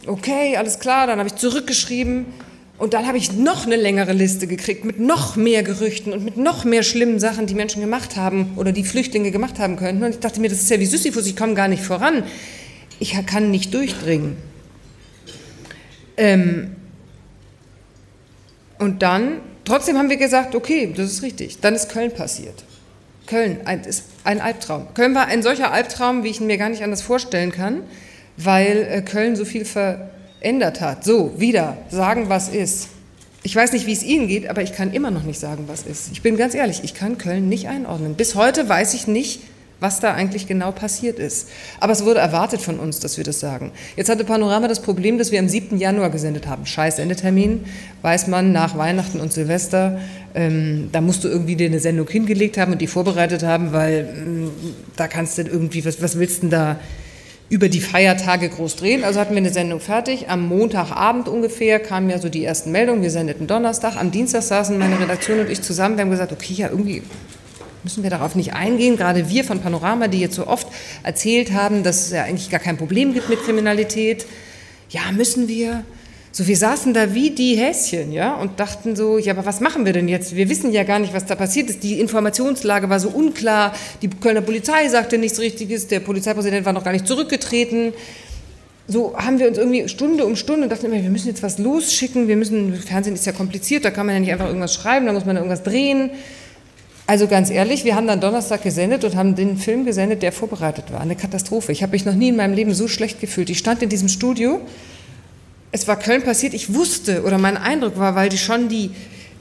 Okay, 0.07 0.57
alles 0.57 0.79
klar. 0.79 1.07
Dann 1.07 1.19
habe 1.19 1.29
ich 1.29 1.37
zurückgeschrieben. 1.37 2.27
Und 2.79 2.93
dann 2.93 3.07
habe 3.07 3.17
ich 3.17 3.33
noch 3.33 3.65
eine 3.65 3.77
längere 3.77 4.13
Liste 4.13 4.47
gekriegt 4.47 4.85
mit 4.85 5.01
noch 5.01 5.37
mehr 5.37 5.63
Gerüchten 5.63 6.13
und 6.13 6.25
mit 6.25 6.37
noch 6.37 6.65
mehr 6.65 6.83
schlimmen 6.83 7.19
Sachen, 7.19 7.47
die 7.47 7.55
Menschen 7.55 7.81
gemacht 7.81 8.17
haben 8.17 8.53
oder 8.57 8.71
die 8.71 8.85
Flüchtlinge 8.85 9.31
gemacht 9.31 9.59
haben 9.59 9.77
könnten. 9.77 10.05
Und 10.05 10.11
ich 10.11 10.21
dachte 10.21 10.41
mir, 10.41 10.51
das 10.51 10.61
ist 10.61 10.71
ja 10.71 10.79
wie 10.79 10.85
Sisyphus, 10.87 11.27
ich 11.27 11.37
komme 11.37 11.55
gar 11.55 11.69
nicht 11.69 11.83
voran. 11.83 12.25
Ich 12.99 13.15
kann 13.27 13.51
nicht 13.51 13.73
durchdringen. 13.73 14.37
Ähm, 16.19 16.76
und 18.79 19.03
dann, 19.03 19.41
trotzdem 19.65 19.99
haben 19.99 20.11
wir 20.11 20.17
gesagt, 20.17 20.55
okay, 20.55 20.93
das 20.95 21.13
ist 21.13 21.23
richtig. 21.23 21.61
Dann 21.61 21.75
ist 21.75 21.89
Köln 21.89 22.13
passiert. 22.13 22.65
Köln 23.27 23.61
ein, 23.65 23.83
ist 23.83 24.05
ein 24.25 24.41
Albtraum. 24.41 24.89
Köln 24.95 25.15
war 25.15 25.27
ein 25.27 25.43
solcher 25.43 25.73
Albtraum, 25.73 26.23
wie 26.23 26.29
ich 26.29 26.41
ihn 26.41 26.47
mir 26.47 26.59
gar 26.59 26.69
nicht 26.69 26.83
anders 26.83 27.03
vorstellen 27.03 27.53
kann, 27.53 27.83
weil 28.37 28.87
äh, 28.91 29.03
Köln 29.03 29.37
so 29.37 29.45
viel 29.45 29.65
verändert 29.65 30.81
hat. 30.81 31.05
So, 31.05 31.35
wieder, 31.39 31.77
sagen, 31.91 32.29
was 32.29 32.49
ist. 32.49 32.89
Ich 33.43 33.55
weiß 33.55 33.73
nicht, 33.73 33.87
wie 33.87 33.93
es 33.93 34.03
Ihnen 34.03 34.27
geht, 34.27 34.49
aber 34.49 34.63
ich 34.63 34.73
kann 34.73 34.93
immer 34.93 35.11
noch 35.11 35.23
nicht 35.23 35.39
sagen, 35.39 35.65
was 35.69 35.83
ist. 35.83 36.11
Ich 36.13 36.23
bin 36.23 36.37
ganz 36.37 36.55
ehrlich, 36.55 36.81
ich 36.83 36.95
kann 36.95 37.17
Köln 37.17 37.49
nicht 37.49 37.69
einordnen. 37.69 38.15
Bis 38.15 38.35
heute 38.35 38.69
weiß 38.69 38.95
ich 38.95 39.07
nicht, 39.07 39.41
was 39.81 40.01
da 40.01 40.15
eigentlich 40.15 40.47
genau 40.47 40.73
passiert 40.73 41.19
ist. 41.19 41.49
Aber 41.81 41.93
es 41.93 42.05
wurde 42.05 42.21
erwartet 42.21 42.63
von 42.63 42.79
uns, 42.79 43.01
dass 43.01 43.17
wir 43.17 43.25
das 43.25 43.41
sagen. 43.41 43.73
Jetzt 43.97 44.09
hatte 44.09 44.25
Panorama 44.25 44.69
das 44.69 44.81
Problem, 44.81 45.19
dass 45.19 45.33
wir 45.33 45.39
am 45.39 45.49
7. 45.49 45.79
Januar 45.79 46.11
gesendet 46.11 46.47
haben. 46.47 46.65
Scheiß 46.65 46.97
Sendetermin, 46.97 47.65
weiß 48.03 48.27
man, 48.29 48.53
nach 48.53 48.79
Weihnachten 48.79 49.21
und 49.21 49.33
Silvester. 49.33 50.01
Ähm, 50.35 50.89
da 50.93 51.01
musst 51.01 51.25
du 51.25 51.29
irgendwie 51.29 51.57
dir 51.57 51.67
eine 51.67 51.81
Sendung 51.81 52.09
hingelegt 52.09 52.57
haben 52.57 52.73
und 52.73 52.81
die 52.81 52.87
vorbereitet 52.87 53.43
haben, 53.43 53.73
weil 53.73 54.09
ähm, 54.17 54.51
da 54.97 55.09
kannst 55.09 55.37
du 55.39 55.43
irgendwie, 55.43 55.85
was, 55.85 56.01
was 56.01 56.19
willst 56.19 56.39
du 56.39 56.41
denn 56.43 56.51
da 56.51 56.77
über 57.49 57.69
die 57.69 57.81
Feiertage 57.81 58.49
groß 58.49 58.77
drehen. 58.77 59.05
Also 59.05 59.21
hatten 59.21 59.33
wir 59.33 59.39
eine 59.39 59.53
Sendung 59.53 59.79
fertig. 59.79 60.29
Am 60.29 60.49
Montagabend 60.49 61.29
ungefähr 61.29 61.79
kamen 61.79 62.11
ja 62.11 62.19
so 62.19 62.29
die 62.29 62.45
ersten 62.45 62.73
Meldungen. 62.73 63.03
Wir 63.03 63.11
sendeten 63.11 63.47
Donnerstag. 63.47 63.97
Am 63.97 64.11
Dienstag 64.11 64.43
saßen 64.43 64.77
meine 64.77 64.99
Redaktion 64.99 65.39
und 65.39 65.51
ich 65.51 65.63
zusammen. 65.63 65.97
Wir 65.97 66.03
haben 66.03 66.11
gesagt, 66.11 66.33
okay, 66.33 66.55
ja, 66.55 66.71
irgendwie 66.71 67.03
Müssen 67.87 68.03
wir 68.03 68.11
darauf 68.11 68.35
nicht 68.35 68.53
eingehen? 68.53 68.97
Gerade 68.97 69.29
wir 69.29 69.45
von 69.45 69.61
Panorama, 69.61 70.09
die 70.09 70.19
jetzt 70.19 70.35
so 70.35 70.49
oft 70.49 70.67
erzählt 71.05 71.53
haben, 71.53 71.85
dass 71.85 72.07
es 72.07 72.11
ja 72.11 72.25
eigentlich 72.25 72.51
gar 72.51 72.59
kein 72.59 72.77
Problem 72.77 73.15
gibt 73.15 73.29
mit 73.29 73.41
Kriminalität. 73.45 74.27
Ja, 74.91 75.13
müssen 75.13 75.47
wir. 75.47 75.85
So, 76.33 76.49
wir 76.49 76.57
saßen 76.57 76.95
da 76.95 77.15
wie 77.15 77.31
die 77.31 77.55
Häschen, 77.55 78.11
ja, 78.11 78.35
und 78.35 78.59
dachten 78.59 78.97
so, 78.97 79.19
ja, 79.19 79.35
aber 79.35 79.47
was 79.47 79.61
machen 79.61 79.87
wir 79.87 79.93
denn 79.93 80.09
jetzt? 80.09 80.35
Wir 80.35 80.49
wissen 80.49 80.73
ja 80.73 80.83
gar 80.83 80.99
nicht, 80.99 81.15
was 81.15 81.27
da 81.27 81.37
passiert 81.37 81.71
ist. 81.71 81.85
Die 81.85 82.01
Informationslage 82.01 82.91
war 82.91 82.99
so 82.99 83.09
unklar. 83.11 83.73
Die 84.03 84.11
Kölner 84.11 84.41
Polizei 84.41 84.89
sagte 84.89 85.17
nichts 85.17 85.39
Richtiges. 85.39 85.87
Der 85.87 86.01
Polizeipräsident 86.01 86.67
war 86.67 86.73
noch 86.73 86.83
gar 86.83 86.93
nicht 86.93 87.07
zurückgetreten. 87.07 87.93
So 88.89 89.17
haben 89.17 89.39
wir 89.39 89.47
uns 89.47 89.59
irgendwie 89.59 89.89
Stunde 89.89 90.27
um 90.27 90.35
Stunde 90.35 90.67
dachten 90.67 90.87
immer, 90.87 91.01
wir 91.01 91.11
müssen 91.11 91.29
jetzt 91.29 91.45
was 91.45 91.59
losschicken. 91.59 92.27
Wir 92.27 92.37
müssen, 92.37 92.75
Fernsehen 92.75 93.15
ist 93.15 93.27
ja 93.27 93.33
kompliziert, 93.33 93.85
da 93.85 93.93
kann 93.93 94.07
man 94.07 94.17
ja 94.17 94.21
nicht 94.23 94.33
einfach 94.33 94.49
irgendwas 94.49 94.75
schreiben, 94.75 95.07
da 95.07 95.13
muss 95.13 95.25
man 95.25 95.37
irgendwas 95.37 95.63
drehen. 95.63 96.11
Also 97.09 97.29
ganz 97.29 97.51
ehrlich, 97.51 97.85
wir 97.85 97.95
haben 97.95 98.09
dann 98.09 98.21
Donnerstag 98.21 98.63
gesendet 98.63 99.05
und 99.05 99.15
haben 99.15 99.37
den 99.37 99.59
Film 99.59 99.85
gesendet, 99.85 100.23
der 100.23 100.33
vorbereitet 100.33 100.93
war. 100.93 101.01
Eine 101.01 101.15
Katastrophe. 101.15 101.71
Ich 101.71 101.83
habe 101.83 101.93
mich 101.93 102.05
noch 102.05 102.15
nie 102.15 102.31
in 102.31 102.37
meinem 102.37 102.55
Leben 102.55 102.75
so 102.75 102.89
schlecht 102.89 103.21
gefühlt. 103.21 103.49
Ich 103.49 103.59
stand 103.59 103.83
in 103.83 103.89
diesem 103.89 104.09
Studio. 104.09 104.61
Es 105.71 105.87
war 105.87 105.97
Köln 105.99 106.23
passiert. 106.23 106.53
Ich 106.53 106.75
wusste 106.75 107.23
oder 107.23 107.39
mein 107.39 107.57
Eindruck 107.57 107.97
war, 107.99 108.17
weil 108.17 108.29
die 108.29 108.39
schon 108.39 108.69
die, 108.69 108.91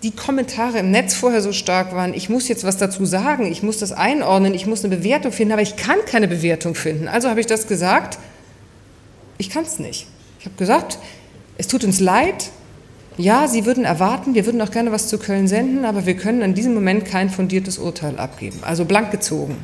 die 0.04 0.12
Kommentare 0.12 0.78
im 0.78 0.92
Netz 0.92 1.16
vorher 1.16 1.42
so 1.42 1.52
stark 1.52 1.96
waren, 1.96 2.14
ich 2.14 2.30
muss 2.30 2.48
jetzt 2.48 2.64
was 2.64 2.78
dazu 2.78 3.06
sagen, 3.06 3.52
ich 3.52 3.64
muss 3.64 3.80
das 3.80 3.92
einordnen, 3.92 4.54
ich 4.54 4.68
muss 4.68 4.86
eine 4.86 4.96
Bewertung 4.96 5.32
finden, 5.32 5.54
aber 5.54 5.64
ich 5.64 5.76
kann 5.76 5.98
keine 6.06 6.28
Bewertung 6.28 6.76
finden. 6.76 7.08
Also 7.08 7.30
habe 7.30 7.40
ich 7.40 7.48
das 7.48 7.66
gesagt, 7.66 8.20
ich 9.40 9.50
kann 9.50 9.64
es 9.64 9.80
nicht. 9.80 10.06
Ich 10.40 10.46
habe 10.46 10.56
gesagt, 10.58 11.00
es 11.58 11.68
tut 11.68 11.84
uns 11.84 12.00
leid, 12.00 12.52
ja, 13.18 13.48
Sie 13.48 13.66
würden 13.66 13.86
erwarten, 13.86 14.36
wir 14.36 14.46
würden 14.46 14.62
auch 14.62 14.72
gerne 14.72 14.92
was 14.92 15.08
zu 15.08 15.18
Köln 15.18 15.48
senden, 15.48 15.86
aber 15.86 16.06
wir 16.06 16.16
können 16.16 16.42
in 16.42 16.54
diesem 16.54 16.74
Moment 16.74 17.06
kein 17.06 17.30
fundiertes 17.30 17.78
Urteil 17.78 18.18
abgeben. 18.18 18.60
Also 18.62 18.86
blank 18.86 19.12
gezogen. 19.12 19.58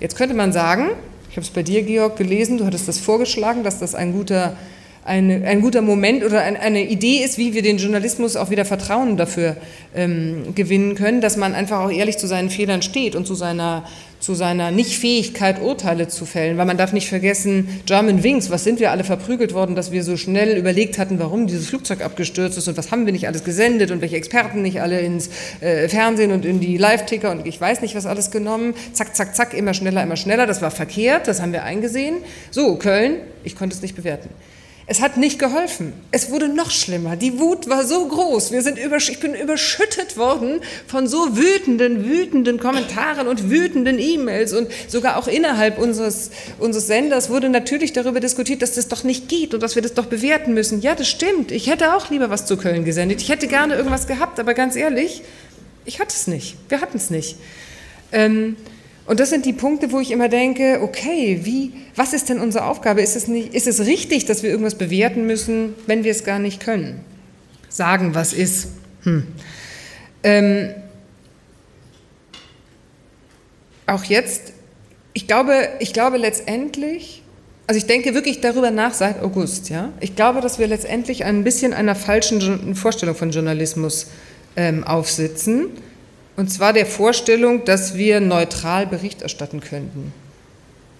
Jetzt 0.00 0.16
könnte 0.16 0.34
man 0.34 0.52
sagen, 0.52 0.90
ich 1.30 1.36
habe 1.36 1.44
es 1.44 1.50
bei 1.50 1.62
dir, 1.62 1.82
Georg, 1.82 2.16
gelesen, 2.16 2.58
du 2.58 2.64
hattest 2.64 2.88
das 2.88 2.98
vorgeschlagen, 2.98 3.64
dass 3.64 3.78
das 3.78 3.94
ein 3.94 4.12
guter, 4.12 4.56
eine, 5.04 5.46
ein 5.46 5.60
guter 5.62 5.82
Moment 5.82 6.24
oder 6.24 6.42
ein, 6.42 6.56
eine 6.56 6.84
Idee 6.84 7.24
ist, 7.24 7.38
wie 7.38 7.54
wir 7.54 7.62
den 7.62 7.78
Journalismus 7.78 8.36
auch 8.36 8.50
wieder 8.50 8.64
Vertrauen 8.64 9.16
dafür 9.16 9.56
ähm, 9.94 10.54
gewinnen 10.54 10.94
können, 10.94 11.20
dass 11.20 11.36
man 11.36 11.54
einfach 11.54 11.80
auch 11.80 11.90
ehrlich 11.90 12.18
zu 12.18 12.26
seinen 12.26 12.50
Fehlern 12.50 12.82
steht 12.82 13.16
und 13.16 13.26
zu 13.26 13.34
seiner 13.34 13.84
zu 14.20 14.34
seiner 14.34 14.70
Nichtfähigkeit, 14.70 15.60
Urteile 15.60 16.06
zu 16.06 16.26
fällen. 16.26 16.58
Weil 16.58 16.66
man 16.66 16.76
darf 16.76 16.92
nicht 16.92 17.08
vergessen, 17.08 17.80
German 17.86 18.22
Wings, 18.22 18.50
was 18.50 18.64
sind 18.64 18.78
wir 18.78 18.90
alle 18.90 19.02
verprügelt 19.02 19.54
worden, 19.54 19.74
dass 19.74 19.92
wir 19.92 20.04
so 20.04 20.16
schnell 20.18 20.58
überlegt 20.58 20.98
hatten, 20.98 21.18
warum 21.18 21.46
dieses 21.46 21.68
Flugzeug 21.68 22.04
abgestürzt 22.04 22.58
ist 22.58 22.68
und 22.68 22.76
was 22.76 22.92
haben 22.92 23.06
wir 23.06 23.12
nicht 23.12 23.26
alles 23.26 23.44
gesendet 23.44 23.90
und 23.90 24.02
welche 24.02 24.16
Experten 24.16 24.60
nicht 24.60 24.82
alle 24.82 25.00
ins 25.00 25.30
äh, 25.60 25.88
Fernsehen 25.88 26.32
und 26.32 26.44
in 26.44 26.60
die 26.60 26.76
Live-Ticker 26.76 27.30
und 27.30 27.46
ich 27.46 27.58
weiß 27.58 27.80
nicht 27.80 27.94
was 27.94 28.04
alles 28.04 28.30
genommen. 28.30 28.74
Zack, 28.92 29.16
zack, 29.16 29.34
zack, 29.34 29.54
immer 29.54 29.72
schneller, 29.72 30.02
immer 30.02 30.16
schneller. 30.16 30.46
Das 30.46 30.60
war 30.60 30.70
verkehrt, 30.70 31.26
das 31.26 31.40
haben 31.40 31.52
wir 31.52 31.64
eingesehen. 31.64 32.16
So, 32.50 32.76
Köln, 32.76 33.16
ich 33.42 33.56
konnte 33.56 33.74
es 33.74 33.80
nicht 33.80 33.96
bewerten. 33.96 34.28
Es 34.92 35.00
hat 35.00 35.16
nicht 35.16 35.38
geholfen. 35.38 35.92
Es 36.10 36.32
wurde 36.32 36.48
noch 36.48 36.72
schlimmer. 36.72 37.14
Die 37.14 37.38
Wut 37.38 37.68
war 37.68 37.84
so 37.84 38.08
groß. 38.08 38.50
Wir 38.50 38.60
sind 38.60 38.76
ich 38.76 39.20
bin 39.20 39.36
überschüttet 39.36 40.16
worden 40.16 40.62
von 40.88 41.06
so 41.06 41.36
wütenden, 41.36 42.04
wütenden 42.04 42.58
Kommentaren 42.58 43.28
und 43.28 43.50
wütenden 43.50 44.00
E-Mails. 44.00 44.52
Und 44.52 44.66
sogar 44.88 45.16
auch 45.16 45.28
innerhalb 45.28 45.78
unseres, 45.78 46.32
unseres 46.58 46.88
Senders 46.88 47.30
wurde 47.30 47.50
natürlich 47.50 47.92
darüber 47.92 48.18
diskutiert, 48.18 48.62
dass 48.62 48.74
das 48.74 48.88
doch 48.88 49.04
nicht 49.04 49.28
geht 49.28 49.54
und 49.54 49.62
dass 49.62 49.76
wir 49.76 49.82
das 49.82 49.94
doch 49.94 50.06
bewerten 50.06 50.54
müssen. 50.54 50.80
Ja, 50.80 50.96
das 50.96 51.06
stimmt. 51.06 51.52
Ich 51.52 51.68
hätte 51.68 51.94
auch 51.94 52.10
lieber 52.10 52.28
was 52.28 52.46
zu 52.46 52.56
Köln 52.56 52.84
gesendet. 52.84 53.20
Ich 53.22 53.28
hätte 53.28 53.46
gerne 53.46 53.76
irgendwas 53.76 54.08
gehabt, 54.08 54.40
aber 54.40 54.54
ganz 54.54 54.74
ehrlich, 54.74 55.22
ich 55.84 56.00
hatte 56.00 56.16
es 56.16 56.26
nicht. 56.26 56.56
Wir 56.68 56.80
hatten 56.80 56.96
es 56.96 57.10
nicht. 57.10 57.36
Ähm, 58.10 58.56
Und 59.10 59.18
das 59.18 59.30
sind 59.30 59.44
die 59.44 59.52
Punkte, 59.52 59.90
wo 59.90 59.98
ich 59.98 60.12
immer 60.12 60.28
denke, 60.28 60.78
okay, 60.82 61.40
wie, 61.42 61.72
was 61.96 62.12
ist 62.12 62.28
denn 62.28 62.38
unsere 62.38 62.64
Aufgabe? 62.64 63.02
Ist 63.02 63.16
es, 63.16 63.26
nicht, 63.26 63.54
ist 63.54 63.66
es 63.66 63.80
richtig, 63.80 64.24
dass 64.26 64.44
wir 64.44 64.50
irgendwas 64.50 64.76
bewerten 64.76 65.26
müssen, 65.26 65.74
wenn 65.88 66.04
wir 66.04 66.12
es 66.12 66.22
gar 66.22 66.38
nicht 66.38 66.60
können? 66.62 67.00
Sagen, 67.68 68.14
was 68.14 68.32
ist. 68.32 68.68
Hm. 69.02 69.26
Ähm, 70.22 70.74
auch 73.86 74.04
jetzt, 74.04 74.52
ich 75.12 75.26
glaube, 75.26 75.70
ich 75.80 75.92
glaube 75.92 76.16
letztendlich, 76.16 77.24
also 77.66 77.78
ich 77.78 77.86
denke 77.86 78.14
wirklich 78.14 78.40
darüber 78.40 78.70
nach 78.70 78.94
seit 78.94 79.20
August, 79.24 79.70
ja. 79.70 79.92
Ich 79.98 80.14
glaube, 80.14 80.40
dass 80.40 80.60
wir 80.60 80.68
letztendlich 80.68 81.24
ein 81.24 81.42
bisschen 81.42 81.72
einer 81.72 81.96
falschen 81.96 82.76
Vorstellung 82.76 83.16
von 83.16 83.32
Journalismus 83.32 84.06
ähm, 84.54 84.84
aufsitzen 84.84 85.70
und 86.40 86.48
zwar 86.48 86.72
der 86.72 86.86
Vorstellung, 86.86 87.66
dass 87.66 87.96
wir 87.96 88.18
neutral 88.20 88.86
Bericht 88.86 89.20
erstatten 89.20 89.60
könnten. 89.60 90.12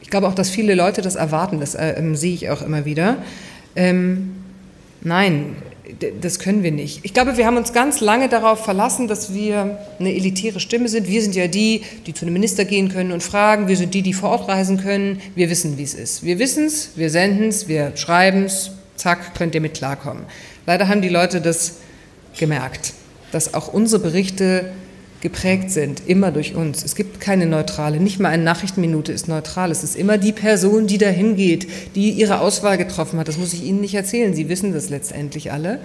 Ich 0.03 0.11
glaube 0.11 0.29
auch, 0.29 0.35
dass 0.35 0.51
viele 0.51 0.75
Leute 0.75 1.01
das 1.01 1.15
erwarten, 1.15 1.61
das 1.61 1.75
äh, 1.75 1.99
sehe 2.13 2.35
ich 2.35 2.51
auch 2.51 2.61
immer 2.61 2.85
wieder. 2.85 3.17
Ähm, 3.75 4.35
nein, 5.01 5.57
das 6.21 6.39
können 6.39 6.63
wir 6.63 6.73
nicht. 6.73 7.01
Ich 7.05 7.15
glaube, 7.15 7.39
wir 7.39 7.47
haben 7.47 7.57
uns 7.57 7.73
ganz 7.73 8.01
lange 8.01 8.29
darauf 8.29 8.65
verlassen, 8.65 9.09
dass 9.09 9.33
wir 9.33 9.79
eine 9.99 10.15
elitäre 10.15 10.61
Stimme 10.61 10.91
sind. 10.91 11.09
Wir 11.09 11.23
sind 11.23 11.35
ja 11.35 11.47
die, 11.47 11.83
die 12.07 12.13
zu 12.13 12.27
einem 12.27 12.35
Minister 12.35 12.67
gehen 12.67 12.91
können 12.91 13.11
und 13.11 13.23
fragen. 13.23 13.67
Wir 13.67 13.79
sind 13.79 13.95
die, 13.95 14.03
die 14.03 14.13
vor 14.13 14.29
Ort 14.29 14.47
reisen 14.47 14.77
können. 14.77 15.23
Wir 15.35 15.49
wissen, 15.49 15.79
wie 15.79 15.85
es 15.85 15.95
ist. 15.95 16.23
Wir 16.23 16.39
wissen 16.39 16.67
es, 16.67 16.91
wir 16.97 17.09
senden 17.09 17.49
es, 17.49 17.67
wir 17.67 17.97
schreiben 17.97 18.45
es. 18.45 18.73
Zack, 18.97 19.35
könnt 19.37 19.55
ihr 19.55 19.63
mit 19.63 19.73
klarkommen. 19.73 20.25
Leider 20.67 20.87
haben 20.89 21.01
die 21.01 21.09
Leute 21.09 21.41
das 21.41 21.77
gemerkt, 22.39 22.93
dass 23.33 23.55
auch 23.55 23.73
unsere 23.73 24.03
Berichte 24.03 24.67
geprägt 25.21 25.71
sind, 25.71 26.03
immer 26.07 26.31
durch 26.31 26.55
uns. 26.55 26.83
Es 26.83 26.95
gibt 26.95 27.21
keine 27.21 27.47
neutrale, 27.47 28.01
nicht 28.01 28.21
mal 28.21 28.31
eine 28.31 28.43
Nachrichtenminute 28.43 29.13
ist 29.13 29.29
neutral. 29.29 29.71
Es 29.71 29.85
ist 29.85 29.97
immer 29.97 30.19
die 30.19 30.33
Person, 30.33 30.87
die 30.87 30.99
dahin 30.99 31.37
geht, 31.37 31.69
die 31.95 32.11
ihre 32.11 32.41
Auswahl 32.41 32.79
getroffen 32.79 33.19
hat. 33.19 33.29
Das 33.29 33.37
muss 33.37 33.53
ich 33.53 33.63
Ihnen 33.65 33.81
nicht 33.81 33.95
erzählen, 33.95 34.35
Sie 34.35 34.49
wissen 34.49 34.73
das 34.73 34.89
letztendlich 34.89 35.53
alle. 35.53 35.81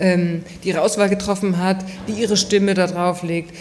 Ähm, 0.00 0.42
die 0.64 0.70
ihre 0.70 0.80
Auswahl 0.80 1.08
getroffen 1.08 1.58
hat, 1.58 1.84
die 2.08 2.20
ihre 2.20 2.36
Stimme 2.36 2.74
da 2.74 2.88
drauf 2.88 3.22
legt. 3.22 3.54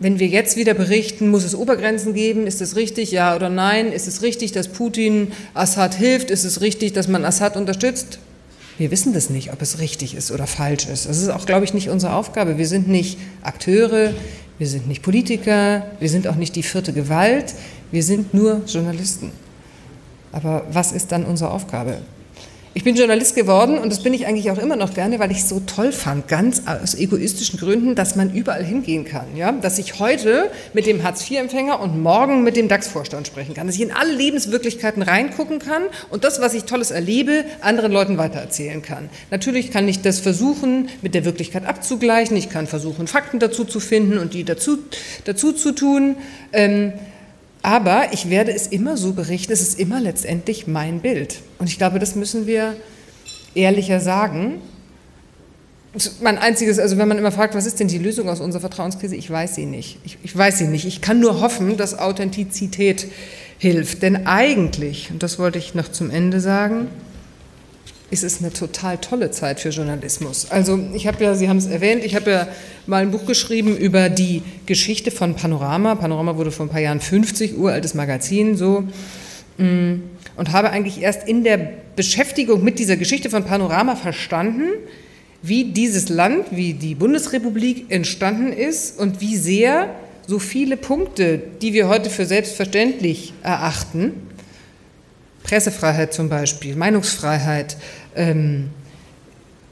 Wenn 0.00 0.18
wir 0.18 0.26
jetzt 0.26 0.56
wieder 0.56 0.74
berichten, 0.74 1.28
muss 1.28 1.44
es 1.44 1.54
Obergrenzen 1.54 2.12
geben? 2.12 2.48
Ist 2.48 2.60
es 2.60 2.74
richtig, 2.74 3.12
ja 3.12 3.36
oder 3.36 3.48
nein? 3.48 3.92
Ist 3.92 4.08
es 4.08 4.22
richtig, 4.22 4.50
dass 4.50 4.66
Putin 4.66 5.30
Assad 5.54 5.94
hilft? 5.94 6.30
Ist 6.32 6.42
es 6.42 6.60
richtig, 6.60 6.92
dass 6.92 7.06
man 7.06 7.24
Assad 7.24 7.56
unterstützt? 7.56 8.18
Wir 8.76 8.90
wissen 8.90 9.12
das 9.12 9.30
nicht, 9.30 9.52
ob 9.52 9.62
es 9.62 9.78
richtig 9.78 10.14
ist 10.14 10.32
oder 10.32 10.46
falsch 10.46 10.86
ist. 10.86 11.06
Das 11.06 11.18
ist 11.18 11.28
auch, 11.28 11.46
glaube 11.46 11.64
ich, 11.64 11.74
nicht 11.74 11.88
unsere 11.88 12.14
Aufgabe. 12.14 12.58
Wir 12.58 12.66
sind 12.66 12.88
nicht 12.88 13.18
Akteure, 13.42 14.12
wir 14.58 14.66
sind 14.66 14.88
nicht 14.88 15.02
Politiker, 15.02 15.86
wir 16.00 16.08
sind 16.08 16.26
auch 16.26 16.36
nicht 16.36 16.56
die 16.56 16.62
vierte 16.62 16.92
Gewalt, 16.92 17.54
wir 17.92 18.02
sind 18.02 18.34
nur 18.34 18.62
Journalisten. 18.66 19.30
Aber 20.32 20.64
was 20.70 20.90
ist 20.92 21.12
dann 21.12 21.24
unsere 21.24 21.50
Aufgabe? 21.50 21.98
Ich 22.76 22.82
bin 22.82 22.96
Journalist 22.96 23.36
geworden 23.36 23.78
und 23.78 23.92
das 23.92 24.02
bin 24.02 24.12
ich 24.12 24.26
eigentlich 24.26 24.50
auch 24.50 24.58
immer 24.58 24.74
noch 24.74 24.94
gerne, 24.94 25.20
weil 25.20 25.30
ich 25.30 25.38
es 25.38 25.48
so 25.48 25.62
toll 25.64 25.92
fand, 25.92 26.26
ganz 26.26 26.62
aus 26.66 26.96
egoistischen 26.96 27.56
Gründen, 27.60 27.94
dass 27.94 28.16
man 28.16 28.34
überall 28.34 28.64
hingehen 28.64 29.04
kann. 29.04 29.36
Ja? 29.36 29.52
Dass 29.52 29.78
ich 29.78 30.00
heute 30.00 30.50
mit 30.72 30.86
dem 30.86 31.04
Hartz-IV-Empfänger 31.04 31.78
und 31.78 32.02
morgen 32.02 32.42
mit 32.42 32.56
dem 32.56 32.66
DAX-Vorstand 32.66 33.28
sprechen 33.28 33.54
kann. 33.54 33.68
Dass 33.68 33.76
ich 33.76 33.82
in 33.82 33.92
alle 33.92 34.12
Lebenswirklichkeiten 34.12 35.02
reingucken 35.02 35.60
kann 35.60 35.84
und 36.10 36.24
das, 36.24 36.40
was 36.40 36.52
ich 36.52 36.64
Tolles 36.64 36.90
erlebe, 36.90 37.44
anderen 37.60 37.92
Leuten 37.92 38.18
weitererzählen 38.18 38.82
kann. 38.82 39.08
Natürlich 39.30 39.70
kann 39.70 39.86
ich 39.86 40.02
das 40.02 40.18
versuchen, 40.18 40.88
mit 41.00 41.14
der 41.14 41.24
Wirklichkeit 41.24 41.66
abzugleichen. 41.66 42.36
Ich 42.36 42.50
kann 42.50 42.66
versuchen, 42.66 43.06
Fakten 43.06 43.38
dazu 43.38 43.64
zu 43.64 43.78
finden 43.78 44.18
und 44.18 44.34
die 44.34 44.42
dazu, 44.42 44.78
dazu 45.24 45.52
zu 45.52 45.70
tun. 45.76 46.16
Ähm, 46.52 46.92
aber 47.64 48.12
ich 48.12 48.28
werde 48.28 48.52
es 48.52 48.66
immer 48.66 48.98
so 48.98 49.14
berichten, 49.14 49.50
es 49.50 49.62
ist 49.62 49.80
immer 49.80 49.98
letztendlich 49.98 50.66
mein 50.66 51.00
Bild. 51.00 51.40
Und 51.58 51.66
ich 51.66 51.78
glaube, 51.78 51.98
das 51.98 52.14
müssen 52.14 52.46
wir 52.46 52.76
ehrlicher 53.54 54.00
sagen. 54.00 54.60
Mein 56.20 56.36
einziges, 56.36 56.78
also 56.78 56.98
wenn 56.98 57.08
man 57.08 57.16
immer 57.16 57.32
fragt, 57.32 57.54
was 57.54 57.64
ist 57.64 57.80
denn 57.80 57.88
die 57.88 57.96
Lösung 57.96 58.28
aus 58.28 58.40
unserer 58.40 58.60
Vertrauenskrise, 58.60 59.16
ich 59.16 59.30
weiß 59.30 59.54
sie 59.54 59.64
nicht. 59.64 59.98
Ich, 60.04 60.18
ich 60.22 60.36
weiß 60.36 60.58
sie 60.58 60.66
nicht. 60.66 60.84
Ich 60.84 61.00
kann 61.00 61.20
nur 61.20 61.40
hoffen, 61.40 61.78
dass 61.78 61.98
Authentizität 61.98 63.06
hilft. 63.56 64.02
Denn 64.02 64.26
eigentlich, 64.26 65.10
und 65.10 65.22
das 65.22 65.38
wollte 65.38 65.58
ich 65.58 65.74
noch 65.74 65.90
zum 65.90 66.10
Ende 66.10 66.40
sagen, 66.40 66.88
ist 68.14 68.22
es 68.22 68.38
eine 68.38 68.52
total 68.52 68.98
tolle 68.98 69.32
Zeit 69.32 69.58
für 69.58 69.70
Journalismus. 69.70 70.48
Also 70.48 70.78
ich 70.94 71.08
habe 71.08 71.22
ja, 71.24 71.34
Sie 71.34 71.48
haben 71.48 71.56
es 71.56 71.66
erwähnt, 71.66 72.04
ich 72.04 72.14
habe 72.14 72.30
ja 72.30 72.48
mal 72.86 73.02
ein 73.02 73.10
Buch 73.10 73.26
geschrieben 73.26 73.76
über 73.76 74.08
die 74.08 74.42
Geschichte 74.66 75.10
von 75.10 75.34
Panorama. 75.34 75.96
Panorama 75.96 76.36
wurde 76.36 76.52
vor 76.52 76.66
ein 76.66 76.68
paar 76.68 76.80
Jahren 76.80 77.00
50, 77.00 77.58
uraltes 77.58 77.94
Magazin, 77.94 78.56
so. 78.56 78.84
Mm, 79.58 79.94
und 80.36 80.52
habe 80.52 80.70
eigentlich 80.70 81.02
erst 81.02 81.26
in 81.26 81.42
der 81.42 81.58
Beschäftigung 81.96 82.62
mit 82.62 82.78
dieser 82.78 82.96
Geschichte 82.96 83.30
von 83.30 83.44
Panorama 83.44 83.96
verstanden, 83.96 84.68
wie 85.42 85.64
dieses 85.72 86.08
Land, 86.08 86.46
wie 86.52 86.74
die 86.74 86.94
Bundesrepublik 86.94 87.86
entstanden 87.88 88.52
ist 88.52 88.96
und 89.00 89.20
wie 89.20 89.36
sehr 89.36 89.92
so 90.28 90.38
viele 90.38 90.76
Punkte, 90.76 91.40
die 91.60 91.72
wir 91.72 91.88
heute 91.88 92.10
für 92.10 92.26
selbstverständlich 92.26 93.32
erachten, 93.42 94.12
Pressefreiheit 95.44 96.14
zum 96.14 96.30
Beispiel, 96.30 96.74
Meinungsfreiheit, 96.74 97.76
ähm, 98.16 98.70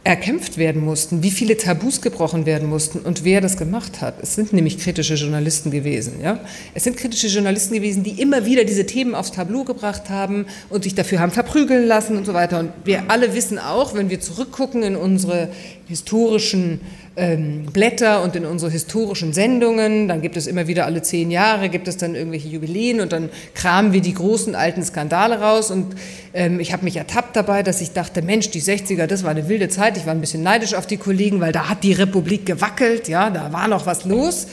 erkämpft 0.05 0.59
werden 0.59 0.85
mussten, 0.85 1.23
wie 1.23 1.31
viele 1.31 1.57
Tabus 1.57 2.01
gebrochen 2.01 2.45
werden 2.45 2.69
mussten 2.69 2.99
und 2.99 3.23
wer 3.23 3.41
das 3.41 3.57
gemacht 3.57 4.01
hat. 4.01 4.21
Es 4.21 4.35
sind 4.35 4.53
nämlich 4.53 4.79
kritische 4.79 5.15
Journalisten 5.15 5.71
gewesen. 5.71 6.21
Ja? 6.21 6.41
Es 6.75 6.83
sind 6.83 6.97
kritische 6.97 7.29
Journalisten 7.29 7.75
gewesen, 7.75 8.03
die 8.03 8.21
immer 8.21 8.45
wieder 8.45 8.65
diese 8.65 8.85
Themen 8.85 9.15
aufs 9.15 9.31
Tableau 9.31 9.63
gebracht 9.63 10.11
haben 10.11 10.47
und 10.71 10.83
sich 10.83 10.97
dafür 10.97 11.21
haben 11.21 11.31
verprügeln 11.31 11.87
lassen 11.87 12.17
und 12.17 12.27
so 12.27 12.35
weiter. 12.35 12.59
Und 12.59 12.73
wir 12.85 13.05
alle 13.09 13.35
wissen 13.35 13.61
auch, 13.61 13.95
wenn 13.95 14.11
wir 14.11 14.21
zurückgucken 14.21 14.83
in 14.83 14.97
unsere 14.97 15.51
historischen 15.87 16.81
ähm, 17.17 17.67
Blätter 17.73 18.23
und 18.23 18.37
in 18.37 18.47
unsere 18.47 18.71
historischen 18.71 19.33
Sendungen. 19.33 20.09
Dann 20.09 20.23
gibt 20.23 20.37
es 20.37 20.47
immer 20.47 20.67
wieder 20.67 20.87
alle 20.87 21.03
zehn 21.03 21.31
Jahre, 21.31 21.69
gibt 21.69 21.89
es 21.89 21.97
dann 21.97 22.15
irgendwelche 22.15 22.49
Jubiläen 22.49 23.01
und 23.01 23.13
dann 23.13 23.29
kramen 23.55 23.93
wir 23.93 24.01
die 24.01 24.15
großen 24.15 24.55
alten 24.55 24.83
Skandale 24.83 25.41
raus. 25.41 25.71
Und 25.71 25.95
ähm, 26.35 26.61
ich 26.61 26.73
habe 26.73 26.85
mich 26.85 26.97
ertappt 26.97 27.37
dabei, 27.37 27.63
dass 27.63 27.81
ich 27.81 27.93
dachte, 27.93 28.23
Mensch, 28.23 28.51
die 28.51 28.63
60er, 28.63 29.07
das 29.07 29.25
war 29.25 29.31
eine 29.31 29.49
wilde 29.49 29.69
Zeit. 29.69 29.97
Ich 29.97 30.07
war 30.07 30.15
ein 30.15 30.21
bisschen 30.21 30.43
neidisch 30.43 30.75
auf 30.75 30.87
die 30.87 30.97
Kollegen, 30.97 31.41
weil 31.41 31.53
da 31.53 31.69
hat 31.69 31.83
die 31.85 31.93
Republik 31.93 32.47
gewackelt, 32.47 33.09
ja, 33.09 33.31
da 33.31 33.53
war 33.53 33.69
noch 33.69 33.87
was 33.87 34.05
los. 34.05 34.47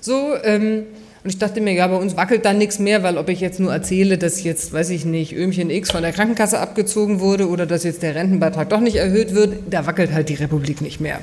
So, 0.00 0.34
ähm, 0.44 0.84
und 1.24 1.30
ich 1.30 1.38
dachte 1.38 1.62
mir, 1.62 1.72
ja, 1.72 1.86
bei 1.86 1.96
uns 1.96 2.18
wackelt 2.18 2.44
dann 2.44 2.58
nichts 2.58 2.78
mehr, 2.78 3.02
weil 3.02 3.16
ob 3.16 3.30
ich 3.30 3.40
jetzt 3.40 3.58
nur 3.58 3.72
erzähle, 3.72 4.18
dass 4.18 4.44
jetzt, 4.44 4.74
weiß 4.74 4.90
ich 4.90 5.06
nicht, 5.06 5.34
Öhmchen 5.34 5.70
X 5.70 5.90
von 5.90 6.02
der 6.02 6.12
Krankenkasse 6.12 6.58
abgezogen 6.58 7.18
wurde 7.18 7.48
oder 7.48 7.64
dass 7.64 7.82
jetzt 7.82 8.02
der 8.02 8.14
Rentenbeitrag 8.14 8.68
doch 8.68 8.80
nicht 8.80 8.96
erhöht 8.96 9.34
wird, 9.34 9.54
da 9.70 9.86
wackelt 9.86 10.12
halt 10.12 10.28
die 10.28 10.34
Republik 10.34 10.82
nicht 10.82 11.00
mehr. 11.00 11.20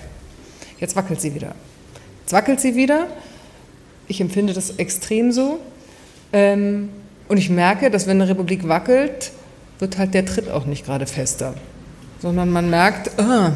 Jetzt 0.82 0.98
wackelt 0.98 1.22
sie 1.22 1.34
wieder. 1.34 1.56
Jetzt 2.22 2.34
wackelt 2.34 2.60
sie 2.60 2.76
wieder. 2.76 3.08
Ich 4.08 4.20
empfinde 4.20 4.53
das 4.53 4.72
extrem 4.72 5.32
so. 5.32 5.60
Ähm, 6.34 6.90
und 7.30 7.38
ich 7.38 7.49
merke, 7.49 7.90
dass 7.90 8.08
wenn 8.08 8.20
eine 8.20 8.30
Republik 8.30 8.68
wackelt, 8.68 9.32
wird 9.80 9.98
halt 9.98 10.14
der 10.14 10.26
Tritt 10.26 10.49
auch 10.49 10.66
nicht 10.66 10.86
gerade 10.86 11.06
fester, 11.06 11.53
sondern 12.20 12.49
man 12.49 12.70
merkt, 12.70 13.20
ah, 13.20 13.53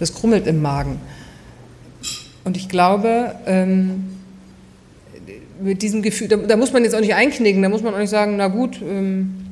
das 0.00 0.14
krummelt 0.14 0.46
im 0.46 0.60
Magen. 0.60 1.00
Und 2.44 2.56
ich 2.56 2.68
glaube, 2.68 3.34
ähm, 3.46 4.16
mit 5.60 5.82
diesem 5.82 6.02
Gefühl, 6.02 6.28
da, 6.28 6.36
da, 6.36 6.56
muss 6.56 6.72
man 6.72 6.82
jetzt 6.82 6.94
auch 6.94 7.00
nicht 7.00 7.14
einknicken, 7.14 7.62
da 7.62 7.68
muss 7.68 7.82
man 7.82 7.94
auch 7.94 7.98
nicht 7.98 8.10
sagen, 8.10 8.36
na 8.36 8.48
gut, 8.48 8.80
ähm, 8.82 9.45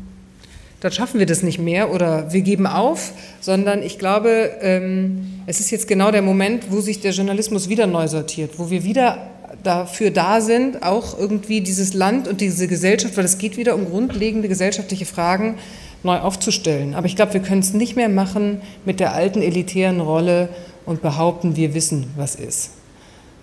dann 0.84 0.92
schaffen 0.92 1.18
wir 1.18 1.24
das 1.24 1.42
nicht 1.42 1.58
mehr 1.58 1.90
oder 1.90 2.30
wir 2.30 2.42
geben 2.42 2.66
auf, 2.66 3.12
sondern 3.40 3.82
ich 3.82 3.98
glaube, 3.98 4.50
ähm, 4.60 5.40
es 5.46 5.58
ist 5.58 5.70
jetzt 5.70 5.88
genau 5.88 6.10
der 6.10 6.20
Moment, 6.20 6.70
wo 6.70 6.82
sich 6.82 7.00
der 7.00 7.12
Journalismus 7.12 7.70
wieder 7.70 7.86
neu 7.86 8.06
sortiert, 8.06 8.58
wo 8.58 8.68
wir 8.68 8.84
wieder 8.84 9.30
dafür 9.62 10.10
da 10.10 10.42
sind, 10.42 10.82
auch 10.82 11.18
irgendwie 11.18 11.62
dieses 11.62 11.94
Land 11.94 12.28
und 12.28 12.42
diese 12.42 12.68
Gesellschaft, 12.68 13.16
weil 13.16 13.24
es 13.24 13.38
geht 13.38 13.56
wieder 13.56 13.74
um 13.74 13.86
grundlegende 13.86 14.46
gesellschaftliche 14.46 15.06
Fragen, 15.06 15.54
neu 16.02 16.18
aufzustellen. 16.18 16.94
Aber 16.94 17.06
ich 17.06 17.16
glaube, 17.16 17.32
wir 17.32 17.40
können 17.40 17.62
es 17.62 17.72
nicht 17.72 17.96
mehr 17.96 18.10
machen 18.10 18.60
mit 18.84 19.00
der 19.00 19.14
alten 19.14 19.40
elitären 19.40 20.00
Rolle 20.00 20.50
und 20.84 21.00
behaupten, 21.00 21.56
wir 21.56 21.72
wissen, 21.72 22.08
was 22.14 22.34
ist. 22.34 22.72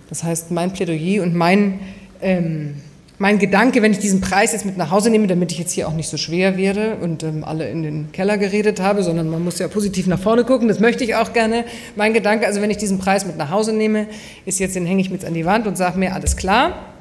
Das 0.09 0.23
heißt, 0.23 0.51
mein 0.51 0.73
Plädoyer 0.73 1.23
und 1.23 1.34
mein 1.34 1.80
ähm, 2.22 2.76
mein 3.22 3.38
Gedanke, 3.38 3.84
wenn 3.84 3.91
ich 3.91 3.99
diesen 3.99 4.19
Preis 4.19 4.52
jetzt 4.52 4.65
mit 4.65 4.77
nach 4.77 4.89
Hause 4.89 5.11
nehme, 5.11 5.27
damit 5.27 5.52
ich 5.52 5.60
jetzt 5.60 5.73
hier 5.73 5.88
auch 5.88 5.93
nicht 5.93 6.10
so 6.10 6.18
schwer 6.18 6.57
werde 6.57 6.95
und 6.95 7.22
ähm, 7.22 7.43
alle 7.43 7.69
in 7.69 7.84
den 7.84 8.11
Keller 8.11 8.39
geredet 8.39 8.80
habe, 8.80 9.03
sondern 9.03 9.30
man 9.30 9.43
muss 9.43 9.60
ja 9.60 9.68
positiv 9.68 10.07
nach 10.07 10.19
vorne 10.19 10.43
gucken, 10.43 10.68
das 10.68 10.80
möchte 10.80 11.03
ich 11.03 11.14
auch 11.14 11.31
gerne. 11.31 11.65
Mein 11.95 12.15
Gedanke, 12.15 12.48
also 12.48 12.64
wenn 12.64 12.72
ich 12.72 12.77
diesen 12.77 12.98
Preis 12.98 13.27
mit 13.27 13.38
nach 13.38 13.52
Hause 13.52 13.73
nehme, 13.73 14.07
ist 14.48 14.60
jetzt, 14.60 14.76
den 14.76 14.88
hänge 14.88 15.02
ich 15.02 15.11
mit 15.11 15.23
an 15.23 15.35
die 15.35 15.45
Wand 15.45 15.68
und 15.68 15.77
sage 15.77 15.99
mir, 15.99 16.15
alles 16.15 16.35
klar, 16.35 16.93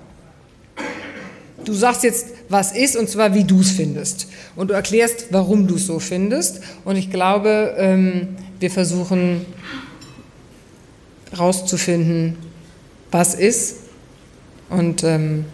du 1.64 1.72
sagst 1.72 2.04
jetzt, 2.04 2.26
was 2.50 2.72
ist 2.72 2.98
und 2.98 3.08
zwar, 3.08 3.32
wie 3.32 3.44
du 3.44 3.60
es 3.60 3.70
findest. 3.70 4.28
Und 4.56 4.68
du 4.68 4.74
erklärst, 4.74 5.28
warum 5.30 5.66
du 5.66 5.76
es 5.76 5.86
so 5.86 6.00
findest. 6.00 6.60
Und 6.84 6.96
ich 6.96 7.10
glaube, 7.10 7.76
ähm, 7.78 8.36
wir 8.58 8.70
versuchen 8.70 9.46
rauszufinden, 11.38 12.36
was 13.10 13.34
ist 13.34 13.76
und 14.68 15.02
ähm, 15.02 15.46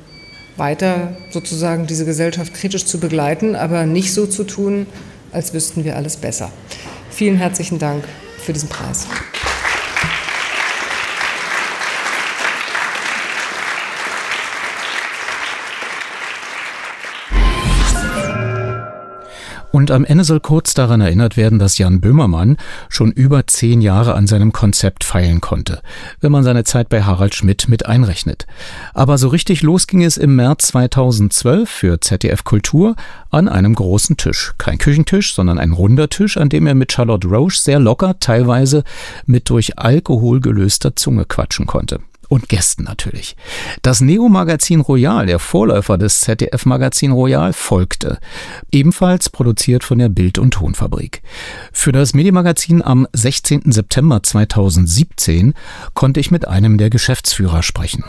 weiter 0.57 1.17
sozusagen 1.31 1.87
diese 1.87 2.05
Gesellschaft 2.05 2.55
kritisch 2.55 2.87
zu 2.87 2.99
begleiten, 2.99 3.55
aber 3.57 3.87
nicht 3.87 4.13
so 4.13 4.27
zu 4.27 4.45
tun, 4.45 4.87
als 5.33 5.53
wüssten 5.53 5.85
wir 5.85 5.97
alles 5.97 6.17
besser. 6.17 6.51
Vielen 7.11 7.37
herzlichen 7.37 7.79
Dank 7.79 8.05
für 8.39 8.53
diesen 8.53 8.69
Preis. 8.69 9.07
Und 19.77 19.91
am 19.91 20.07
Ende 20.07 20.25
soll 20.25 20.41
kurz 20.41 20.73
daran 20.73 21.03
erinnert 21.03 21.37
werden, 21.37 21.59
dass 21.59 21.77
Jan 21.77 22.01
Böhmermann 22.01 22.57
schon 22.89 23.13
über 23.13 23.47
zehn 23.47 23.83
Jahre 23.83 24.15
an 24.15 24.27
seinem 24.27 24.51
Konzept 24.51 25.05
feilen 25.05 25.43
konnte, 25.43 25.83
wenn 26.23 26.33
man 26.33 26.45
seine 26.45 26.65
Zeit 26.65 26.89
bei 26.89 27.03
Harald 27.03 27.35
Schmidt 27.35 27.69
mit 27.69 27.85
einrechnet. 27.85 28.47
Aber 28.95 29.19
so 29.19 29.29
richtig 29.29 29.61
los 29.61 29.87
ging 29.87 30.03
es 30.03 30.17
im 30.17 30.35
März 30.35 30.69
2012 30.69 31.69
für 31.69 32.01
ZDF 32.01 32.45
Kultur 32.45 32.97
an 33.29 33.51
einem 33.51 33.75
großen 33.75 34.17
Tisch. 34.17 34.55
Kein 34.57 34.79
Küchentisch, 34.79 35.35
sondern 35.35 35.59
ein 35.59 35.73
runder 35.73 36.09
Tisch, 36.09 36.39
an 36.39 36.49
dem 36.49 36.67
er 36.67 36.75
mit 36.75 36.91
Charlotte 36.91 37.29
Roche 37.29 37.61
sehr 37.61 37.79
locker, 37.79 38.19
teilweise 38.19 38.83
mit 39.27 39.51
durch 39.51 39.79
Alkohol 39.79 40.41
gelöster 40.41 40.97
Zunge 40.97 41.27
quatschen 41.27 41.67
konnte 41.67 42.01
und 42.29 42.49
Gästen 42.49 42.85
natürlich. 42.85 43.37
Das 43.83 44.01
Neo-Magazin 44.01 44.81
Royal, 44.81 45.27
der 45.27 45.39
Vorläufer 45.39 45.99
des 45.99 46.21
ZDF-Magazin 46.21 47.13
Royal, 47.13 47.53
folgte. 47.53 48.19
Ebenfalls 48.71 49.31
produziert 49.31 49.85
von 49.85 49.99
der 49.99 50.09
Bild- 50.09 50.39
und 50.39 50.53
Tonfabrik. 50.53 51.23
Für 51.73 51.93
das 51.93 52.15
Medienmagazin 52.15 52.83
am 52.83 53.07
16. 53.13 53.73
September 53.73 54.23
2017 54.23 55.55
konnte 55.95 56.21
ich 56.21 56.31
mit 56.31 56.49
einem 56.49 56.79
der 56.79 56.91
Geschäftsführer 56.91 57.63
sprechen. 57.63 58.05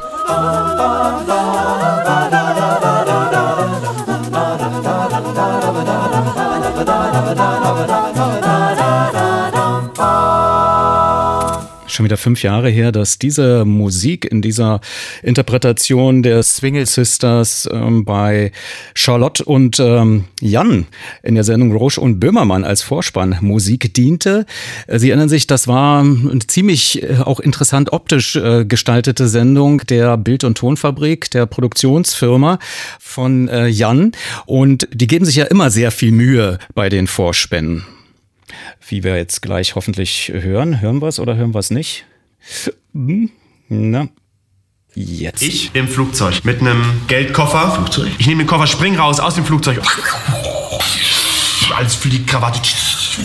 Schon 11.98 12.06
wieder 12.06 12.18
fünf 12.18 12.44
Jahre 12.44 12.70
her, 12.70 12.92
dass 12.92 13.18
diese 13.18 13.66
Musik 13.66 14.26
in 14.26 14.42
dieser 14.42 14.82
Interpretation 15.24 16.22
der 16.22 16.44
Swingle 16.44 16.86
Sisters 16.86 17.68
ähm, 17.72 18.06
bei 18.06 18.52
Charlotte 18.94 19.44
und 19.44 19.80
ähm, 19.80 20.26
Jan 20.40 20.86
in 21.24 21.36
der 21.36 21.44
Sendung 21.44 21.76
Roche 21.76 22.00
und 22.00 22.20
Böhmermann 22.20 22.64
als 22.64 22.84
Vorspann 22.84 23.38
Musik 23.42 23.94
diente. 23.96 24.46
Sie 24.88 25.10
erinnern 25.10 25.30
sich, 25.30 25.48
das 25.48 25.68
war 25.68 26.02
eine 26.02 26.40
ziemlich 26.46 27.02
äh, 27.02 27.18
auch 27.18 27.40
interessant 27.40 27.92
optisch 27.92 28.36
äh, 28.36 28.64
gestaltete 28.66 29.28
Sendung 29.28 29.80
der 29.88 30.18
Bild- 30.18 30.44
und 30.44 30.58
Tonfabrik, 30.58 31.32
der 31.32 31.48
Produktionsfirma 31.48 32.60
von 33.00 33.48
äh, 33.48 33.68
Jan. 33.68 34.12
Und 34.46 34.88
die 34.94 35.08
geben 35.08 35.26
sich 35.26 35.38
ja 35.38 35.46
immer 35.46 35.72
sehr 35.72 35.90
viel 35.90 36.12
Mühe 36.12 36.60
bei 36.76 36.90
den 36.90 37.08
Vorspänen 37.08 37.84
wie 38.88 39.04
wir 39.04 39.16
jetzt 39.18 39.42
gleich 39.42 39.76
hoffentlich 39.76 40.32
hören. 40.34 40.82
Hören 40.82 41.02
wir 41.02 41.08
es 41.08 41.20
oder 41.20 41.36
hören 41.36 41.54
wir 41.54 41.60
es 41.60 41.72
nicht? 41.72 42.06
Hm, 42.94 43.30
na, 43.70 44.08
jetzt. 44.96 45.42
Ich 45.42 45.72
im 45.74 45.88
Flugzeug 45.88 46.46
mit 46.46 46.62
einem 46.62 46.84
Geldkoffer. 47.08 47.72
Flugzeug? 47.72 48.10
Ich 48.18 48.28
nehme 48.28 48.44
den 48.44 48.48
Koffer, 48.48 48.68
spring 48.68 48.96
raus 48.98 49.20
aus 49.20 49.36
dem 49.36 49.46
Flugzeug. 49.46 49.82
Alles 51.76 51.96
für 51.96 52.10
die 52.10 52.26
Krawatte. 52.26 52.60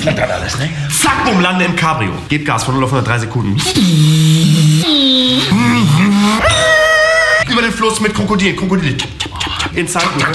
Flattert 0.00 0.30
alles, 0.30 0.58
ne? 0.58 0.70
Flack, 0.88 1.24
bumm, 1.24 1.40
lande 1.40 1.64
im 1.64 1.76
Cabrio. 1.76 2.12
Geht 2.28 2.44
Gas 2.46 2.64
von 2.64 2.74
0 2.74 2.84
auf 2.84 2.90
103 2.92 3.18
Sekunden. 3.20 3.60
Über 7.50 7.62
den 7.62 7.72
Fluss 7.72 8.00
mit 8.00 8.14
Krokodilen. 8.14 8.56
Krokodil. 8.56 8.96
In 9.74 9.86
Zeitlupe. 9.86 10.26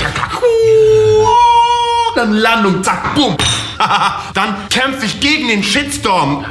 Dann 2.16 2.34
Landung, 2.34 2.84
zack, 2.84 3.14
bumm. 3.16 3.36
Dann 4.34 4.70
kämpfe 4.70 5.06
ich 5.06 5.20
gegen 5.20 5.48
den 5.48 5.64
Shitstorm. 5.64 6.46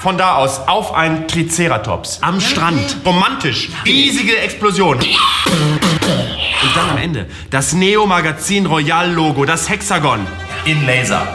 Von 0.00 0.16
da 0.16 0.36
aus 0.36 0.66
auf 0.66 0.94
ein 0.94 1.28
Triceratops 1.28 2.22
am 2.22 2.40
Strand. 2.40 2.96
Romantisch. 3.04 3.68
Riesige 3.84 4.38
Explosion. 4.38 4.96
Und 4.96 6.76
dann 6.76 6.90
am 6.90 6.96
Ende 6.96 7.26
das 7.50 7.74
Neo 7.74 8.06
Magazin 8.06 8.64
Royal 8.64 9.12
Logo, 9.12 9.44
das 9.44 9.68
Hexagon 9.68 10.26
in 10.64 10.86
Laser. 10.86 11.26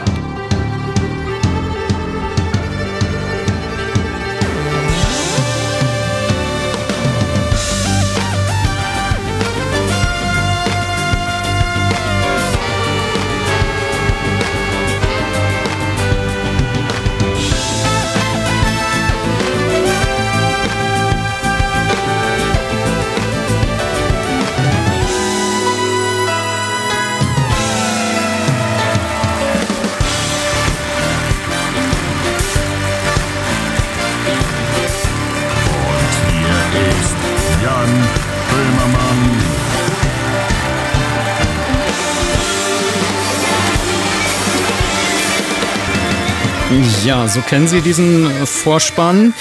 So 47.28 47.40
kennen 47.40 47.66
Sie 47.66 47.80
diesen 47.80 48.30
Vorspann. 48.46 49.32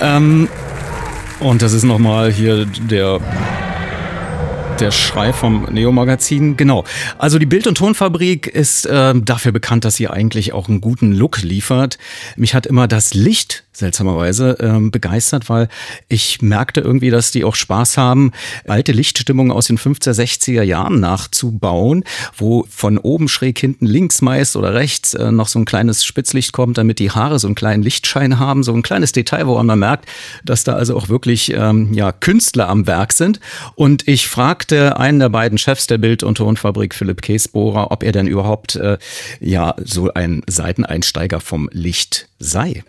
Ähm, 0.00 0.48
und 1.40 1.62
das 1.62 1.72
ist 1.72 1.84
nochmal 1.84 2.30
hier 2.30 2.66
der 2.66 3.20
der 4.80 4.90
Schrei 4.90 5.32
vom 5.32 5.64
Neo-Magazin. 5.70 6.56
Genau. 6.56 6.84
Also 7.18 7.38
die 7.38 7.46
Bild- 7.46 7.66
und 7.66 7.78
Tonfabrik 7.78 8.46
ist 8.46 8.84
äh, 8.86 9.14
dafür 9.14 9.52
bekannt, 9.52 9.84
dass 9.84 9.96
sie 9.96 10.08
eigentlich 10.08 10.52
auch 10.52 10.68
einen 10.68 10.80
guten 10.80 11.12
Look 11.12 11.42
liefert. 11.42 11.98
Mich 12.36 12.54
hat 12.54 12.66
immer 12.66 12.86
das 12.86 13.14
Licht 13.14 13.64
seltsamerweise 13.76 14.56
ähm, 14.60 14.90
begeistert, 14.90 15.48
weil 15.48 15.68
ich 16.08 16.40
merkte 16.40 16.80
irgendwie, 16.80 17.10
dass 17.10 17.30
die 17.30 17.44
auch 17.44 17.54
Spaß 17.54 17.98
haben, 17.98 18.32
alte 18.66 18.92
Lichtstimmungen 18.92 19.52
aus 19.52 19.66
den 19.66 19.78
50er, 19.78 20.12
60er 20.12 20.62
Jahren 20.62 21.00
nachzubauen, 21.00 22.04
wo 22.36 22.64
von 22.68 22.98
oben 22.98 23.28
schräg 23.28 23.58
hinten 23.58 23.86
links 23.86 24.22
meist 24.22 24.56
oder 24.56 24.74
rechts 24.74 25.14
äh, 25.14 25.30
noch 25.30 25.48
so 25.48 25.58
ein 25.58 25.66
kleines 25.66 26.04
Spitzlicht 26.04 26.52
kommt, 26.52 26.78
damit 26.78 26.98
die 26.98 27.10
Haare 27.10 27.38
so 27.38 27.48
einen 27.48 27.54
kleinen 27.54 27.82
Lichtschein 27.82 28.38
haben, 28.38 28.62
so 28.62 28.72
ein 28.72 28.82
kleines 28.82 29.12
Detail, 29.12 29.46
woran 29.46 29.66
man 29.66 29.78
merkt, 29.78 30.06
dass 30.44 30.64
da 30.64 30.74
also 30.74 30.96
auch 30.96 31.08
wirklich 31.08 31.52
ähm, 31.52 31.92
ja, 31.92 32.12
Künstler 32.12 32.68
am 32.68 32.86
Werk 32.86 33.12
sind. 33.12 33.40
Und 33.74 34.08
ich 34.08 34.26
fragte 34.66 34.98
einen 34.98 35.20
der 35.20 35.28
beiden 35.28 35.58
Chefs 35.58 35.86
der 35.86 35.98
Bild- 35.98 36.24
und 36.24 36.38
Tonfabrik, 36.38 36.92
Philipp 36.92 37.22
Käsbohrer, 37.22 37.92
ob 37.92 38.02
er 38.02 38.10
denn 38.10 38.26
überhaupt 38.26 38.74
äh, 38.74 38.98
ja 39.38 39.74
so 39.78 40.12
ein 40.12 40.42
Seiteneinsteiger 40.48 41.38
vom 41.38 41.68
Licht 41.72 42.28
sei. 42.40 42.82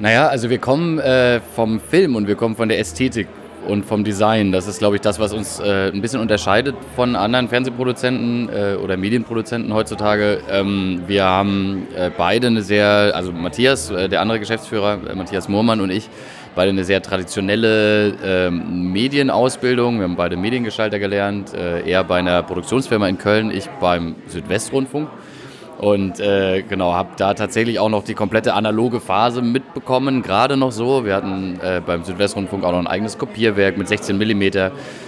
Naja, 0.00 0.28
also 0.28 0.50
wir 0.50 0.58
kommen 0.58 0.98
äh, 0.98 1.40
vom 1.54 1.80
Film 1.80 2.16
und 2.16 2.26
wir 2.26 2.34
kommen 2.34 2.56
von 2.56 2.68
der 2.68 2.78
Ästhetik 2.78 3.26
und 3.66 3.86
vom 3.86 4.04
Design. 4.04 4.52
Das 4.52 4.66
ist, 4.66 4.80
glaube 4.80 4.96
ich, 4.96 5.00
das, 5.00 5.18
was 5.18 5.32
uns 5.32 5.60
äh, 5.60 5.90
ein 5.90 6.02
bisschen 6.02 6.20
unterscheidet 6.20 6.76
von 6.94 7.16
anderen 7.16 7.48
Fernsehproduzenten 7.48 8.50
äh, 8.50 8.74
oder 8.74 8.98
Medienproduzenten 8.98 9.72
heutzutage. 9.72 10.40
Ähm, 10.50 11.04
wir 11.06 11.24
haben 11.24 11.86
äh, 11.96 12.10
beide 12.14 12.48
eine 12.48 12.60
sehr, 12.60 13.12
also 13.14 13.32
Matthias, 13.32 13.90
äh, 13.90 14.10
der 14.10 14.20
andere 14.20 14.40
Geschäftsführer, 14.40 14.98
äh, 15.08 15.14
Matthias 15.14 15.48
Moormann 15.48 15.80
und 15.80 15.88
ich, 15.88 16.10
beide 16.54 16.70
eine 16.70 16.84
sehr 16.84 17.02
traditionelle 17.02 18.14
ähm, 18.24 18.92
Medienausbildung. 18.92 19.98
Wir 19.98 20.04
haben 20.04 20.16
beide 20.16 20.36
Mediengestalter 20.36 20.98
gelernt. 20.98 21.52
Äh, 21.54 21.88
er 21.88 22.04
bei 22.04 22.18
einer 22.18 22.42
Produktionsfirma 22.42 23.08
in 23.08 23.18
Köln, 23.18 23.50
ich 23.50 23.68
beim 23.80 24.14
Südwestrundfunk. 24.28 25.08
Und 25.78 26.20
äh, 26.20 26.62
genau, 26.62 26.92
habe 26.94 27.10
da 27.16 27.34
tatsächlich 27.34 27.78
auch 27.80 27.88
noch 27.88 28.04
die 28.04 28.14
komplette 28.14 28.54
analoge 28.54 29.00
Phase 29.00 29.42
mitbekommen, 29.42 30.22
gerade 30.22 30.56
noch 30.56 30.70
so. 30.70 31.04
Wir 31.04 31.16
hatten 31.16 31.58
äh, 31.60 31.82
beim 31.84 32.04
Südwestrundfunk 32.04 32.64
auch 32.64 32.72
noch 32.72 32.78
ein 32.78 32.86
eigenes 32.86 33.18
Kopierwerk 33.18 33.76
mit 33.76 33.88
16 33.88 34.16
mm. 34.16 34.42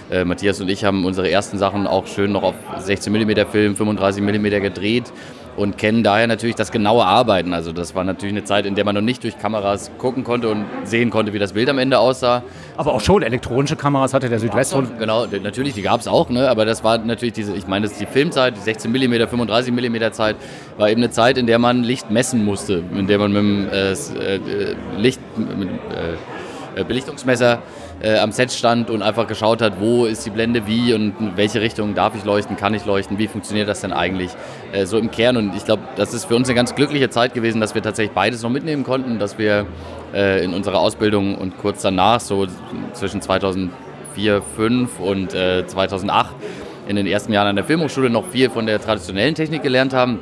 Äh, 0.09 0.25
Matthias 0.25 0.61
und 0.61 0.69
ich 0.69 0.85
haben 0.85 1.05
unsere 1.05 1.31
ersten 1.31 1.59
Sachen 1.59 1.87
auch 1.87 2.07
schön 2.07 2.33
noch 2.33 2.43
auf 2.43 2.55
16 2.79 3.13
mm 3.13 3.47
Film, 3.51 3.75
35 3.75 4.23
mm 4.23 4.63
gedreht 4.63 5.13
und 5.57 5.79
kennen 5.79 6.03
daher 6.03 6.27
natürlich 6.27 6.55
das 6.57 6.71
genaue 6.71 7.05
Arbeiten. 7.05 7.53
Also 7.55 7.73
das 7.73 7.95
war 7.95 8.05
natürlich 8.05 8.35
eine 8.35 8.45
Zeit, 8.45 8.67
in 8.67 8.75
der 8.75 8.85
man 8.85 8.95
noch 8.95 9.03
nicht 9.03 9.25
durch 9.25 9.39
Kameras 9.39 9.91
gucken 9.99 10.25
konnte 10.25 10.49
und 10.49 10.65
sehen 10.85 11.11
konnte, 11.11 11.33
wie 11.33 11.39
das 11.39 11.55
Bild 11.55 11.69
am 11.69 11.79
Ende 11.79 11.99
aussah. 11.99 12.43
Aber 12.77 12.93
auch 12.93 13.01
schon 13.01 13.23
elektronische 13.23 13.77
Kameras 13.77 14.13
hatte 14.13 14.29
der 14.29 14.39
Südwestrundfunk. 14.39 14.99
Genau, 14.99 15.27
natürlich, 15.43 15.75
die 15.75 15.83
gab 15.83 16.01
es 16.01 16.09
auch, 16.09 16.29
ne? 16.29 16.49
aber 16.49 16.65
das 16.65 16.85
war 16.85 16.99
natürlich 16.99 17.35
diese, 17.35 17.55
ich 17.55 17.67
meine, 17.67 17.85
das 17.85 17.93
ist 17.93 18.01
die 18.01 18.07
Filmzeit, 18.07 18.57
die 18.57 18.61
16 18.61 18.91
mm, 18.91 19.29
35 19.29 19.73
mm 19.73 20.13
Zeit, 20.13 20.37
war 20.77 20.91
eben 20.91 21.03
eine 21.03 21.11
Zeit, 21.11 21.39
in 21.39 21.47
der 21.47 21.59
man 21.59 21.83
Licht 21.83 22.11
messen 22.11 22.45
musste, 22.45 22.83
in 22.95 23.07
der 23.07 23.19
man 23.19 23.33
mit 23.33 23.41
dem 23.41 23.69
äh, 23.71 23.93
äh 23.93 24.77
Licht, 24.99 25.21
mit, 25.37 25.69
äh, 25.69 26.85
Belichtungsmesser 26.85 27.63
äh, 28.01 28.19
am 28.19 28.33
Set 28.33 28.53
stand 28.53 28.91
und 28.91 29.03
einfach 29.03 29.27
geschaut 29.27 29.63
hat, 29.63 29.81
wo 29.81 30.07
ist 30.07 30.27
die 30.27 30.31
Blende 30.31 30.67
wie 30.67 30.95
und 30.95 31.15
in 31.19 31.37
welche 31.37 31.61
Richtung 31.61 31.95
darf 31.95 32.15
ich 32.15 32.25
leuchten, 32.25 32.57
kann 32.57 32.75
ich 32.75 32.85
leuchten, 32.85 33.19
wie 33.19 33.27
funktioniert 33.27 33.69
das 33.69 33.81
denn 33.81 33.93
eigentlich 33.93 34.31
äh, 34.73 34.87
so 34.87 34.99
im 34.99 35.11
Kern. 35.11 35.37
Und 35.37 35.57
ich 35.57 35.65
glaube, 35.65 35.83
das 35.97 36.13
ist 36.15 36.27
für 36.27 36.37
uns 36.37 36.49
eine 36.49 36.57
ganz 36.57 36.75
glückliche 36.75 37.11
Zeit 37.11 37.35
gewesen, 37.35 37.61
dass 37.61 37.75
wir 37.75 37.83
tatsächlich 37.83 38.15
beides 38.15 38.43
noch 38.43 38.51
mitnehmen 38.51 38.85
konnten, 38.85 39.19
dass 39.19 39.39
wir 39.39 39.67
äh, 40.15 40.45
in 40.45 40.55
unserer 40.55 40.79
Ausbildung 40.79 41.37
und 41.37 41.59
kurz 41.59 41.83
danach, 41.83 42.21
so 42.21 42.47
zwischen 42.93 43.21
2004, 43.21 43.71
2005 44.17 45.01
und 45.01 45.31
2008, 45.31 46.31
äh, 46.31 46.91
in 46.91 46.97
den 46.97 47.07
ersten 47.07 47.33
Jahren 47.33 47.49
an 47.49 47.57
der 47.57 47.65
Filmhochschule 47.65 48.11
noch 48.11 48.27
viel 48.27 48.51
von 48.51 48.67
der 48.67 48.81
traditionellen 48.81 49.35
Technik 49.35 49.63
gelernt 49.63 49.93
haben, 49.93 50.21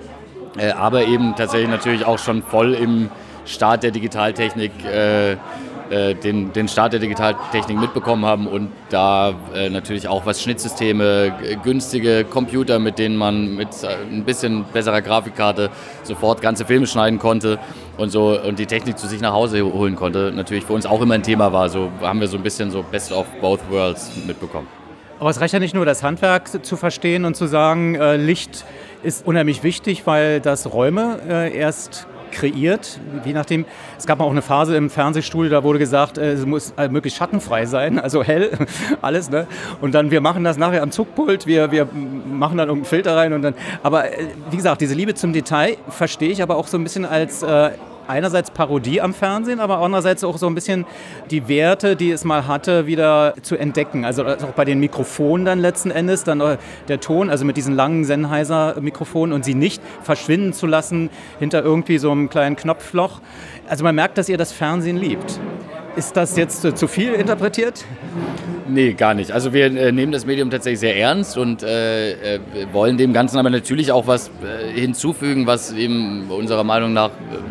äh, 0.59 0.71
aber 0.71 1.05
eben 1.05 1.35
tatsächlich 1.37 1.69
natürlich 1.69 2.05
auch 2.05 2.19
schon 2.19 2.43
voll 2.43 2.75
im 2.75 3.11
Start 3.45 3.83
der 3.83 3.91
Digitaltechnik 3.91 4.73
äh, 4.85 5.37
äh, 5.95 6.15
den, 6.17 6.53
den 6.53 6.67
Start 6.67 6.93
der 6.93 6.99
Digitaltechnik 6.99 7.79
mitbekommen 7.79 8.25
haben 8.25 8.49
und 8.49 8.71
da 8.91 9.33
äh, 9.55 9.71
natürlich 9.71 10.09
auch 10.09 10.27
was 10.27 10.43
Schnittsysteme, 10.43 11.33
günstige 11.63 12.25
Computer, 12.25 12.81
mit 12.81 12.99
denen 12.99 13.15
man 13.15 13.55
mit 13.55 13.69
äh, 13.85 13.95
ein 14.11 14.25
bisschen 14.25 14.65
besserer 14.73 15.03
Grafikkarte 15.03 15.71
sofort 16.03 16.43
ganze 16.43 16.65
Filme 16.65 16.89
schneiden 16.89 17.21
konnte 17.21 17.61
und 17.97 18.11
so 18.11 18.37
und 18.41 18.59
die 18.59 18.67
Technik 18.67 18.99
zu 18.99 19.07
sich 19.07 19.21
nach 19.21 19.35
Hause 19.35 19.65
holen 19.65 19.95
konnte, 19.95 20.33
natürlich 20.35 20.65
für 20.65 20.73
uns 20.73 20.85
auch 20.85 21.01
immer 21.01 21.15
ein 21.15 21.23
Thema 21.23 21.53
war. 21.53 21.69
So 21.69 21.91
haben 22.01 22.19
wir 22.19 22.27
so 22.27 22.39
ein 22.39 22.43
bisschen 22.43 22.73
so 22.73 22.83
Best 22.83 23.13
of 23.13 23.27
Both 23.41 23.61
Worlds 23.71 24.11
mitbekommen. 24.27 24.67
Aber 25.21 25.31
es 25.31 25.41
reicht 25.41 25.55
ja 25.55 25.61
nicht 25.61 25.77
nur, 25.77 25.87
das 25.87 26.03
Handwerk 26.03 26.65
zu 26.67 26.77
verstehen 26.77 27.25
und 27.25 27.37
zu 27.37 27.47
sagen, 27.47 27.95
äh, 27.95 28.17
Licht 28.17 28.65
ist 29.05 29.25
unheimlich 29.25 29.63
wichtig, 29.63 30.09
weil 30.09 30.41
das 30.41 30.73
Räume 30.73 31.21
erst 31.55 32.09
kreiert. 32.35 33.01
Je 33.25 33.33
nachdem, 33.33 33.65
es 33.97 34.07
gab 34.07 34.21
auch 34.21 34.31
eine 34.31 34.43
Phase 34.43 34.77
im 34.77 34.91
Fernsehstudio, 34.91 35.51
da 35.51 35.63
wurde 35.63 35.79
gesagt, 35.79 36.19
äh, 36.19 36.33
es 36.33 36.45
muss 36.45 36.75
äh, 36.77 36.89
möglichst 36.89 37.19
schattenfrei 37.19 37.67
sein, 37.67 37.99
also 37.99 38.23
hell, 38.23 38.51
alles. 39.03 39.31
Ne? 39.31 39.47
Und 39.81 39.95
dann, 39.95 40.11
wir 40.11 40.21
machen 40.21 40.45
das 40.45 40.59
nachher 40.59 40.83
am 40.83 40.91
Zuckpult, 40.91 41.47
wir, 41.47 41.71
wir 41.71 41.87
machen 41.87 42.59
dann 42.59 42.69
irgendeinen 42.69 42.91
Filter 42.91 43.17
rein 43.17 43.33
und 43.33 43.43
dann. 43.43 43.55
Aber 43.83 44.13
äh, 44.13 44.27
wie 44.51 44.57
gesagt, 44.57 44.81
diese 44.81 44.95
Liebe 44.95 45.15
zum 45.15 45.33
Detail 45.33 45.77
verstehe 45.89 46.31
ich 46.31 46.43
aber 46.43 46.57
auch 46.57 46.67
so 46.67 46.77
ein 46.77 46.83
bisschen 46.83 47.05
als 47.07 47.43
äh, 47.43 47.71
einerseits 48.09 48.51
Parodie 48.51 49.01
am 49.01 49.15
Fernsehen, 49.15 49.61
aber 49.61 49.79
andererseits 49.79 50.25
auch 50.25 50.39
so 50.39 50.47
ein 50.47 50.55
bisschen 50.55 50.87
die 51.31 51.49
Werte, 51.49 51.97
die 51.97 52.11
es 52.11 52.25
mal 52.25 52.47
hatte, 52.47 52.87
wieder 52.87 53.35
zu 53.43 53.57
entdecken. 53.57 54.05
Also 54.05 54.25
auch 54.25 54.53
bei 54.55 54.65
den 54.65 54.81
Mikrofonen 54.81 55.45
dann 55.45 55.59
letzten 55.59 55.91
Endes, 55.91 56.25
dann 56.25 56.59
der 56.89 57.01
Ton, 57.01 57.31
also 57.31 57.45
mit 57.45 57.57
diesen 57.57 57.75
langen 57.75 58.05
Sennheiser-Mikrofonen 58.05 59.33
und 59.33 59.45
sie 59.45 59.55
nicht 59.55 59.83
verschwinden 60.03 60.53
zu 60.53 60.67
lassen 60.67 61.11
hinter 61.39 61.63
irgendwie 61.63 61.99
so 61.99 62.11
einem 62.11 62.29
kleinen 62.29 62.57
Knopfloch. 62.57 63.21
Also 63.69 63.85
man 63.85 63.95
merkt, 63.95 64.19
dass 64.19 64.29
ihr 64.29 64.39
das 64.39 64.53
Fernsehen 64.53 64.97
liebt. 64.97 65.39
Ist 65.97 66.17
das 66.17 66.37
jetzt 66.37 66.63
zu 66.77 66.89
viel 66.89 67.13
interpretiert? 67.13 67.85
Nee, 68.69 68.95
gar 68.95 69.15
nicht. 69.15 69.31
Also 69.31 69.53
wir 69.53 69.67
äh, 69.67 69.93
nehmen 69.93 70.11
das 70.11 70.27
Medium 70.27 70.51
tatsächlich 70.51 70.81
sehr 70.81 70.97
ernst 70.97 71.39
und 71.39 71.63
äh, 71.63 72.35
äh 72.35 72.41
wollen 72.73 72.99
dem 72.99 73.13
Ganzen 73.13 73.39
aber 73.39 73.51
natürlich 73.51 73.93
auch 73.93 74.07
was 74.07 74.29
äh, 74.29 74.73
hinzufügen, 74.73 75.47
was 75.47 75.73
eben 75.73 76.31
unserer 76.31 76.65
Meinung 76.65 76.93
nach 76.93 77.11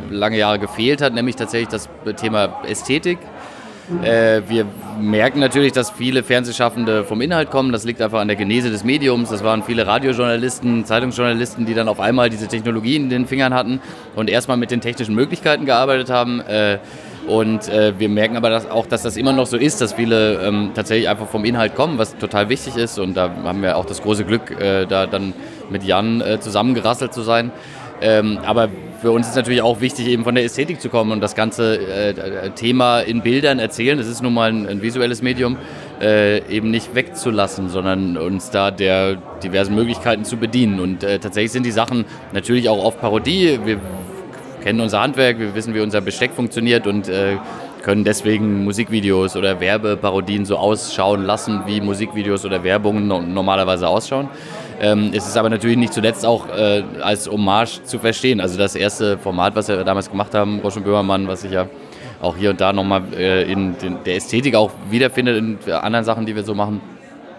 lange 0.10 0.38
Jahre 0.38 0.60
gefehlt 0.60 1.02
hat, 1.02 1.14
nämlich 1.14 1.36
tatsächlich 1.36 1.70
das 1.70 1.90
Thema 2.18 2.62
Ästhetik. 2.68 3.20
wir 4.02 4.66
merken 5.00 5.40
natürlich, 5.40 5.72
dass 5.72 5.92
viele 5.92 6.24
Fernsehschaffende 6.24 7.04
vom 7.04 7.22
Inhalt 7.22 7.52
kommen. 7.52 7.72
Das 7.72 7.84
liegt 7.84 8.02
einfach 8.02 8.20
an 8.20 8.28
der 8.28 8.38
Genese 8.38 8.70
des 8.70 8.84
Mediums. 8.84 9.30
Das 9.30 9.44
waren 9.44 9.64
viele 9.64 9.86
Radiojournalisten, 9.86 10.86
Zeitungsjournalisten, 10.86 11.66
die 11.66 11.74
dann 11.74 11.88
auf 11.88 12.00
einmal 12.00 12.30
diese 12.30 12.48
Technologie 12.48 12.96
in 12.96 13.10
den 13.10 13.28
Fingern 13.28 13.54
hatten 13.54 13.82
und 14.16 14.30
erstmal 14.30 14.58
mit 14.58 14.72
den 14.72 14.82
technischen 14.82 15.16
Möglichkeiten 15.16 15.66
gearbeitet 15.66 16.10
haben. 16.10 16.42
Und 17.28 17.70
äh, 17.70 17.94
wir 17.98 18.10
merken 18.10 18.36
aber 18.36 18.50
dass 18.50 18.70
auch, 18.70 18.86
dass 18.86 19.04
das 19.04 19.16
immer 19.16 19.32
noch 19.32 19.46
so 19.46 19.58
ist, 19.58 19.80
dass 19.80 19.94
viele 19.94 20.42
ähm, 20.42 20.72
tatsächlich 20.76 21.08
einfach 21.08 21.28
vom 21.28 21.46
Inhalt 21.46 21.76
kommen, 21.76 21.98
was 21.98 22.18
total 22.18 22.50
wichtig 22.50 22.76
ist. 22.76 23.00
Und 23.00 23.16
da 23.16 23.32
haben 23.44 23.62
wir 23.62 23.78
auch 23.78 23.86
das 23.86 24.02
große 24.02 24.26
Glück, 24.26 24.52
äh, 24.52 24.86
da 24.86 25.08
dann 25.08 25.34
mit 25.70 25.84
Jan 25.84 26.22
äh, 26.22 26.40
zusammengerasselt 26.40 27.14
zu 27.14 27.22
sein. 27.22 27.52
Ähm, 28.02 28.40
aber 28.44 28.70
für 29.02 29.12
uns 29.12 29.30
ist 29.30 29.36
natürlich 29.36 29.62
auch 29.62 29.80
wichtig, 29.80 30.08
eben 30.08 30.24
von 30.24 30.36
der 30.36 30.44
Ästhetik 30.44 30.82
zu 30.82 30.90
kommen 30.90 31.12
und 31.12 31.22
das 31.22 31.36
ganze 31.36 31.78
äh, 31.78 32.50
Thema 32.52 33.00
in 33.00 33.22
Bildern 33.22 33.60
erzählen. 33.60 33.98
Das 33.98 34.08
ist 34.08 34.22
nun 34.22 34.34
mal 34.34 34.50
ein, 34.50 34.68
ein 34.68 34.82
visuelles 34.82 35.22
Medium, 35.22 35.58
äh, 36.02 36.40
eben 36.50 36.72
nicht 36.72 36.96
wegzulassen, 36.96 37.70
sondern 37.70 38.18
uns 38.18 38.50
da 38.50 38.72
der 38.72 39.16
diversen 39.44 39.76
Möglichkeiten 39.76 40.26
zu 40.26 40.38
bedienen. 40.38 40.82
Und 40.82 41.04
äh, 41.04 41.20
tatsächlich 41.20 41.52
sind 41.54 41.66
die 41.66 41.72
Sachen 41.72 42.04
natürlich 42.34 42.68
auch 42.68 42.84
oft 42.84 43.00
Parodie. 43.00 43.60
Wir 43.64 43.80
kennen 44.64 44.80
unser 44.80 45.02
Handwerk, 45.02 45.40
wir 45.40 45.54
wissen, 45.56 45.76
wie 45.76 45.82
unser 45.82 46.00
Besteck 46.00 46.32
funktioniert 46.32 46.88
und 46.88 47.10
äh, 47.10 47.36
können 47.82 48.06
deswegen 48.06 48.64
Musikvideos 48.64 49.36
oder 49.36 49.60
Werbeparodien 49.60 50.46
so 50.46 50.56
ausschauen 50.56 51.26
lassen, 51.26 51.64
wie 51.66 51.82
Musikvideos 51.82 52.46
oder 52.46 52.64
Werbungen 52.64 53.08
normalerweise 53.08 53.90
ausschauen. 53.90 54.30
Ähm, 54.80 55.12
es 55.14 55.28
ist 55.28 55.36
aber 55.36 55.50
natürlich 55.50 55.76
nicht 55.76 55.94
zuletzt 55.94 56.26
auch 56.26 56.48
äh, 56.48 56.82
als 57.02 57.30
Hommage 57.30 57.84
zu 57.84 58.00
verstehen. 58.00 58.40
Also 58.40 58.58
das 58.58 58.76
erste 58.76 59.18
Format, 59.18 59.54
was 59.56 59.68
wir 59.68 59.84
damals 59.84 60.10
gemacht 60.10 60.34
haben, 60.34 60.62
Bosch 60.62 60.78
und 60.78 60.86
Böhmermann, 60.86 61.28
was 61.28 61.44
ich 61.44 61.52
ja 61.52 61.68
auch 62.22 62.38
hier 62.38 62.50
und 62.52 62.62
da 62.62 62.72
nochmal 62.72 63.04
äh, 63.18 63.52
in 63.52 63.78
den, 63.78 63.98
der 64.06 64.16
Ästhetik 64.16 64.56
auch 64.56 64.72
wiederfindet 64.90 65.38
in 65.38 65.74
anderen 65.74 66.06
Sachen, 66.06 66.26
die 66.26 66.36
wir 66.36 66.44
so 66.44 66.56
machen, 66.56 66.80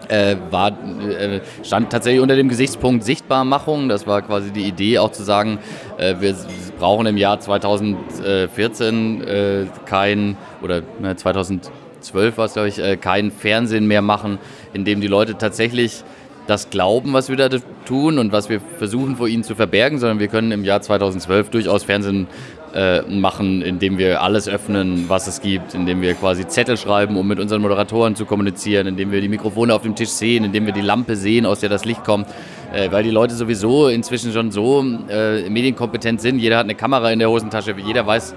äh, 0.09 0.35
war, 0.51 0.69
äh, 0.69 1.41
stand 1.63 1.89
tatsächlich 1.91 2.21
unter 2.21 2.35
dem 2.35 2.49
Gesichtspunkt 2.49 3.03
Sichtbarmachung. 3.03 3.89
Das 3.89 4.07
war 4.07 4.21
quasi 4.21 4.51
die 4.51 4.63
Idee, 4.63 4.99
auch 4.99 5.11
zu 5.11 5.23
sagen, 5.23 5.59
äh, 5.97 6.15
wir 6.19 6.35
brauchen 6.77 7.05
im 7.05 7.17
Jahr 7.17 7.39
2014 7.39 9.23
äh, 9.23 9.65
kein, 9.85 10.37
oder 10.61 10.81
ne, 10.99 11.15
2012 11.15 12.37
war 12.37 12.45
es, 12.45 12.53
glaube 12.53 12.69
ich, 12.69 12.79
äh, 12.79 12.97
kein 12.97 13.31
Fernsehen 13.31 13.87
mehr 13.87 14.01
machen, 14.01 14.37
in 14.73 14.85
dem 14.85 15.01
die 15.01 15.07
Leute 15.07 15.37
tatsächlich 15.37 16.03
das 16.47 16.69
glauben, 16.69 17.13
was 17.13 17.29
wir 17.29 17.37
da 17.37 17.49
tun 17.85 18.19
und 18.19 18.31
was 18.31 18.49
wir 18.49 18.59
versuchen 18.59 19.15
vor 19.15 19.27
ihnen 19.27 19.43
zu 19.43 19.55
verbergen, 19.55 19.97
sondern 19.99 20.19
wir 20.19 20.27
können 20.27 20.51
im 20.51 20.63
Jahr 20.63 20.81
2012 20.81 21.49
durchaus 21.49 21.83
Fernsehen 21.83 22.27
äh, 22.75 23.03
machen, 23.03 23.61
indem 23.61 23.97
wir 23.97 24.21
alles 24.21 24.49
öffnen, 24.49 25.05
was 25.07 25.27
es 25.27 25.39
gibt, 25.41 25.73
indem 25.73 26.01
wir 26.01 26.13
quasi 26.13 26.45
Zettel 26.45 26.75
schreiben, 26.75 27.15
um 27.15 27.25
mit 27.25 27.39
unseren 27.39 27.61
Moderatoren 27.61 28.15
zu 28.17 28.25
kommunizieren, 28.25 28.85
indem 28.85 29.13
wir 29.13 29.21
die 29.21 29.29
Mikrofone 29.29 29.73
auf 29.73 29.83
dem 29.83 29.95
Tisch 29.95 30.09
sehen, 30.09 30.43
indem 30.43 30.65
wir 30.65 30.73
die 30.73 30.81
Lampe 30.81 31.15
sehen, 31.15 31.45
aus 31.45 31.61
der 31.61 31.69
das 31.69 31.85
Licht 31.85 32.03
kommt, 32.03 32.27
äh, 32.73 32.91
weil 32.91 33.03
die 33.03 33.11
Leute 33.11 33.33
sowieso 33.33 33.87
inzwischen 33.87 34.33
schon 34.33 34.51
so 34.51 34.83
äh, 35.09 35.49
medienkompetent 35.49 36.19
sind. 36.19 36.39
Jeder 36.39 36.57
hat 36.57 36.65
eine 36.65 36.75
Kamera 36.75 37.11
in 37.11 37.19
der 37.19 37.29
Hosentasche, 37.29 37.73
jeder 37.77 38.05
weiß, 38.05 38.35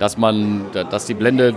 dass 0.00 0.18
man, 0.18 0.62
dass 0.72 1.06
die 1.06 1.14
Blende 1.14 1.54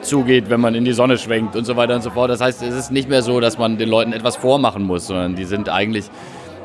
zugeht, 0.00 0.48
wenn 0.48 0.62
man 0.62 0.74
in 0.74 0.86
die 0.86 0.92
Sonne 0.92 1.18
schwenkt 1.18 1.56
und 1.56 1.66
so 1.66 1.76
weiter 1.76 1.94
und 1.94 2.02
so 2.02 2.08
fort. 2.08 2.30
Das 2.30 2.40
heißt, 2.40 2.62
es 2.62 2.74
ist 2.74 2.90
nicht 2.90 3.10
mehr 3.10 3.20
so, 3.20 3.38
dass 3.38 3.58
man 3.58 3.76
den 3.76 3.90
Leuten 3.90 4.14
etwas 4.14 4.36
vormachen 4.36 4.82
muss, 4.82 5.08
sondern 5.08 5.34
die 5.34 5.44
sind 5.44 5.68
eigentlich 5.68 6.06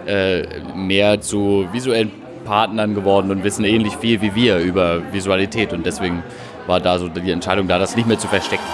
äh, 0.06 0.44
mehr 0.74 1.20
zu 1.20 1.68
visuellen 1.74 2.12
Partnern 2.52 2.96
geworden 2.96 3.32
und 3.32 3.46
wissen 3.46 3.64
ähnlich 3.64 3.96
viel 3.96 4.22
wie 4.22 4.36
wir 4.36 4.58
über 4.58 5.14
Visualität. 5.14 5.72
Und 5.72 5.86
deswegen 5.86 6.22
war 6.68 6.82
da 6.82 7.00
so 7.00 7.08
die 7.08 7.32
Entscheidung 7.32 7.66
da, 7.70 7.80
das 7.80 7.96
nicht 7.96 8.10
mehr 8.10 8.20
zu 8.20 8.28
verstecken. 8.28 8.66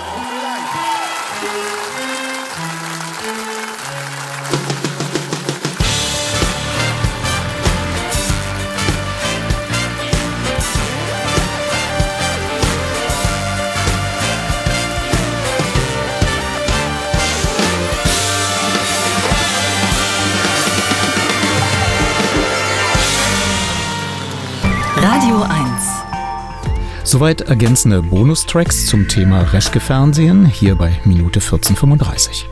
Soweit 27.17 27.41
ergänzende 27.41 28.03
Bonustracks 28.03 28.85
zum 28.85 29.07
Thema 29.07 29.41
Reschke-Fernsehen 29.41 30.45
hier 30.45 30.75
bei 30.75 30.91
Minute 31.03 31.39
1435. 31.39 32.45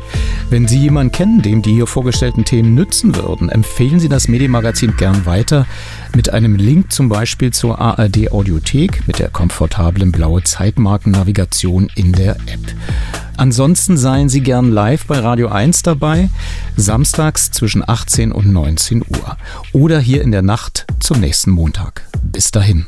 Wenn 0.49 0.67
Sie 0.67 0.79
jemanden 0.79 1.11
kennen, 1.11 1.43
dem 1.43 1.61
die 1.61 1.73
hier 1.73 1.85
vorgestellten 1.85 2.45
Themen 2.45 2.73
nützen 2.73 3.15
würden, 3.15 3.49
empfehlen 3.49 3.99
Sie 3.99 4.09
das 4.09 4.27
Medienmagazin 4.27 4.97
gern 4.97 5.27
weiter 5.27 5.67
mit 6.15 6.31
einem 6.31 6.55
Link 6.55 6.91
zum 6.91 7.09
Beispiel 7.09 7.53
zur 7.53 7.77
ARD 7.77 8.31
Audiothek 8.31 9.05
mit 9.05 9.19
der 9.19 9.29
komfortablen 9.29 10.11
blaue 10.11 10.41
Zeitmarkennavigation 10.41 11.91
in 11.93 12.11
der 12.13 12.31
App. 12.31 12.73
Ansonsten 13.37 13.97
seien 13.97 14.29
Sie 14.29 14.41
gern 14.41 14.71
live 14.71 15.05
bei 15.05 15.19
Radio 15.19 15.49
1 15.49 15.83
dabei, 15.83 16.27
samstags 16.75 17.51
zwischen 17.51 17.87
18 17.87 18.31
und 18.31 18.51
19 18.51 19.03
Uhr 19.03 19.37
oder 19.73 19.99
hier 19.99 20.23
in 20.23 20.31
der 20.31 20.41
Nacht 20.41 20.87
zum 20.99 21.19
nächsten 21.19 21.51
Montag. 21.51 22.07
Bis 22.23 22.49
dahin. 22.49 22.87